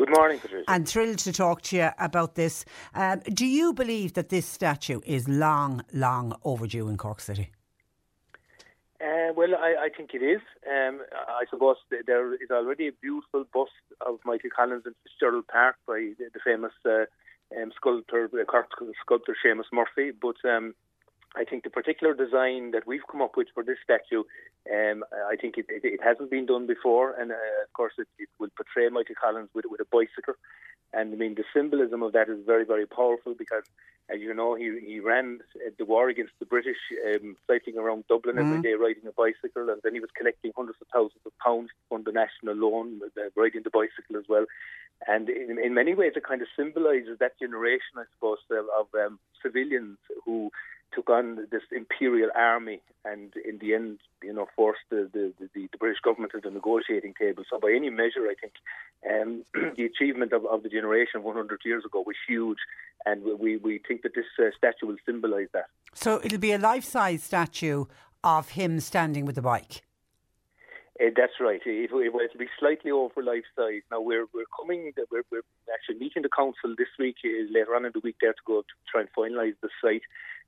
Good 0.00 0.16
morning, 0.16 0.38
Patricia. 0.38 0.64
And 0.66 0.88
thrilled 0.88 1.18
to 1.18 1.30
talk 1.30 1.60
to 1.60 1.76
you 1.76 1.90
about 1.98 2.34
this. 2.34 2.64
Um, 2.94 3.18
do 3.18 3.44
you 3.44 3.74
believe 3.74 4.14
that 4.14 4.30
this 4.30 4.46
statue 4.46 5.02
is 5.04 5.28
long, 5.28 5.82
long 5.92 6.34
overdue 6.42 6.88
in 6.88 6.96
Cork 6.96 7.20
City? 7.20 7.50
Uh, 8.98 9.34
well, 9.36 9.54
I, 9.54 9.74
I, 9.78 9.88
think 9.94 10.14
it 10.14 10.22
is. 10.24 10.40
Um, 10.66 11.02
I 11.12 11.44
suppose 11.50 11.76
there 12.06 12.32
is 12.32 12.50
already 12.50 12.88
a 12.88 12.92
beautiful 12.92 13.44
bust 13.52 13.72
of 14.00 14.20
Michael 14.24 14.48
Collins 14.56 14.84
in 14.86 14.94
Fitzgerald 15.02 15.46
Park 15.48 15.76
by 15.86 16.12
the, 16.18 16.30
the 16.32 16.40
famous 16.42 16.72
uh, 16.86 17.04
um, 17.60 17.70
sculptor, 17.76 18.30
uh, 18.32 18.44
Cork 18.44 18.68
sculptor 19.02 19.36
Seamus 19.44 19.70
Murphy. 19.70 20.12
But 20.18 20.36
um, 20.48 20.74
I 21.36 21.44
think 21.44 21.62
the 21.62 21.70
particular 21.70 22.12
design 22.12 22.72
that 22.72 22.86
we've 22.86 23.06
come 23.10 23.22
up 23.22 23.36
with 23.36 23.48
for 23.54 23.62
this 23.62 23.78
statue, 23.84 24.24
um, 24.70 25.04
I 25.30 25.36
think 25.36 25.58
it, 25.58 25.66
it, 25.68 25.84
it, 25.84 26.00
hasn't 26.02 26.30
been 26.30 26.46
done 26.46 26.66
before, 26.66 27.14
and 27.18 27.30
uh, 27.30 27.34
of 27.34 27.72
course 27.72 27.92
it, 27.98 28.08
it, 28.18 28.28
will 28.40 28.48
portray 28.56 28.88
Michael 28.88 29.14
Collins 29.20 29.48
with, 29.54 29.64
with 29.70 29.80
a 29.80 29.84
bicycle, 29.84 30.34
and 30.92 31.12
I 31.12 31.16
mean 31.16 31.36
the 31.36 31.44
symbolism 31.54 32.02
of 32.02 32.12
that 32.12 32.28
is 32.28 32.44
very 32.44 32.64
very 32.64 32.86
powerful 32.86 33.34
because, 33.38 33.62
as 34.12 34.20
you 34.20 34.34
know, 34.34 34.54
he 34.54 34.80
he 34.84 34.98
ran 34.98 35.38
the 35.78 35.84
war 35.84 36.08
against 36.08 36.32
the 36.40 36.46
British, 36.46 36.78
um, 37.06 37.36
cycling 37.46 37.78
around 37.78 38.04
Dublin 38.08 38.34
mm. 38.34 38.40
every 38.40 38.62
day 38.62 38.74
riding 38.74 39.06
a 39.06 39.12
bicycle, 39.12 39.70
and 39.70 39.80
then 39.84 39.94
he 39.94 40.00
was 40.00 40.10
collecting 40.16 40.50
hundreds 40.56 40.78
of 40.80 40.88
thousands 40.92 41.22
of 41.24 41.32
pounds 41.38 41.70
from 41.88 42.02
the 42.02 42.12
national 42.12 42.56
loan, 42.56 43.00
uh, 43.04 43.22
riding 43.36 43.62
the 43.62 43.70
bicycle 43.70 44.16
as 44.18 44.24
well, 44.28 44.46
and 45.06 45.28
in, 45.28 45.58
in 45.62 45.74
many 45.74 45.94
ways 45.94 46.12
it 46.16 46.24
kind 46.24 46.42
of 46.42 46.48
symbolises 46.56 47.18
that 47.20 47.38
generation, 47.38 47.96
I 47.96 48.04
suppose, 48.14 48.38
of, 48.50 48.66
of 48.76 48.86
um, 48.94 49.20
civilians 49.42 49.98
who 50.24 50.50
took 50.92 51.10
on 51.10 51.46
this 51.50 51.62
imperial 51.72 52.30
army 52.34 52.80
and 53.04 53.32
in 53.48 53.58
the 53.58 53.74
end, 53.74 53.98
you 54.22 54.32
know, 54.32 54.46
forced 54.54 54.80
the, 54.90 55.08
the, 55.12 55.32
the, 55.40 55.48
the 55.54 55.78
British 55.78 56.00
government 56.00 56.32
to 56.32 56.40
the 56.40 56.50
negotiating 56.50 57.14
table. 57.18 57.44
So 57.48 57.58
by 57.58 57.72
any 57.74 57.90
measure, 57.90 58.26
I 58.28 58.34
think 58.40 58.52
um, 59.10 59.44
the 59.76 59.84
achievement 59.84 60.32
of, 60.32 60.44
of 60.46 60.62
the 60.62 60.68
generation 60.68 61.22
100 61.22 61.60
years 61.64 61.84
ago 61.84 62.02
was 62.06 62.16
huge 62.26 62.58
and 63.06 63.22
we, 63.38 63.56
we 63.56 63.80
think 63.86 64.02
that 64.02 64.14
this 64.14 64.26
uh, 64.38 64.50
statue 64.56 64.86
will 64.86 64.98
symbolise 65.06 65.48
that. 65.54 65.66
So 65.94 66.20
it'll 66.22 66.38
be 66.38 66.52
a 66.52 66.58
life-size 66.58 67.22
statue 67.22 67.86
of 68.22 68.50
him 68.50 68.80
standing 68.80 69.24
with 69.24 69.34
the 69.34 69.42
bike? 69.42 69.82
Uh, 71.00 71.08
that's 71.16 71.40
right. 71.40 71.60
It, 71.64 71.90
it, 71.90 72.12
will 72.12 72.20
be 72.38 72.48
slightly 72.58 72.90
over 72.90 73.22
life 73.22 73.48
size. 73.56 73.80
Now 73.90 74.00
we're 74.00 74.26
we're 74.34 74.50
coming. 74.52 74.92
We're, 75.10 75.24
we're 75.32 75.48
actually 75.72 75.98
meeting 75.98 76.22
the 76.22 76.28
council 76.28 76.74
this 76.76 76.92
week, 76.98 77.16
uh, 77.24 77.48
later 77.50 77.74
on 77.74 77.86
in 77.86 77.92
the 77.94 78.00
week, 78.04 78.16
there 78.20 78.32
to 78.32 78.46
go 78.46 78.60
to 78.60 78.74
try 78.90 79.00
and 79.00 79.10
finalise 79.16 79.56
the 79.62 79.70
site. 79.80 80.02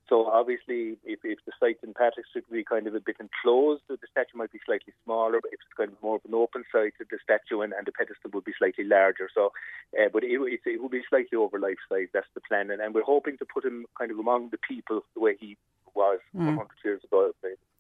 So 0.09 0.27
obviously, 0.27 0.99
if, 1.05 1.21
if 1.25 1.39
the 1.47 1.53
site 1.59 1.79
in 1.83 1.95
Patrick 1.95 2.27
Street 2.27 2.45
would 2.51 2.57
be 2.57 2.65
kind 2.65 2.87
of 2.87 2.95
a 2.95 3.01
bit 3.01 3.17
enclosed, 3.19 3.83
the 3.89 3.97
statue 4.11 4.37
might 4.37 4.53
be 4.53 4.61
slightly 4.67 4.93
smaller. 5.05 5.41
But 5.41 5.57
if 5.57 5.61
it's 5.65 5.77
kind 5.77 5.89
of 5.89 6.03
more 6.03 6.17
of 6.17 6.25
an 6.29 6.35
open 6.35 6.65
site, 6.71 6.93
the 6.99 7.19
statue 7.23 7.63
and, 7.63 7.73
and 7.73 7.87
the 7.87 7.93
pedestal 7.93 8.31
would 8.35 8.45
be 8.45 8.53
slightly 8.59 8.85
larger. 8.85 9.31
So, 9.33 9.53
uh, 9.97 10.11
but 10.13 10.25
it, 10.25 10.37
it, 10.37 10.61
it 10.67 10.83
would 10.83 10.93
be 10.93 11.07
slightly 11.09 11.39
over 11.39 11.59
life 11.59 11.81
size. 11.89 12.13
That's 12.13 12.29
the 12.35 12.43
plan, 12.45 12.71
and, 12.71 12.83
and 12.83 12.93
we're 12.93 13.09
hoping 13.09 13.39
to 13.39 13.47
put 13.47 13.65
him 13.65 13.87
kind 13.97 14.11
of 14.11 14.19
among 14.19 14.51
the 14.51 14.59
people 14.59 15.01
the 15.15 15.21
way 15.23 15.37
he 15.41 15.57
was 15.95 16.21
mm. 16.35 16.47
100 16.47 16.69
years 16.85 17.03
ago, 17.05 17.33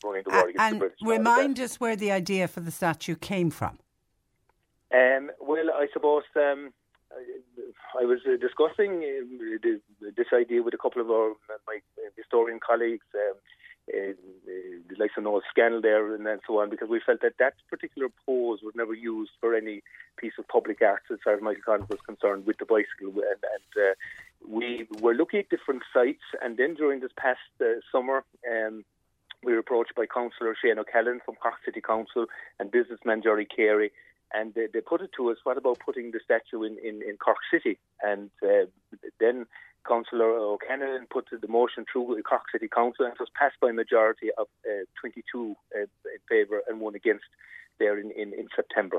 running 0.04 0.22
the 0.24 0.30
war 0.30 0.48
against 0.48 0.60
and 0.60 0.74
the 0.74 0.78
British. 0.78 0.98
Remind 1.02 1.60
us 1.60 1.80
where 1.80 1.96
the 1.96 2.12
idea 2.12 2.48
for 2.48 2.60
the 2.60 2.70
statue 2.70 3.16
came 3.16 3.50
from. 3.50 3.78
Um, 4.94 5.30
well, 5.40 5.70
I 5.74 5.86
suppose. 5.92 6.24
Um, 6.36 6.72
I 7.98 8.04
was 8.04 8.20
uh, 8.26 8.36
discussing 8.40 9.04
uh, 9.04 9.68
this 10.16 10.26
idea 10.32 10.62
with 10.62 10.74
a 10.74 10.78
couple 10.78 11.02
of 11.02 11.10
our 11.10 11.34
my 11.66 11.78
historian 12.16 12.58
colleagues, 12.58 13.04
um, 13.14 13.36
uh, 13.92 14.12
the 14.88 14.96
likes 14.98 15.14
of 15.16 15.24
Noel 15.24 15.42
Scannell 15.50 15.82
there, 15.82 16.14
and, 16.14 16.26
and 16.26 16.40
so 16.46 16.60
on, 16.60 16.70
because 16.70 16.88
we 16.88 17.00
felt 17.04 17.20
that 17.22 17.38
that 17.38 17.54
particular 17.68 18.08
pose 18.24 18.60
was 18.62 18.74
never 18.74 18.94
used 18.94 19.32
for 19.40 19.54
any 19.54 19.82
piece 20.16 20.32
of 20.38 20.48
public 20.48 20.80
art 20.82 21.02
as 21.12 21.18
far 21.24 21.34
as 21.34 21.42
Michael 21.42 21.62
Collins 21.64 21.88
was 21.88 22.00
concerned 22.06 22.46
with 22.46 22.58
the 22.58 22.64
bicycle, 22.64 23.12
and, 23.20 23.42
and 23.42 23.72
uh, 23.76 23.94
we 24.46 24.86
were 25.00 25.14
looking 25.14 25.40
at 25.40 25.48
different 25.48 25.82
sites, 25.92 26.22
and 26.42 26.56
then 26.56 26.74
during 26.74 27.00
this 27.00 27.12
past 27.16 27.40
uh, 27.60 27.80
summer. 27.90 28.24
Um, 28.50 28.84
we 29.44 29.54
were 29.54 29.58
approached 29.58 29.96
by 29.96 30.06
Councillor 30.06 30.54
Shane 30.62 30.78
O'Callaghan 30.78 31.20
from 31.24 31.34
Cork 31.34 31.56
City 31.64 31.80
Council 31.80 32.26
and 32.60 32.70
businessman 32.70 33.22
Jerry 33.22 33.44
Carey 33.44 33.90
and 34.32 34.54
they, 34.54 34.66
they, 34.72 34.80
put 34.80 35.00
it 35.02 35.10
to 35.16 35.30
us, 35.30 35.38
what 35.44 35.58
about 35.58 35.78
putting 35.84 36.10
the 36.10 36.20
statue 36.24 36.62
in, 36.62 36.78
in, 36.78 37.02
in 37.02 37.16
Cork 37.16 37.38
City? 37.50 37.78
And 38.02 38.30
uh, 38.42 38.66
then 39.20 39.46
Councillor 39.86 40.30
O'Callaghan 40.30 41.06
put 41.10 41.26
the 41.30 41.48
motion 41.48 41.84
through 41.90 42.14
the 42.16 42.22
Cork 42.22 42.44
City 42.50 42.68
Council 42.68 43.04
and 43.04 43.14
it 43.14 43.20
was 43.20 43.28
passed 43.38 43.56
by 43.60 43.70
a 43.70 43.74
majority 43.74 44.28
of 44.38 44.46
uh, 44.66 44.84
22 45.00 45.56
uh, 45.74 45.80
in 45.80 45.88
favour 46.28 46.62
and 46.68 46.80
one 46.80 46.94
against 46.94 47.24
there 47.78 47.98
in, 47.98 48.10
in, 48.12 48.32
in 48.32 48.48
September. 48.54 48.98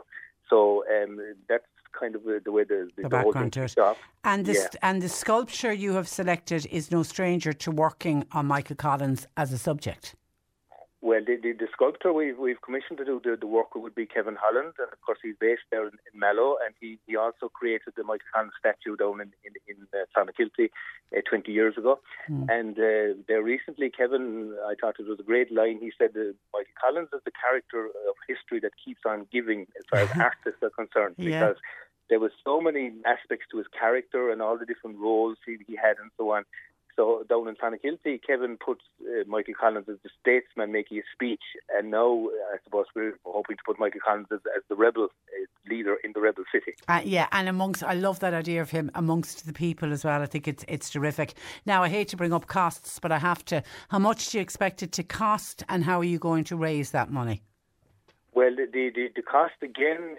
So 0.50 0.84
um, 0.88 1.20
that's 1.50 1.66
kind 1.98 2.16
of 2.16 2.24
the 2.24 2.52
way 2.52 2.64
the, 2.64 2.90
the, 2.96 3.04
the, 3.04 3.10
background 3.10 3.54
to 3.54 3.64
it. 3.64 3.76
And 4.24 4.46
the, 4.46 4.54
yeah. 4.54 4.68
and 4.82 5.02
the 5.02 5.10
sculpture 5.10 5.74
you 5.74 5.94
have 5.94 6.08
selected 6.08 6.66
is 6.68 6.92
no 6.92 7.04
stranger 7.04 7.54
to 7.54 7.72
working 7.72 8.26
on 8.32 8.48
Michael 8.48 8.76
Collins 8.76 9.28
as 9.38 9.52
a 9.52 9.58
subject. 9.58 10.16
Well, 11.04 11.20
the, 11.20 11.36
the, 11.36 11.52
the, 11.52 11.68
sculptor 11.74 12.14
we've, 12.14 12.40
we've 12.40 12.62
commissioned 12.62 12.98
to 13.00 13.04
do 13.04 13.20
the, 13.22 13.36
the 13.36 13.46
work 13.46 13.76
would 13.76 13.94
be 13.94 14.06
Kevin 14.06 14.38
Holland, 14.40 14.72
and 14.80 14.88
of 14.90 15.02
course 15.02 15.20
he's 15.22 15.36
based 15.38 15.68
there 15.70 15.84
in, 15.84 15.92
in 16.08 16.18
Mallow, 16.18 16.56
and 16.66 16.74
he, 16.80 16.98
he 17.06 17.18
also 17.18 17.50
created 17.50 17.92
the 17.98 18.06
Michael 18.06 18.32
Collins 18.34 18.54
statue 18.58 18.96
down 18.96 19.20
in 19.20 19.34
in, 19.44 19.52
in 19.68 19.76
uh, 19.92 20.06
Clonakilty 20.16 20.70
uh, 21.12 21.20
20 21.30 21.52
years 21.52 21.78
ago. 21.78 22.00
Mm. 22.30 22.48
And 22.50 22.80
uh, 22.80 23.20
there 23.28 23.44
recently, 23.44 23.90
Kevin, 23.90 24.56
I 24.66 24.76
thought 24.80 24.96
it 24.98 25.06
was 25.06 25.20
a 25.20 25.24
great 25.24 25.52
line. 25.52 25.80
He 25.82 25.92
said 25.98 26.12
uh, 26.16 26.32
Michael 26.54 26.78
Collins 26.82 27.10
is 27.14 27.20
the 27.26 27.36
character 27.36 27.88
of 27.88 28.16
history 28.26 28.62
that 28.62 28.72
keeps 28.80 29.02
on 29.06 29.28
giving 29.30 29.68
as 29.78 29.84
far 29.92 30.00
as 30.00 30.10
artists 30.18 30.64
are 30.64 30.70
concerned, 30.70 31.16
yeah. 31.18 31.26
because 31.26 31.58
there 32.10 32.20
was 32.20 32.32
so 32.44 32.62
many 32.62 32.92
aspects 33.06 33.46
to 33.52 33.58
his 33.58 33.68
character 33.78 34.32
and 34.32 34.42
all 34.42 34.58
the 34.58 34.66
different 34.66 34.98
roles 34.98 35.38
he, 35.46 35.58
he 35.68 35.76
had 35.76 35.98
and 36.02 36.12
so 36.18 36.32
on 36.32 36.44
so 36.96 37.24
down 37.28 37.48
in 37.48 37.56
Clonakilty, 37.56 38.20
Kevin 38.26 38.58
puts 38.58 38.82
uh, 39.02 39.24
Michael 39.28 39.54
Collins 39.60 39.88
as 39.90 39.98
the 40.04 40.10
statesman 40.22 40.72
making 40.72 41.00
a 41.00 41.02
speech, 41.14 41.42
and 41.76 41.92
now 41.92 42.28
I 42.54 42.58
suppose 42.64 42.86
we're 42.96 43.18
hoping 43.26 43.58
to 43.58 43.64
put 43.66 43.80
Michael 43.80 44.02
Collins 44.06 44.28
as, 44.32 44.40
as 44.56 44.64
the 44.70 44.76
rebel 44.76 45.06
uh, 45.06 45.70
leader 45.70 45.98
in 46.04 46.12
the 46.14 46.22
rebel 46.22 46.44
city. 46.52 46.74
Uh, 46.88 47.02
yeah, 47.04 47.28
and 47.32 47.50
amongst 47.50 47.84
I 47.84 47.94
love 47.94 48.20
that 48.20 48.34
idea 48.34 48.62
of 48.62 48.70
him 48.70 48.92
amongst 48.96 49.46
the 49.46 49.54
people 49.54 49.92
as 49.92 50.04
well. 50.04 50.22
I 50.22 50.26
think 50.26 50.48
it's 50.48 50.66
it's 50.68 50.90
terrific. 50.90 51.36
Now 51.66 51.84
I 51.84 51.90
hate 51.90 52.10
to 52.10 52.18
bring 52.18 52.34
up 52.34 52.48
costs, 52.48 53.00
but 53.00 53.12
I 53.12 53.20
have 53.20 53.44
to. 53.46 53.64
How 53.90 54.00
much 54.00 54.30
do 54.30 54.38
you 54.38 54.42
expect 54.42 54.84
it 54.84 54.92
to 54.94 55.04
cost, 55.04 55.64
and 55.70 55.84
how 55.84 56.00
are 56.00 56.06
you 56.06 56.20
going 56.20 56.44
to 56.46 56.56
raise 56.56 56.92
that 56.92 57.10
money? 57.10 57.44
Well, 58.36 58.56
the, 58.56 58.66
the, 58.72 59.10
the 59.16 59.22
cost 59.22 59.54
again, 59.62 60.18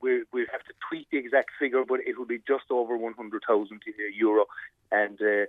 we 0.00 0.24
we 0.32 0.46
have 0.50 0.64
to 0.64 0.72
tweak 0.88 1.06
the 1.10 1.18
exact 1.18 1.50
figure, 1.58 1.84
but 1.86 2.00
it 2.04 2.18
will 2.18 2.26
be 2.26 2.40
just 2.46 2.64
over 2.70 2.96
100,000 2.96 3.82
euro. 4.16 4.46
And 4.90 5.20
uh, 5.22 5.44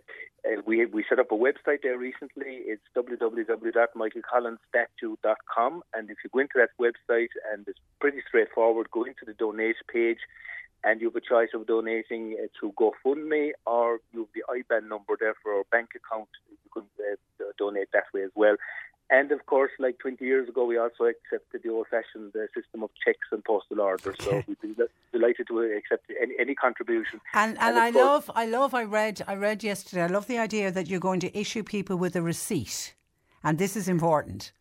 we 0.65 0.85
we 0.85 1.03
set 1.09 1.17
up 1.19 1.31
a 1.31 1.35
website 1.35 1.81
there 1.81 1.97
recently. 1.97 2.61
It's 2.65 2.83
www.michaelcollinsstatue.com. 2.95 5.83
And 5.93 6.11
if 6.11 6.17
you 6.23 6.29
go 6.31 6.39
into 6.39 6.57
that 6.57 6.69
website, 6.79 7.31
and 7.51 7.67
it's 7.67 7.79
pretty 7.99 8.21
straightforward, 8.27 8.91
go 8.91 9.05
into 9.05 9.25
the 9.25 9.33
donate 9.33 9.77
page, 9.91 10.19
and 10.83 11.01
you 11.01 11.07
have 11.07 11.15
a 11.15 11.21
choice 11.21 11.49
of 11.53 11.65
donating 11.65 12.35
to 12.59 12.73
GoFundMe 12.73 13.53
or 13.65 13.99
you 14.11 14.19
have 14.19 14.27
the 14.35 14.43
IBAN 14.49 14.89
number 14.89 15.15
there 15.19 15.33
for 15.41 15.53
our 15.53 15.63
bank 15.71 15.95
account. 15.95 16.27
You 16.49 16.57
can 16.71 16.83
uh, 16.99 17.15
donate 17.57 17.91
that 17.93 18.11
way 18.13 18.23
as 18.23 18.31
well. 18.35 18.57
And 19.09 19.31
of 19.31 19.45
course, 19.45 19.71
like 19.79 19.99
20 19.99 20.23
years 20.25 20.49
ago, 20.49 20.65
we 20.65 20.77
also 20.77 21.03
accepted 21.05 21.61
the 21.63 21.69
old-fashioned 21.69 22.33
uh, 22.35 22.47
system 22.55 22.83
of 22.83 22.89
checks 23.03 23.27
and 23.31 23.43
postal 23.43 23.81
orders. 23.81 24.15
So 24.19 24.43
we'd 24.47 24.61
be 24.61 24.75
delighted 25.11 25.47
to 25.47 25.59
accept 25.59 26.09
any, 26.21 26.33
any 26.39 26.55
contribution. 26.55 27.19
And 27.33 27.51
and, 27.57 27.59
and 27.59 27.77
I 27.77 27.89
love, 27.89 28.31
I 28.33 28.45
love, 28.45 28.73
I 28.73 28.83
read, 28.83 29.21
I 29.27 29.35
read 29.35 29.63
yesterday. 29.63 30.03
I 30.03 30.07
love 30.07 30.27
the 30.27 30.39
idea 30.39 30.71
that 30.71 30.87
you're 30.87 30.99
going 30.99 31.19
to 31.19 31.37
issue 31.37 31.63
people 31.63 31.97
with 31.97 32.15
a 32.15 32.21
receipt, 32.21 32.95
and 33.43 33.57
this 33.57 33.75
is 33.75 33.87
important. 33.87 34.51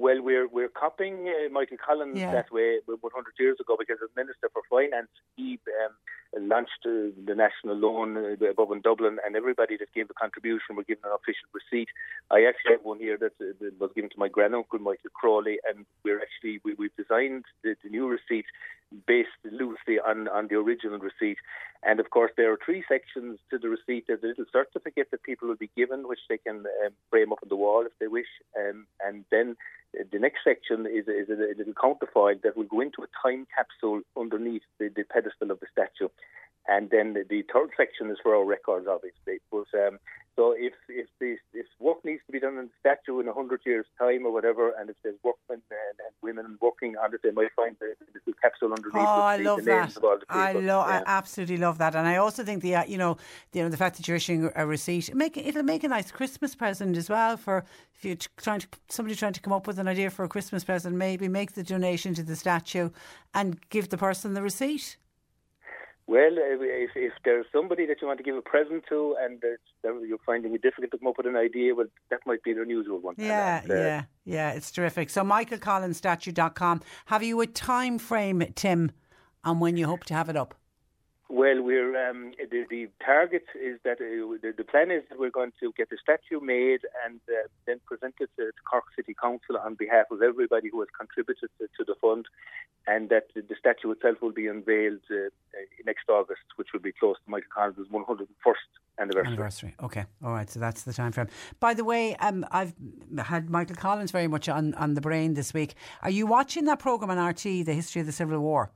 Well, 0.00 0.22
we're 0.22 0.48
we're 0.48 0.70
copying 0.70 1.28
uh, 1.28 1.50
Michael 1.52 1.76
Collins 1.76 2.18
yeah. 2.18 2.32
that 2.32 2.50
way 2.50 2.78
100 2.86 3.34
years 3.38 3.58
ago 3.60 3.76
because 3.78 3.98
as 4.02 4.08
Minister 4.16 4.48
for 4.50 4.62
Finance, 4.70 5.10
he 5.36 5.60
um, 5.84 6.48
launched 6.48 6.86
uh, 6.86 7.12
the 7.26 7.34
national 7.34 7.76
loan 7.76 8.16
uh, 8.16 8.46
above 8.46 8.72
in 8.72 8.80
Dublin, 8.80 9.18
and 9.26 9.36
everybody 9.36 9.76
that 9.76 9.92
gave 9.92 10.08
the 10.08 10.14
contribution 10.14 10.76
were 10.76 10.84
given 10.84 11.04
an 11.04 11.12
official 11.12 11.48
receipt. 11.52 11.88
I 12.30 12.48
actually 12.48 12.80
have 12.80 12.82
one 12.82 12.98
here 12.98 13.18
that, 13.18 13.32
uh, 13.42 13.52
that 13.60 13.78
was 13.78 13.90
given 13.94 14.08
to 14.08 14.18
my 14.18 14.28
granduncle 14.28 14.78
Michael 14.78 15.10
Crowley, 15.12 15.58
and 15.68 15.84
we're 16.02 16.22
actually 16.22 16.62
we, 16.64 16.72
we've 16.78 16.96
designed 16.96 17.44
the, 17.62 17.76
the 17.84 17.90
new 17.90 18.08
receipt 18.08 18.46
based 19.06 19.28
loosely 19.44 19.98
on, 20.04 20.28
on 20.28 20.48
the 20.48 20.56
original 20.56 20.98
receipt. 20.98 21.38
And 21.82 22.00
of 22.00 22.10
course, 22.10 22.32
there 22.36 22.52
are 22.52 22.58
three 22.64 22.84
sections 22.88 23.38
to 23.50 23.58
the 23.58 23.68
receipt. 23.68 24.04
There's 24.06 24.22
a 24.22 24.26
little 24.26 24.44
certificate 24.52 25.08
that 25.10 25.22
people 25.22 25.48
will 25.48 25.56
be 25.56 25.70
given, 25.76 26.08
which 26.08 26.20
they 26.28 26.38
can 26.38 26.64
um, 26.84 26.92
frame 27.10 27.32
up 27.32 27.38
on 27.42 27.48
the 27.48 27.56
wall 27.56 27.84
if 27.86 27.92
they 28.00 28.06
wish. 28.06 28.26
Um, 28.58 28.86
and 29.04 29.24
then 29.30 29.56
the 29.92 30.18
next 30.18 30.40
section 30.44 30.86
is, 30.86 31.08
is 31.08 31.30
a, 31.30 31.34
a 31.34 31.56
little 31.56 31.74
counterfoil 31.80 32.36
that 32.42 32.56
will 32.56 32.64
go 32.64 32.80
into 32.80 33.02
a 33.02 33.28
time 33.28 33.46
capsule 33.54 34.02
underneath 34.16 34.62
the, 34.78 34.88
the 34.94 35.04
pedestal 35.04 35.50
of 35.50 35.60
the 35.60 35.66
statue. 35.72 36.08
And 36.68 36.90
then 36.90 37.14
the, 37.14 37.24
the 37.28 37.44
third 37.52 37.70
section 37.76 38.10
is 38.10 38.18
for 38.22 38.34
our 38.34 38.44
records, 38.44 38.86
obviously. 38.88 39.40
But 39.50 39.66
um, 39.74 39.98
so 40.36 40.54
if 40.56 40.74
if 40.88 41.06
the, 41.20 41.36
if 41.52 41.66
work 41.78 42.04
needs 42.04 42.22
to 42.26 42.32
be 42.32 42.40
done 42.40 42.56
in 42.58 42.66
the 42.66 42.70
statue 42.80 43.20
in 43.20 43.28
a 43.28 43.32
hundred 43.32 43.60
years' 43.66 43.86
time 43.98 44.24
or 44.24 44.32
whatever, 44.32 44.72
and 44.78 44.88
if 44.88 44.96
there's 45.02 45.16
workmen 45.22 45.60
and, 45.70 45.98
and 45.98 46.14
women 46.22 46.56
working 46.60 46.96
on 46.96 47.12
it, 47.14 47.20
they 47.22 47.30
might 47.30 47.52
find 47.54 47.76
the, 47.80 47.94
the 48.26 48.32
capsule 48.40 48.72
underneath. 48.72 48.94
Oh, 49.06 49.22
I 49.22 49.38
the, 49.38 49.44
love 49.44 49.64
the 49.64 49.70
names 49.70 49.94
that. 49.94 49.98
of 50.00 50.04
all 50.04 50.18
the 50.18 50.24
I 50.28 50.52
love. 50.52 50.86
I 50.86 51.02
absolutely 51.06 51.56
love 51.56 51.78
that, 51.78 51.94
and 51.94 52.06
I 52.06 52.16
also 52.16 52.44
think 52.44 52.62
the 52.62 52.76
uh, 52.76 52.84
you 52.84 52.98
know 52.98 53.16
you 53.52 53.62
know 53.62 53.68
the 53.68 53.76
fact 53.76 53.96
that 53.96 54.06
you're 54.06 54.16
issuing 54.16 54.50
a 54.54 54.66
receipt 54.66 55.14
make 55.14 55.36
it- 55.36 55.46
it'll 55.46 55.62
make 55.62 55.84
a 55.84 55.88
nice 55.88 56.10
Christmas 56.10 56.54
present 56.54 56.96
as 56.96 57.08
well 57.08 57.36
for 57.36 57.64
if 57.94 58.04
you're 58.04 58.16
trying 58.36 58.60
to 58.60 58.68
somebody 58.88 59.14
trying 59.14 59.32
to 59.32 59.40
come 59.40 59.52
up 59.52 59.66
with 59.66 59.78
an 59.78 59.88
idea 59.88 60.10
for 60.10 60.24
a 60.24 60.28
Christmas 60.28 60.64
present. 60.64 60.96
Maybe 60.96 61.28
make 61.28 61.52
the 61.52 61.62
donation 61.62 62.14
to 62.14 62.22
the 62.22 62.36
statue 62.36 62.90
and 63.34 63.58
give 63.70 63.88
the 63.88 63.98
person 63.98 64.34
the 64.34 64.42
receipt. 64.42 64.96
Well, 66.10 66.32
if, 66.38 66.90
if 66.96 67.12
there's 67.24 67.46
somebody 67.52 67.86
that 67.86 67.98
you 68.00 68.08
want 68.08 68.18
to 68.18 68.24
give 68.24 68.34
a 68.34 68.42
present 68.42 68.82
to 68.88 69.14
and 69.22 69.40
you're 69.84 70.18
finding 70.26 70.52
it 70.52 70.60
difficult 70.60 70.90
to 70.90 70.98
come 70.98 71.06
up 71.06 71.16
with 71.16 71.26
an 71.26 71.36
idea, 71.36 71.72
well, 71.72 71.86
that 72.10 72.18
might 72.26 72.42
be 72.42 72.50
an 72.50 72.58
unusual 72.58 72.98
one. 72.98 73.14
Yeah, 73.16 73.60
And, 73.62 73.70
uh, 73.70 73.74
yeah, 73.74 74.02
yeah. 74.24 74.50
It's 74.50 74.72
terrific. 74.72 75.08
So 75.08 75.22
michaelcollinsstatue.com. 75.22 76.80
Have 77.06 77.22
you 77.22 77.40
a 77.40 77.46
time 77.46 78.00
frame, 78.00 78.42
Tim, 78.56 78.90
on 79.44 79.60
when 79.60 79.76
you 79.76 79.86
hope 79.86 80.02
to 80.06 80.14
have 80.14 80.28
it 80.28 80.36
up? 80.36 80.56
Well, 81.32 81.62
we're 81.62 82.10
um, 82.10 82.32
the, 82.50 82.64
the 82.68 82.88
target 83.06 83.44
is 83.54 83.78
that 83.84 84.00
uh, 84.00 84.34
the, 84.42 84.52
the 84.56 84.64
plan 84.64 84.90
is 84.90 85.04
that 85.08 85.18
we're 85.20 85.30
going 85.30 85.52
to 85.60 85.72
get 85.76 85.88
the 85.88 85.96
statue 86.02 86.44
made 86.44 86.80
and 87.06 87.20
uh, 87.28 87.46
then 87.68 87.78
present 87.86 88.16
it 88.18 88.30
to, 88.36 88.50
Cork 88.68 88.86
City 88.96 89.14
Council 89.14 89.56
on 89.56 89.76
behalf 89.76 90.06
of 90.10 90.22
everybody 90.22 90.70
who 90.72 90.80
has 90.80 90.88
contributed 90.98 91.48
to, 91.58 91.68
to 91.78 91.84
the 91.86 91.94
fund, 92.00 92.26
and 92.88 93.10
that 93.10 93.28
the 93.34 93.54
statue 93.56 93.92
itself 93.92 94.16
will 94.20 94.32
be 94.32 94.48
unveiled 94.48 94.98
uh, 95.08 95.26
uh, 95.26 95.30
next 95.86 96.08
August, 96.08 96.42
which 96.56 96.68
will 96.72 96.80
be 96.80 96.90
close 96.98 97.14
to 97.24 97.30
Michael 97.30 97.48
Collins' 97.54 97.86
101st 97.92 98.26
anniversary. 98.98 99.26
Anniversary. 99.28 99.74
Okay. 99.84 100.04
All 100.24 100.32
right. 100.32 100.50
So 100.50 100.58
that's 100.58 100.82
the 100.82 100.92
time 100.92 101.12
frame. 101.12 101.28
By 101.60 101.74
the 101.74 101.84
way, 101.84 102.16
um, 102.16 102.44
I've 102.50 102.74
had 103.24 103.48
Michael 103.48 103.76
Collins 103.76 104.10
very 104.10 104.26
much 104.26 104.48
on, 104.48 104.74
on 104.74 104.94
the 104.94 105.00
brain 105.00 105.34
this 105.34 105.54
week. 105.54 105.74
Are 106.02 106.10
you 106.10 106.26
watching 106.26 106.64
that 106.64 106.80
programme 106.80 107.10
on 107.10 107.18
RTÉ, 107.18 107.64
The 107.64 107.72
History 107.72 108.00
of 108.00 108.06
the 108.06 108.12
Civil 108.12 108.40
War? 108.40 108.72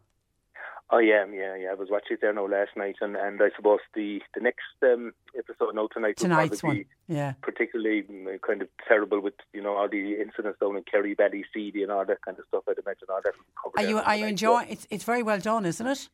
I 0.91 1.01
am, 1.01 1.33
yeah, 1.33 1.57
yeah. 1.57 1.71
I 1.71 1.75
was 1.75 1.89
watching 1.91 2.15
it 2.15 2.21
there 2.21 2.33
now 2.33 2.47
last 2.47 2.71
night, 2.77 2.97
and, 3.01 3.17
and 3.17 3.41
I 3.43 3.49
suppose 3.57 3.81
the 3.95 4.21
the 4.35 4.41
next 4.41 4.63
um, 4.83 5.13
episode 5.37 5.75
now 5.75 5.89
tonight 5.93 6.19
Tonight's 6.19 6.63
one. 6.63 6.85
Yeah. 7.09 7.35
particularly 7.43 8.03
mm, 8.03 8.41
kind 8.43 8.63
of 8.63 8.69
terrible 8.87 9.21
with 9.21 9.35
you 9.53 9.63
know 9.63 9.77
all 9.77 9.89
the 9.89 10.21
incidents 10.21 10.59
down 10.61 10.77
in 10.77 10.83
Kerry, 10.83 11.15
Valley, 11.15 11.45
CD, 11.55 11.83
and 11.83 11.91
all 11.91 12.05
that 12.05 12.21
kind 12.23 12.39
of 12.39 12.45
stuff. 12.49 12.65
I'd 12.69 12.79
imagine 12.79 13.09
all 13.09 13.21
that 13.25 13.33
will 13.35 13.45
be 13.45 13.81
covered. 13.81 13.87
Are 13.87 13.89
you 13.89 13.99
are 13.99 14.17
you 14.17 14.27
enjoying? 14.27 14.69
It's 14.69 14.87
it's 14.91 15.05
very 15.05 15.23
well 15.23 15.39
done, 15.39 15.65
isn't 15.65 15.87
it? 15.87 16.09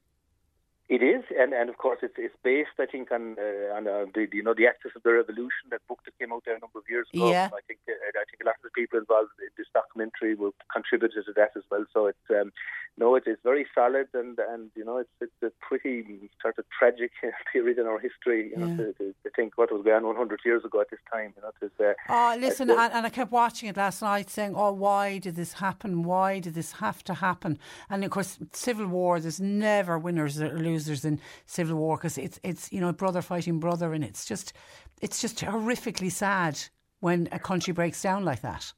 It 0.90 1.04
is, 1.04 1.22
and, 1.38 1.54
and 1.54 1.70
of 1.70 1.78
course 1.78 2.00
it's 2.02 2.18
it's 2.18 2.34
based, 2.42 2.74
I 2.80 2.86
think, 2.86 3.12
on 3.12 3.36
uh, 3.38 3.76
on 3.76 3.86
uh, 3.86 4.06
the 4.12 4.26
you 4.32 4.42
know 4.42 4.54
the 4.60 4.66
Atlas 4.66 4.92
of 4.96 5.04
the 5.04 5.12
Revolution, 5.12 5.70
that 5.70 5.86
book 5.86 6.00
that 6.04 6.18
came 6.18 6.32
out 6.32 6.42
there 6.44 6.56
a 6.56 6.58
number 6.58 6.80
of 6.80 6.84
years 6.90 7.06
ago. 7.14 7.30
Yeah. 7.30 7.46
I 7.54 7.62
think 7.68 7.78
uh, 7.88 7.92
I 7.94 8.24
think 8.28 8.42
a 8.42 8.46
lot 8.46 8.56
of 8.58 8.64
the 8.64 8.74
people 8.74 8.98
involved 8.98 9.30
in 9.38 9.54
this 9.56 9.68
documentary 9.72 10.34
will 10.34 10.52
contribute 10.74 11.12
to 11.14 11.32
that 11.36 11.52
as 11.56 11.62
well. 11.70 11.84
So 11.94 12.06
it's 12.08 12.26
um, 12.28 12.50
no, 12.98 13.14
it's, 13.14 13.28
it's 13.28 13.40
very 13.44 13.66
solid, 13.72 14.08
and 14.14 14.36
and 14.50 14.72
you 14.74 14.84
know 14.84 14.96
it's 14.98 15.14
it's 15.20 15.40
a 15.44 15.52
pretty 15.62 16.28
sort 16.42 16.58
of 16.58 16.64
tragic 16.76 17.12
period 17.52 17.78
in 17.78 17.86
our 17.86 18.00
history. 18.00 18.50
You 18.50 18.56
know, 18.58 18.66
Yeah. 18.66 18.76
to, 18.78 18.92
to, 18.94 19.04
to 19.22 19.30
think 19.36 19.56
what 19.58 19.70
was 19.72 19.84
going 19.84 20.02
on 20.04 20.18
100 20.18 20.40
years 20.44 20.64
ago 20.64 20.80
at 20.80 20.90
this 20.90 20.98
time. 21.12 21.34
You 21.36 21.42
know, 21.42 21.52
it 21.54 21.62
was, 21.62 21.76
uh, 21.78 21.94
Oh, 22.08 22.36
listen, 22.36 22.68
uh, 22.68 22.74
and, 22.82 22.92
and 22.94 23.06
I 23.06 23.10
kept 23.10 23.30
watching 23.30 23.68
it 23.68 23.76
last 23.76 24.02
night 24.02 24.28
saying, 24.28 24.54
oh, 24.56 24.72
why 24.72 25.18
did 25.18 25.36
this 25.36 25.52
happen? 25.54 26.02
Why 26.02 26.40
did 26.40 26.54
this 26.54 26.72
have 26.84 27.04
to 27.04 27.14
happen? 27.14 27.58
And 27.88 28.02
of 28.04 28.10
course, 28.10 28.38
civil 28.52 28.88
war, 28.88 29.20
there's 29.20 29.40
never 29.40 29.96
winners 29.96 30.40
or 30.40 30.50
losers 30.58 30.80
in 31.05 31.20
civil 31.47 31.77
war 31.77 31.97
because 31.97 32.19
it's, 32.19 32.40
it's, 32.43 32.73
you 32.73 32.81
know, 32.81 32.93
brother 32.93 33.23
fighting 33.23 33.61
brother. 33.61 33.93
And 33.93 34.05
it's 34.05 34.24
just, 34.24 34.52
it's 35.01 35.20
just 35.20 35.39
horrifically 35.39 36.11
sad 36.11 36.59
when 37.01 37.28
a 37.32 37.39
country 37.39 37.73
breaks 37.73 38.02
down 38.02 38.24
like 38.24 38.43
that. 38.43 38.73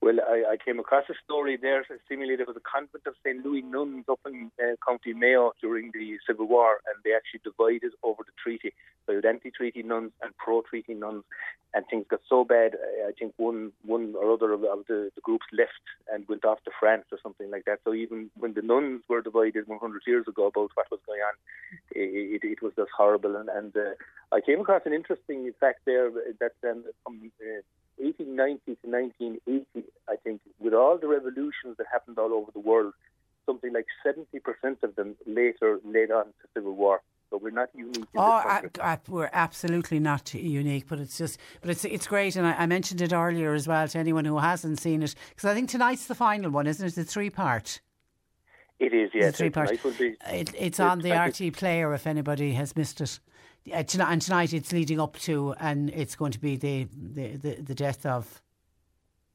Well, 0.00 0.18
I, 0.28 0.52
I 0.52 0.56
came 0.64 0.78
across 0.78 1.04
a 1.10 1.14
story 1.24 1.58
there. 1.60 1.84
Seemingly, 2.08 2.36
there 2.36 2.46
was 2.46 2.56
a 2.56 2.60
convent 2.60 3.04
of 3.06 3.14
St. 3.24 3.44
Louis 3.44 3.62
nuns 3.62 4.04
up 4.08 4.20
in 4.26 4.52
uh, 4.62 4.76
County 4.86 5.12
Mayo 5.12 5.52
during 5.60 5.90
the 5.92 6.18
Civil 6.24 6.46
War, 6.46 6.78
and 6.86 7.02
they 7.04 7.14
actually 7.14 7.40
divided 7.42 7.92
over 8.04 8.22
the 8.24 8.32
treaty. 8.40 8.72
So 9.04 9.12
you 9.12 9.16
had 9.16 9.26
anti-treaty 9.26 9.82
nuns 9.82 10.12
and 10.22 10.36
pro-treaty 10.36 10.94
nuns, 10.94 11.24
and 11.74 11.84
things 11.90 12.06
got 12.08 12.20
so 12.28 12.44
bad. 12.44 12.76
uh, 12.76 13.08
I 13.08 13.12
think 13.18 13.34
one 13.38 13.72
one 13.84 14.14
or 14.16 14.32
other 14.32 14.52
of, 14.52 14.62
of 14.62 14.86
the, 14.86 15.10
the 15.16 15.20
groups 15.20 15.46
left 15.52 15.82
and 16.12 16.28
went 16.28 16.44
off 16.44 16.62
to 16.64 16.70
France 16.78 17.06
or 17.10 17.18
something 17.20 17.50
like 17.50 17.64
that. 17.64 17.80
So 17.84 17.92
even 17.92 18.30
when 18.36 18.54
the 18.54 18.62
nuns 18.62 19.02
were 19.08 19.20
divided 19.20 19.66
100 19.66 20.02
years 20.06 20.26
ago 20.28 20.46
about 20.46 20.70
what 20.74 20.90
was 20.92 21.00
going 21.06 21.20
on, 21.20 21.34
it, 21.90 22.44
it, 22.44 22.62
was 22.62 22.72
just 22.76 22.90
horrible. 22.96 23.34
And, 23.34 23.48
and 23.48 23.76
uh, 23.76 23.94
I 24.30 24.40
came 24.40 24.60
across 24.60 24.82
an 24.86 24.92
interesting 24.92 25.50
fact 25.58 25.80
there 25.86 26.10
that 26.38 26.52
um, 26.70 26.84
from 27.02 27.32
uh, 27.40 27.62
1890 27.98 28.76
to 28.82 28.90
1980, 28.90 29.88
I 30.08 30.16
think, 30.16 30.40
with 30.58 30.74
all 30.74 30.98
the 30.98 31.08
revolutions 31.08 31.76
that 31.78 31.86
happened 31.92 32.18
all 32.18 32.32
over 32.32 32.50
the 32.52 32.60
world, 32.60 32.94
something 33.46 33.72
like 33.72 33.86
70% 34.06 34.82
of 34.82 34.94
them 34.96 35.16
later 35.26 35.78
led 35.84 36.10
on 36.10 36.26
to 36.26 36.48
civil 36.54 36.74
war. 36.74 37.00
So 37.30 37.36
we're 37.36 37.50
not 37.50 37.68
unique. 37.74 38.06
Oh, 38.16 38.22
I. 38.22 38.62
I, 38.80 38.98
we're 39.06 39.28
absolutely 39.34 40.00
not 40.00 40.32
unique, 40.32 40.86
but 40.88 40.98
it's 40.98 41.18
just, 41.18 41.38
but 41.60 41.68
it's 41.68 41.84
it's 41.84 42.06
great, 42.06 42.36
and 42.36 42.46
I, 42.46 42.54
I 42.54 42.66
mentioned 42.66 43.02
it 43.02 43.12
earlier 43.12 43.52
as 43.52 43.68
well 43.68 43.86
to 43.86 43.98
anyone 43.98 44.24
who 44.24 44.38
hasn't 44.38 44.80
seen 44.80 45.02
it, 45.02 45.14
because 45.28 45.44
I 45.44 45.52
think 45.54 45.68
tonight's 45.68 46.06
the 46.06 46.14
final 46.14 46.50
one, 46.50 46.66
isn't 46.66 46.86
it? 46.86 46.94
The 46.94 47.04
three 47.04 47.28
part. 47.28 47.82
It 48.78 48.94
is, 48.94 49.10
It's 49.12 49.14
yes. 49.14 49.34
a 49.34 49.36
three 49.36 49.50
part. 49.50 49.68
Tonight 49.68 49.84
will 49.84 49.92
be- 49.92 50.16
It, 50.30 50.54
it's 50.56 50.80
on 50.80 51.00
the 51.00 51.10
RTÉ 51.10 51.52
player 51.54 51.92
if 51.92 52.06
anybody 52.06 52.52
has 52.52 52.74
missed 52.76 53.00
it. 53.02 53.20
Uh, 53.72 53.82
tonight, 53.82 54.12
and 54.12 54.22
tonight 54.22 54.52
it's 54.52 54.72
leading 54.72 54.98
up 54.98 55.18
to, 55.18 55.54
and 55.60 55.90
it's 55.90 56.16
going 56.16 56.32
to 56.32 56.38
be 56.40 56.56
the 56.56 56.88
the, 56.96 57.36
the, 57.36 57.54
the 57.62 57.74
death 57.74 58.06
of 58.06 58.40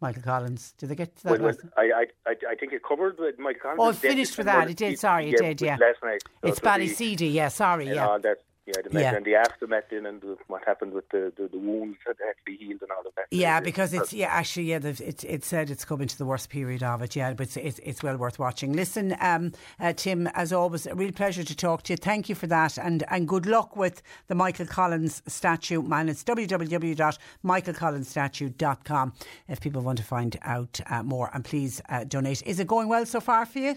Michael 0.02 0.22
Collins. 0.24 0.74
Did 0.78 0.90
they 0.90 0.96
get 0.96 1.16
to 1.18 1.24
that? 1.24 1.42
Well, 1.42 1.54
well, 1.62 1.72
I, 1.78 1.82
I, 1.82 2.06
I, 2.32 2.36
I 2.52 2.56
think 2.56 2.74
it 2.74 2.82
covered 2.84 3.18
with 3.20 3.38
Mike 3.40 3.60
Collins. 3.62 3.80
Oh, 3.82 3.90
it 3.90 3.96
finished 3.96 4.38
with 4.38 4.48
that. 4.48 4.70
It 4.70 4.78
did. 4.78 5.00
Sorry, 5.00 5.30
it 5.30 5.38
did. 5.38 5.62
Yeah, 5.62 5.78
Last 5.80 6.04
night. 6.04 6.24
So 6.42 6.50
it's 6.50 6.60
Ballyseedy. 6.60 7.32
Yeah, 7.34 7.50
sorry. 7.50 7.88
Yeah. 7.88 8.08
all 8.08 8.20
that. 8.20 8.38
Yeah, 8.66 8.76
the, 8.90 9.02
Yeah. 9.02 9.16
and 9.16 9.26
the 9.26 9.36
aftermath 9.36 9.92
in 9.92 10.06
and 10.06 10.22
the, 10.22 10.38
what 10.48 10.64
happened 10.66 10.94
with 10.94 11.10
the, 11.10 11.34
the, 11.36 11.50
the 11.50 11.58
wounds 11.58 11.98
that 12.08 12.16
had 12.26 12.34
to 12.38 12.44
be 12.46 12.56
healed 12.56 12.82
and 12.82 12.92
all 12.92 13.06
of 13.06 13.14
that. 13.16 13.26
Yeah, 13.30 13.60
because 13.60 13.94
it's 13.94 14.14
yeah 14.14 14.28
actually 14.28 14.68
yeah 14.72 14.80
they've- 14.80 15.02
it 15.02 15.22
it 15.26 15.44
said 15.44 15.70
it's 15.70 15.84
coming 15.84 16.08
to 16.08 16.18
the 16.18 16.24
worst 16.26 16.50
period 16.50 16.82
of 16.82 17.02
it 17.02 17.14
yeah 17.16 17.34
but 17.34 17.48
it's 17.48 17.58
it's, 17.58 17.80
it's 17.84 18.02
well 18.04 18.16
worth 18.18 18.40
watching. 18.40 18.72
Listen, 18.74 19.16
um, 19.20 19.52
uh, 19.82 19.92
Tim, 19.94 20.28
as 20.28 20.54
always, 20.54 20.86
a 20.88 20.96
real 20.96 21.12
pleasure 21.12 21.44
to 21.44 21.56
talk 21.56 21.84
to 21.84 21.92
you. 21.94 21.98
Thank 21.98 22.30
you 22.30 22.36
for 22.36 22.48
that, 22.48 22.78
and 22.78 23.04
and 23.10 23.28
good 23.28 23.46
luck 23.46 23.76
with 23.76 24.02
the 24.28 24.36
Michael 24.36 24.66
Collins 24.66 25.22
statue. 25.28 25.82
Man, 25.82 26.08
it's 26.08 26.24
www.michaelcollinsstatue.com 26.24 29.14
if 29.48 29.60
people 29.60 29.82
want 29.82 29.98
to 29.98 30.04
find 30.04 30.38
out 30.44 30.80
uh, 30.90 31.04
more. 31.04 31.30
And 31.34 31.44
please 31.44 31.82
uh, 31.90 32.04
donate. 32.06 32.42
Is 32.46 32.60
it 32.60 32.68
going 32.68 32.88
well 32.88 33.06
so 33.06 33.20
far 33.20 33.46
for 33.46 33.60
you? 33.60 33.76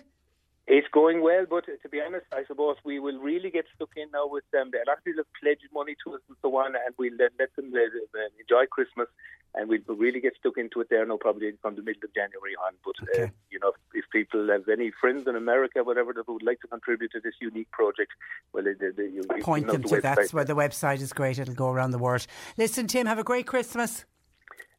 It's 0.68 0.88
going 0.92 1.22
well, 1.22 1.46
but 1.48 1.64
to 1.66 1.88
be 1.88 2.00
honest, 2.00 2.26
I 2.32 2.44
suppose 2.44 2.76
we 2.84 2.98
will 2.98 3.18
really 3.18 3.50
get 3.50 3.66
stuck 3.76 3.90
in 3.96 4.10
now 4.12 4.26
with 4.26 4.42
them. 4.52 4.72
A 4.74 4.88
lot 4.88 4.98
of 4.98 5.04
people 5.04 5.22
have 5.22 5.40
pledged 5.40 5.68
money 5.72 5.94
to 6.04 6.14
us 6.14 6.20
and 6.26 6.36
so 6.42 6.56
on, 6.56 6.74
and 6.74 6.92
we'll 6.98 7.14
let, 7.16 7.30
let 7.38 7.54
them 7.54 7.72
uh, 7.72 7.78
uh, 7.78 8.28
enjoy 8.40 8.66
Christmas, 8.66 9.06
and 9.54 9.68
we'll 9.68 9.96
really 9.96 10.18
get 10.18 10.34
stuck 10.40 10.58
into 10.58 10.80
it 10.80 10.88
there 10.90 11.06
now, 11.06 11.18
probably 11.18 11.52
from 11.62 11.76
the 11.76 11.82
middle 11.82 12.02
of 12.02 12.12
January 12.14 12.56
on. 12.66 12.74
But 12.84 12.96
uh, 13.16 13.28
you 13.48 13.60
know, 13.60 13.74
if 13.94 14.06
people 14.10 14.48
have 14.48 14.68
any 14.68 14.90
friends 15.00 15.28
in 15.28 15.36
America, 15.36 15.84
whatever, 15.84 16.12
that 16.12 16.26
would 16.26 16.42
like 16.42 16.60
to 16.62 16.66
contribute 16.66 17.12
to 17.12 17.20
this 17.20 17.34
unique 17.40 17.70
project, 17.70 18.10
well, 18.52 18.64
they, 18.64 18.72
they, 18.72 19.04
you 19.04 19.22
you 19.36 19.42
Point 19.42 19.68
know 19.68 19.74
them 19.74 19.82
the 19.82 19.88
to 19.88 20.00
that's 20.00 20.34
where 20.34 20.44
the 20.44 20.56
website 20.56 21.00
is 21.00 21.12
great. 21.12 21.38
It'll 21.38 21.54
go 21.54 21.70
around 21.70 21.92
the 21.92 21.98
world. 21.98 22.26
Listen, 22.56 22.88
Tim, 22.88 23.06
have 23.06 23.20
a 23.20 23.24
great 23.24 23.46
Christmas. 23.46 24.04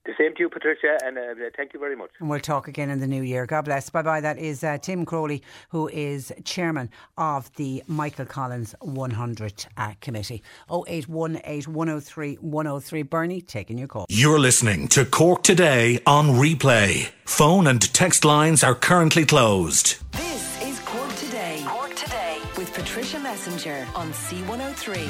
The 0.08 0.14
same 0.18 0.34
to 0.36 0.40
you, 0.40 0.50
Patricia, 0.50 0.98
and 1.04 1.18
uh, 1.18 1.22
thank 1.56 1.74
you 1.74 1.80
very 1.80 1.96
much. 1.96 2.12
And 2.20 2.30
we'll 2.30 2.40
talk 2.40 2.68
again 2.68 2.90
in 2.90 3.00
the 3.00 3.08
new 3.08 3.22
year. 3.22 3.46
God 3.46 3.66
bless. 3.66 3.90
Bye 3.90 4.02
bye. 4.02 4.22
That 4.22 4.38
is 4.40 4.64
uh, 4.64 4.78
Tim 4.78 5.06
Crowley, 5.06 5.44
who 5.70 5.90
is 5.90 6.32
chairman 6.46 6.90
of 7.18 7.54
the 7.56 7.84
Michael 7.88 8.26
Collins 8.26 8.74
100 8.80 9.66
uh, 9.76 9.94
committee. 10.02 10.42
0818 10.72 11.74
103 11.74 12.36
103. 12.36 13.02
Bernie, 13.04 13.42
taking 13.42 13.78
your 13.78 13.88
call. 13.88 14.06
You're 14.10 14.40
listening 14.40 14.88
to 14.90 15.06
Cork 15.06 15.44
Today 15.44 16.00
on 16.08 16.30
replay. 16.30 17.10
Phone 17.26 17.68
and 17.68 17.82
text 17.94 18.26
lines 18.26 18.64
are 18.64 18.76
currently 18.76 19.26
closed. 19.26 19.98
This 20.14 20.62
is 20.64 20.80
Cork 20.80 21.14
Today 21.16 21.28
today. 21.38 21.64
Cork 21.68 21.96
today 21.96 22.40
with 22.58 22.74
Patricia 22.74 23.20
Messenger 23.20 23.88
on 23.96 24.12
C103. 24.12 25.08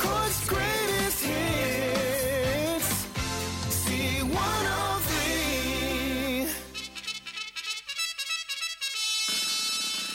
Cork's 0.00 0.48
greatest 0.48 0.91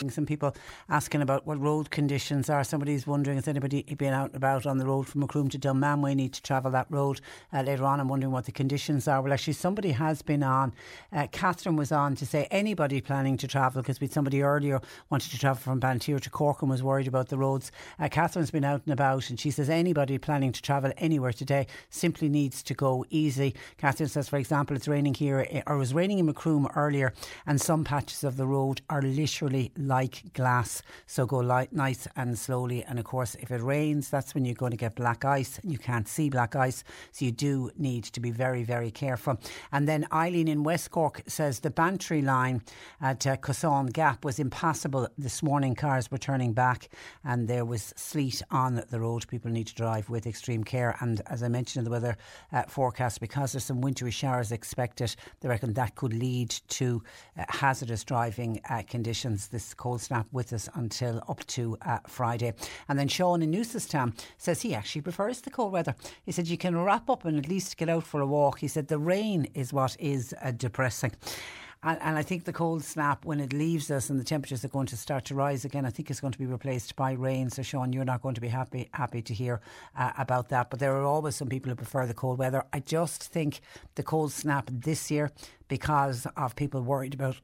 Some 0.10 0.26
people 0.26 0.56
asking 0.90 1.22
about 1.22 1.48
what 1.48 1.60
road 1.60 1.90
conditions 1.90 2.50
are. 2.50 2.64
Somebody's 2.64 3.08
wondering 3.08 3.38
has 3.38 3.48
anybody 3.48 3.84
been 3.98 4.14
out 4.14 4.28
and 4.28 4.36
about 4.36 4.66
on 4.66 4.78
the 4.78 4.86
road 4.86 5.08
from 5.08 5.22
Macroom 5.22 5.50
to 5.50 5.58
Dunmanway 5.58 6.16
need 6.16 6.34
to 6.34 6.42
travel 6.44 6.70
that 6.72 6.86
road 6.90 7.20
uh, 7.52 7.62
later 7.62 7.84
on. 7.84 8.00
I'm 8.00 8.08
wondering 8.08 8.32
what 8.32 8.46
the 8.46 8.52
conditions 8.52 9.08
are. 9.08 9.22
Well, 9.22 9.34
actually, 9.34 9.54
somebody 9.54 9.92
has 9.92 10.22
been 10.22 10.44
on. 10.44 10.74
Uh, 11.12 11.28
Catherine 11.32 11.76
was 11.76 11.92
on 11.92 12.16
to 12.16 12.26
say 12.26 12.48
anybody 12.52 13.02
planning 13.02 13.38
to 13.38 13.48
travel 13.48 13.82
because 13.82 14.00
we 14.00 14.08
somebody 14.08 14.42
earlier 14.42 14.82
wanted 15.10 15.32
to 15.32 15.40
travel 15.40 15.62
from 15.62 15.80
Banteer 15.80 16.20
to 16.22 16.30
Cork 16.30 16.62
and 16.62 16.70
was 16.70 16.84
worried 16.84 17.08
about 17.08 17.30
the 17.30 17.38
roads. 17.38 17.72
Uh, 18.00 18.08
Catherine's 18.08 18.52
been 18.52 18.64
out 18.64 18.82
and 18.86 18.94
about 18.94 19.30
and 19.30 19.40
she 19.40 19.52
says 19.52 19.70
anybody 19.70 20.18
planning 20.18 20.52
to 20.52 20.62
travel 20.62 20.92
anywhere 20.98 21.34
today 21.34 21.66
simply 21.90 22.30
needs 22.30 22.62
to 22.64 22.74
go 22.74 23.06
easy. 23.10 23.56
Catherine 23.78 24.10
says, 24.10 24.30
for 24.30 24.38
example, 24.38 24.76
it's 24.76 24.88
raining 24.88 25.14
here 25.14 25.48
eh, 25.50 25.62
or 25.66 25.76
it 25.76 25.80
was 25.80 25.94
raining 25.94 26.20
in 26.20 26.26
Macroom 26.26 26.68
earlier 26.76 27.14
and 27.46 27.60
some 27.60 27.84
patches 27.84 28.24
of 28.24 28.38
the 28.38 28.46
road 28.46 28.82
are 28.90 29.02
literally 29.02 29.72
like 29.88 30.34
glass. 30.34 30.82
So 31.06 31.26
go 31.26 31.38
light, 31.38 31.74
nice 31.74 32.08
and 32.16 32.38
slowly. 32.38 32.84
And 32.84 33.00
of 33.00 33.06
course, 33.06 33.36
if 33.36 33.52
it 33.52 33.62
rains, 33.62 34.10
that's 34.10 34.36
when 34.36 34.46
you're 34.46 34.56
going 34.56 34.72
to 34.72 34.78
get 34.78 34.96
black 34.96 35.26
ice 35.26 35.60
and 35.60 35.72
you 35.72 35.78
can't 35.78 36.08
see 36.08 36.30
black 36.30 36.56
ice. 36.56 36.84
So 37.12 37.26
you 37.26 37.32
do 37.32 37.72
need 37.78 38.04
to 38.06 38.20
be 38.20 38.32
very, 38.32 38.64
very 38.64 38.92
careful. 38.92 39.40
And 39.72 39.88
then 39.88 40.08
Eileen 40.12 40.48
in 40.48 40.64
West 40.64 40.92
Cork 40.92 41.22
says 41.28 41.60
the 41.60 41.72
Bantry 41.72 42.22
line 42.22 42.62
at 43.02 43.26
uh, 43.26 43.36
Gap 43.94 44.26
was 44.26 44.40
impassable 44.40 45.08
this 45.18 45.42
morning. 45.42 45.76
Cars 45.76 46.12
were 46.12 46.18
turning 46.18 46.54
back 46.54 46.90
and 47.24 47.48
there 47.48 47.66
was 47.66 47.94
sleet 47.96 48.42
on 48.52 48.84
the 48.90 49.00
road. 49.00 49.28
People 49.28 49.52
need 49.52 49.68
to 49.68 49.76
drive 49.76 50.10
with 50.10 50.28
extreme 50.28 50.64
care. 50.64 50.96
And 51.00 51.22
as 51.28 51.44
I 51.44 51.48
mentioned 51.48 51.82
in 51.82 51.86
the 51.86 51.92
weather 51.92 52.18
uh, 52.52 52.64
forecast, 52.64 53.20
because 53.20 53.54
there's 53.54 53.64
some 53.64 53.82
wintry 53.82 54.12
showers 54.12 54.52
expected, 54.52 55.16
they 55.40 55.50
reckon 55.50 55.74
that 55.74 55.96
could 55.96 56.14
lead 56.14 56.50
to 56.70 57.04
uh, 57.38 57.46
hazardous 57.50 58.04
driving 58.04 58.60
uh, 58.70 58.84
conditions. 58.88 59.48
This 59.48 59.74
cold 59.78 60.02
snap 60.02 60.28
with 60.32 60.52
us 60.54 60.70
until 60.74 61.24
up 61.28 61.46
to 61.48 61.78
uh, 61.84 62.00
Friday. 62.08 62.54
And 62.90 62.98
then 63.00 63.08
Sean 63.08 63.42
in 63.42 63.52
Newcestown 63.52 64.18
says 64.38 64.62
he 64.62 64.76
actually 64.76 65.02
prefers 65.02 65.42
the 65.42 65.52
cold 65.52 65.72
weather. 65.72 65.96
He 66.26 66.32
said 66.32 66.48
you 66.48 66.58
can 66.58 66.78
wrap 66.78 67.10
up 67.10 67.26
and 67.26 67.38
at 67.38 67.48
least 67.48 67.78
get 67.78 67.90
out 67.90 68.06
for 68.06 68.22
a 68.22 68.28
walk. 68.28 68.60
He 68.60 68.68
said 68.68 68.88
the 68.88 69.00
rain 69.00 69.48
is 69.54 69.72
what 69.72 69.96
is 70.00 70.34
uh, 70.42 70.52
depressing. 70.52 71.12
And, 71.84 72.00
and, 72.02 72.18
I 72.18 72.24
think 72.24 72.46
the 72.46 72.54
cold 72.54 72.84
snap, 72.84 73.24
when 73.24 73.40
it 73.40 73.54
leaves 73.54 73.92
us 73.92 74.10
and 74.10 74.20
the 74.20 74.24
temperatures 74.24 74.66
are 74.66 74.70
going 74.70 74.88
to 74.88 74.98
start 74.98 75.26
to 75.26 75.36
rise 75.36 75.64
again, 75.64 75.86
I 75.86 75.92
think 75.92 76.10
it's 76.10 76.20
going 76.20 76.34
to 76.34 76.40
be 76.40 76.48
replaced 76.48 76.96
by 76.96 77.12
rain. 77.12 77.52
So, 77.52 77.62
Sean, 77.62 77.94
you're 77.94 78.04
not 78.04 78.24
going 78.24 78.34
to 78.36 78.42
be 78.42 78.48
happy 78.48 78.90
happy 78.94 79.22
to 79.22 79.34
hear 79.34 79.62
uh, 79.96 80.12
about 80.18 80.50
that. 80.50 80.72
But 80.72 80.80
there 80.80 80.96
are 80.96 81.06
always 81.06 81.36
some 81.36 81.50
people 81.50 81.70
who 81.70 81.76
prefer 81.76 82.08
the 82.08 82.16
cold 82.16 82.40
weather. 82.40 82.64
I 82.74 82.80
just 82.80 83.24
think 83.24 83.62
the 83.94 84.04
cold 84.04 84.32
snap 84.32 84.70
this 84.72 85.12
year, 85.12 85.32
because 85.68 86.26
of 86.36 86.56
people 86.56 86.82
worried 86.82 87.14
about 87.14 87.38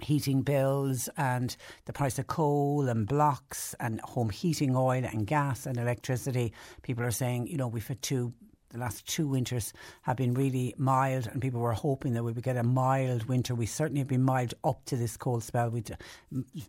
heating 0.00 0.42
bills 0.42 1.08
and 1.16 1.56
the 1.86 1.92
price 1.92 2.18
of 2.18 2.26
coal 2.26 2.88
and 2.88 3.06
blocks 3.06 3.74
and 3.80 4.00
home 4.02 4.30
heating 4.30 4.76
oil 4.76 5.04
and 5.04 5.26
gas 5.26 5.66
and 5.66 5.78
electricity. 5.78 6.52
People 6.82 7.04
are 7.04 7.10
saying, 7.10 7.46
you 7.46 7.56
know, 7.56 7.68
we've 7.68 7.86
had 7.86 8.02
two 8.02 8.32
the 8.70 8.78
last 8.78 9.06
two 9.06 9.26
winters 9.26 9.72
have 10.02 10.16
been 10.16 10.34
really 10.34 10.74
mild, 10.76 11.26
and 11.26 11.40
people 11.40 11.60
were 11.60 11.72
hoping 11.72 12.14
that 12.14 12.22
we 12.22 12.32
would 12.32 12.44
get 12.44 12.56
a 12.56 12.62
mild 12.62 13.24
winter. 13.24 13.54
We 13.54 13.66
certainly 13.66 14.00
have 14.00 14.08
been 14.08 14.22
mild 14.22 14.54
up 14.64 14.84
to 14.86 14.96
this 14.96 15.16
cold 15.16 15.42
spell. 15.42 15.70
We, 15.70 15.84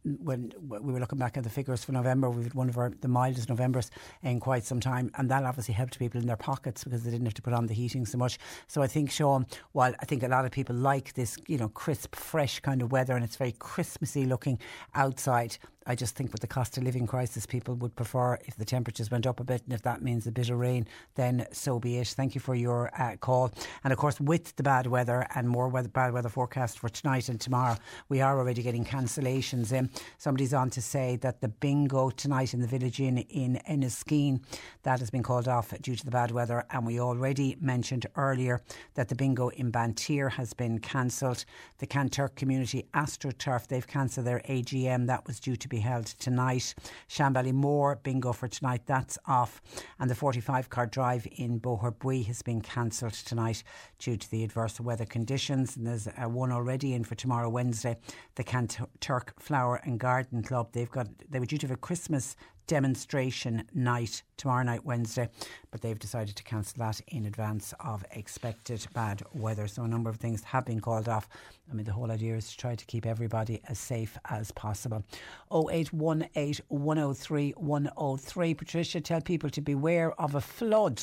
when 0.03 0.53
we 0.69 0.93
were 0.93 0.99
looking 0.99 1.19
back 1.19 1.37
at 1.37 1.43
the 1.43 1.49
figures 1.49 1.83
for 1.83 1.91
November, 1.91 2.29
we 2.29 2.43
had 2.43 2.53
one 2.53 2.69
of 2.69 2.77
our 2.77 2.91
the 3.01 3.07
mildest 3.07 3.49
Novembers 3.49 3.89
in 4.23 4.39
quite 4.39 4.63
some 4.63 4.79
time, 4.79 5.11
and 5.17 5.29
that 5.31 5.43
obviously 5.43 5.73
helped 5.73 5.97
people 5.99 6.19
in 6.19 6.27
their 6.27 6.37
pockets 6.37 6.83
because 6.83 7.03
they 7.03 7.11
didn't 7.11 7.25
have 7.25 7.33
to 7.35 7.41
put 7.41 7.53
on 7.53 7.67
the 7.67 7.73
heating 7.73 8.05
so 8.05 8.17
much. 8.17 8.37
So 8.67 8.81
I 8.81 8.87
think, 8.87 9.11
Sean, 9.11 9.45
while 9.71 9.93
I 9.99 10.05
think 10.05 10.23
a 10.23 10.27
lot 10.27 10.45
of 10.45 10.51
people 10.51 10.75
like 10.75 11.13
this, 11.13 11.37
you 11.47 11.57
know, 11.57 11.69
crisp, 11.69 12.15
fresh 12.15 12.59
kind 12.59 12.81
of 12.81 12.91
weather, 12.91 13.15
and 13.15 13.23
it's 13.23 13.35
very 13.35 13.53
Christmassy 13.53 14.25
looking 14.25 14.59
outside. 14.95 15.57
I 15.89 15.95
just 15.95 16.15
think 16.17 16.33
with 16.33 16.41
the 16.41 16.47
cost 16.47 16.77
of 16.77 16.83
living 16.83 17.07
crisis, 17.07 17.45
people 17.45 17.73
would 17.75 17.95
prefer 17.95 18.37
if 18.45 18.57
the 18.57 18.65
temperatures 18.65 19.09
went 19.09 19.25
up 19.25 19.39
a 19.39 19.45
bit, 19.45 19.63
and 19.63 19.71
if 19.71 19.81
that 19.83 20.01
means 20.01 20.27
a 20.27 20.31
bit 20.33 20.49
of 20.49 20.59
rain, 20.59 20.85
then 21.15 21.47
so 21.53 21.79
be 21.79 21.97
it. 21.97 22.09
Thank 22.09 22.35
you 22.35 22.41
for 22.41 22.55
your 22.55 22.91
uh, 23.01 23.15
call. 23.15 23.53
And 23.85 23.93
of 23.93 23.97
course, 23.97 24.19
with 24.19 24.53
the 24.57 24.63
bad 24.63 24.87
weather 24.87 25.25
and 25.33 25.47
more 25.47 25.69
weather, 25.69 25.87
bad 25.87 26.11
weather 26.11 26.27
forecast 26.27 26.77
for 26.77 26.89
tonight 26.89 27.29
and 27.29 27.39
tomorrow, 27.39 27.77
we 28.09 28.19
are 28.19 28.37
already 28.37 28.61
getting 28.61 28.83
cancellations 28.83 29.71
in. 29.71 29.89
Somebody's 30.17 30.53
on 30.53 30.69
to 30.71 30.81
say 30.81 31.15
that 31.21 31.39
the 31.39 31.47
bingo 31.47 32.09
tonight 32.09 32.53
in 32.53 32.59
the 32.59 32.67
village 32.67 32.99
inn 32.99 33.19
in 33.19 33.61
Enniskeane 33.69 34.41
that 34.83 34.99
has 34.99 35.09
been 35.09 35.23
called 35.23 35.47
off 35.47 35.73
due 35.81 35.95
to 35.95 36.03
the 36.03 36.11
bad 36.11 36.31
weather, 36.31 36.65
and 36.69 36.85
we 36.85 36.99
already 36.99 37.55
mentioned 37.61 38.05
earlier 38.17 38.61
that 38.95 39.07
the 39.07 39.15
bingo 39.15 39.47
in 39.49 39.71
Banteer 39.71 40.31
has 40.31 40.51
been 40.53 40.79
cancelled. 40.79 41.45
The 41.77 41.87
Kanturk 41.87 42.35
Community 42.35 42.85
AstroTurf 42.93 43.67
they've 43.67 43.87
cancelled 43.87 44.27
their 44.27 44.41
AGM 44.49 45.07
that 45.07 45.25
was 45.25 45.39
due 45.39 45.55
to 45.55 45.69
be 45.69 45.76
held 45.79 46.05
tonight. 46.05 46.73
Shanballymore 47.09 48.01
bingo 48.03 48.33
for 48.33 48.47
tonight, 48.47 48.81
that's 48.85 49.17
off. 49.27 49.61
And 49.99 50.09
the 50.09 50.15
45 50.15 50.69
car 50.69 50.85
drive 50.85 51.27
in 51.37 51.59
Boherbue 51.59 52.25
has 52.25 52.41
been 52.41 52.61
cancelled 52.61 53.13
tonight 53.13 53.63
due 53.99 54.17
to 54.17 54.31
the 54.31 54.43
adverse 54.43 54.79
weather 54.79 55.05
conditions. 55.05 55.77
And 55.77 55.85
there's 55.85 56.07
uh, 56.07 56.29
one 56.29 56.51
already 56.51 56.93
in 56.93 57.03
for 57.03 57.15
tomorrow, 57.15 57.49
Wednesday. 57.49 57.97
The 58.35 58.43
Kanturk 58.43 59.39
Flower 59.39 59.81
and 59.83 59.99
Garden 59.99 60.43
Club, 60.43 60.69
they've 60.71 60.91
got, 60.91 61.07
they 61.29 61.39
were 61.39 61.45
due 61.45 61.57
to 61.57 61.67
have 61.67 61.75
a 61.75 61.79
Christmas 61.79 62.35
demonstration 62.67 63.63
night 63.73 64.21
tomorrow 64.35 64.63
night, 64.63 64.85
Wednesday, 64.85 65.29
but 65.71 65.81
they've 65.81 65.97
decided 65.97 66.35
to 66.35 66.43
cancel 66.43 66.77
that 66.79 67.01
in 67.07 67.25
advance 67.25 67.73
of 67.79 68.05
expected 68.11 68.85
bad 68.93 69.23
weather. 69.33 69.67
So 69.67 69.83
a 69.83 69.87
number 69.87 70.09
of 70.09 70.17
things 70.17 70.43
have 70.43 70.65
been 70.65 70.79
called 70.79 71.09
off. 71.09 71.27
I 71.69 71.73
mean, 71.73 71.85
the 71.85 71.93
whole 71.93 72.11
idea 72.11 72.35
is 72.35 72.51
to 72.51 72.57
try 72.57 72.75
to 72.75 72.85
keep 72.85 73.05
everybody 73.05 73.61
as 73.67 73.79
safe 73.79 74.17
as 74.29 74.51
possible. 74.51 75.03
0818 75.51 76.65
103 76.67 77.51
103. 77.51 78.53
Patricia, 78.53 79.01
tell 79.01 79.21
people 79.21 79.49
to 79.49 79.61
beware 79.61 80.11
of 80.21 80.35
a 80.35 80.41
flood 80.41 81.01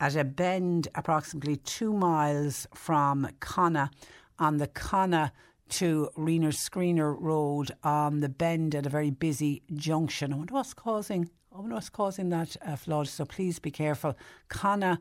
at 0.00 0.16
a 0.16 0.24
bend 0.24 0.88
approximately 0.94 1.56
two 1.56 1.92
miles 1.92 2.66
from 2.74 3.28
Conna 3.40 3.90
on 4.38 4.56
the 4.56 4.66
Conna 4.66 5.32
to 5.70 6.10
Reener 6.16 6.52
Screener 6.52 7.16
Road 7.18 7.72
on 7.82 8.20
the 8.20 8.28
bend 8.28 8.74
at 8.74 8.86
a 8.86 8.90
very 8.90 9.10
busy 9.10 9.62
junction. 9.74 10.32
I 10.32 10.36
wonder 10.36 10.54
what's 10.54 10.74
causing. 10.74 11.30
I 11.54 11.58
wonder 11.58 11.74
what's 11.74 11.88
causing 11.88 12.28
that 12.30 12.56
uh, 12.64 12.76
flood. 12.76 13.08
So 13.08 13.24
please 13.24 13.58
be 13.58 13.70
careful. 13.70 14.16
Conna 14.48 15.00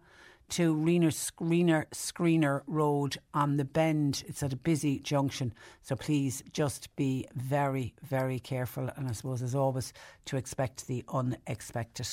to 0.52 0.76
Reener 0.76 1.14
Screener 1.14 1.86
Screener 1.92 2.62
Road 2.68 3.18
on 3.34 3.56
the 3.56 3.64
bend. 3.64 4.24
It's 4.28 4.44
at 4.44 4.52
a 4.52 4.58
busy 4.58 5.00
junction, 5.00 5.54
so 5.82 5.96
please 5.96 6.44
just 6.52 6.94
be 6.98 7.26
very, 7.34 7.94
very 8.04 8.38
careful. 8.38 8.90
And 8.98 9.08
I 9.08 9.14
suppose, 9.14 9.42
as 9.42 9.56
always, 9.56 9.94
to 10.26 10.36
expect 10.36 10.88
the 10.88 11.06
unexpected. 11.08 12.08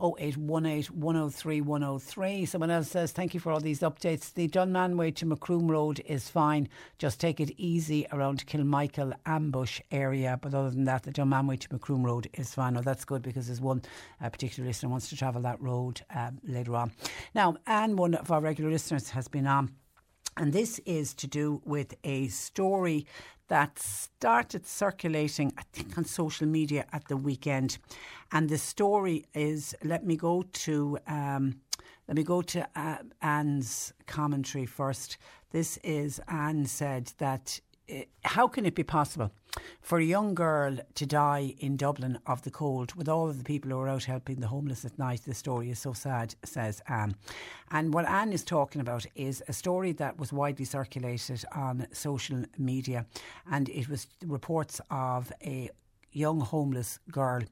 0818 0.00 0.84
103 1.00 1.60
103. 1.62 2.44
Someone 2.44 2.70
else 2.70 2.90
says, 2.90 3.12
Thank 3.12 3.32
you 3.32 3.40
for 3.40 3.50
all 3.50 3.60
these 3.60 3.80
updates. 3.80 4.34
The 4.34 4.48
Dunmanway 4.48 5.14
to 5.16 5.26
Macroom 5.26 5.70
Road 5.70 6.00
is 6.04 6.28
fine. 6.28 6.68
Just 6.98 7.18
take 7.18 7.40
it 7.40 7.52
easy 7.56 8.06
around 8.12 8.46
Kilmichael 8.46 9.14
ambush 9.24 9.80
area. 9.90 10.38
But 10.40 10.54
other 10.54 10.70
than 10.70 10.84
that, 10.84 11.04
the 11.04 11.10
Dunmanway 11.10 11.58
to 11.60 11.68
Macroom 11.72 12.04
Road 12.04 12.28
is 12.34 12.54
fine. 12.54 12.76
Oh, 12.76 12.82
that's 12.82 13.06
good 13.06 13.22
because 13.22 13.46
there's 13.46 13.62
one 13.62 13.80
uh, 14.20 14.28
particular 14.28 14.66
listener 14.68 14.90
wants 14.90 15.08
to 15.08 15.16
travel 15.16 15.40
that 15.42 15.60
road 15.60 16.02
um, 16.14 16.38
later 16.44 16.76
on. 16.76 16.92
Now, 17.34 17.56
Anne, 17.78 17.94
one 17.94 18.14
of 18.14 18.32
our 18.32 18.40
regular 18.40 18.70
listeners, 18.70 19.10
has 19.10 19.28
been 19.28 19.46
on. 19.46 19.70
And 20.36 20.52
this 20.52 20.80
is 20.80 21.14
to 21.14 21.28
do 21.28 21.62
with 21.64 21.94
a 22.02 22.26
story 22.26 23.06
that 23.46 23.78
started 23.78 24.66
circulating, 24.66 25.52
I 25.56 25.62
think, 25.72 25.96
on 25.96 26.04
social 26.04 26.48
media 26.48 26.86
at 26.92 27.06
the 27.06 27.16
weekend. 27.16 27.78
And 28.32 28.48
the 28.48 28.58
story 28.58 29.26
is 29.32 29.76
let 29.84 30.04
me 30.04 30.16
go 30.16 30.42
to. 30.64 30.98
Um, 31.06 31.60
let 32.08 32.16
me 32.16 32.24
go 32.24 32.42
to 32.42 32.66
uh, 32.74 32.96
Anne's 33.20 33.92
commentary 34.06 34.66
first. 34.66 35.18
This 35.50 35.76
is 35.84 36.20
Anne 36.26 36.64
said 36.64 37.12
that 37.18 37.60
uh, 37.92 38.00
how 38.24 38.48
can 38.48 38.66
it 38.66 38.74
be 38.74 38.82
possible 38.82 39.30
for 39.80 39.98
a 39.98 40.04
young 40.04 40.34
girl 40.34 40.78
to 40.94 41.06
die 41.06 41.54
in 41.58 41.76
Dublin 41.76 42.18
of 42.26 42.42
the 42.42 42.50
cold 42.50 42.94
with 42.94 43.08
all 43.08 43.28
of 43.28 43.38
the 43.38 43.44
people 43.44 43.70
who 43.70 43.78
are 43.78 43.88
out 43.88 44.04
helping 44.04 44.40
the 44.40 44.48
homeless 44.48 44.84
at 44.84 44.98
night? 44.98 45.22
The 45.24 45.34
story 45.34 45.70
is 45.70 45.78
so 45.78 45.92
sad, 45.92 46.34
says 46.44 46.82
Anne. 46.88 47.16
And 47.70 47.92
what 47.92 48.08
Anne 48.08 48.32
is 48.32 48.44
talking 48.44 48.80
about 48.80 49.06
is 49.14 49.42
a 49.48 49.52
story 49.52 49.92
that 49.92 50.18
was 50.18 50.32
widely 50.32 50.64
circulated 50.64 51.44
on 51.54 51.86
social 51.92 52.44
media, 52.56 53.06
and 53.50 53.68
it 53.68 53.88
was 53.88 54.06
reports 54.24 54.80
of 54.90 55.32
a 55.42 55.70
young 56.12 56.40
homeless 56.40 56.98
girl 57.10 57.42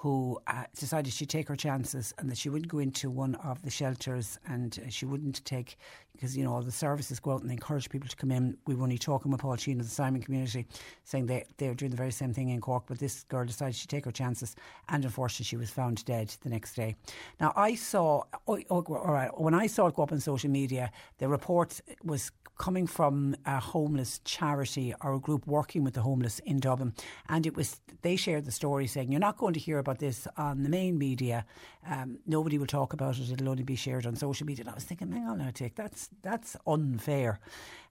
who 0.00 0.40
uh, 0.46 0.64
decided 0.78 1.12
she'd 1.12 1.28
take 1.28 1.46
her 1.46 1.56
chances 1.56 2.14
and 2.16 2.30
that 2.30 2.38
she 2.38 2.48
wouldn't 2.48 2.70
go 2.70 2.78
into 2.78 3.10
one 3.10 3.34
of 3.34 3.60
the 3.60 3.70
shelters 3.70 4.38
and 4.46 4.78
uh, 4.82 4.88
she 4.88 5.04
wouldn't 5.04 5.44
take, 5.44 5.76
because, 6.12 6.34
you 6.34 6.42
know, 6.42 6.54
all 6.54 6.62
the 6.62 6.72
services 6.72 7.20
go 7.20 7.32
out 7.32 7.42
and 7.42 7.50
they 7.50 7.52
encourage 7.52 7.90
people 7.90 8.08
to 8.08 8.16
come 8.16 8.30
in. 8.30 8.56
We 8.66 8.74
were 8.74 8.84
only 8.84 8.96
talking 8.96 9.30
with 9.30 9.42
Paul 9.42 9.56
Sheehan 9.56 9.78
of 9.78 9.84
the 9.84 9.92
Simon 9.92 10.22
community 10.22 10.64
saying 11.04 11.26
they, 11.26 11.44
they're 11.58 11.74
doing 11.74 11.90
the 11.90 11.98
very 11.98 12.12
same 12.12 12.32
thing 12.32 12.48
in 12.48 12.62
Cork, 12.62 12.84
but 12.86 12.98
this 12.98 13.24
girl 13.24 13.44
decided 13.44 13.74
she'd 13.74 13.90
take 13.90 14.06
her 14.06 14.10
chances 14.10 14.56
and 14.88 15.04
unfortunately 15.04 15.44
she 15.44 15.58
was 15.58 15.68
found 15.68 16.02
dead 16.06 16.34
the 16.40 16.48
next 16.48 16.76
day. 16.76 16.96
Now, 17.38 17.52
I 17.54 17.74
saw, 17.74 18.22
oh, 18.48 18.58
oh, 18.70 18.82
all 18.88 19.12
right, 19.12 19.38
when 19.38 19.52
I 19.52 19.66
saw 19.66 19.86
it 19.88 19.94
go 19.96 20.04
up 20.04 20.12
on 20.12 20.20
social 20.20 20.48
media, 20.48 20.90
the 21.18 21.28
report 21.28 21.78
was 22.02 22.32
coming 22.60 22.86
from 22.86 23.34
a 23.46 23.58
homeless 23.58 24.20
charity 24.26 24.92
or 25.02 25.14
a 25.14 25.18
group 25.18 25.46
working 25.46 25.82
with 25.82 25.94
the 25.94 26.02
homeless 26.02 26.40
in 26.40 26.60
Dublin. 26.60 26.92
And 27.26 27.46
it 27.46 27.56
was 27.56 27.80
they 28.02 28.16
shared 28.16 28.44
the 28.44 28.52
story 28.52 28.86
saying, 28.86 29.10
You're 29.10 29.18
not 29.18 29.38
going 29.38 29.54
to 29.54 29.60
hear 29.60 29.78
about 29.78 29.98
this 29.98 30.28
on 30.36 30.62
the 30.62 30.68
main 30.68 30.98
media. 30.98 31.46
Um, 31.88 32.18
nobody 32.26 32.58
will 32.58 32.66
talk 32.66 32.92
about 32.92 33.18
it, 33.18 33.32
it'll 33.32 33.48
only 33.48 33.62
be 33.62 33.76
shared 33.76 34.04
on 34.04 34.14
social 34.14 34.46
media. 34.46 34.64
And 34.64 34.70
I 34.70 34.74
was 34.74 34.84
thinking, 34.84 35.10
hang 35.10 35.26
on 35.26 35.38
now, 35.38 35.50
Tick, 35.54 35.74
that's 35.74 36.10
that's 36.20 36.54
unfair 36.66 37.40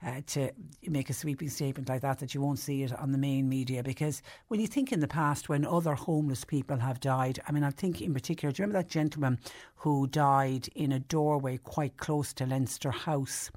uh, 0.05 0.21
to 0.27 0.51
make 0.87 1.09
a 1.09 1.13
sweeping 1.13 1.49
statement 1.49 1.89
like 1.89 2.01
that 2.01 2.19
that 2.19 2.35
you 2.35 2.41
won't 2.41 2.59
see 2.59 2.83
it 2.83 2.93
on 2.93 3.11
the 3.11 3.17
main 3.17 3.49
media. 3.49 3.81
Because 3.81 4.21
when 4.49 4.59
you 4.59 4.67
think 4.67 4.91
in 4.91 4.99
the 4.99 5.07
past 5.07 5.49
when 5.49 5.65
other 5.65 5.95
homeless 5.95 6.45
people 6.45 6.77
have 6.77 6.99
died, 6.99 7.39
I 7.47 7.51
mean 7.51 7.63
I 7.63 7.71
think 7.71 8.03
in 8.03 8.13
particular, 8.13 8.51
do 8.51 8.61
you 8.61 8.65
remember 8.65 8.83
that 8.83 8.91
gentleman 8.91 9.39
who 9.77 10.05
died 10.05 10.69
in 10.75 10.91
a 10.91 10.99
doorway 10.99 11.57
quite 11.57 11.97
close 11.97 12.33
to 12.33 12.45
Leinster 12.45 12.91
House? 12.91 13.49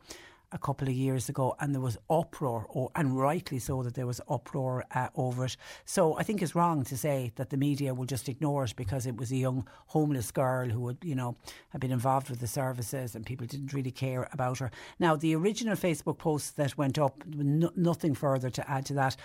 A 0.53 0.59
couple 0.59 0.89
of 0.89 0.95
years 0.95 1.29
ago, 1.29 1.57
and 1.61 1.75
there 1.75 1.81
was 1.81 1.99
uproar, 2.11 2.67
or, 2.69 2.91
and 2.95 3.19
rightly 3.19 3.59
so 3.59 3.83
that 3.83 3.95
there 3.95 4.07
was 4.07 4.21
uproar 4.29 4.85
uh, 4.95 5.09
over 5.15 5.45
it. 5.45 5.57
So 5.85 6.17
I 6.19 6.23
think 6.23 6.43
it's 6.43 6.55
wrong 6.55 6.85
to 6.85 6.97
say 6.97 7.33
that 7.37 7.51
the 7.51 7.57
media 7.57 7.95
will 7.95 8.07
just 8.07 8.29
ignore 8.29 8.65
it 8.65 8.77
because 8.77 9.07
it 9.07 9.17
was 9.17 9.33
a 9.33 9.37
young 9.37 9.67
homeless 9.87 10.31
girl 10.31 10.69
who 10.69 10.89
had, 10.89 10.99
you 11.03 11.15
know, 11.15 11.37
had 11.71 11.81
been 11.81 11.93
involved 11.93 12.31
with 12.31 12.41
the 12.41 12.47
services, 12.47 13.15
and 13.15 13.25
people 13.25 13.47
didn't 13.47 13.73
really 13.73 13.91
care 13.91 14.29
about 14.33 14.59
her. 14.59 14.71
Now, 14.99 15.17
the 15.17 15.35
original 15.35 15.77
Facebook 15.77 16.19
post 16.19 16.57
that 16.57 16.77
went 16.77 16.99
up, 16.99 17.25
no, 17.27 17.71
nothing 17.77 18.15
further 18.15 18.51
to 18.51 18.71
add 18.71 18.87
to 18.87 18.95
that. 18.95 19.17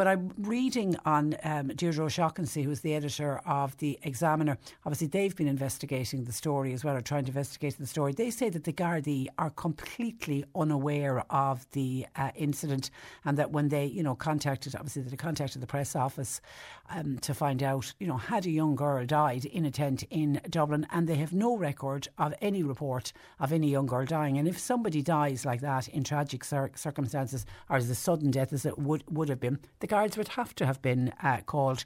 But 0.00 0.08
I'm 0.08 0.32
reading 0.38 0.96
on 1.04 1.36
um, 1.44 1.68
Deirdre 1.68 2.06
O'Shaughnessy, 2.06 2.62
who's 2.62 2.80
the 2.80 2.94
editor 2.94 3.38
of 3.44 3.76
the 3.76 3.98
Examiner. 4.02 4.56
Obviously, 4.86 5.08
they've 5.08 5.36
been 5.36 5.46
investigating 5.46 6.24
the 6.24 6.32
story 6.32 6.72
as 6.72 6.82
well, 6.82 6.96
or 6.96 7.02
trying 7.02 7.24
to 7.24 7.28
investigate 7.28 7.76
the 7.76 7.86
story. 7.86 8.14
They 8.14 8.30
say 8.30 8.48
that 8.48 8.64
the 8.64 8.72
Gardaí 8.72 9.26
are 9.36 9.50
completely 9.50 10.46
unaware 10.54 11.22
of 11.28 11.70
the 11.72 12.06
uh, 12.16 12.30
incident, 12.34 12.88
and 13.26 13.36
that 13.36 13.50
when 13.50 13.68
they, 13.68 13.84
you 13.84 14.02
know, 14.02 14.14
contacted, 14.14 14.74
obviously 14.74 15.02
they 15.02 15.16
contacted 15.18 15.60
the 15.60 15.66
press 15.66 15.94
office 15.94 16.40
um, 16.88 17.18
to 17.18 17.34
find 17.34 17.62
out, 17.62 17.92
you 18.00 18.06
know, 18.06 18.16
had 18.16 18.46
a 18.46 18.50
young 18.50 18.76
girl 18.76 19.04
died 19.04 19.44
in 19.44 19.66
a 19.66 19.70
tent 19.70 20.02
in 20.08 20.40
Dublin, 20.48 20.86
and 20.92 21.08
they 21.08 21.16
have 21.16 21.34
no 21.34 21.54
record 21.58 22.08
of 22.16 22.32
any 22.40 22.62
report 22.62 23.12
of 23.38 23.52
any 23.52 23.68
young 23.68 23.84
girl 23.84 24.06
dying. 24.06 24.38
And 24.38 24.48
if 24.48 24.58
somebody 24.58 25.02
dies 25.02 25.44
like 25.44 25.60
that 25.60 25.88
in 25.88 26.04
tragic 26.04 26.42
cir- 26.42 26.72
circumstances, 26.74 27.44
or 27.68 27.76
as 27.76 27.90
a 27.90 27.94
sudden 27.94 28.30
death 28.30 28.54
as 28.54 28.64
it 28.64 28.78
would 28.78 29.04
would 29.10 29.28
have 29.28 29.40
been, 29.40 29.58
the 29.80 29.89
guards 29.90 30.16
would 30.16 30.28
have 30.28 30.54
to 30.54 30.64
have 30.64 30.80
been 30.80 31.12
uh, 31.22 31.40
called. 31.44 31.84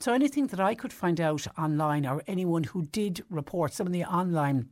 So 0.00 0.12
anything 0.12 0.48
that 0.48 0.60
I 0.60 0.74
could 0.74 0.92
find 0.92 1.20
out 1.20 1.46
online, 1.56 2.04
or 2.04 2.22
anyone 2.26 2.64
who 2.64 2.82
did 2.86 3.24
report 3.30 3.72
some 3.72 3.86
of 3.86 3.92
the 3.92 4.04
online 4.04 4.68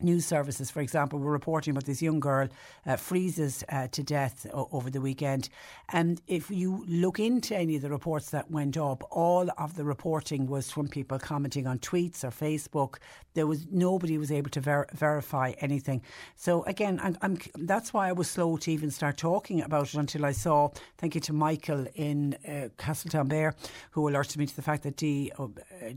news 0.00 0.26
services, 0.26 0.70
for 0.70 0.80
example, 0.80 1.18
were 1.18 1.32
reporting 1.32 1.72
about 1.72 1.84
this 1.84 2.00
young 2.00 2.20
girl 2.20 2.48
uh, 2.86 2.96
freezes 2.96 3.64
uh, 3.68 3.88
to 3.88 4.02
death 4.02 4.46
o- 4.52 4.68
over 4.72 4.90
the 4.90 5.00
weekend. 5.00 5.48
And 5.90 6.20
if 6.26 6.50
you 6.50 6.84
look 6.86 7.18
into 7.18 7.56
any 7.56 7.76
of 7.76 7.82
the 7.82 7.90
reports 7.90 8.30
that 8.30 8.50
went 8.50 8.76
up, 8.76 9.02
all 9.10 9.48
of 9.58 9.76
the 9.76 9.84
reporting 9.84 10.46
was 10.46 10.70
from 10.70 10.88
people 10.88 11.18
commenting 11.18 11.66
on 11.66 11.78
tweets 11.78 12.22
or 12.24 12.28
Facebook. 12.28 12.96
There 13.34 13.46
was 13.46 13.66
nobody 13.70 14.18
was 14.18 14.30
able 14.30 14.50
to 14.50 14.60
ver- 14.60 14.86
verify 14.94 15.52
anything. 15.58 16.02
So 16.36 16.62
again, 16.64 17.00
I'm, 17.02 17.16
I'm, 17.22 17.38
that's 17.56 17.92
why 17.92 18.08
I 18.08 18.12
was 18.12 18.28
slow 18.28 18.56
to 18.58 18.72
even 18.72 18.90
start 18.90 19.16
talking 19.16 19.62
about 19.62 19.88
it 19.88 19.94
until 19.94 20.24
I 20.24 20.32
saw. 20.32 20.70
Thank 20.98 21.14
you 21.14 21.20
to 21.22 21.32
Michael 21.32 21.86
in 21.94 22.36
uh, 22.46 22.68
Castletownbere 22.78 23.54
who 23.90 24.08
alerted 24.08 24.36
me 24.38 24.46
to 24.46 24.56
the 24.56 24.62
fact 24.62 24.82
that 24.84 24.96
D. 24.96 25.32
Uh, 25.38 25.48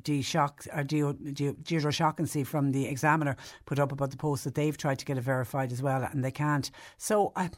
D. 0.04 0.22
Shock, 0.22 0.66
or 0.74 0.84
D. 0.84 1.04
D. 1.34 1.52
Deirdre 1.64 1.92
from 2.46 2.72
the 2.72 2.88
Examiner 2.88 3.36
put 3.66 3.80
up 3.82 3.92
about 3.92 4.12
the 4.12 4.18
post 4.18 4.44
that 4.44 4.56
they've 4.56 4.78
tried 4.78 5.00
to 5.00 5.06
get 5.06 5.18
it 5.18 5.22
verified 5.22 5.72
as 5.72 5.82
well, 5.82 6.04
and 6.04 6.24
they 6.24 6.32
can't. 6.32 6.70
So 6.98 7.32
I. 7.36 7.50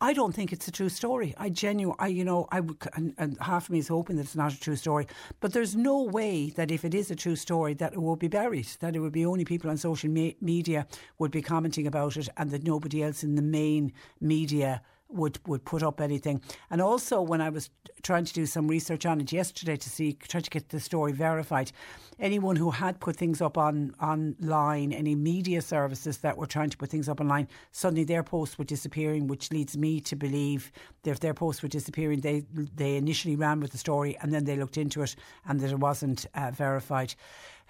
I 0.00 0.12
don't 0.12 0.34
think 0.34 0.52
it's 0.52 0.68
a 0.68 0.72
true 0.72 0.88
story. 0.88 1.34
I 1.36 1.50
genuinely, 1.50 1.96
I 1.98 2.06
you 2.06 2.24
know, 2.24 2.46
I 2.50 2.60
and, 2.94 3.14
and, 3.18 3.36
half 3.40 3.64
of 3.64 3.70
me 3.70 3.78
is 3.78 3.88
hoping 3.88 4.16
that 4.16 4.22
it's 4.22 4.36
not 4.36 4.52
a 4.52 4.60
true 4.60 4.76
story. 4.76 5.06
But 5.40 5.52
there's 5.52 5.74
no 5.74 6.02
way 6.02 6.50
that 6.50 6.70
if 6.70 6.84
it 6.84 6.94
is 6.94 7.10
a 7.10 7.16
true 7.16 7.36
story, 7.36 7.74
that 7.74 7.92
it 7.92 8.00
will 8.00 8.16
be 8.16 8.28
buried. 8.28 8.66
That 8.80 8.96
it 8.96 9.00
would 9.00 9.12
be 9.12 9.26
only 9.26 9.44
people 9.44 9.70
on 9.70 9.76
social 9.76 10.10
me- 10.10 10.36
media 10.40 10.86
would 11.18 11.30
be 11.30 11.42
commenting 11.42 11.86
about 11.86 12.16
it, 12.16 12.28
and 12.36 12.50
that 12.50 12.62
nobody 12.62 13.02
else 13.02 13.24
in 13.24 13.34
the 13.34 13.42
main 13.42 13.92
media 14.20 14.82
would 15.14 15.38
would 15.46 15.64
put 15.64 15.82
up 15.82 16.00
anything. 16.00 16.40
And 16.70 16.80
also, 16.80 17.20
when 17.20 17.40
I 17.40 17.50
was 17.50 17.70
trying 18.02 18.24
to 18.24 18.32
do 18.32 18.46
some 18.46 18.68
research 18.68 19.06
on 19.06 19.20
it 19.20 19.32
yesterday 19.32 19.76
to 19.76 19.90
see, 19.90 20.12
try 20.12 20.40
to 20.40 20.50
get 20.50 20.68
the 20.68 20.80
story 20.80 21.12
verified, 21.12 21.72
anyone 22.18 22.56
who 22.56 22.70
had 22.70 23.00
put 23.00 23.16
things 23.16 23.40
up 23.40 23.56
on 23.56 23.94
online, 24.00 24.92
any 24.92 25.14
media 25.14 25.62
services 25.62 26.18
that 26.18 26.36
were 26.36 26.46
trying 26.46 26.70
to 26.70 26.76
put 26.76 26.90
things 26.90 27.08
up 27.08 27.20
online, 27.20 27.48
suddenly 27.72 28.04
their 28.04 28.22
posts 28.22 28.58
were 28.58 28.64
disappearing, 28.64 29.26
which 29.26 29.50
leads 29.50 29.76
me 29.76 30.00
to 30.00 30.16
believe 30.16 30.72
that 31.02 31.12
if 31.12 31.20
their 31.20 31.34
posts 31.34 31.62
were 31.62 31.68
disappearing, 31.68 32.20
they 32.20 32.44
they 32.74 32.96
initially 32.96 33.36
ran 33.36 33.60
with 33.60 33.72
the 33.72 33.78
story 33.78 34.16
and 34.20 34.32
then 34.32 34.44
they 34.44 34.56
looked 34.56 34.76
into 34.76 35.02
it 35.02 35.16
and 35.46 35.60
that 35.60 35.70
it 35.70 35.78
wasn't 35.78 36.26
uh, 36.34 36.50
verified. 36.50 37.14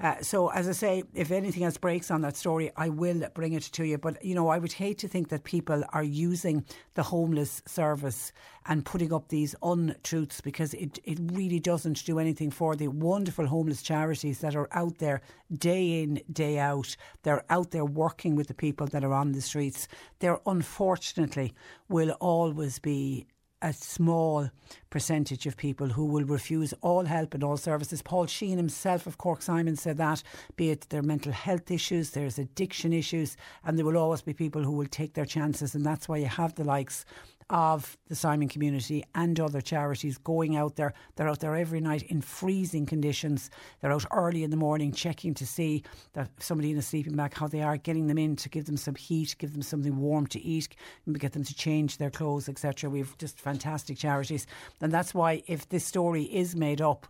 Uh, 0.00 0.20
so, 0.20 0.48
as 0.48 0.68
I 0.68 0.72
say, 0.72 1.04
if 1.14 1.30
anything 1.30 1.62
else 1.62 1.76
breaks 1.76 2.10
on 2.10 2.22
that 2.22 2.36
story, 2.36 2.70
I 2.76 2.88
will 2.88 3.22
bring 3.32 3.52
it 3.52 3.62
to 3.62 3.84
you. 3.84 3.96
But, 3.96 4.24
you 4.24 4.34
know, 4.34 4.48
I 4.48 4.58
would 4.58 4.72
hate 4.72 4.98
to 4.98 5.08
think 5.08 5.28
that 5.28 5.44
people 5.44 5.84
are 5.92 6.02
using 6.02 6.64
the 6.94 7.04
homeless 7.04 7.62
service 7.64 8.32
and 8.66 8.84
putting 8.84 9.12
up 9.12 9.28
these 9.28 9.54
untruths 9.62 10.40
because 10.40 10.74
it, 10.74 10.98
it 11.04 11.18
really 11.32 11.60
doesn't 11.60 12.04
do 12.04 12.18
anything 12.18 12.50
for 12.50 12.74
the 12.74 12.88
wonderful 12.88 13.46
homeless 13.46 13.82
charities 13.82 14.40
that 14.40 14.56
are 14.56 14.68
out 14.72 14.98
there 14.98 15.20
day 15.56 16.02
in, 16.02 16.20
day 16.32 16.58
out. 16.58 16.96
They're 17.22 17.44
out 17.48 17.70
there 17.70 17.84
working 17.84 18.34
with 18.34 18.48
the 18.48 18.54
people 18.54 18.88
that 18.88 19.04
are 19.04 19.12
on 19.12 19.30
the 19.30 19.40
streets. 19.40 19.86
There, 20.18 20.40
unfortunately, 20.44 21.54
will 21.88 22.10
always 22.20 22.80
be 22.80 23.26
a 23.64 23.72
small 23.72 24.50
percentage 24.90 25.46
of 25.46 25.56
people 25.56 25.88
who 25.88 26.04
will 26.04 26.24
refuse 26.24 26.74
all 26.82 27.06
help 27.06 27.32
and 27.32 27.42
all 27.42 27.56
services. 27.56 28.02
Paul 28.02 28.26
Sheehan 28.26 28.58
himself 28.58 29.06
of 29.06 29.16
Cork 29.16 29.40
Simon 29.40 29.74
said 29.74 29.96
that, 29.96 30.22
be 30.56 30.70
it 30.70 30.86
their 30.90 31.02
mental 31.02 31.32
health 31.32 31.70
issues, 31.70 32.10
there's 32.10 32.38
addiction 32.38 32.92
issues, 32.92 33.38
and 33.64 33.78
there 33.78 33.86
will 33.86 33.96
always 33.96 34.20
be 34.20 34.34
people 34.34 34.62
who 34.62 34.72
will 34.72 34.86
take 34.86 35.14
their 35.14 35.24
chances. 35.24 35.74
And 35.74 35.84
that's 35.84 36.08
why 36.08 36.18
you 36.18 36.26
have 36.26 36.54
the 36.54 36.64
likes 36.64 37.06
of 37.50 37.96
the 38.08 38.14
Simon 38.14 38.48
community 38.48 39.04
and 39.14 39.38
other 39.38 39.60
charities 39.60 40.18
going 40.18 40.56
out 40.56 40.76
there. 40.76 40.94
They're 41.16 41.28
out 41.28 41.40
there 41.40 41.54
every 41.54 41.80
night 41.80 42.02
in 42.04 42.20
freezing 42.20 42.86
conditions. 42.86 43.50
They're 43.80 43.92
out 43.92 44.06
early 44.10 44.44
in 44.44 44.50
the 44.50 44.56
morning 44.56 44.92
checking 44.92 45.34
to 45.34 45.46
see 45.46 45.82
that 46.14 46.30
somebody 46.38 46.70
in 46.70 46.78
a 46.78 46.82
sleeping 46.82 47.16
bag, 47.16 47.34
how 47.34 47.48
they 47.48 47.62
are, 47.62 47.76
getting 47.76 48.06
them 48.06 48.18
in 48.18 48.36
to 48.36 48.48
give 48.48 48.66
them 48.66 48.76
some 48.76 48.94
heat, 48.94 49.36
give 49.38 49.52
them 49.52 49.62
something 49.62 49.96
warm 49.98 50.26
to 50.28 50.40
eat, 50.40 50.68
get 51.14 51.32
them 51.32 51.44
to 51.44 51.54
change 51.54 51.98
their 51.98 52.10
clothes, 52.10 52.48
etc. 52.48 52.90
We've 52.90 53.16
just 53.18 53.38
fantastic 53.38 53.98
charities. 53.98 54.46
And 54.80 54.92
that's 54.92 55.14
why 55.14 55.42
if 55.46 55.68
this 55.68 55.84
story 55.84 56.24
is 56.24 56.56
made 56.56 56.80
up, 56.80 57.06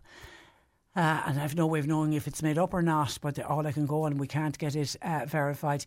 uh, 0.97 1.23
and 1.27 1.41
I've 1.41 1.57
no 1.57 1.67
way 1.67 1.81
of 1.81 1.89
knowing 1.89 2.13
if 2.13 2.29
it's 2.29 2.43
made 2.43 2.57
up 2.57 2.73
or 2.73 2.83
not, 2.83 3.19
but 3.21 3.41
all 3.41 3.67
I 3.67 3.73
can 3.73 3.87
go 3.87 4.05
on, 4.05 4.17
we 4.17 4.29
can't 4.29 4.57
get 4.57 4.77
it 4.77 4.95
uh, 5.03 5.25
verified 5.27 5.85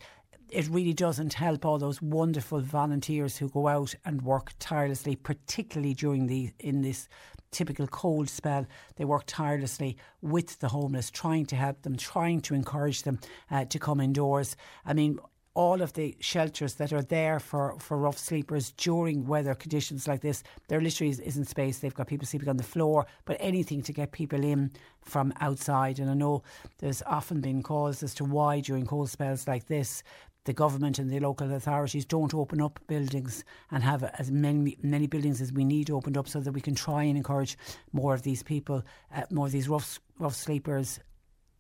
it 0.50 0.68
really 0.70 0.94
doesn't 0.94 1.34
help 1.34 1.66
all 1.66 1.78
those 1.78 2.02
wonderful 2.02 2.62
volunteers 2.62 3.38
who 3.38 3.50
go 3.50 3.68
out 3.68 3.94
and 4.06 4.22
work 4.22 4.52
tirelessly, 4.60 5.16
particularly 5.16 5.94
during 5.94 6.28
the 6.28 6.52
in 6.60 6.82
this 6.82 7.08
typical 7.52 7.88
cold 7.88 8.30
spell. 8.30 8.66
They 8.96 9.06
work 9.06 9.24
tirelessly 9.26 9.98
with 10.22 10.60
the 10.60 10.70
homeless, 10.70 11.10
trying 11.10 11.46
to 11.48 11.56
help 11.56 11.82
them, 11.82 11.98
trying 11.98 12.42
to 12.42 12.54
encourage 12.54 13.04
them 13.04 13.20
uh, 13.52 13.66
to 13.66 13.80
come 13.80 14.00
indoors. 14.00 14.56
I 14.86 14.94
mean, 14.94 15.20
all 15.58 15.82
of 15.82 15.94
the 15.94 16.16
shelters 16.20 16.76
that 16.76 16.94
are 16.94 17.02
there 17.02 17.40
for, 17.40 17.76
for 17.80 17.98
rough 17.98 18.20
sleepers 18.20 18.70
during 18.74 19.26
weather 19.26 19.56
conditions 19.56 20.08
like 20.08 20.22
this, 20.22 20.44
there 20.68 20.80
literally 20.80 21.10
isn't 21.24 21.46
space. 21.46 21.80
They've 21.80 21.96
got 21.96 22.06
people 22.06 22.28
sleeping 22.28 22.48
on 22.48 22.58
the 22.58 22.64
floor, 22.64 23.08
but 23.26 23.38
anything 23.40 23.82
to 23.82 23.92
get 23.92 24.12
people 24.12 24.44
in 24.44 24.70
from 25.02 25.34
outside. 25.42 25.98
And 25.98 26.12
I 26.12 26.14
know 26.14 26.44
there's 26.78 27.02
often 27.08 27.42
been 27.42 27.64
calls 27.64 28.04
as 28.04 28.14
to 28.16 28.24
why 28.24 28.60
during 28.60 28.86
cold 28.86 29.10
spells 29.10 29.48
like 29.48 29.66
this, 29.66 30.04
the 30.46 30.54
government 30.54 31.00
and 31.00 31.10
the 31.10 31.20
local 31.20 31.52
authorities 31.52 32.06
don't 32.06 32.36
open 32.36 32.62
up 32.62 32.80
buildings 32.86 33.44
and 33.72 33.84
have 33.84 34.04
as 34.04 34.30
many 34.30 34.78
many 34.84 35.08
buildings 35.08 35.42
as 35.42 35.52
we 35.52 35.66
need 35.66 35.90
opened 35.90 36.18
up 36.18 36.28
so 36.28 36.40
that 36.40 36.54
we 36.54 36.62
can 36.62 36.76
try 36.76 37.04
and 37.04 37.18
encourage 37.18 37.58
more 37.92 38.14
of 38.14 38.22
these 38.22 38.44
people, 38.44 38.82
uh, 39.14 39.24
more 39.32 39.48
of 39.48 39.52
these 39.52 39.68
rough 39.68 40.00
rough 40.20 40.36
sleepers 40.36 41.00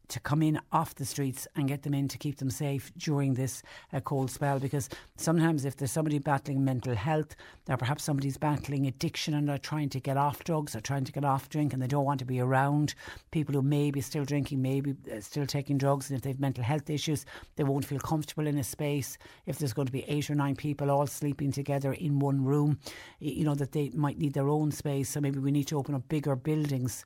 to 0.10 0.20
come 0.20 0.42
in 0.42 0.60
off 0.72 0.96
the 0.96 1.06
streets 1.06 1.48
and 1.56 1.68
get 1.68 1.84
them 1.84 1.94
in 1.94 2.08
to 2.08 2.18
keep 2.18 2.38
them 2.38 2.50
safe 2.50 2.92
during 2.98 3.34
this 3.34 3.62
uh, 3.94 4.00
cold 4.00 4.32
spell. 4.32 4.60
Because 4.60 4.90
sometimes, 5.18 5.66
if 5.66 5.76
there's 5.76 5.92
somebody 5.92 6.20
battling 6.20 6.64
mental 6.64 6.96
health, 6.96 7.36
or 7.70 7.78
perhaps 7.78 8.04
somebody's 8.04 8.38
battling 8.38 8.88
addiction 8.88 9.34
and 9.34 9.48
they're 9.48 9.58
trying 9.58 9.90
to 9.90 10.00
get 10.00 10.18
off 10.18 10.44
drugs 10.44 10.76
or 10.76 10.82
trying 10.82 11.04
to 11.04 11.12
get 11.12 11.26
off 11.26 11.50
drink 11.50 11.74
and 11.74 11.82
they 11.82 11.88
don't 11.88 12.06
want 12.06 12.20
to 12.20 12.26
be 12.26 12.40
around 12.40 12.94
people 13.32 13.54
who 13.54 13.62
may 13.62 13.92
be 13.92 14.02
still 14.02 14.24
drinking, 14.24 14.62
maybe 14.62 14.96
uh, 15.12 15.20
still 15.20 15.46
taking 15.46 15.78
drugs, 15.78 16.10
and 16.10 16.18
if 16.18 16.24
they've 16.24 16.40
mental 16.40 16.64
health 16.64 16.90
issues, 16.90 17.26
they 17.56 17.64
won't 17.64 17.86
feel 17.86 18.00
comfortable 18.00 18.48
in 18.48 18.58
a 18.58 18.64
space. 18.64 19.18
If 19.46 19.58
there's 19.58 19.74
going 19.74 19.88
to 19.88 19.92
be 19.92 20.04
eight 20.08 20.30
or 20.30 20.36
nine 20.36 20.56
people 20.56 20.90
all 20.90 21.08
sleeping 21.08 21.52
together 21.52 21.94
in 21.94 22.20
one 22.20 22.44
room, 22.44 22.80
you 23.20 23.44
know, 23.44 23.56
that 23.56 23.72
they 23.72 23.90
might 23.90 24.18
need 24.18 24.34
their 24.34 24.50
own 24.50 24.72
space. 24.72 25.10
So 25.10 25.22
maybe 25.22 25.40
we 25.40 25.52
need 25.52 25.68
to 25.68 25.78
open 25.78 25.96
up 25.96 26.08
bigger 26.08 26.36
buildings 26.36 27.06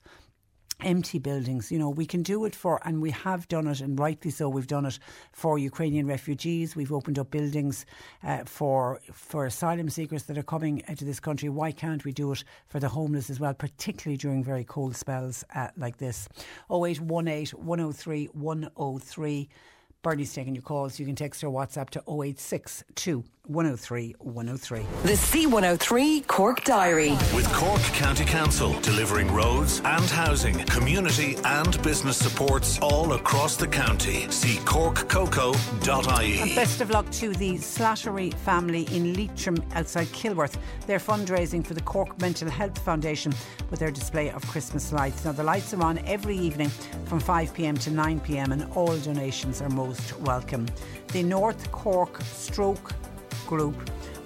empty 0.83 1.19
buildings. 1.19 1.71
You 1.71 1.79
know, 1.79 1.89
we 1.89 2.05
can 2.05 2.23
do 2.23 2.45
it 2.45 2.55
for, 2.55 2.79
and 2.85 3.01
we 3.01 3.11
have 3.11 3.47
done 3.47 3.67
it, 3.67 3.81
and 3.81 3.99
rightly 3.99 4.31
so. 4.31 4.49
We've 4.49 4.67
done 4.67 4.85
it 4.85 4.99
for 5.31 5.57
Ukrainian 5.57 6.07
refugees. 6.07 6.75
We've 6.75 6.91
opened 6.91 7.19
up 7.19 7.31
buildings 7.31 7.85
uh, 8.23 8.43
for 8.45 8.99
for 9.11 9.45
asylum 9.45 9.89
seekers 9.89 10.23
that 10.23 10.37
are 10.37 10.43
coming 10.43 10.83
into 10.87 11.05
this 11.05 11.19
country. 11.19 11.49
Why 11.49 11.71
can't 11.71 12.03
we 12.03 12.11
do 12.11 12.31
it 12.31 12.43
for 12.67 12.79
the 12.79 12.89
homeless 12.89 13.29
as 13.29 13.39
well, 13.39 13.53
particularly 13.53 14.17
during 14.17 14.43
very 14.43 14.63
cold 14.63 14.95
spells 14.95 15.43
uh, 15.55 15.69
like 15.77 15.97
this? 15.97 16.27
0818 16.69 17.59
103 17.59 18.25
103. 18.25 19.49
Bernie's 20.01 20.33
taking 20.33 20.55
your 20.55 20.63
calls. 20.63 20.99
You 20.99 21.05
can 21.05 21.15
text 21.15 21.43
or 21.43 21.51
WhatsApp 21.51 21.89
to 21.91 21.99
0862 21.99 23.23
103 23.47 24.15
103. 24.19 24.79
The 25.03 25.13
C103 25.13 26.27
Cork 26.27 26.63
Diary. 26.63 27.11
With 27.35 27.51
Cork 27.53 27.81
County 27.81 28.23
Council 28.23 28.79
delivering 28.81 29.31
roads 29.33 29.81
and 29.83 30.05
housing, 30.05 30.57
community 30.65 31.37
and 31.43 31.81
business 31.81 32.17
supports 32.17 32.79
all 32.79 33.13
across 33.13 33.57
the 33.57 33.67
county. 33.67 34.29
See 34.29 34.57
corkcoco.ie. 34.57 36.39
And 36.39 36.55
best 36.55 36.81
of 36.81 36.91
luck 36.91 37.09
to 37.11 37.33
the 37.33 37.55
Slattery 37.55 38.33
family 38.33 38.83
in 38.95 39.13
Leitrim 39.15 39.61
outside 39.73 40.07
Kilworth. 40.07 40.57
They're 40.85 40.99
fundraising 40.99 41.65
for 41.65 41.73
the 41.73 41.81
Cork 41.81 42.19
Mental 42.21 42.49
Health 42.49 42.77
Foundation 42.79 43.33
with 43.69 43.79
their 43.79 43.91
display 43.91 44.29
of 44.29 44.47
Christmas 44.47 44.93
lights. 44.93 45.25
Now, 45.25 45.31
the 45.31 45.43
lights 45.43 45.73
are 45.73 45.83
on 45.83 45.97
every 45.99 46.37
evening 46.37 46.69
from 47.05 47.19
5pm 47.19 47.81
to 47.83 47.89
9pm, 47.89 48.51
and 48.51 48.71
all 48.73 48.95
donations 48.97 49.61
are 49.61 49.69
most 49.91 50.17
welcome. 50.19 50.65
The 51.11 51.21
North 51.21 51.69
Cork 51.73 52.21
Stroke 52.21 52.93
Group 53.45 53.75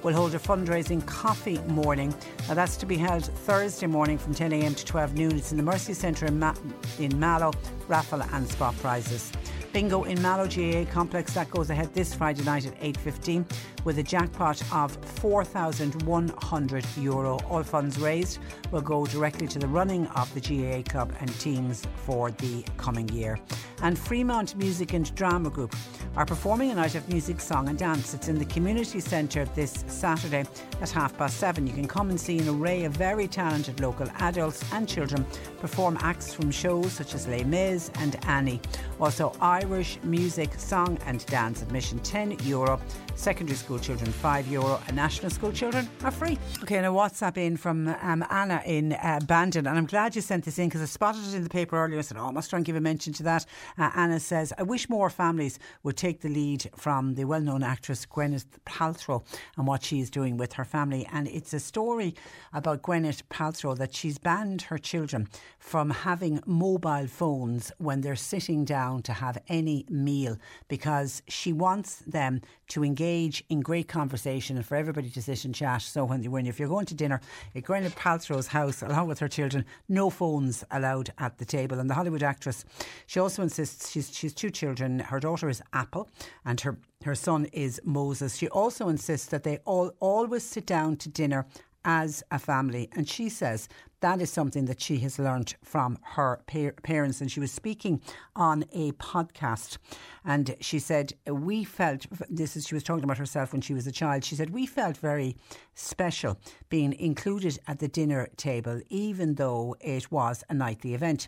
will 0.04 0.14
hold 0.14 0.36
a 0.36 0.38
fundraising 0.38 1.04
coffee 1.08 1.58
morning. 1.68 2.14
Now 2.48 2.54
that's 2.54 2.78
to 2.78 2.86
be 2.86 2.98
held 2.98 3.26
Thursday 3.26 3.88
morning 3.88 4.20
from 4.20 4.36
10am 4.36 4.76
to 4.78 4.86
12 4.86 5.16
noon. 5.16 5.36
It's 5.36 5.50
in 5.50 5.58
the 5.58 5.64
Mercy 5.64 5.96
Centre 5.96 6.28
in, 6.28 6.38
Ma- 6.38 6.54
in 7.00 7.20
Mallow. 7.20 7.52
Raffle 7.88 8.22
and 8.22 8.48
spot 8.48 8.78
prizes. 8.78 9.32
Bingo 9.74 10.04
in 10.04 10.22
Mallow 10.22 10.48
GAA 10.48 10.86
complex 10.92 11.34
that 11.34 11.50
goes 11.50 11.72
ahead 11.72 11.92
this 11.96 12.14
Friday 12.14 12.44
night 12.44 12.68
at 12.68 12.80
8:15 12.80 13.44
with 13.86 14.00
a 14.00 14.04
jackpot 14.04 14.62
of 14.74 14.98
4,100 15.20 16.86
euro. 16.98 17.40
All 17.50 17.64
funds 17.64 17.98
raised 18.00 18.40
will 18.72 18.82
go 18.82 19.06
directly 19.06 19.48
to 19.48 19.60
the 19.60 19.68
running 19.68 20.08
of 20.08 20.34
the 20.34 20.42
GAA 20.42 20.82
club 20.92 21.14
and 21.22 21.40
teams 21.40 21.88
for 21.96 22.32
the 22.32 22.66
coming 22.76 23.08
year. 23.10 23.40
And 23.82 23.96
Freemount 23.96 24.56
Music 24.56 24.94
and 24.94 25.14
Drama 25.16 25.50
Group 25.50 25.76
are 26.16 26.26
performing 26.26 26.72
a 26.72 26.76
night 26.76 26.96
of 26.96 27.08
music, 27.10 27.40
song 27.40 27.70
and 27.70 27.78
dance. 27.78 28.14
It's 28.14 28.28
in 28.28 28.40
the 28.40 28.46
community 28.46 29.00
centre 29.00 29.46
this 29.54 29.84
Saturday 29.88 30.46
at 30.82 30.90
half 30.90 31.16
past 31.18 31.38
seven. 31.38 31.68
You 31.68 31.74
can 31.74 31.88
come 31.88 32.10
and 32.10 32.20
see 32.20 32.40
an 32.40 32.50
array 32.50 32.86
of 32.86 32.94
very 32.94 33.28
talented 33.28 33.80
local 33.80 34.08
adults 34.16 34.64
and 34.74 34.88
children 34.88 35.26
perform 35.60 35.98
acts 36.02 36.34
from 36.34 36.50
shows 36.52 36.92
such 36.94 37.14
as 37.14 37.28
Les 37.28 37.44
Mis 37.44 37.92
and 37.96 38.18
Annie. 38.26 38.62
Also 39.00 39.34
Irish 39.42 40.00
music, 40.04 40.54
song 40.58 40.98
and 41.06 41.26
dance 41.28 41.62
admission 41.62 42.00
10 42.00 42.38
euro. 42.44 42.80
Secondary 43.16 43.56
school 43.56 43.80
children 43.80 44.12
5 44.12 44.48
euro 44.48 44.80
and 44.88 44.96
national 44.96 45.32
school 45.32 45.52
children 45.52 45.88
are 46.04 46.12
free. 46.12 46.38
Okay, 46.62 46.82
now 46.82 46.94
WhatsApp 46.94 47.38
in 47.38 47.56
from 47.56 47.88
um, 48.02 48.26
Anna 48.30 48.62
in 48.66 48.92
uh, 48.94 49.20
Bandon 49.26 49.68
and 49.68 49.78
I'm 49.78 49.86
glad 49.86 50.16
you 50.16 50.22
sent 50.22 50.44
this 50.44 50.60
in 50.60 50.68
because 50.68 50.82
I 50.82 50.86
spotted 50.86 51.26
it 51.26 51.34
in 51.34 51.44
the 51.44 51.50
paper 51.50 51.78
earlier. 51.78 51.98
I 51.98 52.02
said, 52.02 52.18
oh, 52.18 52.28
I 52.28 52.32
must 52.32 52.50
try 52.50 52.58
and 52.58 52.66
give 52.66 52.76
a 52.76 52.82
mention 52.82 53.14
to 53.14 53.24
that. 53.24 53.46
Uh, 53.78 53.90
Anna 53.96 54.20
says, 54.20 54.54
I 54.58 54.64
wish 54.64 54.90
more 54.90 55.10
families 55.10 55.60
would 55.84 55.96
take 55.96 56.22
the 56.22 56.30
lead 56.30 56.70
from 56.76 57.16
the 57.16 57.24
well 57.24 57.40
known 57.40 57.64
actress 57.64 58.06
Gwyneth 58.06 58.46
Paltrow 58.66 59.24
and 59.58 59.66
what 59.66 59.84
she 59.84 60.02
is 60.02 60.10
doing 60.10 60.36
with 60.36 60.54
her 60.54 60.66
family. 60.66 61.08
And 61.12 61.28
it's 61.30 61.54
a 61.54 61.60
story 61.60 62.16
about 62.54 62.82
Gwyneth 62.84 63.24
Paltrow 63.30 63.78
that 63.78 63.96
she's 63.96 64.18
banned 64.18 64.64
her 64.64 64.78
children 64.78 65.30
from 65.58 65.90
having 65.90 66.42
mobile 66.46 67.08
phones 67.08 67.72
when 67.78 68.02
they're 68.02 68.16
sitting 68.16 68.66
down 68.66 69.02
to 69.04 69.14
have 69.14 69.38
any 69.48 69.86
meal 69.90 70.38
because 70.68 71.24
she 71.30 71.54
wants 71.54 72.00
them 72.06 72.42
to 72.68 72.84
engage 72.84 73.05
in 73.50 73.62
great 73.62 73.88
conversation 73.88 74.58
and 74.58 74.66
for 74.66 74.76
everybody 74.76 75.10
to 75.10 75.22
sit 75.22 75.46
and 75.46 75.54
chat. 75.54 75.82
So 75.82 76.06
when, 76.06 76.24
when 76.32 76.46
if 76.46 76.60
you're 76.60 76.70
going 76.70 76.86
to 76.88 76.94
dinner 76.94 77.22
at 77.56 77.64
Gwyneth 77.64 77.96
Paltrow's 77.96 78.48
house 78.48 78.82
along 78.82 79.08
with 79.08 79.20
her 79.20 79.28
children, 79.28 79.66
no 79.88 80.10
phones 80.10 80.64
allowed 80.72 81.12
at 81.18 81.38
the 81.38 81.46
table. 81.46 81.80
And 81.80 81.90
the 81.90 81.94
Hollywood 81.94 82.24
actress, 82.24 82.66
she 83.06 83.20
also 83.20 83.44
insists 83.44 83.92
she's 83.92 84.16
she's 84.16 84.34
two 84.34 84.50
children. 84.50 85.00
Her 85.00 85.20
daughter 85.20 85.50
is 85.50 85.62
Apple 85.74 86.10
and 86.44 86.60
her 86.62 86.78
her 87.04 87.16
son 87.16 87.46
is 87.54 87.80
Moses. 87.84 88.36
She 88.36 88.48
also 88.50 88.88
insists 88.88 89.28
that 89.28 89.44
they 89.44 89.58
all 89.66 89.92
always 90.00 90.44
sit 90.44 90.66
down 90.66 90.98
to 90.98 91.10
dinner 91.10 91.46
as 91.86 92.24
a 92.32 92.40
family. 92.40 92.90
And 92.94 93.08
she 93.08 93.30
says 93.30 93.70
that 94.06 94.22
is 94.22 94.30
something 94.30 94.66
that 94.66 94.80
she 94.80 95.00
has 95.00 95.18
learned 95.18 95.56
from 95.64 95.98
her 96.04 96.40
pa- 96.46 96.80
parents. 96.84 97.22
And 97.22 97.32
she 97.32 97.40
was 97.40 97.52
speaking 97.52 98.02
on 98.36 98.64
a 98.72 98.92
podcast 98.92 99.80
and 100.24 100.56
she 100.60 100.78
said, 100.78 101.14
We 101.28 101.64
felt 101.64 102.06
this 102.30 102.56
is, 102.56 102.68
she 102.68 102.76
was 102.76 102.84
talking 102.84 103.04
about 103.04 103.18
herself 103.18 103.52
when 103.52 103.62
she 103.62 103.74
was 103.74 103.88
a 103.88 103.92
child. 103.92 104.24
She 104.24 104.36
said, 104.36 104.52
We 104.52 104.68
felt 104.68 104.96
very 104.98 105.36
special 105.74 106.38
being 106.70 106.94
included 106.94 107.58
at 107.68 107.80
the 107.80 107.88
dinner 107.88 108.30
table, 108.38 108.80
even 108.90 109.36
though 109.36 109.76
it 109.82 110.12
was 110.12 110.44
a 110.52 110.54
nightly 110.54 110.94
event 110.94 111.28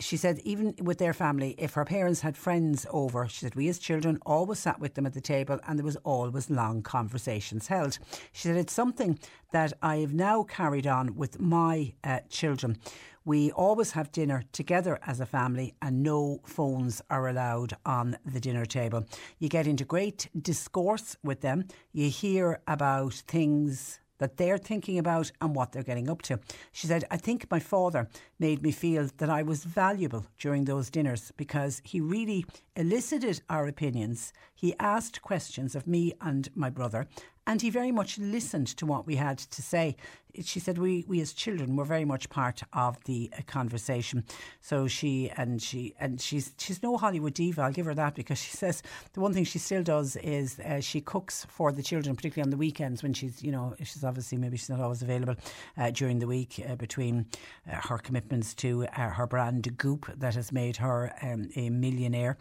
she 0.00 0.16
said 0.16 0.38
even 0.44 0.74
with 0.82 0.98
their 0.98 1.12
family 1.12 1.54
if 1.58 1.74
her 1.74 1.84
parents 1.84 2.20
had 2.20 2.36
friends 2.36 2.86
over 2.90 3.26
she 3.26 3.40
said 3.40 3.54
we 3.54 3.68
as 3.68 3.78
children 3.78 4.18
always 4.26 4.58
sat 4.58 4.78
with 4.78 4.94
them 4.94 5.06
at 5.06 5.14
the 5.14 5.20
table 5.20 5.58
and 5.66 5.78
there 5.78 5.84
was 5.84 5.96
always 6.04 6.50
long 6.50 6.82
conversations 6.82 7.68
held 7.68 7.98
she 8.32 8.48
said 8.48 8.56
it's 8.56 8.72
something 8.72 9.18
that 9.52 9.72
i've 9.82 10.12
now 10.12 10.42
carried 10.42 10.86
on 10.86 11.14
with 11.16 11.40
my 11.40 11.92
uh, 12.04 12.18
children 12.28 12.76
we 13.24 13.52
always 13.52 13.92
have 13.92 14.10
dinner 14.12 14.42
together 14.52 14.98
as 15.06 15.20
a 15.20 15.26
family 15.26 15.74
and 15.82 16.02
no 16.02 16.40
phones 16.44 17.02
are 17.10 17.28
allowed 17.28 17.74
on 17.84 18.16
the 18.24 18.40
dinner 18.40 18.64
table. 18.64 19.04
You 19.38 19.48
get 19.48 19.66
into 19.66 19.84
great 19.84 20.28
discourse 20.40 21.16
with 21.22 21.42
them. 21.42 21.66
You 21.92 22.08
hear 22.08 22.60
about 22.66 23.12
things 23.12 23.99
that 24.20 24.36
they're 24.36 24.58
thinking 24.58 24.98
about 24.98 25.32
and 25.40 25.56
what 25.56 25.72
they're 25.72 25.82
getting 25.82 26.08
up 26.08 26.22
to. 26.22 26.38
She 26.70 26.86
said, 26.86 27.04
I 27.10 27.16
think 27.16 27.50
my 27.50 27.58
father 27.58 28.08
made 28.38 28.62
me 28.62 28.70
feel 28.70 29.08
that 29.16 29.28
I 29.28 29.42
was 29.42 29.64
valuable 29.64 30.26
during 30.38 30.64
those 30.64 30.90
dinners 30.90 31.32
because 31.36 31.82
he 31.84 32.00
really 32.00 32.46
elicited 32.76 33.42
our 33.50 33.66
opinions. 33.66 34.32
He 34.54 34.74
asked 34.78 35.22
questions 35.22 35.74
of 35.74 35.86
me 35.86 36.12
and 36.20 36.48
my 36.54 36.70
brother, 36.70 37.08
and 37.46 37.62
he 37.62 37.70
very 37.70 37.90
much 37.90 38.18
listened 38.18 38.68
to 38.68 38.86
what 38.86 39.06
we 39.06 39.16
had 39.16 39.38
to 39.38 39.62
say. 39.62 39.96
She 40.42 40.60
said 40.60 40.78
we, 40.78 41.04
we 41.08 41.20
as 41.20 41.32
children 41.32 41.76
were 41.76 41.84
very 41.84 42.04
much 42.04 42.28
part 42.30 42.62
of 42.72 43.02
the 43.04 43.30
uh, 43.36 43.42
conversation. 43.46 44.24
So 44.60 44.86
she 44.86 45.30
and 45.36 45.60
she 45.60 45.94
and 45.98 46.20
she's 46.20 46.52
she's 46.58 46.82
no 46.82 46.96
Hollywood 46.96 47.34
diva. 47.34 47.62
I'll 47.62 47.72
give 47.72 47.86
her 47.86 47.94
that 47.94 48.14
because 48.14 48.38
she 48.38 48.50
says 48.56 48.82
the 49.12 49.20
one 49.20 49.32
thing 49.32 49.44
she 49.44 49.58
still 49.58 49.82
does 49.82 50.16
is 50.16 50.58
uh, 50.60 50.80
she 50.80 51.00
cooks 51.00 51.46
for 51.48 51.72
the 51.72 51.82
children, 51.82 52.16
particularly 52.16 52.46
on 52.46 52.50
the 52.50 52.56
weekends 52.56 53.02
when 53.02 53.12
she's 53.12 53.42
you 53.42 53.52
know 53.52 53.74
she's 53.78 54.04
obviously 54.04 54.38
maybe 54.38 54.56
she's 54.56 54.70
not 54.70 54.80
always 54.80 55.02
available 55.02 55.36
uh, 55.76 55.90
during 55.90 56.18
the 56.18 56.26
week 56.26 56.62
uh, 56.68 56.74
between 56.76 57.26
uh, 57.70 57.76
her 57.76 57.98
commitments 57.98 58.54
to 58.54 58.86
uh, 58.96 59.10
her 59.10 59.26
brand 59.26 59.76
Goop 59.78 60.06
that 60.16 60.34
has 60.34 60.52
made 60.52 60.76
her 60.76 61.12
um, 61.22 61.48
a 61.56 61.70
millionaire 61.70 62.36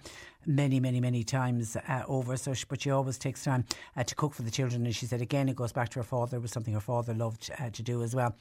many, 0.45 0.79
many, 0.79 0.99
many 0.99 1.23
times 1.23 1.75
uh, 1.75 2.03
over. 2.07 2.37
So, 2.37 2.53
she, 2.53 2.65
but 2.67 2.81
she 2.81 2.89
always 2.89 3.17
takes 3.17 3.43
time 3.43 3.65
uh, 3.95 4.03
to 4.03 4.15
cook 4.15 4.33
for 4.33 4.41
the 4.41 4.51
children. 4.51 4.85
And 4.85 4.95
she 4.95 5.05
said 5.05 5.21
again, 5.21 5.49
it 5.49 5.55
goes 5.55 5.71
back 5.71 5.89
to 5.89 5.99
her 5.99 6.03
father. 6.03 6.37
It 6.37 6.41
was 6.41 6.51
something 6.51 6.73
her 6.73 6.79
father 6.79 7.13
loved 7.13 7.51
uh, 7.59 7.69
to 7.79 7.83
do 7.83 8.03
as 8.03 8.13
well 8.13 8.35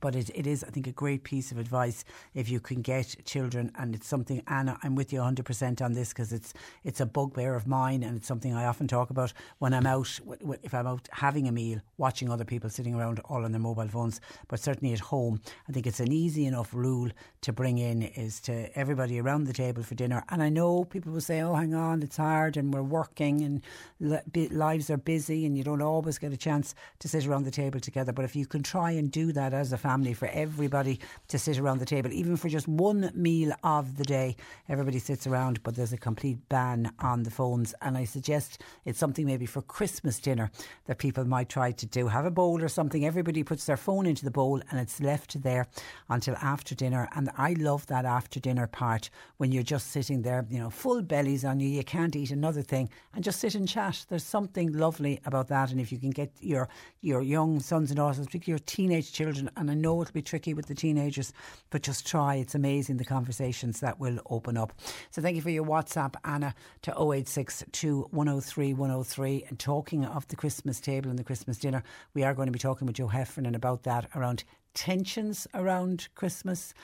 but 0.00 0.14
it, 0.14 0.30
it 0.34 0.46
is, 0.46 0.64
I 0.64 0.68
think, 0.68 0.86
a 0.86 0.92
great 0.92 1.24
piece 1.24 1.52
of 1.52 1.58
advice 1.58 2.04
if 2.34 2.48
you 2.48 2.60
can 2.60 2.82
get 2.82 3.24
children, 3.24 3.72
and 3.78 3.94
it's 3.94 4.06
something. 4.06 4.42
Anna, 4.46 4.78
I'm 4.82 4.94
with 4.94 5.12
you 5.12 5.18
100 5.20 5.44
percent 5.44 5.82
on 5.82 5.92
this 5.92 6.10
because 6.10 6.32
it's 6.32 6.54
it's 6.84 7.00
a 7.00 7.06
bugbear 7.06 7.54
of 7.54 7.66
mine, 7.66 8.02
and 8.02 8.16
it's 8.16 8.26
something 8.26 8.54
I 8.54 8.66
often 8.66 8.88
talk 8.88 9.10
about 9.10 9.32
when 9.58 9.74
I'm 9.74 9.86
out. 9.86 10.20
If 10.62 10.74
I'm 10.74 10.86
out 10.86 11.08
having 11.12 11.48
a 11.48 11.52
meal, 11.52 11.80
watching 11.96 12.30
other 12.30 12.44
people 12.44 12.70
sitting 12.70 12.94
around 12.94 13.20
all 13.20 13.44
on 13.44 13.52
their 13.52 13.60
mobile 13.60 13.88
phones, 13.88 14.20
but 14.48 14.60
certainly 14.60 14.92
at 14.92 15.00
home, 15.00 15.40
I 15.68 15.72
think 15.72 15.86
it's 15.86 16.00
an 16.00 16.12
easy 16.12 16.46
enough 16.46 16.72
rule 16.74 17.10
to 17.42 17.52
bring 17.52 17.78
in 17.78 18.02
is 18.02 18.40
to 18.40 18.76
everybody 18.76 19.20
around 19.20 19.44
the 19.44 19.52
table 19.52 19.82
for 19.82 19.94
dinner. 19.94 20.24
And 20.28 20.42
I 20.42 20.48
know 20.48 20.84
people 20.84 21.12
will 21.12 21.20
say, 21.20 21.40
"Oh, 21.40 21.54
hang 21.54 21.74
on, 21.74 22.02
it's 22.02 22.16
hard, 22.16 22.56
and 22.56 22.72
we're 22.72 22.82
working, 22.82 23.42
and 23.42 23.62
lives 24.50 24.90
are 24.90 24.96
busy, 24.96 25.46
and 25.46 25.56
you 25.56 25.64
don't 25.64 25.82
always 25.82 26.18
get 26.18 26.32
a 26.32 26.36
chance 26.36 26.74
to 26.98 27.08
sit 27.08 27.26
around 27.26 27.44
the 27.44 27.50
table 27.50 27.80
together." 27.80 28.12
But 28.12 28.24
if 28.24 28.36
you 28.36 28.46
can 28.46 28.62
try 28.62 28.90
and 28.92 29.10
do 29.10 29.32
that 29.32 29.52
as 29.54 29.72
a 29.72 29.78
family, 29.86 30.14
for 30.14 30.26
everybody 30.32 30.98
to 31.28 31.38
sit 31.38 31.60
around 31.60 31.78
the 31.78 31.86
table, 31.86 32.12
even 32.12 32.36
for 32.36 32.48
just 32.48 32.66
one 32.66 33.12
meal 33.14 33.52
of 33.62 33.96
the 33.98 34.02
day. 34.02 34.34
Everybody 34.68 34.98
sits 34.98 35.28
around, 35.28 35.62
but 35.62 35.76
there's 35.76 35.92
a 35.92 35.96
complete 36.08 36.38
ban 36.48 36.90
on 36.98 37.22
the 37.22 37.30
phones. 37.30 37.72
And 37.82 37.96
I 37.96 38.04
suggest 38.04 38.62
it's 38.84 38.98
something 38.98 39.24
maybe 39.24 39.46
for 39.46 39.62
Christmas 39.62 40.18
dinner 40.18 40.50
that 40.86 40.98
people 40.98 41.24
might 41.24 41.48
try 41.48 41.70
to 41.70 41.86
do. 41.86 42.08
Have 42.08 42.24
a 42.24 42.32
bowl 42.32 42.60
or 42.60 42.68
something. 42.68 43.06
Everybody 43.06 43.44
puts 43.44 43.64
their 43.66 43.76
phone 43.76 44.06
into 44.06 44.24
the 44.24 44.30
bowl 44.32 44.60
and 44.68 44.80
it's 44.80 45.00
left 45.00 45.40
there 45.44 45.68
until 46.08 46.34
after 46.42 46.74
dinner. 46.74 47.08
And 47.14 47.30
I 47.38 47.52
love 47.52 47.86
that 47.86 48.04
after 48.04 48.40
dinner 48.40 48.66
part 48.66 49.08
when 49.36 49.52
you're 49.52 49.62
just 49.62 49.92
sitting 49.92 50.22
there, 50.22 50.44
you 50.50 50.58
know, 50.58 50.70
full 50.70 51.00
bellies 51.00 51.44
on 51.44 51.60
you. 51.60 51.68
You 51.68 51.84
can't 51.84 52.16
eat 52.16 52.32
another 52.32 52.62
thing 52.62 52.90
and 53.14 53.22
just 53.22 53.38
sit 53.38 53.54
and 53.54 53.68
chat. 53.68 54.04
There's 54.08 54.24
something 54.24 54.72
lovely 54.72 55.20
about 55.24 55.46
that. 55.48 55.70
And 55.70 55.80
if 55.80 55.92
you 55.92 55.98
can 55.98 56.10
get 56.10 56.32
your 56.40 56.68
your 57.02 57.22
young 57.22 57.60
sons 57.60 57.90
and 57.90 57.98
daughters, 57.98 58.26
particularly 58.26 58.56
your 58.56 58.66
teenage 58.66 59.12
children, 59.12 59.48
and 59.56 59.70
I 59.70 59.74
know 59.80 60.02
it'll 60.02 60.12
be 60.12 60.22
tricky 60.22 60.54
with 60.54 60.66
the 60.66 60.74
teenagers, 60.74 61.32
but 61.70 61.82
just 61.82 62.06
try. 62.06 62.36
It's 62.36 62.54
amazing 62.54 62.96
the 62.96 63.04
conversations 63.04 63.80
that 63.80 64.00
will 64.00 64.18
open 64.30 64.56
up. 64.56 64.72
So 65.10 65.22
thank 65.22 65.36
you 65.36 65.42
for 65.42 65.50
your 65.50 65.64
WhatsApp, 65.64 66.14
Anna, 66.24 66.54
to 66.82 66.90
0862 66.92 68.08
103 68.10 68.74
103. 68.74 69.44
And 69.48 69.58
talking 69.58 70.04
of 70.04 70.26
the 70.28 70.36
Christmas 70.36 70.80
table 70.80 71.10
and 71.10 71.18
the 71.18 71.24
Christmas 71.24 71.58
dinner, 71.58 71.82
we 72.14 72.24
are 72.24 72.34
going 72.34 72.46
to 72.46 72.52
be 72.52 72.58
talking 72.58 72.86
with 72.86 72.96
Joe 72.96 73.08
Heffernan 73.08 73.54
about 73.54 73.84
that 73.84 74.08
around 74.14 74.44
tensions 74.74 75.46
around 75.54 76.08
Christmas. 76.14 76.74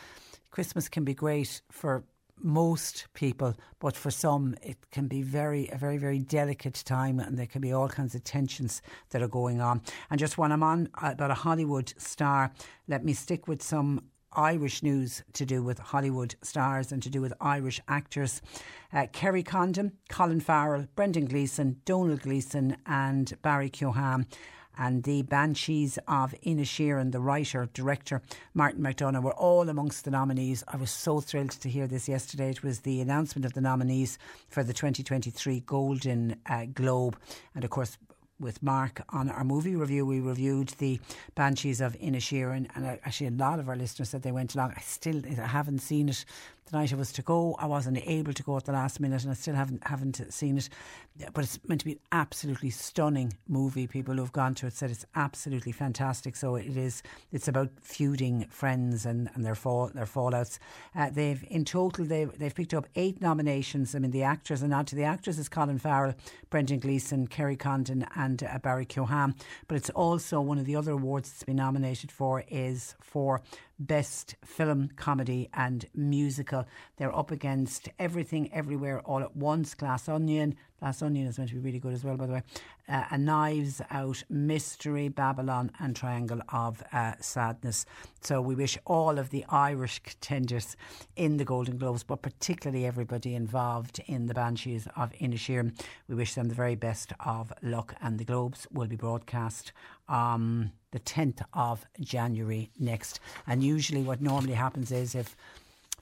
Christmas 0.51 0.89
can 0.89 1.05
be 1.05 1.15
great 1.15 1.63
for 1.71 2.05
most 2.43 3.07
people, 3.15 3.55
but 3.79 3.97
for 3.97 4.11
some 4.11 4.55
it 4.63 4.79
can 4.91 5.09
be 5.09 5.23
very 5.23 5.69
a 5.73 5.77
very 5.77 5.99
very 5.99 6.19
delicate 6.19 6.83
time, 6.85 7.19
and 7.21 7.39
there 7.39 7.47
can 7.47 7.61
be 7.61 7.73
all 7.73 7.89
kinds 7.89 8.15
of 8.15 8.25
tensions 8.25 8.83
that 9.11 9.23
are 9.23 9.29
going 9.29 9.61
on. 9.61 9.83
And 10.11 10.19
just 10.19 10.39
when 10.39 10.53
I'm 10.53 10.63
on 10.63 10.89
about 11.03 11.31
a 11.31 11.35
Hollywood 11.35 11.93
star, 11.97 12.53
let 12.89 13.05
me 13.05 13.13
stick 13.13 13.49
with 13.49 13.63
some 13.63 14.03
Irish 14.35 14.83
news 14.83 15.23
to 15.35 15.45
do 15.45 15.63
with 15.63 15.79
Hollywood 15.79 16.35
stars 16.43 16.93
and 16.93 17.03
to 17.03 17.11
do 17.11 17.21
with 17.21 17.35
Irish 17.41 17.81
actors. 17.89 18.41
Uh, 18.93 19.07
Kerry 19.13 19.43
Condon, 19.43 19.93
Colin 20.09 20.41
Farrell, 20.41 20.87
Brendan 20.95 21.27
Gleeson, 21.27 21.81
Domhnall 21.85 22.17
Gleeson, 22.17 22.77
and 22.87 23.35
Barry 23.43 23.71
Keoghan 23.71 24.27
and 24.79 25.03
the 25.03 25.23
Banshees 25.23 25.99
of 26.09 26.35
Inisherin, 26.45 27.13
the 27.13 27.21
writer, 27.21 27.69
director 27.75 28.23
Martin 28.55 28.83
McDonagh 28.83 29.23
were 29.23 29.35
all 29.35 29.69
amongst 29.69 30.05
the 30.05 30.11
nominees. 30.11 30.65
I 30.69 30.77
was 30.77 30.91
so 30.91 31.21
thrilled 31.21 31.51
to 31.51 31.69
hear 31.69 31.87
this 31.87 32.09
yesterday. 32.09 32.51
It 32.51 32.63
was 32.63 32.81
the 32.81 33.01
announcement 33.01 33.45
of 33.45 33.53
the 33.53 33.61
nominees 33.61 34.19
for 34.49 34.63
the 34.63 34.73
2023 34.73 35.61
Golden 35.61 36.37
uh, 36.47 36.67
Globe. 36.73 37.19
And 37.55 37.65
of 37.65 37.71
course, 37.71 37.99
with 38.43 38.63
Mark 38.63 39.03
on 39.11 39.31
our 39.31 39.45
movie 39.45 39.77
review. 39.77 40.05
We 40.05 40.21
reviewed 40.21 40.71
the 40.79 41.01
Banshees 41.35 41.81
of 41.81 41.97
Inisherin, 41.99 42.69
and 42.75 42.87
actually 42.87 43.29
a 43.29 43.31
lot 43.31 43.59
of 43.59 43.69
our 43.69 43.77
listeners 43.77 44.11
said 44.11 44.23
they 44.23 44.33
went 44.33 44.55
along. 44.55 44.75
I 44.77 44.81
still 44.81 45.23
I 45.25 45.47
haven't 45.47 45.79
seen 45.79 46.09
it. 46.09 46.25
The 46.73 46.79
night 46.79 46.93
I 46.95 46.97
was 46.97 47.13
to 47.13 47.23
go, 47.23 47.55
I 47.59 47.67
wasn't 47.67 47.99
able 47.99 48.33
to 48.33 48.43
go 48.43 48.57
at 48.57 48.65
the 48.65 48.73
last 48.73 48.99
minute, 48.99 49.25
and 49.25 49.31
I 49.31 49.35
still 49.35 49.55
haven't 49.55 49.87
haven't 49.87 50.33
seen 50.33 50.57
it. 50.57 50.71
But 51.35 51.45
it's 51.45 51.61
meant 51.69 51.83
to 51.83 51.85
be 51.85 51.93
an 51.93 51.99
absolutely 52.13 52.71
stunning 52.71 53.35
movie. 53.47 53.87
People 53.87 54.15
who've 54.15 54.33
gone 54.33 54.55
to 54.55 54.67
it 54.67 54.73
said 54.73 54.91
it's 54.91 55.05
absolutely 55.15 55.73
fantastic. 55.73 56.35
So 56.35 56.57
it 56.57 56.75
is. 56.75 57.03
It's 57.31 57.47
about 57.47 57.69
feuding 57.83 58.47
friends 58.49 59.05
and, 59.05 59.29
and 59.35 59.45
their 59.45 59.55
fall 59.55 59.91
their 59.93 60.07
fallouts. 60.07 60.59
Uh, 60.97 61.11
they've 61.11 61.45
in 61.51 61.67
total 61.67 62.07
they've 62.07 62.33
they've 62.39 62.55
picked 62.55 62.73
up 62.73 62.87
eight 62.97 63.21
nominations. 63.21 63.95
I 63.95 63.99
mean 63.99 64.11
the 64.11 64.23
actors 64.23 64.63
and 64.63 64.71
not 64.71 64.87
to 64.87 64.97
the 64.97 65.05
actors 65.05 65.39
is 65.39 65.51
Colin 65.51 65.79
Farrell, 65.79 66.15
Brendan 66.49 66.79
Gleeson, 66.79 67.27
Kerry 67.27 67.57
Condon, 67.57 68.07
and 68.17 68.43
uh, 68.45 68.59
Barry 68.61 68.87
Keoghan. 68.87 69.35
But 69.69 69.77
it's 69.77 69.91
also 69.91 70.41
one 70.41 70.57
of 70.57 70.65
the 70.65 70.77
other 70.77 70.93
awards 70.93 71.29
that's 71.29 71.45
been 71.45 71.57
nominated 71.57 72.11
for 72.11 72.45
is 72.49 72.95
for 73.03 73.43
Best 73.87 74.37
Film, 74.45 74.91
Comedy 74.97 75.49
and 75.55 75.87
Musical. 75.95 76.67
They're 76.97 77.15
up 77.15 77.31
against 77.31 77.89
Everything, 77.99 78.53
Everywhere, 78.53 79.01
All 79.01 79.23
at 79.23 79.37
Once, 79.37 79.75
Glass 79.75 80.09
Onion. 80.09 80.57
Glass 80.79 81.03
Onion 81.03 81.27
is 81.27 81.39
meant 81.39 81.51
to 81.51 81.57
be 81.57 81.61
really 81.61 81.79
good 81.79 81.93
as 81.93 82.05
well, 82.05 82.17
by 82.17 82.27
the 82.27 82.33
way. 82.33 82.43
Uh, 82.89 83.05
a 83.13 83.19
Knives 83.19 83.81
Out, 83.91 84.25
Mystery, 84.29 85.09
Babylon, 85.09 85.71
and 85.79 85.95
Triangle 85.95 86.41
of 86.49 86.83
uh, 86.93 87.13
Sadness. 87.21 87.87
So 88.21 88.41
we 88.41 88.55
wish 88.55 88.77
all 88.85 89.19
of 89.19 89.31
the 89.31 89.45
Irish 89.49 90.01
contenders 90.01 90.77
in 91.15 91.37
the 91.37 91.45
Golden 91.45 91.79
Globes, 91.79 92.03
but 92.03 92.23
particularly 92.23 92.85
everybody 92.85 93.35
involved 93.35 94.01
in 94.07 94.27
the 94.27 94.35
Banshees 94.35 94.89
of 94.97 95.13
Inisherin, 95.13 95.79
we 96.09 96.17
wish 96.17 96.35
them 96.35 96.49
the 96.49 96.55
very 96.55 96.75
best 96.75 97.13
of 97.25 97.53
luck. 97.63 97.95
And 98.03 98.19
the 98.19 98.25
Globes 98.25 98.67
will 98.73 98.89
be 98.89 98.97
broadcast 98.97 99.73
um, 100.13 100.71
the 100.93 101.01
10th 101.01 101.43
of 101.55 101.85
January 102.01 102.71
next. 102.79 103.19
And 103.47 103.65
usually, 103.65 104.03
what 104.03 104.21
normally 104.21 104.53
happens 104.53 104.93
is 104.93 105.15
if 105.15 105.35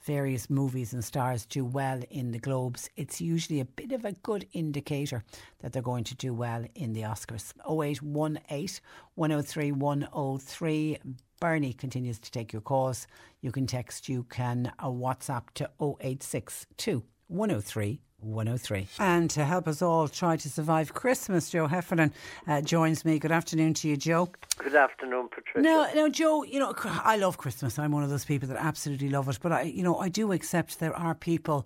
various 0.03 0.49
movies 0.49 0.93
and 0.93 1.03
stars 1.03 1.45
do 1.45 1.63
well 1.63 2.01
in 2.09 2.31
the 2.31 2.39
Globes, 2.39 2.89
it's 2.97 3.21
usually 3.21 3.61
a 3.61 3.65
bit 3.65 3.91
of 3.93 4.03
a 4.03 4.11
good 4.11 4.45
indicator 4.53 5.23
that 5.59 5.71
they're 5.71 5.81
going 5.81 6.03
to 6.03 6.15
do 6.15 6.33
well 6.33 6.65
in 6.75 6.93
the 6.93 7.01
Oscars. 7.01 7.53
0818 7.69 8.81
103 9.15 9.71
103. 9.71 10.97
Bernie 11.39 11.73
continues 11.73 12.19
to 12.19 12.29
take 12.29 12.53
your 12.53 12.61
calls. 12.61 13.07
You 13.41 13.51
can 13.51 13.65
text, 13.65 14.09
you 14.09 14.23
can 14.23 14.71
uh, 14.77 14.87
WhatsApp 14.87 15.45
to 15.55 15.69
0862 15.79 17.03
103 17.27 17.99
103. 18.21 18.87
And 18.99 19.29
to 19.31 19.43
help 19.43 19.67
us 19.67 19.81
all 19.81 20.07
try 20.07 20.37
to 20.37 20.49
survive 20.49 20.93
Christmas, 20.93 21.49
Joe 21.49 21.67
Heffernan 21.67 22.13
uh, 22.47 22.61
joins 22.61 23.03
me. 23.03 23.19
Good 23.19 23.31
afternoon 23.31 23.73
to 23.75 23.87
you, 23.87 23.97
Joe. 23.97 24.29
Good 24.57 24.75
afternoon, 24.75 25.29
Patricia. 25.29 25.61
Now, 25.61 25.87
now, 25.93 26.07
Joe, 26.07 26.43
you 26.43 26.59
know, 26.59 26.73
I 26.85 27.17
love 27.17 27.37
Christmas. 27.37 27.79
I'm 27.79 27.91
one 27.91 28.03
of 28.03 28.09
those 28.09 28.25
people 28.25 28.47
that 28.49 28.57
absolutely 28.57 29.09
love 29.09 29.27
it. 29.29 29.39
But 29.41 29.51
I, 29.51 29.61
you 29.63 29.83
know, 29.83 29.97
I 29.97 30.09
do 30.09 30.31
accept 30.31 30.79
there 30.79 30.95
are 30.95 31.15
people 31.15 31.65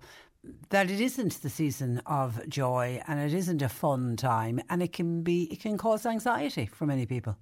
that 0.70 0.90
it 0.90 1.00
isn't 1.00 1.42
the 1.42 1.48
season 1.48 2.00
of 2.06 2.48
joy 2.48 3.00
and 3.08 3.18
it 3.20 3.34
isn't 3.34 3.62
a 3.62 3.68
fun 3.68 4.16
time, 4.16 4.60
and 4.70 4.82
it 4.82 4.92
can 4.92 5.22
be, 5.22 5.44
it 5.44 5.60
can 5.60 5.76
cause 5.76 6.06
anxiety 6.06 6.66
for 6.66 6.86
many 6.86 7.06
people. 7.06 7.36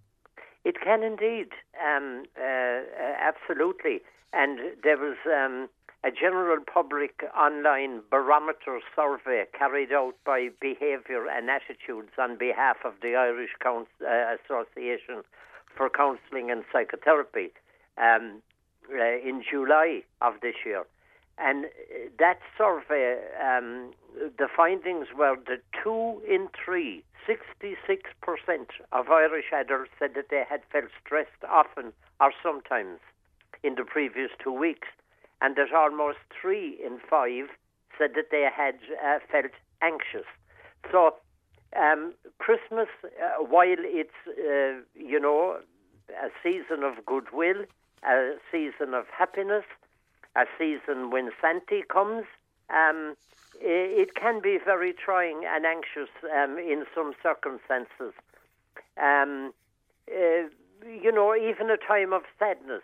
It 0.65 0.77
can 0.83 1.03
indeed, 1.03 1.49
um, 1.85 2.25
uh, 2.39 2.43
uh, 2.43 2.83
absolutely. 3.21 4.01
And 4.33 4.59
there 4.83 4.97
was 4.97 5.17
um, 5.27 5.69
a 6.05 6.11
general 6.11 6.59
public 6.63 7.25
online 7.35 8.03
barometer 8.11 8.79
survey 8.95 9.47
carried 9.59 9.91
out 9.91 10.15
by 10.27 10.51
Behaviour 10.61 11.27
and 11.27 11.49
Attitudes 11.49 12.11
on 12.19 12.37
behalf 12.37 12.77
of 12.85 12.93
the 13.01 13.17
Irish 13.17 13.53
Couns- 13.59 13.87
uh, 14.03 14.37
Association 14.37 15.23
for 15.75 15.89
Counselling 15.89 16.51
and 16.51 16.63
Psychotherapy 16.71 17.53
um, 17.97 18.43
uh, 18.93 19.03
in 19.03 19.43
July 19.51 20.03
of 20.21 20.35
this 20.43 20.57
year. 20.67 20.85
And 21.39 21.65
uh, 21.65 21.69
that 22.19 22.41
survey, 22.59 23.19
um, 23.43 23.93
the 24.15 24.49
findings 24.55 25.09
were 25.17 25.37
that 25.49 25.63
two 25.83 26.21
in 26.29 26.49
three, 26.63 27.03
66% 27.27 27.73
of 28.93 29.09
Irish 29.09 29.47
adults 29.55 29.91
said 29.99 30.11
that 30.17 30.29
they 30.31 30.45
had 30.47 30.61
felt 30.71 30.91
stressed 31.03 31.43
often 31.49 31.95
or 32.21 32.31
sometimes 32.43 33.01
in 33.63 33.77
the 33.77 33.85
previous 33.85 34.31
two 34.43 34.53
weeks 34.53 34.89
and 35.41 35.57
that 35.57 35.73
almost 35.75 36.19
three 36.41 36.79
in 36.85 36.99
five 36.99 37.49
said 37.99 38.11
that 38.15 38.31
they 38.31 38.49
had 38.55 38.77
uh, 39.05 39.19
felt 39.31 39.53
anxious. 39.83 40.27
So, 40.91 41.15
um, 41.77 42.15
Christmas, 42.39 42.89
uh, 43.05 43.43
while 43.43 43.77
it's, 43.79 44.11
uh, 44.29 44.81
you 44.95 45.21
know, 45.21 45.59
a 46.11 46.29
season 46.43 46.83
of 46.83 47.05
goodwill, 47.05 47.65
a 48.07 48.35
season 48.51 48.95
of 48.95 49.07
happiness, 49.17 49.65
a 50.37 50.45
season 50.59 51.11
when 51.11 51.31
Santa 51.41 51.83
comes, 51.89 52.25
um, 52.71 53.17
it 53.61 54.15
can 54.15 54.41
be 54.41 54.59
very 54.63 54.93
trying 54.93 55.45
and 55.47 55.65
anxious 55.65 56.11
um, 56.37 56.59
in 56.59 56.85
some 56.95 57.15
circumstances. 57.23 58.13
Um, 59.01 59.53
uh, 60.11 60.49
you 60.87 61.13
know, 61.13 61.35
even 61.35 61.71
a 61.71 61.77
time 61.77 62.13
of 62.13 62.23
sadness. 62.39 62.83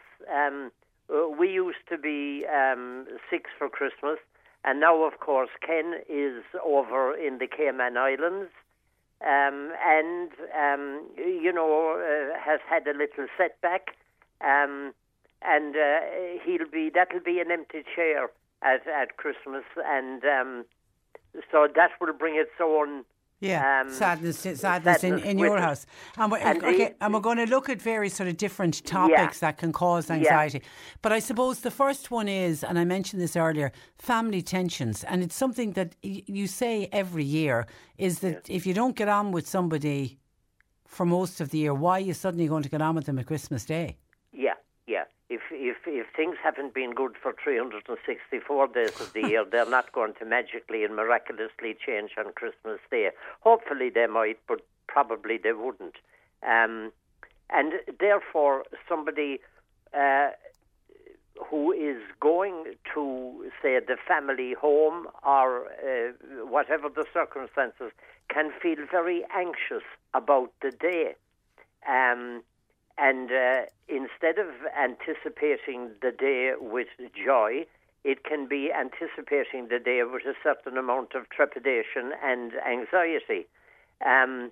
Uh, 1.12 1.28
we 1.28 1.50
used 1.50 1.84
to 1.88 1.98
be 1.98 2.44
um, 2.46 3.06
six 3.30 3.50
for 3.58 3.68
Christmas, 3.68 4.18
and 4.64 4.80
now, 4.80 5.04
of 5.04 5.18
course, 5.20 5.50
Ken 5.66 6.00
is 6.08 6.42
over 6.64 7.16
in 7.16 7.38
the 7.38 7.46
Cayman 7.46 7.96
Islands, 7.96 8.50
um, 9.22 9.72
and 9.84 10.30
um, 10.56 11.06
you 11.16 11.52
know 11.52 11.96
uh, 11.98 12.38
has 12.38 12.60
had 12.68 12.86
a 12.86 12.96
little 12.96 13.26
setback, 13.36 13.96
um, 14.40 14.92
and 15.42 15.74
uh, 15.76 16.00
he'll 16.44 16.70
be 16.70 16.90
that'll 16.94 17.20
be 17.20 17.40
an 17.40 17.50
empty 17.50 17.82
chair 17.94 18.30
at 18.62 18.86
at 18.86 19.16
Christmas, 19.16 19.64
and 19.84 20.22
um, 20.24 20.64
so 21.50 21.68
that 21.74 21.90
will 22.00 22.12
bring 22.12 22.36
its 22.36 22.60
own 22.62 23.04
yeah, 23.40 23.80
um, 23.80 23.90
sadness, 23.90 24.38
sadness, 24.38 24.60
sadness 24.60 25.04
in, 25.04 25.18
in 25.20 25.38
your 25.38 25.58
house. 25.58 25.86
And 26.18 26.30
we're, 26.30 26.38
and, 26.38 26.58
okay, 26.62 26.76
the, 26.76 27.04
and 27.04 27.14
we're 27.14 27.20
going 27.20 27.38
to 27.38 27.46
look 27.46 27.70
at 27.70 27.80
various 27.80 28.14
sort 28.14 28.28
of 28.28 28.36
different 28.36 28.84
topics 28.84 29.36
yeah. 29.42 29.48
that 29.48 29.58
can 29.58 29.72
cause 29.72 30.10
anxiety. 30.10 30.58
Yeah. 30.62 30.68
But 31.00 31.12
I 31.12 31.20
suppose 31.20 31.60
the 31.60 31.70
first 31.70 32.10
one 32.10 32.28
is, 32.28 32.62
and 32.62 32.78
I 32.78 32.84
mentioned 32.84 33.22
this 33.22 33.36
earlier, 33.36 33.72
family 33.98 34.42
tensions. 34.42 35.04
And 35.04 35.22
it's 35.22 35.34
something 35.34 35.72
that 35.72 35.96
y- 36.04 36.22
you 36.26 36.46
say 36.46 36.88
every 36.92 37.24
year 37.24 37.66
is 37.96 38.18
that 38.18 38.48
if 38.48 38.66
you 38.66 38.74
don't 38.74 38.94
get 38.94 39.08
on 39.08 39.32
with 39.32 39.48
somebody 39.48 40.18
for 40.86 41.06
most 41.06 41.40
of 41.40 41.48
the 41.50 41.58
year, 41.58 41.72
why 41.72 41.98
are 41.98 42.00
you 42.00 42.14
suddenly 42.14 42.46
going 42.46 42.62
to 42.62 42.68
get 42.68 42.82
on 42.82 42.94
with 42.94 43.06
them 43.06 43.18
at 43.18 43.26
Christmas 43.26 43.64
Day? 43.64 43.96
If 45.62 45.76
if 45.86 46.06
things 46.16 46.36
haven't 46.42 46.72
been 46.72 46.94
good 46.94 47.16
for 47.22 47.34
364 47.44 48.68
days 48.68 48.92
of 48.98 49.12
the 49.12 49.20
year, 49.20 49.44
they're 49.44 49.68
not 49.68 49.92
going 49.92 50.14
to 50.18 50.24
magically 50.24 50.84
and 50.84 50.96
miraculously 50.96 51.76
change 51.86 52.12
on 52.16 52.32
Christmas 52.32 52.80
Day. 52.90 53.10
Hopefully 53.40 53.90
they 53.90 54.06
might, 54.06 54.38
but 54.48 54.60
probably 54.88 55.36
they 55.36 55.52
wouldn't. 55.52 55.96
Um, 56.42 56.92
and 57.50 57.74
therefore, 57.98 58.64
somebody 58.88 59.40
uh, 59.92 60.30
who 61.50 61.72
is 61.72 62.00
going 62.20 62.74
to, 62.94 63.50
say, 63.62 63.80
the 63.80 63.96
family 64.08 64.54
home 64.54 65.08
or 65.22 65.66
uh, 65.66 66.12
whatever 66.46 66.88
the 66.88 67.04
circumstances 67.12 67.92
can 68.28 68.50
feel 68.62 68.78
very 68.90 69.24
anxious 69.34 69.84
about 70.14 70.52
the 70.62 70.70
day. 70.70 71.14
Um, 71.88 72.42
and 73.00 73.30
uh, 73.30 73.62
instead 73.88 74.38
of 74.38 74.48
anticipating 74.78 75.90
the 76.02 76.12
day 76.12 76.52
with 76.60 76.88
joy, 77.14 77.64
it 78.04 78.24
can 78.24 78.46
be 78.46 78.70
anticipating 78.72 79.68
the 79.68 79.78
day 79.78 80.02
with 80.02 80.24
a 80.26 80.34
certain 80.42 80.76
amount 80.76 81.14
of 81.14 81.28
trepidation 81.30 82.12
and 82.22 82.52
anxiety. 82.66 83.46
Um, 84.04 84.50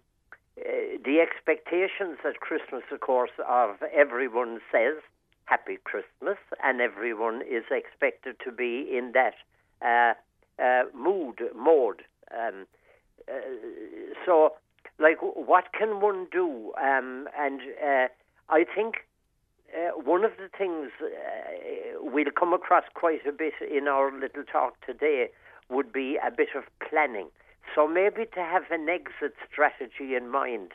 uh, 0.58 0.98
the 1.04 1.20
expectations 1.20 2.18
at 2.24 2.40
Christmas, 2.40 2.82
of 2.90 3.00
course, 3.00 3.30
of 3.46 3.76
everyone 3.94 4.60
says 4.72 4.96
Happy 5.44 5.78
Christmas, 5.84 6.38
and 6.62 6.80
everyone 6.80 7.42
is 7.42 7.64
expected 7.70 8.36
to 8.44 8.52
be 8.52 8.86
in 8.92 9.12
that 9.12 9.34
uh, 9.80 10.14
uh, 10.62 10.84
mood, 10.94 11.40
mode. 11.54 12.02
Um, 12.32 12.66
uh, 13.28 13.40
so, 14.26 14.54
like, 14.98 15.18
what 15.20 15.72
can 15.72 16.00
one 16.00 16.26
do? 16.30 16.72
Um, 16.76 17.28
and 17.38 17.60
uh, 17.82 18.08
I 18.50 18.64
think 18.64 19.06
uh, 19.76 19.90
one 20.00 20.24
of 20.24 20.32
the 20.38 20.48
things 20.56 20.90
uh, 21.02 22.00
we'll 22.00 22.30
come 22.30 22.52
across 22.52 22.84
quite 22.94 23.26
a 23.26 23.32
bit 23.32 23.54
in 23.60 23.86
our 23.88 24.10
little 24.12 24.44
talk 24.44 24.74
today 24.84 25.28
would 25.68 25.92
be 25.92 26.18
a 26.24 26.30
bit 26.30 26.48
of 26.56 26.64
planning. 26.88 27.28
So 27.74 27.86
maybe 27.86 28.24
to 28.34 28.40
have 28.40 28.70
an 28.70 28.88
exit 28.88 29.34
strategy 29.50 30.14
in 30.14 30.30
mind 30.30 30.72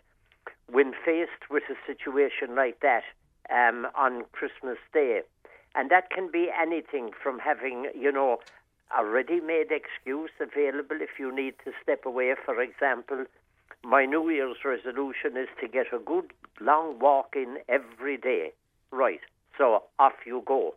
when 0.71 0.93
faced 1.05 1.49
with 1.49 1.63
a 1.69 1.75
situation 1.87 2.55
like 2.55 2.79
that 2.81 3.03
um, 3.49 3.87
on 3.95 4.25
Christmas 4.31 4.77
Day. 4.93 5.21
And 5.75 5.89
that 5.89 6.11
can 6.11 6.29
be 6.31 6.49
anything 6.55 7.09
from 7.21 7.39
having, 7.39 7.87
you 7.99 8.11
know, 8.11 8.37
a 8.95 9.03
ready 9.03 9.39
made 9.41 9.71
excuse 9.71 10.29
available 10.39 10.97
if 11.01 11.17
you 11.17 11.35
need 11.35 11.55
to 11.65 11.71
step 11.81 12.05
away. 12.05 12.35
For 12.45 12.61
example, 12.61 13.25
my 13.83 14.05
New 14.05 14.29
Year's 14.29 14.57
resolution 14.63 15.37
is 15.37 15.49
to 15.61 15.67
get 15.67 15.87
a 15.93 15.99
good 15.99 16.31
long 16.61 16.99
walk 16.99 17.35
in 17.35 17.57
every 17.67 18.17
day. 18.17 18.53
Right. 18.91 19.21
So 19.57 19.83
off 19.99 20.13
you 20.25 20.43
go. 20.45 20.75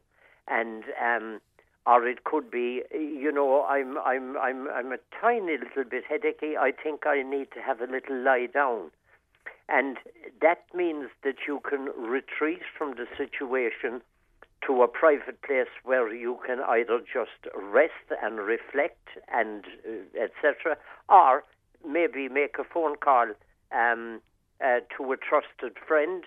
And 0.48 0.84
um, 1.02 1.40
or 1.86 2.06
it 2.06 2.24
could 2.24 2.50
be, 2.50 2.82
you 2.92 3.30
know, 3.32 3.64
I'm 3.64 3.96
I'm 3.98 4.36
I'm 4.36 4.68
I'm 4.68 4.92
a 4.92 4.98
tiny 5.20 5.56
little 5.58 5.84
bit 5.88 6.04
headachy. 6.08 6.56
I 6.56 6.72
think 6.72 7.06
I 7.06 7.22
need 7.22 7.48
to 7.52 7.60
have 7.60 7.80
a 7.80 7.86
little 7.90 8.16
lie 8.22 8.48
down. 8.52 8.90
And 9.68 9.96
that 10.42 10.64
means 10.74 11.08
that 11.24 11.36
you 11.46 11.60
can 11.68 11.88
retreat 11.96 12.60
from 12.76 12.94
the 12.94 13.06
situation 13.16 14.00
to 14.66 14.82
a 14.82 14.88
private 14.88 15.42
place 15.42 15.68
where 15.84 16.12
you 16.14 16.38
can 16.46 16.60
either 16.60 17.00
just 17.00 17.52
rest 17.54 18.10
and 18.22 18.38
reflect 18.38 19.08
and 19.32 19.64
uh, 19.86 20.22
etc., 20.24 20.76
or 21.08 21.44
maybe 21.86 22.28
make 22.28 22.56
a 22.58 22.64
phone 22.64 22.96
call 22.96 23.26
um, 23.72 24.20
uh, 24.64 24.80
to 24.96 25.12
a 25.12 25.16
trusted 25.16 25.76
friend 25.86 26.24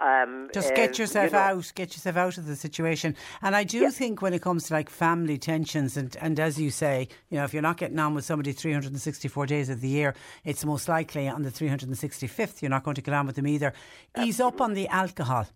um, 0.00 0.50
Just 0.52 0.74
get 0.74 0.98
uh, 0.98 1.02
yourself 1.02 1.26
you 1.26 1.32
know, 1.32 1.38
out, 1.38 1.72
get 1.74 1.92
yourself 1.94 2.16
out 2.16 2.38
of 2.38 2.46
the 2.46 2.56
situation. 2.56 3.14
And 3.42 3.54
I 3.54 3.62
do 3.62 3.90
think 3.90 4.22
when 4.22 4.34
it 4.34 4.42
comes 4.42 4.66
to 4.66 4.74
like 4.74 4.90
family 4.90 5.38
tensions, 5.38 5.96
and, 5.96 6.16
and 6.20 6.40
as 6.40 6.60
you 6.60 6.70
say, 6.70 7.08
you 7.30 7.38
know, 7.38 7.44
if 7.44 7.52
you're 7.52 7.62
not 7.62 7.76
getting 7.76 7.98
on 7.98 8.14
with 8.14 8.24
somebody 8.24 8.52
364 8.52 9.46
days 9.46 9.68
of 9.68 9.80
the 9.80 9.88
year, 9.88 10.14
it's 10.44 10.64
most 10.64 10.88
likely 10.88 11.28
on 11.28 11.42
the 11.42 11.50
365th 11.50 12.60
you're 12.60 12.70
not 12.70 12.82
going 12.82 12.96
to 12.96 13.02
get 13.02 13.14
on 13.14 13.26
with 13.26 13.36
them 13.36 13.46
either. 13.46 13.72
Ease 14.18 14.40
up 14.40 14.60
on 14.60 14.74
the 14.74 14.88
alcohol 14.88 15.46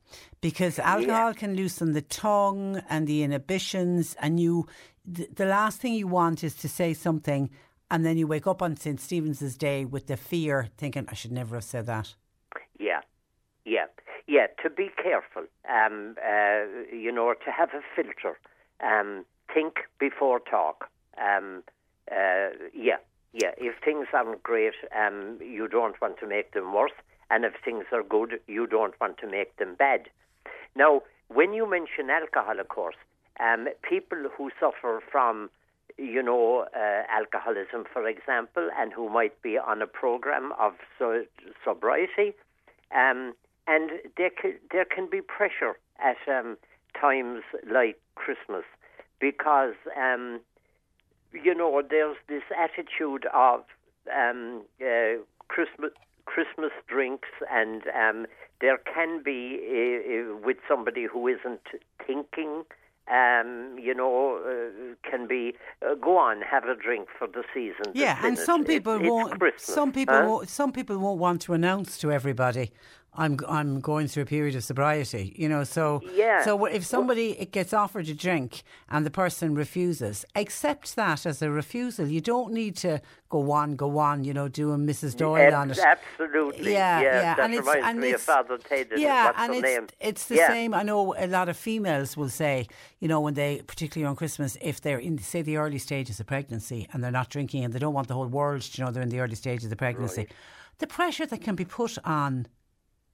because 0.40 0.78
alcohol 0.78 1.34
can 1.34 1.56
loosen 1.56 1.92
the 1.92 2.02
tongue 2.02 2.80
and 2.88 3.08
the 3.08 3.24
inhibitions, 3.24 4.14
and 4.20 4.38
you, 4.38 4.66
the, 5.04 5.28
the 5.34 5.46
last 5.46 5.80
thing 5.80 5.94
you 5.94 6.06
want 6.06 6.44
is 6.44 6.54
to 6.54 6.68
say 6.68 6.94
something. 6.94 7.50
And 7.90 8.04
then 8.04 8.18
you 8.18 8.26
wake 8.26 8.46
up 8.46 8.60
on 8.60 8.76
St. 8.76 9.00
Stephen's 9.00 9.56
Day 9.56 9.84
with 9.84 10.06
the 10.06 10.16
fear, 10.16 10.68
thinking, 10.76 11.06
I 11.08 11.14
should 11.14 11.32
never 11.32 11.56
have 11.56 11.64
said 11.64 11.86
that. 11.86 12.14
Yeah, 12.78 13.00
yeah, 13.64 13.86
yeah. 14.26 14.46
To 14.62 14.70
be 14.70 14.90
careful, 15.02 15.44
um, 15.68 16.16
uh, 16.22 16.94
you 16.94 17.10
know, 17.10 17.32
to 17.32 17.50
have 17.50 17.70
a 17.70 17.80
filter. 17.96 18.38
Um, 18.82 19.24
think 19.52 19.78
before 19.98 20.40
talk. 20.40 20.88
Um, 21.18 21.62
uh, 22.10 22.50
yeah, 22.74 22.98
yeah. 23.32 23.52
If 23.56 23.76
things 23.84 24.06
aren't 24.12 24.42
great, 24.42 24.74
um, 24.96 25.38
you 25.40 25.66
don't 25.68 26.00
want 26.00 26.18
to 26.20 26.26
make 26.26 26.52
them 26.52 26.72
worse, 26.72 26.92
and 27.30 27.44
if 27.44 27.54
things 27.64 27.84
are 27.92 28.02
good, 28.02 28.40
you 28.46 28.66
don't 28.66 28.94
want 29.00 29.18
to 29.18 29.26
make 29.26 29.56
them 29.56 29.74
bad. 29.78 30.08
Now, 30.76 31.02
when 31.28 31.52
you 31.52 31.68
mention 31.68 32.10
alcohol, 32.10 32.60
of 32.60 32.68
course, 32.68 32.96
um, 33.40 33.68
people 33.82 34.18
who 34.36 34.50
suffer 34.60 35.00
from 35.10 35.50
you 35.98 36.22
know, 36.22 36.66
uh, 36.74 37.02
alcoholism, 37.10 37.84
for 37.92 38.06
example, 38.06 38.68
and 38.78 38.92
who 38.92 39.08
might 39.08 39.40
be 39.42 39.58
on 39.58 39.82
a 39.82 39.86
program 39.86 40.52
of 40.58 40.74
so- 40.98 41.24
sobriety. 41.64 42.34
Um, 42.94 43.34
and 43.66 43.90
there 44.16 44.30
can, 44.30 44.54
there 44.70 44.84
can 44.86 45.08
be 45.10 45.20
pressure 45.20 45.76
at 45.98 46.16
um, 46.28 46.56
times 46.98 47.42
like 47.70 48.00
Christmas 48.14 48.64
because, 49.20 49.74
um, 49.96 50.40
you 51.32 51.54
know, 51.54 51.82
there's 51.88 52.16
this 52.28 52.44
attitude 52.56 53.26
of 53.34 53.64
um, 54.14 54.62
uh, 54.80 55.20
Christmas. 55.48 55.90
Christmas 56.26 56.72
drinks, 56.86 57.30
and 57.50 57.84
um, 57.96 58.26
there 58.60 58.76
can 58.76 59.22
be 59.22 59.58
uh, 59.64 60.34
uh, 60.34 60.36
with 60.44 60.58
somebody 60.68 61.06
who 61.10 61.26
isn't 61.26 61.62
thinking 62.06 62.64
um, 63.10 63.78
you 63.78 63.94
know, 63.94 64.38
uh, 64.44 65.08
can 65.08 65.26
be 65.26 65.54
uh, 65.82 65.94
go 65.94 66.16
on, 66.18 66.42
have 66.42 66.64
a 66.64 66.74
drink 66.74 67.08
for 67.18 67.26
the 67.26 67.42
season. 67.54 67.92
Yeah, 67.94 68.18
and 68.24 68.38
some 68.38 68.64
people 68.64 68.96
it's 68.96 69.08
won't. 69.08 69.42
Some 69.58 69.92
people 69.92 70.14
huh? 70.14 70.26
won't. 70.28 70.48
Some 70.48 70.72
people 70.72 70.98
won't 70.98 71.18
want 71.18 71.42
to 71.42 71.54
announce 71.54 71.98
to 71.98 72.12
everybody. 72.12 72.70
I'm 73.18 73.36
I'm 73.48 73.80
going 73.80 74.06
through 74.08 74.22
a 74.22 74.26
period 74.26 74.54
of 74.54 74.62
sobriety, 74.64 75.34
you 75.36 75.48
know. 75.48 75.64
So 75.64 76.00
Yeah. 76.14 76.44
So 76.44 76.64
if 76.66 76.84
somebody 76.86 77.28
it 77.38 77.50
gets 77.52 77.72
offered 77.74 78.08
a 78.08 78.14
drink 78.14 78.62
and 78.88 79.04
the 79.04 79.10
person 79.10 79.54
refuses, 79.56 80.24
accept 80.36 80.94
that 80.96 81.26
as 81.26 81.42
a 81.42 81.50
refusal. 81.50 82.06
You 82.06 82.20
don't 82.22 82.52
need 82.52 82.76
to 82.76 83.00
go 83.28 83.50
on, 83.52 83.76
go 83.76 83.98
on, 83.98 84.24
you 84.24 84.32
know, 84.32 84.48
doing 84.48 84.86
Mrs. 84.86 85.14
Doyle 85.16 85.54
on 85.54 85.70
it. 85.70 85.78
Absolutely. 85.78 86.72
Yeah, 86.72 87.00
yeah, 87.02 87.34
That 87.34 87.40
and 87.40 87.54
it's- 87.54 87.66
reminds 87.66 87.88
and 87.88 88.00
me 88.00 88.08
of 88.08 88.14
it's- 88.14 88.24
Father 88.24 88.56
Ted. 88.56 88.88
Yeah, 88.96 89.32
and 89.36 89.52
it's 89.54 89.62
name? 89.62 89.86
it's 90.00 90.24
the 90.26 90.36
Yeah. 90.36 90.48
same. 90.48 90.72
I 90.72 90.82
know 90.82 91.14
a 91.18 91.26
lot 91.26 91.48
of 91.48 91.56
females 91.56 92.16
will 92.16 92.30
say, 92.30 92.68
you 93.00 93.08
know, 93.08 93.20
when 93.20 93.34
they, 93.34 93.62
particularly 93.66 94.08
on 94.08 94.16
Christmas, 94.16 94.56
if 94.62 94.80
they're 94.80 94.98
in 95.08 95.18
say 95.18 95.42
the 95.42 95.56
early 95.58 95.78
stages 95.78 96.20
of 96.20 96.26
pregnancy 96.26 96.88
and 96.92 97.02
they're 97.02 97.10
not 97.20 97.28
drinking 97.30 97.64
and 97.64 97.72
they 97.74 97.78
don't 97.80 97.94
want 97.94 98.08
the 98.08 98.14
whole 98.14 98.28
world 98.28 98.62
to 98.62 98.80
know 98.80 98.90
they're 98.90 99.02
in 99.02 99.08
the 99.10 99.20
early 99.20 99.34
stages 99.34 99.64
of 99.64 99.70
the 99.70 99.76
pregnancy, 99.76 100.28
the 100.78 100.86
pressure 100.86 101.26
that 101.26 101.40
can 101.42 101.54
be 101.56 101.64
put 101.64 101.98
on 102.04 102.46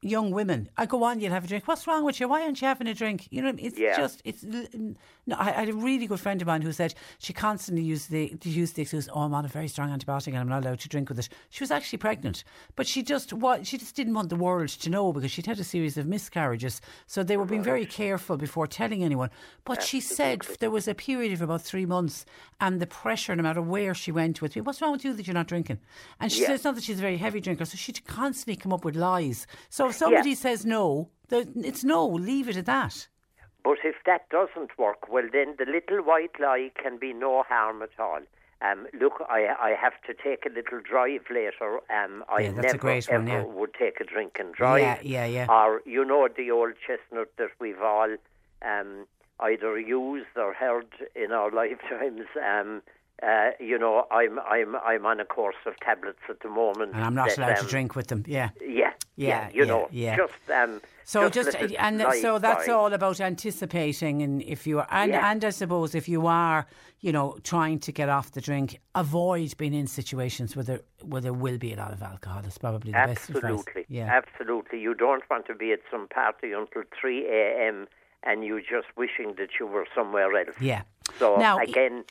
young 0.04 0.30
women. 0.30 0.68
I 0.76 0.86
go 0.86 1.02
on, 1.04 1.20
you'll 1.20 1.32
have 1.32 1.44
a 1.44 1.48
drink. 1.48 1.66
What's 1.66 1.86
wrong 1.86 2.04
with 2.04 2.20
you? 2.20 2.28
Why 2.28 2.42
aren't 2.42 2.60
you 2.60 2.68
having 2.68 2.86
a 2.86 2.94
drink? 2.94 3.26
You 3.30 3.42
know, 3.42 3.54
it's 3.58 3.78
Yeah. 3.78 3.96
just 3.96 4.20
it's. 4.24 4.44
No, 5.26 5.36
I, 5.36 5.48
I 5.48 5.60
had 5.60 5.70
a 5.70 5.74
really 5.74 6.06
good 6.06 6.20
friend 6.20 6.40
of 6.42 6.46
mine 6.46 6.60
who 6.60 6.72
said 6.72 6.94
she 7.18 7.32
constantly 7.32 7.82
used 7.82 8.10
the 8.10 8.36
used 8.44 8.76
the 8.76 8.82
excuse, 8.82 9.08
"Oh, 9.12 9.22
I'm 9.22 9.34
on 9.34 9.44
a 9.44 9.48
very 9.48 9.68
strong 9.68 9.88
antibiotic 9.88 10.28
and 10.28 10.38
I'm 10.38 10.48
not 10.48 10.64
allowed 10.64 10.80
to 10.80 10.88
drink 10.88 11.08
with 11.08 11.18
it." 11.18 11.28
She 11.48 11.62
was 11.62 11.70
actually 11.70 11.98
pregnant, 11.98 12.44
but 12.76 12.86
she 12.86 13.02
just 13.02 13.32
what 13.32 13.66
she 13.66 13.78
just 13.78 13.96
didn't 13.96 14.14
want 14.14 14.28
the 14.28 14.36
world 14.36 14.68
to 14.68 14.90
know 14.90 15.12
because 15.12 15.30
she'd 15.30 15.46
had 15.46 15.58
a 15.58 15.64
series 15.64 15.96
of 15.96 16.06
miscarriages. 16.06 16.80
So 17.06 17.22
they 17.22 17.36
were 17.36 17.46
being 17.46 17.62
oh. 17.62 17.64
very 17.64 17.86
careful 17.86 18.36
before 18.36 18.66
telling 18.66 19.02
anyone. 19.02 19.30
But 19.64 19.82
she 19.82 20.00
said 20.00 20.42
there 20.60 20.70
was 20.70 20.86
a 20.86 20.94
period 20.94 21.32
of 21.32 21.40
about 21.40 21.62
three 21.62 21.86
months, 21.86 22.26
and 22.60 22.80
the 22.80 22.86
pressure, 22.86 23.34
no 23.34 23.42
matter 23.42 23.62
where 23.62 23.94
she 23.94 24.12
went 24.12 24.42
with 24.42 24.54
me, 24.54 24.62
what's 24.62 24.82
wrong 24.82 24.92
with 24.92 25.04
you 25.04 25.14
that 25.14 25.26
you're 25.26 25.34
not 25.34 25.46
drinking? 25.46 25.78
And 26.20 26.30
she 26.30 26.42
Yeah. 26.42 26.48
said 26.48 26.54
it's 26.56 26.64
not 26.64 26.74
that 26.74 26.84
she's 26.84 26.98
a 26.98 27.02
very 27.02 27.16
heavy 27.16 27.40
drinker, 27.40 27.64
so 27.64 27.76
she'd 27.76 28.04
constantly 28.06 28.56
come 28.56 28.72
up 28.72 28.84
with 28.84 28.96
lies. 28.96 29.46
So 29.70 29.90
if 29.94 29.98
somebody 29.98 30.34
says 30.34 30.64
no, 30.66 31.10
it's 31.30 31.84
no. 31.84 32.06
Leave 32.06 32.48
it 32.48 32.56
at 32.56 32.66
that. 32.66 33.08
But 33.62 33.78
if 33.82 33.96
that 34.04 34.28
doesn't 34.28 34.78
work, 34.78 35.08
well, 35.08 35.26
then 35.32 35.54
the 35.58 35.64
little 35.64 36.04
white 36.04 36.38
lie 36.38 36.70
can 36.80 36.98
be 36.98 37.12
no 37.12 37.42
harm 37.48 37.82
at 37.82 37.98
all. 37.98 38.20
Um, 38.60 38.86
look, 38.98 39.22
I, 39.28 39.48
I 39.60 39.74
have 39.80 39.94
to 40.06 40.14
take 40.14 40.46
a 40.46 40.48
little 40.54 40.80
drive 40.80 41.22
later. 41.30 41.80
Um, 41.90 42.24
I 42.28 42.42
Yeah, 42.42 42.52
that's 42.52 42.58
a 42.58 42.62
never 42.62 42.78
great 42.78 43.08
ever 43.08 43.18
one, 43.18 43.26
yeah. 43.26 43.42
would 43.42 43.74
take 43.74 44.00
a 44.00 44.04
drink 44.04 44.36
and 44.38 44.54
drive. 44.54 44.80
Yeah, 44.80 44.98
yeah, 45.02 45.26
yeah. 45.26 45.46
Or 45.48 45.82
you 45.84 46.04
know 46.04 46.28
the 46.34 46.50
old 46.50 46.74
chestnut 46.86 47.28
that 47.36 47.50
we've 47.60 47.80
all 47.80 48.16
um, 48.62 49.06
either 49.40 49.78
used 49.78 50.36
or 50.36 50.54
heard 50.54 50.86
in 51.14 51.32
our 51.32 51.50
lifetimes. 51.62 52.26
Um, 52.42 52.82
uh, 53.24 53.50
you 53.60 53.78
know, 53.78 54.06
I'm 54.10 54.38
I'm 54.40 54.76
I'm 54.76 55.06
on 55.06 55.20
a 55.20 55.24
course 55.24 55.56
of 55.66 55.78
tablets 55.80 56.18
at 56.28 56.40
the 56.40 56.48
moment, 56.48 56.92
and 56.94 57.02
I'm 57.04 57.14
not 57.14 57.28
that, 57.30 57.38
allowed 57.38 57.54
to 57.56 57.60
um, 57.62 57.66
drink 57.68 57.94
with 57.96 58.08
them. 58.08 58.24
Yeah. 58.26 58.50
Yeah, 58.60 58.92
Yeah, 59.16 59.48
you 59.52 59.60
yeah, 59.60 59.64
know, 59.66 59.88
yeah. 59.92 60.16
just 60.16 60.50
um, 60.52 60.80
So 61.04 61.28
just, 61.30 61.52
just, 61.52 61.74
and 61.78 62.04
so 62.20 62.38
that's 62.40 62.66
by. 62.66 62.72
all 62.72 62.92
about 62.92 63.20
anticipating, 63.20 64.22
and 64.22 64.42
if 64.42 64.66
you 64.66 64.80
are, 64.80 64.88
and, 64.90 65.12
Yeah. 65.12 65.30
and 65.30 65.44
I 65.44 65.50
suppose 65.50 65.94
if 65.94 66.08
you 66.08 66.26
are, 66.26 66.66
you 67.00 67.12
know, 67.12 67.38
trying 67.44 67.78
to 67.80 67.92
get 67.92 68.08
off 68.08 68.32
the 68.32 68.40
drink, 68.40 68.80
avoid 68.96 69.56
being 69.56 69.74
in 69.74 69.86
situations 69.86 70.56
where 70.56 70.64
there 70.64 70.80
where 71.02 71.20
there 71.22 71.32
will 71.32 71.58
be 71.58 71.72
a 71.72 71.76
lot 71.76 71.92
of 71.92 72.02
alcohol. 72.02 72.40
That's 72.42 72.58
probably 72.58 72.90
the 72.92 72.98
best 72.98 73.28
advice. 73.28 73.44
Absolutely, 73.44 73.84
Yeah. 73.88 74.06
absolutely. 74.22 74.80
You 74.80 74.94
don't 74.94 75.22
want 75.30 75.46
to 75.46 75.54
be 75.54 75.72
at 75.72 75.80
some 75.90 76.08
party 76.08 76.52
until 76.52 76.82
three 77.00 77.26
a.m. 77.28 77.86
and 78.24 78.42
you're 78.44 78.60
just 78.60 78.88
wishing 78.96 79.34
that 79.38 79.50
you 79.60 79.66
were 79.66 79.86
somewhere 79.94 80.30
else. 80.36 80.56
Yeah. 80.60 80.82
So 81.18 81.36
Now- 81.36 81.58
again, 81.58 82.04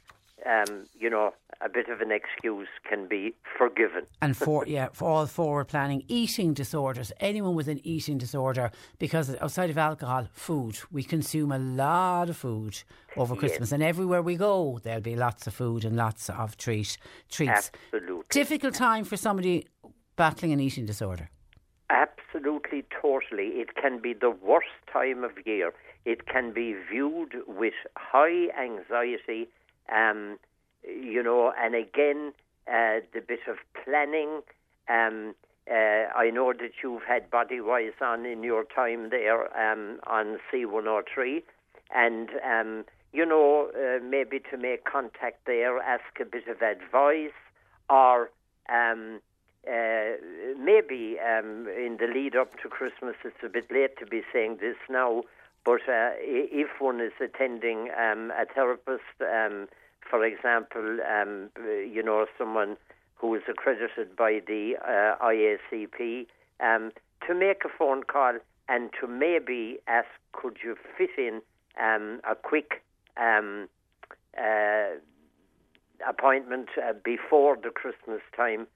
um, 0.45 0.85
you 0.97 1.09
know, 1.09 1.33
a 1.61 1.69
bit 1.69 1.87
of 1.89 2.01
an 2.01 2.11
excuse 2.11 2.67
can 2.87 3.07
be 3.07 3.33
forgiven. 3.57 4.05
And 4.21 4.37
for 4.37 4.65
yeah, 4.65 4.87
for 4.93 5.09
all 5.09 5.25
forward 5.25 5.67
planning, 5.67 6.03
eating 6.07 6.53
disorders. 6.53 7.11
Anyone 7.19 7.55
with 7.55 7.67
an 7.67 7.81
eating 7.83 8.17
disorder, 8.17 8.71
because 8.99 9.35
outside 9.41 9.69
of 9.69 9.77
alcohol, 9.77 10.27
food. 10.33 10.79
We 10.91 11.03
consume 11.03 11.51
a 11.51 11.59
lot 11.59 12.29
of 12.29 12.37
food 12.37 12.83
over 13.17 13.33
Yes. 13.35 13.39
Christmas, 13.39 13.71
and 13.71 13.83
everywhere 13.83 14.21
we 14.21 14.35
go, 14.35 14.79
there'll 14.83 15.01
be 15.01 15.15
lots 15.15 15.47
of 15.47 15.53
food 15.53 15.83
and 15.85 15.95
lots 15.95 16.29
of 16.29 16.57
treat 16.57 16.97
treats. 17.29 17.71
Absolutely. 17.91 18.25
Difficult 18.29 18.73
time 18.73 19.03
for 19.03 19.17
somebody 19.17 19.67
battling 20.15 20.53
an 20.53 20.59
eating 20.59 20.85
disorder. 20.85 21.29
Absolutely, 21.89 22.83
totally. 23.01 23.47
It 23.61 23.75
can 23.75 23.99
be 23.99 24.13
the 24.13 24.31
worst 24.31 24.67
time 24.91 25.23
of 25.23 25.31
year. 25.45 25.73
It 26.05 26.27
can 26.27 26.51
be 26.53 26.73
viewed 26.91 27.33
with 27.47 27.73
high 27.97 28.47
anxiety, 28.59 29.47
um, 29.91 30.37
you 30.83 31.23
know, 31.23 31.53
and 31.57 31.75
again, 31.75 32.33
uh, 32.67 32.99
the 33.13 33.21
bit 33.25 33.41
of 33.47 33.57
planning. 33.83 34.41
Um, 34.89 35.35
uh, 35.69 36.11
I 36.15 36.29
know 36.29 36.51
that 36.51 36.71
you've 36.81 37.03
had 37.03 37.29
Bodywhys 37.31 38.01
on 38.01 38.25
in 38.25 38.43
your 38.43 38.65
time 38.65 39.09
there 39.09 39.45
um, 39.57 39.99
on 40.07 40.37
C103, 40.51 41.41
and 41.95 42.29
um, 42.45 42.85
you 43.13 43.25
know, 43.25 43.69
uh, 43.75 44.03
maybe 44.03 44.41
to 44.51 44.57
make 44.57 44.83
contact 44.83 45.45
there, 45.45 45.79
ask 45.79 46.19
a 46.19 46.25
bit 46.25 46.47
of 46.47 46.61
advice, 46.61 47.31
or 47.89 48.29
um, 48.69 49.21
uh, 49.67 50.17
maybe 50.59 51.17
um, 51.19 51.67
in 51.67 51.97
the 51.99 52.07
lead 52.13 52.35
up 52.35 52.59
to 52.61 52.67
Christmas, 52.67 53.15
it's 53.23 53.43
a 53.43 53.49
bit 53.49 53.71
late 53.71 53.97
to 53.99 54.05
be 54.05 54.21
saying 54.33 54.57
this 54.59 54.75
now, 54.89 55.23
but 55.65 55.81
uh, 55.87 56.11
if 56.19 56.69
one 56.79 56.99
is 56.99 57.13
attending 57.21 57.89
um, 57.97 58.31
a 58.31 58.45
therapist, 58.53 59.03
um, 59.21 59.67
for 60.09 60.25
example, 60.25 60.99
um, 61.09 61.49
you 61.57 62.03
know, 62.03 62.25
someone 62.37 62.77
who 63.15 63.33
is 63.35 63.43
accredited 63.49 64.15
by 64.15 64.41
the 64.45 64.75
uh, 64.85 65.23
IACP, 65.23 66.27
um, 66.59 66.91
to 67.25 67.33
make 67.33 67.63
a 67.65 67.69
phone 67.69 68.03
call 68.03 68.37
and 68.67 68.89
to 68.99 69.07
maybe 69.07 69.77
ask, 69.87 70.07
could 70.33 70.57
you 70.63 70.75
fit 70.97 71.11
in 71.17 71.41
um, 71.81 72.19
a 72.29 72.35
quick 72.35 72.83
um, 73.17 73.67
uh, 74.37 74.95
appointment 76.07 76.69
uh, 76.77 76.93
before 77.03 77.57
the 77.61 77.69
Christmas 77.69 78.21
time. 78.35 78.67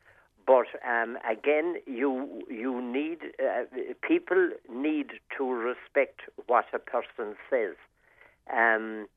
But 0.48 0.68
um, 0.88 1.18
again, 1.30 1.76
you 1.86 2.42
you 2.50 2.82
need 2.82 3.20
uh, 3.38 3.66
people 4.02 4.52
need 4.72 5.12
to 5.38 5.52
respect 5.52 6.22
what 6.48 6.66
a 6.74 6.80
person 6.80 7.36
says. 7.50 7.76
Um, 8.52 9.08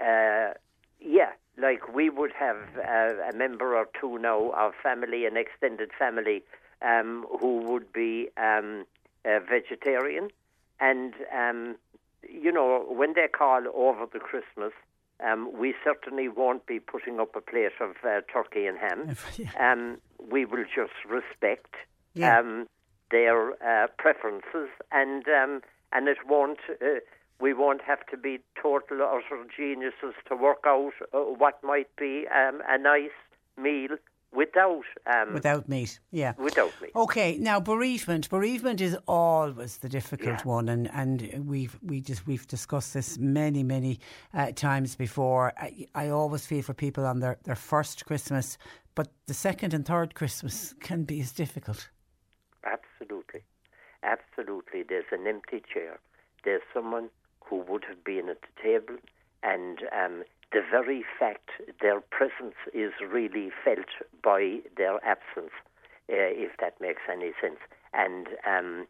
uh, 0.00 0.54
yeah, 1.00 1.30
like 1.56 1.94
we 1.94 2.10
would 2.10 2.32
have 2.32 2.56
uh, 2.76 3.30
a 3.30 3.32
member 3.32 3.76
or 3.76 3.86
two 4.00 4.18
now 4.18 4.50
of 4.50 4.72
family, 4.82 5.26
an 5.26 5.36
extended 5.36 5.90
family, 5.96 6.42
um, 6.82 7.24
who 7.40 7.58
would 7.58 7.92
be 7.92 8.30
um, 8.36 8.84
vegetarian, 9.24 10.28
and 10.80 11.14
um, 11.32 11.76
you 12.28 12.50
know 12.50 12.84
when 12.88 13.14
they 13.14 13.28
call 13.28 13.62
over 13.72 14.06
the 14.12 14.18
Christmas, 14.18 14.72
um, 15.24 15.56
we 15.56 15.72
certainly 15.84 16.28
won't 16.28 16.66
be 16.66 16.80
putting 16.80 17.20
up 17.20 17.36
a 17.36 17.40
plate 17.40 17.80
of 17.80 17.92
uh, 18.04 18.22
turkey 18.32 18.66
and 18.66 18.78
ham. 18.78 19.16
um, 19.60 19.98
we 20.30 20.44
will 20.44 20.64
just 20.64 20.92
respect 21.08 21.74
Yeah. 22.14 22.38
um, 22.38 22.66
their 23.10 23.52
uh, 23.62 23.86
preferences, 23.98 24.68
and 24.90 25.24
um, 25.28 25.62
and 25.92 26.08
it 26.08 26.18
won't. 26.28 26.58
Uh, 26.70 27.00
we 27.40 27.52
won't 27.52 27.82
have 27.82 28.06
to 28.06 28.16
be 28.16 28.38
total 28.60 29.02
utter 29.02 29.44
geniuses 29.56 30.14
to 30.28 30.36
work 30.36 30.64
out 30.66 30.92
uh, 31.12 31.18
what 31.18 31.62
might 31.62 31.94
be 31.96 32.26
um, 32.28 32.62
a 32.68 32.78
nice 32.78 33.10
meal 33.60 33.96
without 34.32 34.84
um, 35.06 35.34
Without 35.34 35.68
meat, 35.68 35.98
yeah. 36.10 36.32
without 36.38 36.72
meat. 36.80 36.90
Okay, 36.96 37.36
now 37.38 37.60
bereavement. 37.60 38.28
Bereavement 38.30 38.80
is 38.80 38.96
always 39.06 39.78
the 39.78 39.88
difficult 39.88 40.44
one, 40.44 40.68
and 40.68 40.90
and 40.92 41.46
we've 41.46 41.78
we 41.82 42.00
just 42.00 42.26
we've 42.26 42.46
discussed 42.46 42.94
this 42.94 43.18
many 43.18 43.62
many 43.62 43.98
uh, 44.32 44.52
times 44.52 44.96
before. 44.96 45.52
I, 45.58 45.86
I 45.94 46.08
always 46.08 46.46
feel 46.46 46.62
for 46.62 46.74
people 46.74 47.04
on 47.04 47.20
their 47.20 47.36
their 47.44 47.56
first 47.56 48.06
Christmas, 48.06 48.58
but 48.94 49.08
the 49.26 49.34
second 49.34 49.74
and 49.74 49.86
third 49.86 50.14
Christmas 50.14 50.74
can 50.80 51.04
be 51.04 51.20
as 51.20 51.32
difficult. 51.32 51.88
Absolutely. 52.64 53.42
Absolutely. 54.02 54.82
There's 54.82 55.10
an 55.12 55.26
empty 55.26 55.62
chair. 55.72 55.98
There's 56.44 56.62
someone 56.72 57.08
who 57.40 57.56
would 57.68 57.84
have 57.88 58.04
been 58.04 58.28
at 58.28 58.40
the 58.42 58.62
table, 58.62 58.96
and 59.42 59.80
um, 59.92 60.24
the 60.52 60.62
very 60.70 61.04
fact 61.18 61.50
their 61.80 62.00
presence 62.00 62.54
is 62.72 62.92
really 63.06 63.50
felt 63.64 63.88
by 64.22 64.60
their 64.76 65.04
absence, 65.04 65.52
uh, 66.10 66.30
if 66.32 66.56
that 66.60 66.80
makes 66.80 67.02
any 67.10 67.32
sense. 67.40 67.58
And 67.92 68.28
um, 68.46 68.86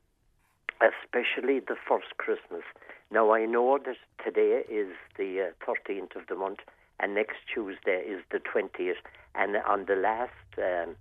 especially 0.80 1.60
the 1.60 1.76
first 1.88 2.16
Christmas. 2.18 2.64
Now, 3.10 3.32
I 3.32 3.44
know 3.44 3.78
that 3.84 3.96
today 4.24 4.62
is 4.68 4.94
the 5.16 5.52
uh, 5.52 5.64
13th 5.64 6.16
of 6.16 6.26
the 6.28 6.34
month, 6.34 6.60
and 7.00 7.14
next 7.14 7.36
Tuesday 7.52 8.02
is 8.06 8.22
the 8.30 8.38
20th. 8.38 8.94
And 9.34 9.56
on 9.68 9.86
the 9.86 9.96
last 9.96 10.30
um, 10.58 10.96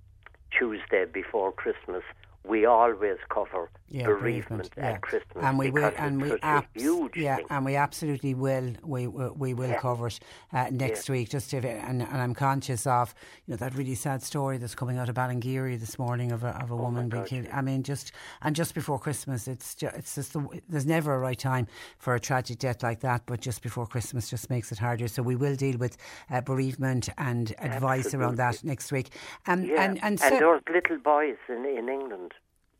Tuesday 0.57 1.05
before 1.05 1.51
Christmas, 1.51 2.03
we 2.45 2.65
always 2.65 3.17
cover 3.29 3.69
Yeah, 3.87 4.05
bereavement 4.07 4.69
yeah. 4.77 4.91
at 4.91 5.01
Christmas. 5.01 5.43
and 5.45 5.57
we 5.57 5.71
will, 5.71 5.91
and 5.97 6.21
we 6.21 6.37
abs- 6.41 6.67
huge 6.73 7.15
yeah, 7.15 7.37
thing. 7.37 7.45
and 7.49 7.63
we 7.65 7.75
absolutely 7.75 8.33
will. 8.33 8.73
We 8.83 9.07
we, 9.07 9.29
we 9.29 9.53
will 9.53 9.69
Yeah. 9.69 9.79
cover 9.79 10.07
it 10.07 10.19
uh, 10.51 10.67
next 10.71 11.09
week. 11.09 11.29
Just 11.29 11.51
to, 11.51 11.57
and, 11.65 12.01
and 12.01 12.17
I'm 12.21 12.33
conscious 12.33 12.85
of 12.85 13.13
you 13.45 13.51
know 13.53 13.57
that 13.57 13.73
really 13.75 13.95
sad 13.95 14.21
story 14.23 14.57
that's 14.57 14.75
coming 14.75 14.97
out 14.97 15.07
of 15.09 15.15
Ballingeary 15.15 15.79
this 15.79 15.97
morning 15.97 16.31
of 16.33 16.43
a 16.43 16.49
of 16.61 16.69
a 16.71 16.75
woman 16.75 17.07
being 17.09 17.23
killed. 17.25 17.47
I 17.53 17.61
mean, 17.61 17.81
just 17.83 18.11
and 18.41 18.55
just 18.55 18.73
before 18.75 18.99
Christmas, 18.99 19.47
it's 19.47 19.73
just, 19.75 19.95
it's 19.95 20.15
just 20.15 20.33
the, 20.33 20.61
there's 20.67 20.85
never 20.85 21.13
a 21.15 21.19
right 21.19 21.39
time 21.39 21.67
for 21.97 22.13
a 22.15 22.19
tragic 22.19 22.59
death 22.59 22.83
like 22.83 22.99
that, 23.01 23.21
but 23.25 23.39
just 23.39 23.61
before 23.63 23.87
Christmas 23.87 24.29
just 24.29 24.49
makes 24.49 24.71
it 24.71 24.79
harder. 24.79 25.07
So 25.07 25.23
we 25.23 25.35
will 25.37 25.55
deal 25.55 25.77
with 25.77 25.95
uh, 26.29 26.41
bereavement 26.41 27.07
and 27.17 27.53
advice 27.59 28.13
around 28.13 28.35
that 28.37 28.63
next 28.65 28.91
week. 28.91 29.09
Um, 29.47 29.61
and 29.61 29.71
and, 29.79 30.03
and 30.03 30.19
so- 30.19 30.39
those 30.39 30.61
little 30.73 30.97
boys 30.97 31.37
in, 31.47 31.65
in 31.65 31.87
England. 31.87 32.32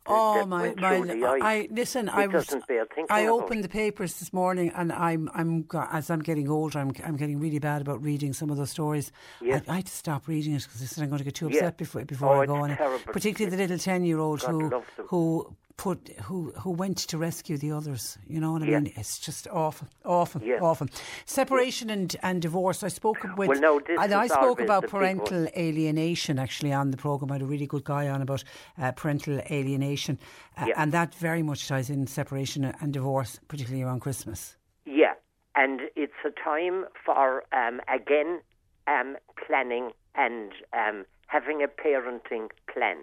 Oh 0.06 0.46
my 0.46 0.74
my! 0.78 0.98
through 0.98 1.20
the 1.20 1.26
ice. 1.26 1.42
I 1.44 1.68
listen. 1.72 2.08
It 2.10 2.14
I 2.14 2.28
was. 2.28 2.46
doesn't 2.46 2.68
bear 2.68 2.86
thinking 2.86 3.06
I 3.10 3.28
opened 3.28 3.64
the 3.64 3.70
papers 3.70 4.16
this 4.20 4.34
morning, 4.34 4.72
and 4.76 4.92
I'm 4.92 5.30
I'm 5.34 5.66
as 5.92 6.10
I'm 6.10 6.20
getting 6.22 6.50
older, 6.50 6.80
I'm 6.80 6.92
I'm 7.06 7.16
getting 7.16 7.40
really 7.40 7.60
bad 7.60 7.82
about 7.82 8.04
reading 8.04 8.34
some 8.34 8.50
of 8.50 8.58
those 8.58 8.70
stories. 8.70 9.12
Yes. 9.42 9.64
I, 9.68 9.72
I 9.72 9.76
had 9.78 9.86
to 9.86 9.92
stop 9.94 10.28
reading 10.28 10.54
it 10.56 10.64
because 10.64 10.82
I 10.82 10.86
said 10.86 11.04
I'm 11.04 11.10
going 11.10 11.20
to 11.20 11.24
get 11.24 11.36
too 11.36 11.48
upset 11.48 11.78
before 11.78 12.04
before 12.04 12.36
Oh, 12.36 12.42
I 12.42 12.46
go 12.46 12.56
on 12.56 12.76
terrible. 12.76 13.14
Particularly 13.14 13.56
the 13.56 13.62
little 13.62 13.78
ten 13.78 14.04
year 14.04 14.20
old 14.20 14.42
who 14.42 14.84
who 15.08 15.56
put 15.78 16.10
who 16.26 16.52
who 16.52 16.70
went 16.72 16.98
to 16.98 17.18
rescue 17.18 17.58
the 17.58 17.72
others. 17.72 18.18
You 18.28 18.40
know 18.40 18.52
what 18.54 18.62
I 18.64 18.68
Yeah. 18.68 18.80
mean? 18.80 18.94
It's 18.96 19.20
just 19.20 19.48
awful, 19.48 19.88
awful, 20.06 20.42
Yeah. 20.42 20.60
awful. 20.62 20.88
Separation 21.26 21.90
and 21.90 22.16
and 22.22 22.42
divorce. 22.42 22.84
I 22.84 22.90
spoke 22.90 23.24
with 23.38 23.50
Well, 23.50 23.60
no, 23.60 23.80
this 23.80 24.00
and 24.00 24.14
I 24.14 24.28
spoke 24.28 24.62
about 24.62 24.82
the 24.82 24.88
big 24.88 24.94
one. 24.94 25.02
parental 25.02 25.48
alienation 25.58 26.38
actually 26.40 26.72
on 26.74 26.92
the 26.92 26.98
program. 26.98 27.32
I 27.32 27.36
had 27.36 27.42
a 27.42 27.46
really 27.46 27.68
good 27.68 27.84
guy 27.84 28.08
on 28.08 28.22
about 28.22 28.44
uh, 28.78 28.92
parental 28.92 29.40
alienation, 29.52 30.20
uh, 30.58 30.66
Yeah. 30.68 30.74
and 30.82 30.92
that 30.92 31.16
very 31.16 31.42
much 31.44 31.68
ties 31.68 31.90
in 31.90 32.08
separation 32.08 32.66
and 32.66 32.94
divorce, 32.94 33.40
particularly 33.48 33.84
around 33.84 34.02
Christmas. 34.02 34.58
Yeah, 34.86 35.14
and 35.56 35.82
it's 35.96 36.14
a 36.24 36.32
time 36.32 36.86
for 37.06 37.44
um, 37.52 37.82
again 37.88 38.42
um, 38.88 39.18
planning 39.48 39.92
and 40.16 40.52
um, 40.74 41.06
having 41.28 41.64
a 41.64 41.68
parenting 41.68 42.50
plan. 42.72 42.98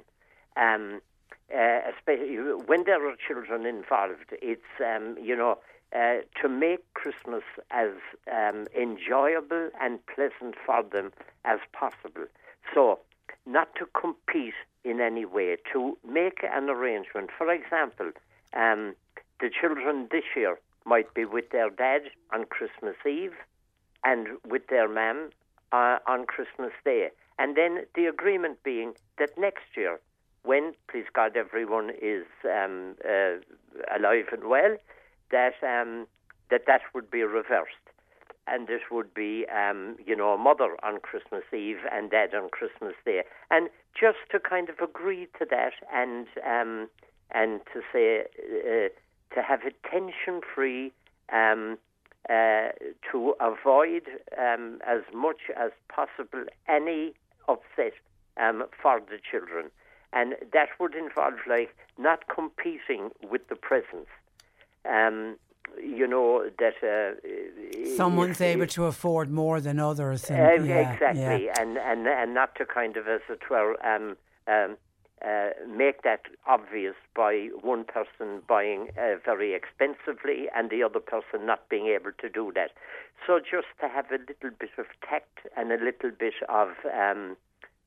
Um, 0.57 1.01
uh, 1.55 1.81
especially 1.95 2.37
when 2.67 2.85
there 2.85 3.07
are 3.09 3.17
children 3.17 3.67
involved, 3.67 4.33
it's 4.41 4.63
um, 4.81 5.17
you 5.21 5.37
know 5.37 5.59
uh, 5.95 6.19
to 6.41 6.49
make 6.49 6.93
Christmas 6.95 7.43
as 7.71 7.91
um, 8.33 8.67
enjoyable 8.77 9.71
and 9.81 9.99
pleasant 10.07 10.55
for 10.65 10.83
them 10.83 11.13
as 11.45 11.59
possible. 11.73 12.27
So, 12.73 13.01
not 13.47 13.75
to 13.77 13.87
compete 14.01 14.55
in 14.85 15.01
any 15.01 15.25
way, 15.25 15.57
to 15.73 15.99
make 16.09 16.45
an 16.45 16.71
arrangement. 16.71 17.31
For 17.37 17.53
example, 17.53 18.13
um, 18.55 18.95
the 19.41 19.51
children 19.51 20.09
this 20.11 20.25
year 20.37 20.59
might 20.85 21.13
be 21.15 21.25
with 21.25 21.51
their 21.51 21.71
dad 21.71 22.03
on 22.33 22.45
Christmas 22.45 22.97
Eve 23.07 23.35
and 24.05 24.29
with 24.49 24.69
their 24.69 24.89
mum 24.89 25.31
uh, 25.73 25.99
on 26.07 26.27
Christmas 26.27 26.73
Day. 26.85 27.11
And 27.39 27.57
then 27.57 27.85
the 27.95 28.07
agreement 28.07 28.63
being 28.63 28.95
that 29.19 29.37
next 29.39 29.77
year, 29.77 29.99
when, 30.43 30.75
please 30.91 31.07
God, 31.13 31.37
everyone 31.37 31.91
is 32.01 32.25
um, 32.45 32.97
uh, 33.05 33.37
alive 33.95 34.27
and 34.33 34.45
well, 34.45 34.77
that 35.31 35.55
um, 35.63 36.07
that 36.51 36.63
that 36.67 36.81
would 36.95 37.11
be 37.11 37.23
reversed, 37.23 37.87
and 38.47 38.67
this 38.67 38.81
would 38.91 39.13
be, 39.15 39.47
um, 39.55 39.97
you 40.05 40.17
know, 40.17 40.31
a 40.31 40.39
mother 40.39 40.77
on 40.83 41.01
Christmas 41.01 41.45
Eve 41.53 41.81
and 41.93 42.11
dad 42.11 42.35
on 42.35 42.49
Christmas 42.51 42.95
Day, 43.05 43.23
and 43.51 43.69
just 43.99 44.19
to 44.33 44.41
kind 44.41 44.69
of 44.69 44.79
agree 44.81 45.29
to 45.39 45.47
that, 45.51 45.75
and 45.93 46.27
um, 46.47 46.89
and 47.31 47.61
to 47.73 47.81
say 47.93 48.23
uh, 48.23 48.89
to 49.35 49.43
have 49.43 49.61
a 49.65 49.89
tension-free. 49.89 50.93
Um, 51.33 51.79
uh, 52.29 52.69
to 53.11 53.35
avoid 53.41 54.03
um, 54.39 54.79
as 54.87 55.01
much 55.15 55.51
as 55.57 55.71
possible 55.89 56.45
any 56.69 57.15
upset 57.49 57.95
um, 58.37 58.65
for 58.81 59.01
the 59.01 59.19
children. 59.31 59.71
And 60.13 60.35
that 60.53 60.69
would 60.79 60.95
involve 60.95 61.35
like 61.49 61.75
not 61.99 62.25
competing 62.29 63.11
with 63.31 63.49
the 63.49 63.57
presents. 63.57 64.11
Um, 64.89 65.37
you 65.81 66.07
know 66.07 66.51
that 66.59 66.75
uh, 66.83 67.97
Someone's 67.97 68.41
able 68.41 68.67
to 68.67 68.87
afford 68.87 69.31
more 69.31 69.61
than 69.61 69.79
others. 69.79 70.29
uh, 70.29 70.35
yeah, 70.35 70.93
exactly, 70.93 71.45
yeah. 71.47 71.61
and 71.61 71.79
and 71.79 72.09
and 72.09 72.35
not 72.35 72.57
to 72.57 72.67
kind 72.67 72.97
of 72.97 73.07
as 73.07 73.21
it 73.29 73.49
were 73.49 73.77
um, 73.87 74.17
um, 74.49 74.77
uh, 75.25 75.51
make 75.69 76.03
that 76.03 76.23
obvious 76.47 76.95
by 77.15 77.51
one 77.61 77.85
person 77.85 78.41
buying 78.49 78.89
uh, 78.99 79.17
very 79.25 79.55
expensively 79.55 80.49
and 80.57 80.71
the 80.71 80.83
other 80.83 81.01
person 81.01 81.45
not 81.45 81.69
being 81.69 81.87
able 81.87 82.13
to 82.19 82.29
do 82.29 82.51
that. 82.55 82.71
So 83.27 83.39
just 83.39 83.67
to 83.81 83.89
have 83.89 84.07
a 84.11 84.19
little 84.19 84.57
bit 84.59 84.71
of 84.79 84.87
tact 85.07 85.41
and 85.57 85.73
a 85.73 85.77
little 85.77 86.11
bit 86.11 86.35
of 86.49 86.71
um, 86.93 87.37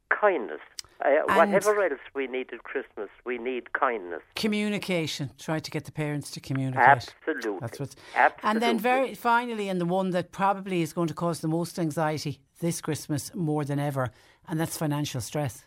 kindness. 0.10 0.62
Uh, 1.02 1.36
whatever 1.36 1.84
else 1.84 2.00
we 2.14 2.28
need 2.28 2.54
at 2.54 2.64
Christmas, 2.64 3.10
we 3.26 3.38
need 3.38 3.74
kindness. 3.74 4.22
Communication. 4.36 5.32
Try 5.38 5.60
to 5.60 5.72
get 5.72 5.86
the 5.86 5.92
parents 5.92 6.32
to 6.32 6.40
communicate. 6.40 7.10
Absolutely. 7.26 7.60
That's 7.60 7.80
what's. 7.80 7.96
Absolutely. 8.16 8.50
And 8.50 8.62
then, 8.62 8.80
very 8.80 9.14
finally, 9.16 9.70
and 9.70 9.82
the 9.82 9.86
one 9.86 10.12
that 10.12 10.32
probably 10.32 10.82
is 10.82 10.94
going 10.94 11.08
to 11.10 11.14
cause 11.14 11.42
the 11.42 11.48
most 11.48 11.78
anxiety 11.78 12.40
this 12.60 12.80
Christmas 12.80 13.34
more 13.36 13.66
than 13.66 13.80
ever, 13.80 14.12
and 14.48 14.60
that's 14.60 14.78
financial 14.78 15.22
stress. 15.22 15.66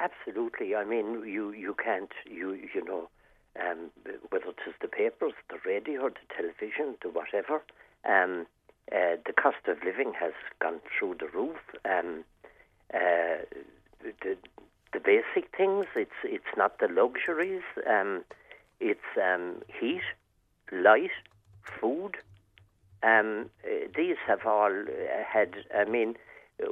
Absolutely. 0.00 0.74
I 0.74 0.84
mean, 0.84 1.22
you 1.26 1.52
you 1.52 1.74
can't 1.82 2.12
you 2.24 2.52
you 2.74 2.84
know 2.84 3.08
um, 3.60 3.90
whether 4.30 4.46
it 4.46 4.60
is 4.66 4.74
the 4.80 4.88
papers, 4.88 5.32
the 5.50 5.58
radio, 5.64 6.08
the 6.08 6.34
television, 6.34 6.96
the 7.02 7.08
whatever. 7.08 7.62
Um, 8.04 8.46
uh, 8.92 9.16
the 9.26 9.32
cost 9.32 9.66
of 9.66 9.78
living 9.84 10.12
has 10.18 10.32
gone 10.60 10.80
through 10.96 11.16
the 11.18 11.26
roof. 11.28 11.58
Um, 11.84 12.24
uh, 12.94 13.42
the 14.22 14.36
the 14.92 15.00
basic 15.00 15.54
things. 15.56 15.86
It's 15.94 16.20
it's 16.24 16.56
not 16.56 16.78
the 16.78 16.88
luxuries. 16.88 17.62
Um, 17.88 18.24
it's 18.80 19.00
um, 19.22 19.62
heat, 19.80 20.02
light, 20.72 21.10
food. 21.80 22.16
Um, 23.02 23.50
uh, 23.64 23.88
these 23.96 24.16
have 24.26 24.46
all 24.46 24.72
uh, 24.72 25.22
had. 25.26 25.54
I 25.74 25.84
mean, 25.84 26.16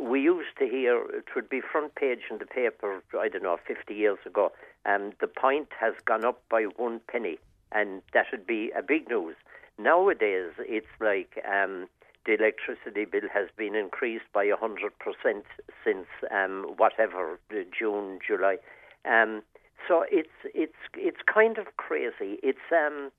we 0.01 0.21
used 0.23 0.57
to 0.59 0.67
hear 0.67 1.03
it 1.11 1.27
would 1.35 1.49
be 1.49 1.61
front 1.61 1.95
page 1.95 2.23
in 2.31 2.39
the 2.39 2.47
paper. 2.47 3.03
I 3.19 3.29
don't 3.29 3.43
know, 3.43 3.59
fifty 3.67 3.95
years 3.95 4.19
ago. 4.25 4.53
Um, 4.87 5.13
the 5.21 5.29
pint 5.29 5.69
has 5.79 5.95
gone 6.05 6.25
up 6.25 6.43
by 6.51 6.65
one 6.77 7.01
penny, 7.09 7.39
and 7.73 8.03
that 8.13 8.27
would 8.33 8.47
be 8.47 8.71
a 8.77 8.83
big 8.83 9.09
news. 9.09 9.37
Nowadays, 9.79 10.53
it's 10.61 10.87
like 11.01 11.43
um, 11.51 11.89
the 12.27 12.35
electricity 12.35 13.05
bill 13.05 13.29
has 13.33 13.49
been 13.57 13.75
increased 13.75 14.25
by 14.33 14.49
hundred 14.59 14.93
percent 14.99 15.45
since 15.85 16.07
um, 16.31 16.75
whatever 16.77 17.39
uh, 17.51 17.57
June, 17.77 18.19
July. 18.27 18.57
Um, 19.05 19.43
so 19.87 20.05
it's 20.11 20.29
it's 20.55 20.73
it's 20.97 21.19
kind 21.33 21.59
of 21.59 21.77
crazy. 21.77 22.39
It's 22.43 22.73
um, 22.73 23.11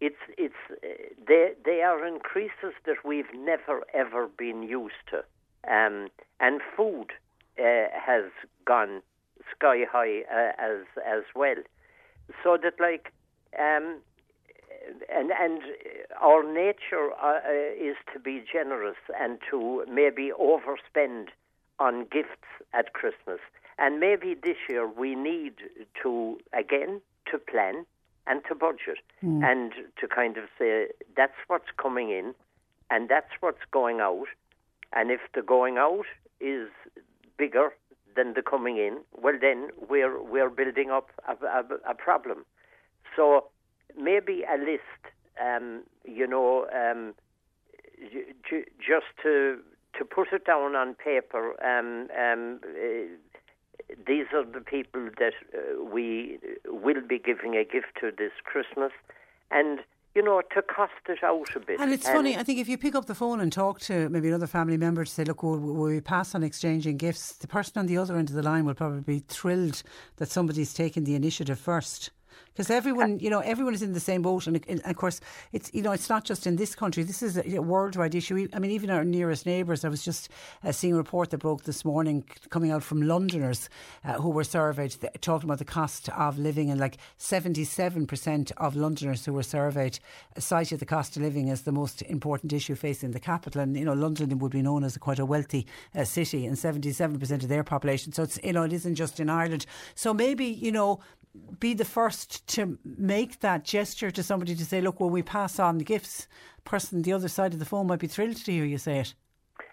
it's 0.00 0.16
it's 0.38 0.54
uh, 0.70 0.86
they 1.26 1.52
they 1.64 1.82
are 1.82 2.06
increases 2.06 2.74
that 2.86 3.04
we've 3.04 3.32
never 3.34 3.82
ever 3.92 4.28
been 4.28 4.62
used 4.62 4.94
to, 5.10 5.18
um, 5.70 6.08
and 6.40 6.60
food 6.76 7.08
uh, 7.58 7.88
has 7.92 8.24
gone 8.64 9.02
sky 9.54 9.84
high 9.90 10.22
uh, 10.32 10.52
as 10.58 10.84
as 11.04 11.24
well. 11.34 11.56
So 12.42 12.58
that 12.62 12.80
like 12.80 13.12
um, 13.58 13.98
and 15.08 15.30
and 15.32 15.60
our 16.20 16.42
nature 16.42 17.10
uh, 17.22 17.40
uh, 17.46 17.88
is 17.88 17.96
to 18.12 18.18
be 18.18 18.42
generous 18.50 18.96
and 19.20 19.38
to 19.50 19.84
maybe 19.90 20.30
overspend 20.38 21.28
on 21.78 22.06
gifts 22.10 22.48
at 22.72 22.92
Christmas. 22.92 23.40
And 23.78 24.00
maybe 24.00 24.34
this 24.34 24.56
year 24.68 24.86
we 24.88 25.14
need 25.14 25.54
to 26.02 26.38
again 26.52 27.00
to 27.30 27.38
plan 27.38 27.84
and 28.26 28.42
to 28.48 28.54
budget 28.54 28.98
Mm. 29.24 29.42
and 29.50 29.72
to 30.00 30.06
kind 30.06 30.36
of 30.36 30.44
say 30.58 30.88
that's 31.16 31.38
what's 31.46 31.70
coming 31.78 32.10
in 32.10 32.34
and 32.90 33.08
that's 33.08 33.32
what's 33.40 33.64
going 33.70 34.00
out. 34.00 34.26
And 34.92 35.10
if 35.10 35.20
the 35.34 35.42
going 35.42 35.78
out 35.78 36.06
is 36.40 36.68
bigger 37.38 37.72
than 38.14 38.34
the 38.34 38.42
coming 38.42 38.76
in, 38.76 38.98
well 39.22 39.38
then 39.40 39.70
we're 39.88 40.20
we're 40.22 40.50
building 40.50 40.90
up 40.90 41.10
a, 41.28 41.34
a, 41.46 41.64
a 41.90 41.94
problem. 41.94 42.44
So 43.14 43.46
maybe 43.96 44.44
a 44.44 44.58
list, 44.58 45.02
um, 45.40 45.82
you 46.04 46.26
know, 46.26 46.66
um, 46.74 47.14
j- 48.12 48.32
j- 48.48 48.64
just 48.78 49.06
to 49.22 49.58
to 49.98 50.04
put 50.04 50.32
it 50.32 50.44
down 50.44 50.76
on 50.76 50.94
paper. 50.94 51.54
Um, 51.64 52.08
um, 52.20 52.60
uh, 52.62 53.94
these 54.06 54.26
are 54.34 54.44
the 54.44 54.60
people 54.60 55.08
that 55.18 55.32
uh, 55.54 55.82
we 55.84 56.38
will 56.66 57.00
be 57.06 57.18
giving 57.18 57.56
a 57.56 57.64
gift 57.64 57.96
to 58.00 58.10
this 58.16 58.32
Christmas, 58.44 58.92
and 59.50 59.80
you 60.14 60.22
know, 60.22 60.40
to 60.54 60.62
cost 60.62 60.92
it 61.08 61.22
out 61.22 61.54
a 61.54 61.60
bit. 61.60 61.78
And 61.78 61.92
it's 61.92 62.08
funny, 62.08 62.38
I 62.38 62.42
think 62.42 62.58
if 62.58 62.68
you 62.68 62.78
pick 62.78 62.94
up 62.94 63.04
the 63.04 63.14
phone 63.14 63.38
and 63.38 63.52
talk 63.52 63.80
to 63.80 64.08
maybe 64.08 64.28
another 64.28 64.46
family 64.46 64.78
member 64.78 65.04
to 65.04 65.10
say, 65.10 65.24
look, 65.24 65.42
will, 65.42 65.58
will 65.58 65.74
we 65.74 66.00
pass 66.00 66.34
on 66.34 66.42
exchanging 66.42 66.96
gifts? 66.96 67.32
The 67.32 67.46
person 67.46 67.78
on 67.80 67.86
the 67.86 67.98
other 67.98 68.16
end 68.16 68.30
of 68.30 68.34
the 68.34 68.42
line 68.42 68.64
will 68.64 68.74
probably 68.74 69.02
be 69.02 69.18
thrilled 69.18 69.82
that 70.16 70.30
somebody's 70.30 70.72
taken 70.72 71.04
the 71.04 71.14
initiative 71.14 71.58
first. 71.58 72.10
Because 72.56 72.70
everyone, 72.70 73.18
you 73.18 73.28
know, 73.28 73.40
everyone 73.40 73.74
is 73.74 73.82
in 73.82 73.92
the 73.92 74.00
same 74.00 74.22
boat, 74.22 74.46
and, 74.46 74.58
and 74.66 74.80
of 74.86 74.96
course, 74.96 75.20
it's 75.52 75.70
you 75.74 75.82
know, 75.82 75.92
it's 75.92 76.08
not 76.08 76.24
just 76.24 76.46
in 76.46 76.56
this 76.56 76.74
country. 76.74 77.02
This 77.02 77.22
is 77.22 77.36
a, 77.36 77.60
worldwide 77.60 78.14
issue. 78.14 78.48
I 78.54 78.58
mean, 78.58 78.70
even 78.70 78.88
our 78.88 79.04
nearest 79.04 79.44
neighbours. 79.44 79.84
I 79.84 79.90
was 79.90 80.02
just 80.02 80.30
uh, 80.64 80.72
seeing 80.72 80.94
a 80.94 80.96
report 80.96 81.30
that 81.30 81.38
broke 81.38 81.64
this 81.64 81.84
morning, 81.84 82.24
coming 82.48 82.70
out 82.70 82.82
from 82.82 83.02
Londoners 83.02 83.68
uh, 84.06 84.14
who 84.14 84.30
were 84.30 84.42
surveyed, 84.42 84.96
talking 85.20 85.46
about 85.46 85.58
the 85.58 85.66
cost 85.66 86.08
of 86.08 86.38
living, 86.38 86.70
and 86.70 86.80
like 86.80 86.96
seventy-seven 87.18 88.06
percent 88.06 88.52
of 88.56 88.74
Londoners 88.74 89.26
who 89.26 89.34
were 89.34 89.42
surveyed 89.42 89.98
cited 90.38 90.80
the 90.80 90.86
cost 90.86 91.14
of 91.18 91.22
living 91.22 91.50
as 91.50 91.62
the 91.62 91.72
most 91.72 92.00
important 92.02 92.54
issue 92.54 92.74
facing 92.74 93.10
the 93.10 93.20
capital. 93.20 93.60
And 93.60 93.76
you 93.76 93.84
know, 93.84 93.92
London 93.92 94.38
would 94.38 94.52
be 94.52 94.62
known 94.62 94.82
as 94.82 94.96
a 94.96 94.98
quite 94.98 95.18
a 95.18 95.26
wealthy 95.26 95.66
uh, 95.94 96.04
city, 96.04 96.46
and 96.46 96.58
seventy-seven 96.58 97.18
percent 97.18 97.42
of 97.42 97.50
their 97.50 97.64
population. 97.64 98.14
So 98.14 98.22
it's 98.22 98.40
you 98.42 98.54
know, 98.54 98.62
it 98.62 98.72
isn't 98.72 98.94
just 98.94 99.20
in 99.20 99.28
Ireland. 99.28 99.66
So 99.94 100.14
maybe 100.14 100.46
you 100.46 100.72
know 100.72 101.00
be 101.58 101.74
the 101.74 101.84
first 101.84 102.46
to 102.48 102.78
make 102.84 103.40
that 103.40 103.64
gesture 103.64 104.10
to 104.10 104.22
somebody 104.22 104.54
to 104.54 104.64
say, 104.64 104.80
look, 104.80 105.00
will 105.00 105.10
we 105.10 105.22
pass 105.22 105.58
on 105.58 105.78
the 105.78 105.84
gifts? 105.84 106.28
Person 106.64 106.98
on 106.98 107.02
the 107.02 107.12
other 107.12 107.28
side 107.28 107.52
of 107.52 107.58
the 107.58 107.64
phone 107.64 107.86
might 107.86 108.00
be 108.00 108.06
thrilled 108.06 108.36
to 108.36 108.52
hear 108.52 108.64
you 108.64 108.78
say 108.78 109.00
it. 109.00 109.14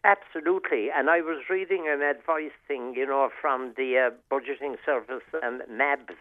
Absolutely, 0.06 0.90
and 0.94 1.10
I 1.10 1.22
was 1.22 1.44
reading 1.50 1.86
an 1.88 2.02
advice 2.02 2.52
thing, 2.68 2.94
you 2.96 3.06
know, 3.06 3.30
from 3.42 3.74
the 3.78 4.12
uh, 4.12 4.34
budgeting 4.34 4.76
service 4.86 5.24
um, 5.42 5.62
MABS, 5.70 6.18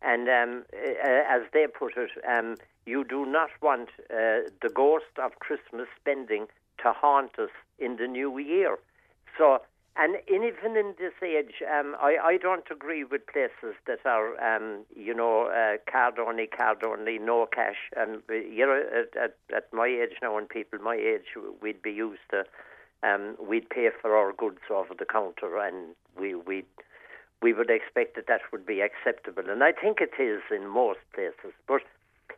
and 0.00 0.28
um, 0.28 0.64
uh, 0.72 1.22
as 1.28 1.42
they 1.52 1.66
put 1.66 1.92
it, 1.96 2.10
um, 2.26 2.56
you 2.86 3.04
do 3.04 3.26
not 3.26 3.50
want 3.60 3.90
uh, 4.10 4.48
the 4.62 4.70
ghost 4.74 5.18
of 5.22 5.38
Christmas 5.40 5.88
spending 6.00 6.46
to 6.78 6.92
haunt 6.92 7.38
us 7.38 7.50
in 7.78 7.96
the 7.96 8.06
new 8.06 8.38
year. 8.38 8.78
So, 9.36 9.60
and 9.96 10.16
in, 10.26 10.42
even 10.42 10.76
in 10.76 10.94
this 10.98 11.12
age, 11.22 11.62
um, 11.70 11.94
I, 12.00 12.16
I 12.22 12.36
don't 12.38 12.64
agree 12.70 13.04
with 13.04 13.26
places 13.26 13.76
that 13.86 13.98
are, 14.06 14.40
um, 14.42 14.84
you 14.96 15.14
know, 15.14 15.46
uh, 15.46 15.76
card 15.90 16.18
only, 16.18 16.46
card 16.46 16.82
only, 16.82 17.18
no 17.18 17.46
cash. 17.46 17.76
And 17.96 18.22
uh, 18.30 18.34
you 18.34 18.66
know, 18.66 18.82
at, 19.00 19.16
at, 19.22 19.36
at 19.54 19.72
my 19.72 19.86
age 19.86 20.16
now, 20.22 20.38
and 20.38 20.48
people 20.48 20.78
my 20.78 20.96
age, 20.96 21.36
we'd 21.60 21.82
be 21.82 21.92
used 21.92 22.22
to 22.30 22.44
um, 23.02 23.36
we'd 23.40 23.68
pay 23.68 23.88
for 24.00 24.16
our 24.16 24.32
goods 24.32 24.60
over 24.70 24.94
the 24.98 25.04
counter, 25.04 25.58
and 25.58 25.94
we 26.18 26.34
we 26.34 26.64
we 27.40 27.52
would 27.52 27.70
expect 27.70 28.14
that 28.16 28.28
that 28.28 28.40
would 28.52 28.64
be 28.64 28.80
acceptable, 28.80 29.50
and 29.50 29.62
I 29.64 29.72
think 29.72 29.98
it 30.00 30.22
is 30.22 30.42
in 30.50 30.68
most 30.68 31.00
places. 31.12 31.52
But 31.66 31.82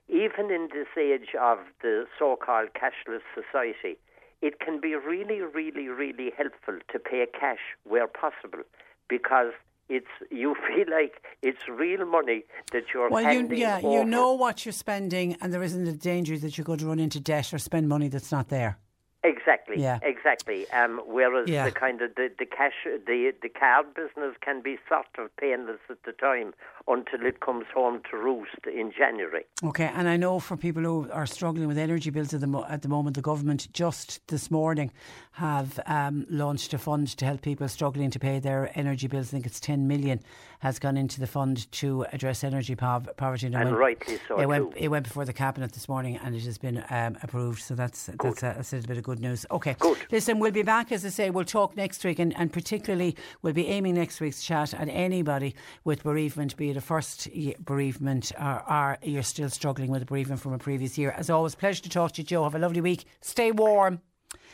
even 0.08 0.50
in 0.50 0.68
this 0.72 0.88
age 0.98 1.34
of 1.38 1.58
the 1.82 2.06
so-called 2.18 2.70
cashless 2.74 3.22
society, 3.34 3.98
it 4.44 4.60
can 4.60 4.78
be 4.78 4.94
really, 4.94 5.40
really, 5.40 5.88
really 5.88 6.30
helpful 6.36 6.78
to 6.92 6.98
pay 6.98 7.24
cash 7.40 7.64
where 7.84 8.06
possible, 8.06 8.62
because 9.08 9.52
it's 9.88 10.06
you 10.30 10.54
feel 10.68 10.84
like 10.90 11.22
it's 11.42 11.66
real 11.66 12.04
money 12.04 12.44
that 12.72 12.84
you're 12.92 13.08
Well, 13.08 13.32
you, 13.32 13.48
yeah, 13.56 13.80
over. 13.82 13.90
you 13.90 14.04
know 14.04 14.34
what 14.34 14.66
you're 14.66 14.72
spending, 14.72 15.36
and 15.40 15.52
there 15.52 15.62
isn't 15.62 15.86
a 15.86 15.92
danger 15.92 16.38
that 16.38 16.58
you're 16.58 16.64
going 16.66 16.80
to 16.80 16.86
run 16.86 16.98
into 16.98 17.20
debt 17.20 17.54
or 17.54 17.58
spend 17.58 17.88
money 17.88 18.08
that's 18.08 18.30
not 18.30 18.50
there. 18.50 18.78
Ex- 19.24 19.34
Exactly. 19.44 19.80
Yeah. 19.80 19.98
Exactly. 20.02 20.70
Um, 20.70 21.00
whereas 21.06 21.48
Yeah. 21.48 21.64
the 21.64 21.70
kind 21.72 22.00
of 22.02 22.14
the, 22.14 22.30
the 22.38 22.46
cash, 22.46 22.72
the 22.84 23.32
the 23.42 23.48
card 23.48 23.86
business 23.94 24.34
can 24.40 24.62
be 24.62 24.78
sort 24.88 25.06
of 25.18 25.34
painless 25.36 25.80
at 25.90 26.02
the 26.04 26.12
time 26.12 26.54
until 26.88 27.26
it 27.26 27.40
comes 27.40 27.66
home 27.74 28.00
to 28.10 28.16
roost 28.16 28.66
in 28.66 28.92
January. 28.96 29.44
Okay, 29.62 29.90
and 29.94 30.08
I 30.08 30.16
know 30.16 30.38
for 30.40 30.56
people 30.56 30.82
who 30.82 31.08
are 31.10 31.26
struggling 31.26 31.68
with 31.68 31.78
energy 31.78 32.10
bills 32.10 32.32
at 32.34 32.40
the, 32.40 32.46
mo- 32.46 32.66
at 32.68 32.82
the 32.82 32.88
moment, 32.88 33.16
the 33.16 33.22
government 33.22 33.68
just 33.72 34.26
this 34.28 34.50
morning 34.50 34.90
have 35.34 35.80
um, 35.86 36.24
launched 36.30 36.72
a 36.74 36.78
fund 36.78 37.08
to 37.08 37.24
help 37.24 37.42
people 37.42 37.66
struggling 37.68 38.08
to 38.08 38.20
pay 38.20 38.38
their 38.38 38.70
energy 38.76 39.08
bills. 39.08 39.28
I 39.28 39.30
think 39.32 39.46
it's 39.46 39.58
10 39.58 39.88
million 39.88 40.20
has 40.60 40.78
gone 40.78 40.96
into 40.96 41.18
the 41.18 41.26
fund 41.26 41.70
to 41.72 42.06
address 42.12 42.44
energy 42.44 42.76
pov- 42.76 43.14
poverty. 43.16 43.48
it 43.48 43.54
And 43.54 43.64
went- 43.70 43.76
rightly 43.76 44.18
so, 44.28 44.38
It 44.40 44.46
went, 44.46 44.72
it 44.76 44.88
went 44.88 45.04
before 45.04 45.24
the 45.24 45.32
cabinet 45.32 45.72
this 45.72 45.88
morning 45.88 46.18
and 46.22 46.36
it 46.36 46.44
has 46.44 46.56
been 46.56 46.84
um, 46.88 47.18
approved. 47.22 47.60
So 47.62 47.74
that's 47.74 48.06
that's 48.22 48.38
a, 48.44 48.54
that's 48.56 48.72
a 48.72 48.76
little 48.76 48.88
bit 48.88 48.98
of 48.98 49.02
good 49.02 49.18
news. 49.18 49.44
Okay, 49.50 49.74
good. 49.80 49.98
Listen, 50.12 50.38
we'll 50.38 50.52
be 50.52 50.62
back 50.62 50.92
as 50.92 51.04
I 51.04 51.08
say. 51.08 51.30
We'll 51.30 51.44
talk 51.44 51.76
next 51.76 52.04
week, 52.04 52.20
and, 52.20 52.32
and 52.38 52.52
particularly 52.52 53.16
we'll 53.42 53.52
be 53.54 53.66
aiming 53.66 53.94
next 53.96 54.20
week's 54.20 54.40
chat 54.42 54.72
at 54.72 54.88
anybody 54.88 55.56
with 55.82 56.04
bereavement, 56.04 56.56
be 56.56 56.70
it 56.70 56.76
a 56.76 56.80
first 56.80 57.28
bereavement 57.58 58.30
or, 58.40 58.62
or 58.70 58.98
you're 59.02 59.24
still 59.24 59.50
struggling 59.50 59.90
with 59.90 60.02
a 60.02 60.06
bereavement 60.06 60.40
from 60.40 60.52
a 60.52 60.58
previous 60.58 60.96
year. 60.96 61.10
As 61.10 61.28
always, 61.28 61.56
pleasure 61.56 61.82
to 61.82 61.88
talk 61.90 62.12
to 62.12 62.22
you, 62.22 62.26
Joe. 62.26 62.44
Have 62.44 62.54
a 62.54 62.58
lovely 62.60 62.80
week. 62.80 63.04
Stay 63.20 63.50
warm. 63.50 64.00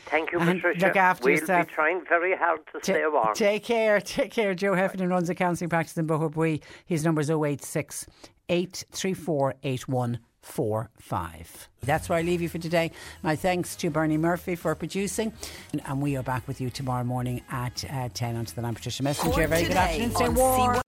Thank 0.07 0.31
you, 0.31 0.39
And 0.39 0.61
Patricia. 0.61 0.87
look 0.87 0.95
after 0.97 1.25
we'll 1.25 1.39
yourself. 1.39 1.67
be 1.67 1.73
trying 1.73 2.01
very 2.07 2.35
hard 2.35 2.65
to 2.67 2.73
Ta- 2.73 2.79
stay 2.81 3.03
warm. 3.07 3.33
Take 3.33 3.63
care. 3.63 4.01
Take 4.01 4.31
care. 4.31 4.53
Joe 4.53 4.73
Heffernan 4.73 5.09
runs 5.09 5.29
a 5.29 5.35
counselling 5.35 5.69
practice 5.69 5.97
in 5.97 6.07
Boherbue. 6.07 6.61
His 6.85 7.05
number 7.05 7.21
is 7.21 7.29
086 7.29 8.05
834 8.49 9.55
8145. 9.63 11.69
That's 11.83 12.09
where 12.09 12.19
I 12.19 12.21
leave 12.23 12.41
you 12.41 12.49
for 12.49 12.57
today. 12.57 12.91
My 13.23 13.35
thanks 13.37 13.75
to 13.77 13.89
Bernie 13.89 14.17
Murphy 14.17 14.55
for 14.55 14.75
producing. 14.75 15.31
And, 15.71 15.81
and 15.85 16.01
we 16.01 16.17
are 16.17 16.23
back 16.23 16.45
with 16.47 16.59
you 16.59 16.69
tomorrow 16.69 17.05
morning 17.05 17.41
at 17.49 17.85
uh, 17.89 18.09
10 18.13 18.35
on 18.35 18.45
to 18.45 18.55
the 18.55 18.61
line. 18.61 18.75
Patricia 18.75 19.03
Messenger. 19.03 19.31
Cork 19.33 19.47
Very 19.49 19.63
good 19.63 19.77
afternoon. 19.77 20.11
Stay 20.11 20.29
warm. 20.29 20.81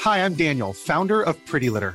Hi, 0.00 0.22
I'm 0.22 0.34
Daniel, 0.34 0.72
founder 0.74 1.22
of 1.22 1.42
Pretty 1.46 1.70
Litter. 1.70 1.94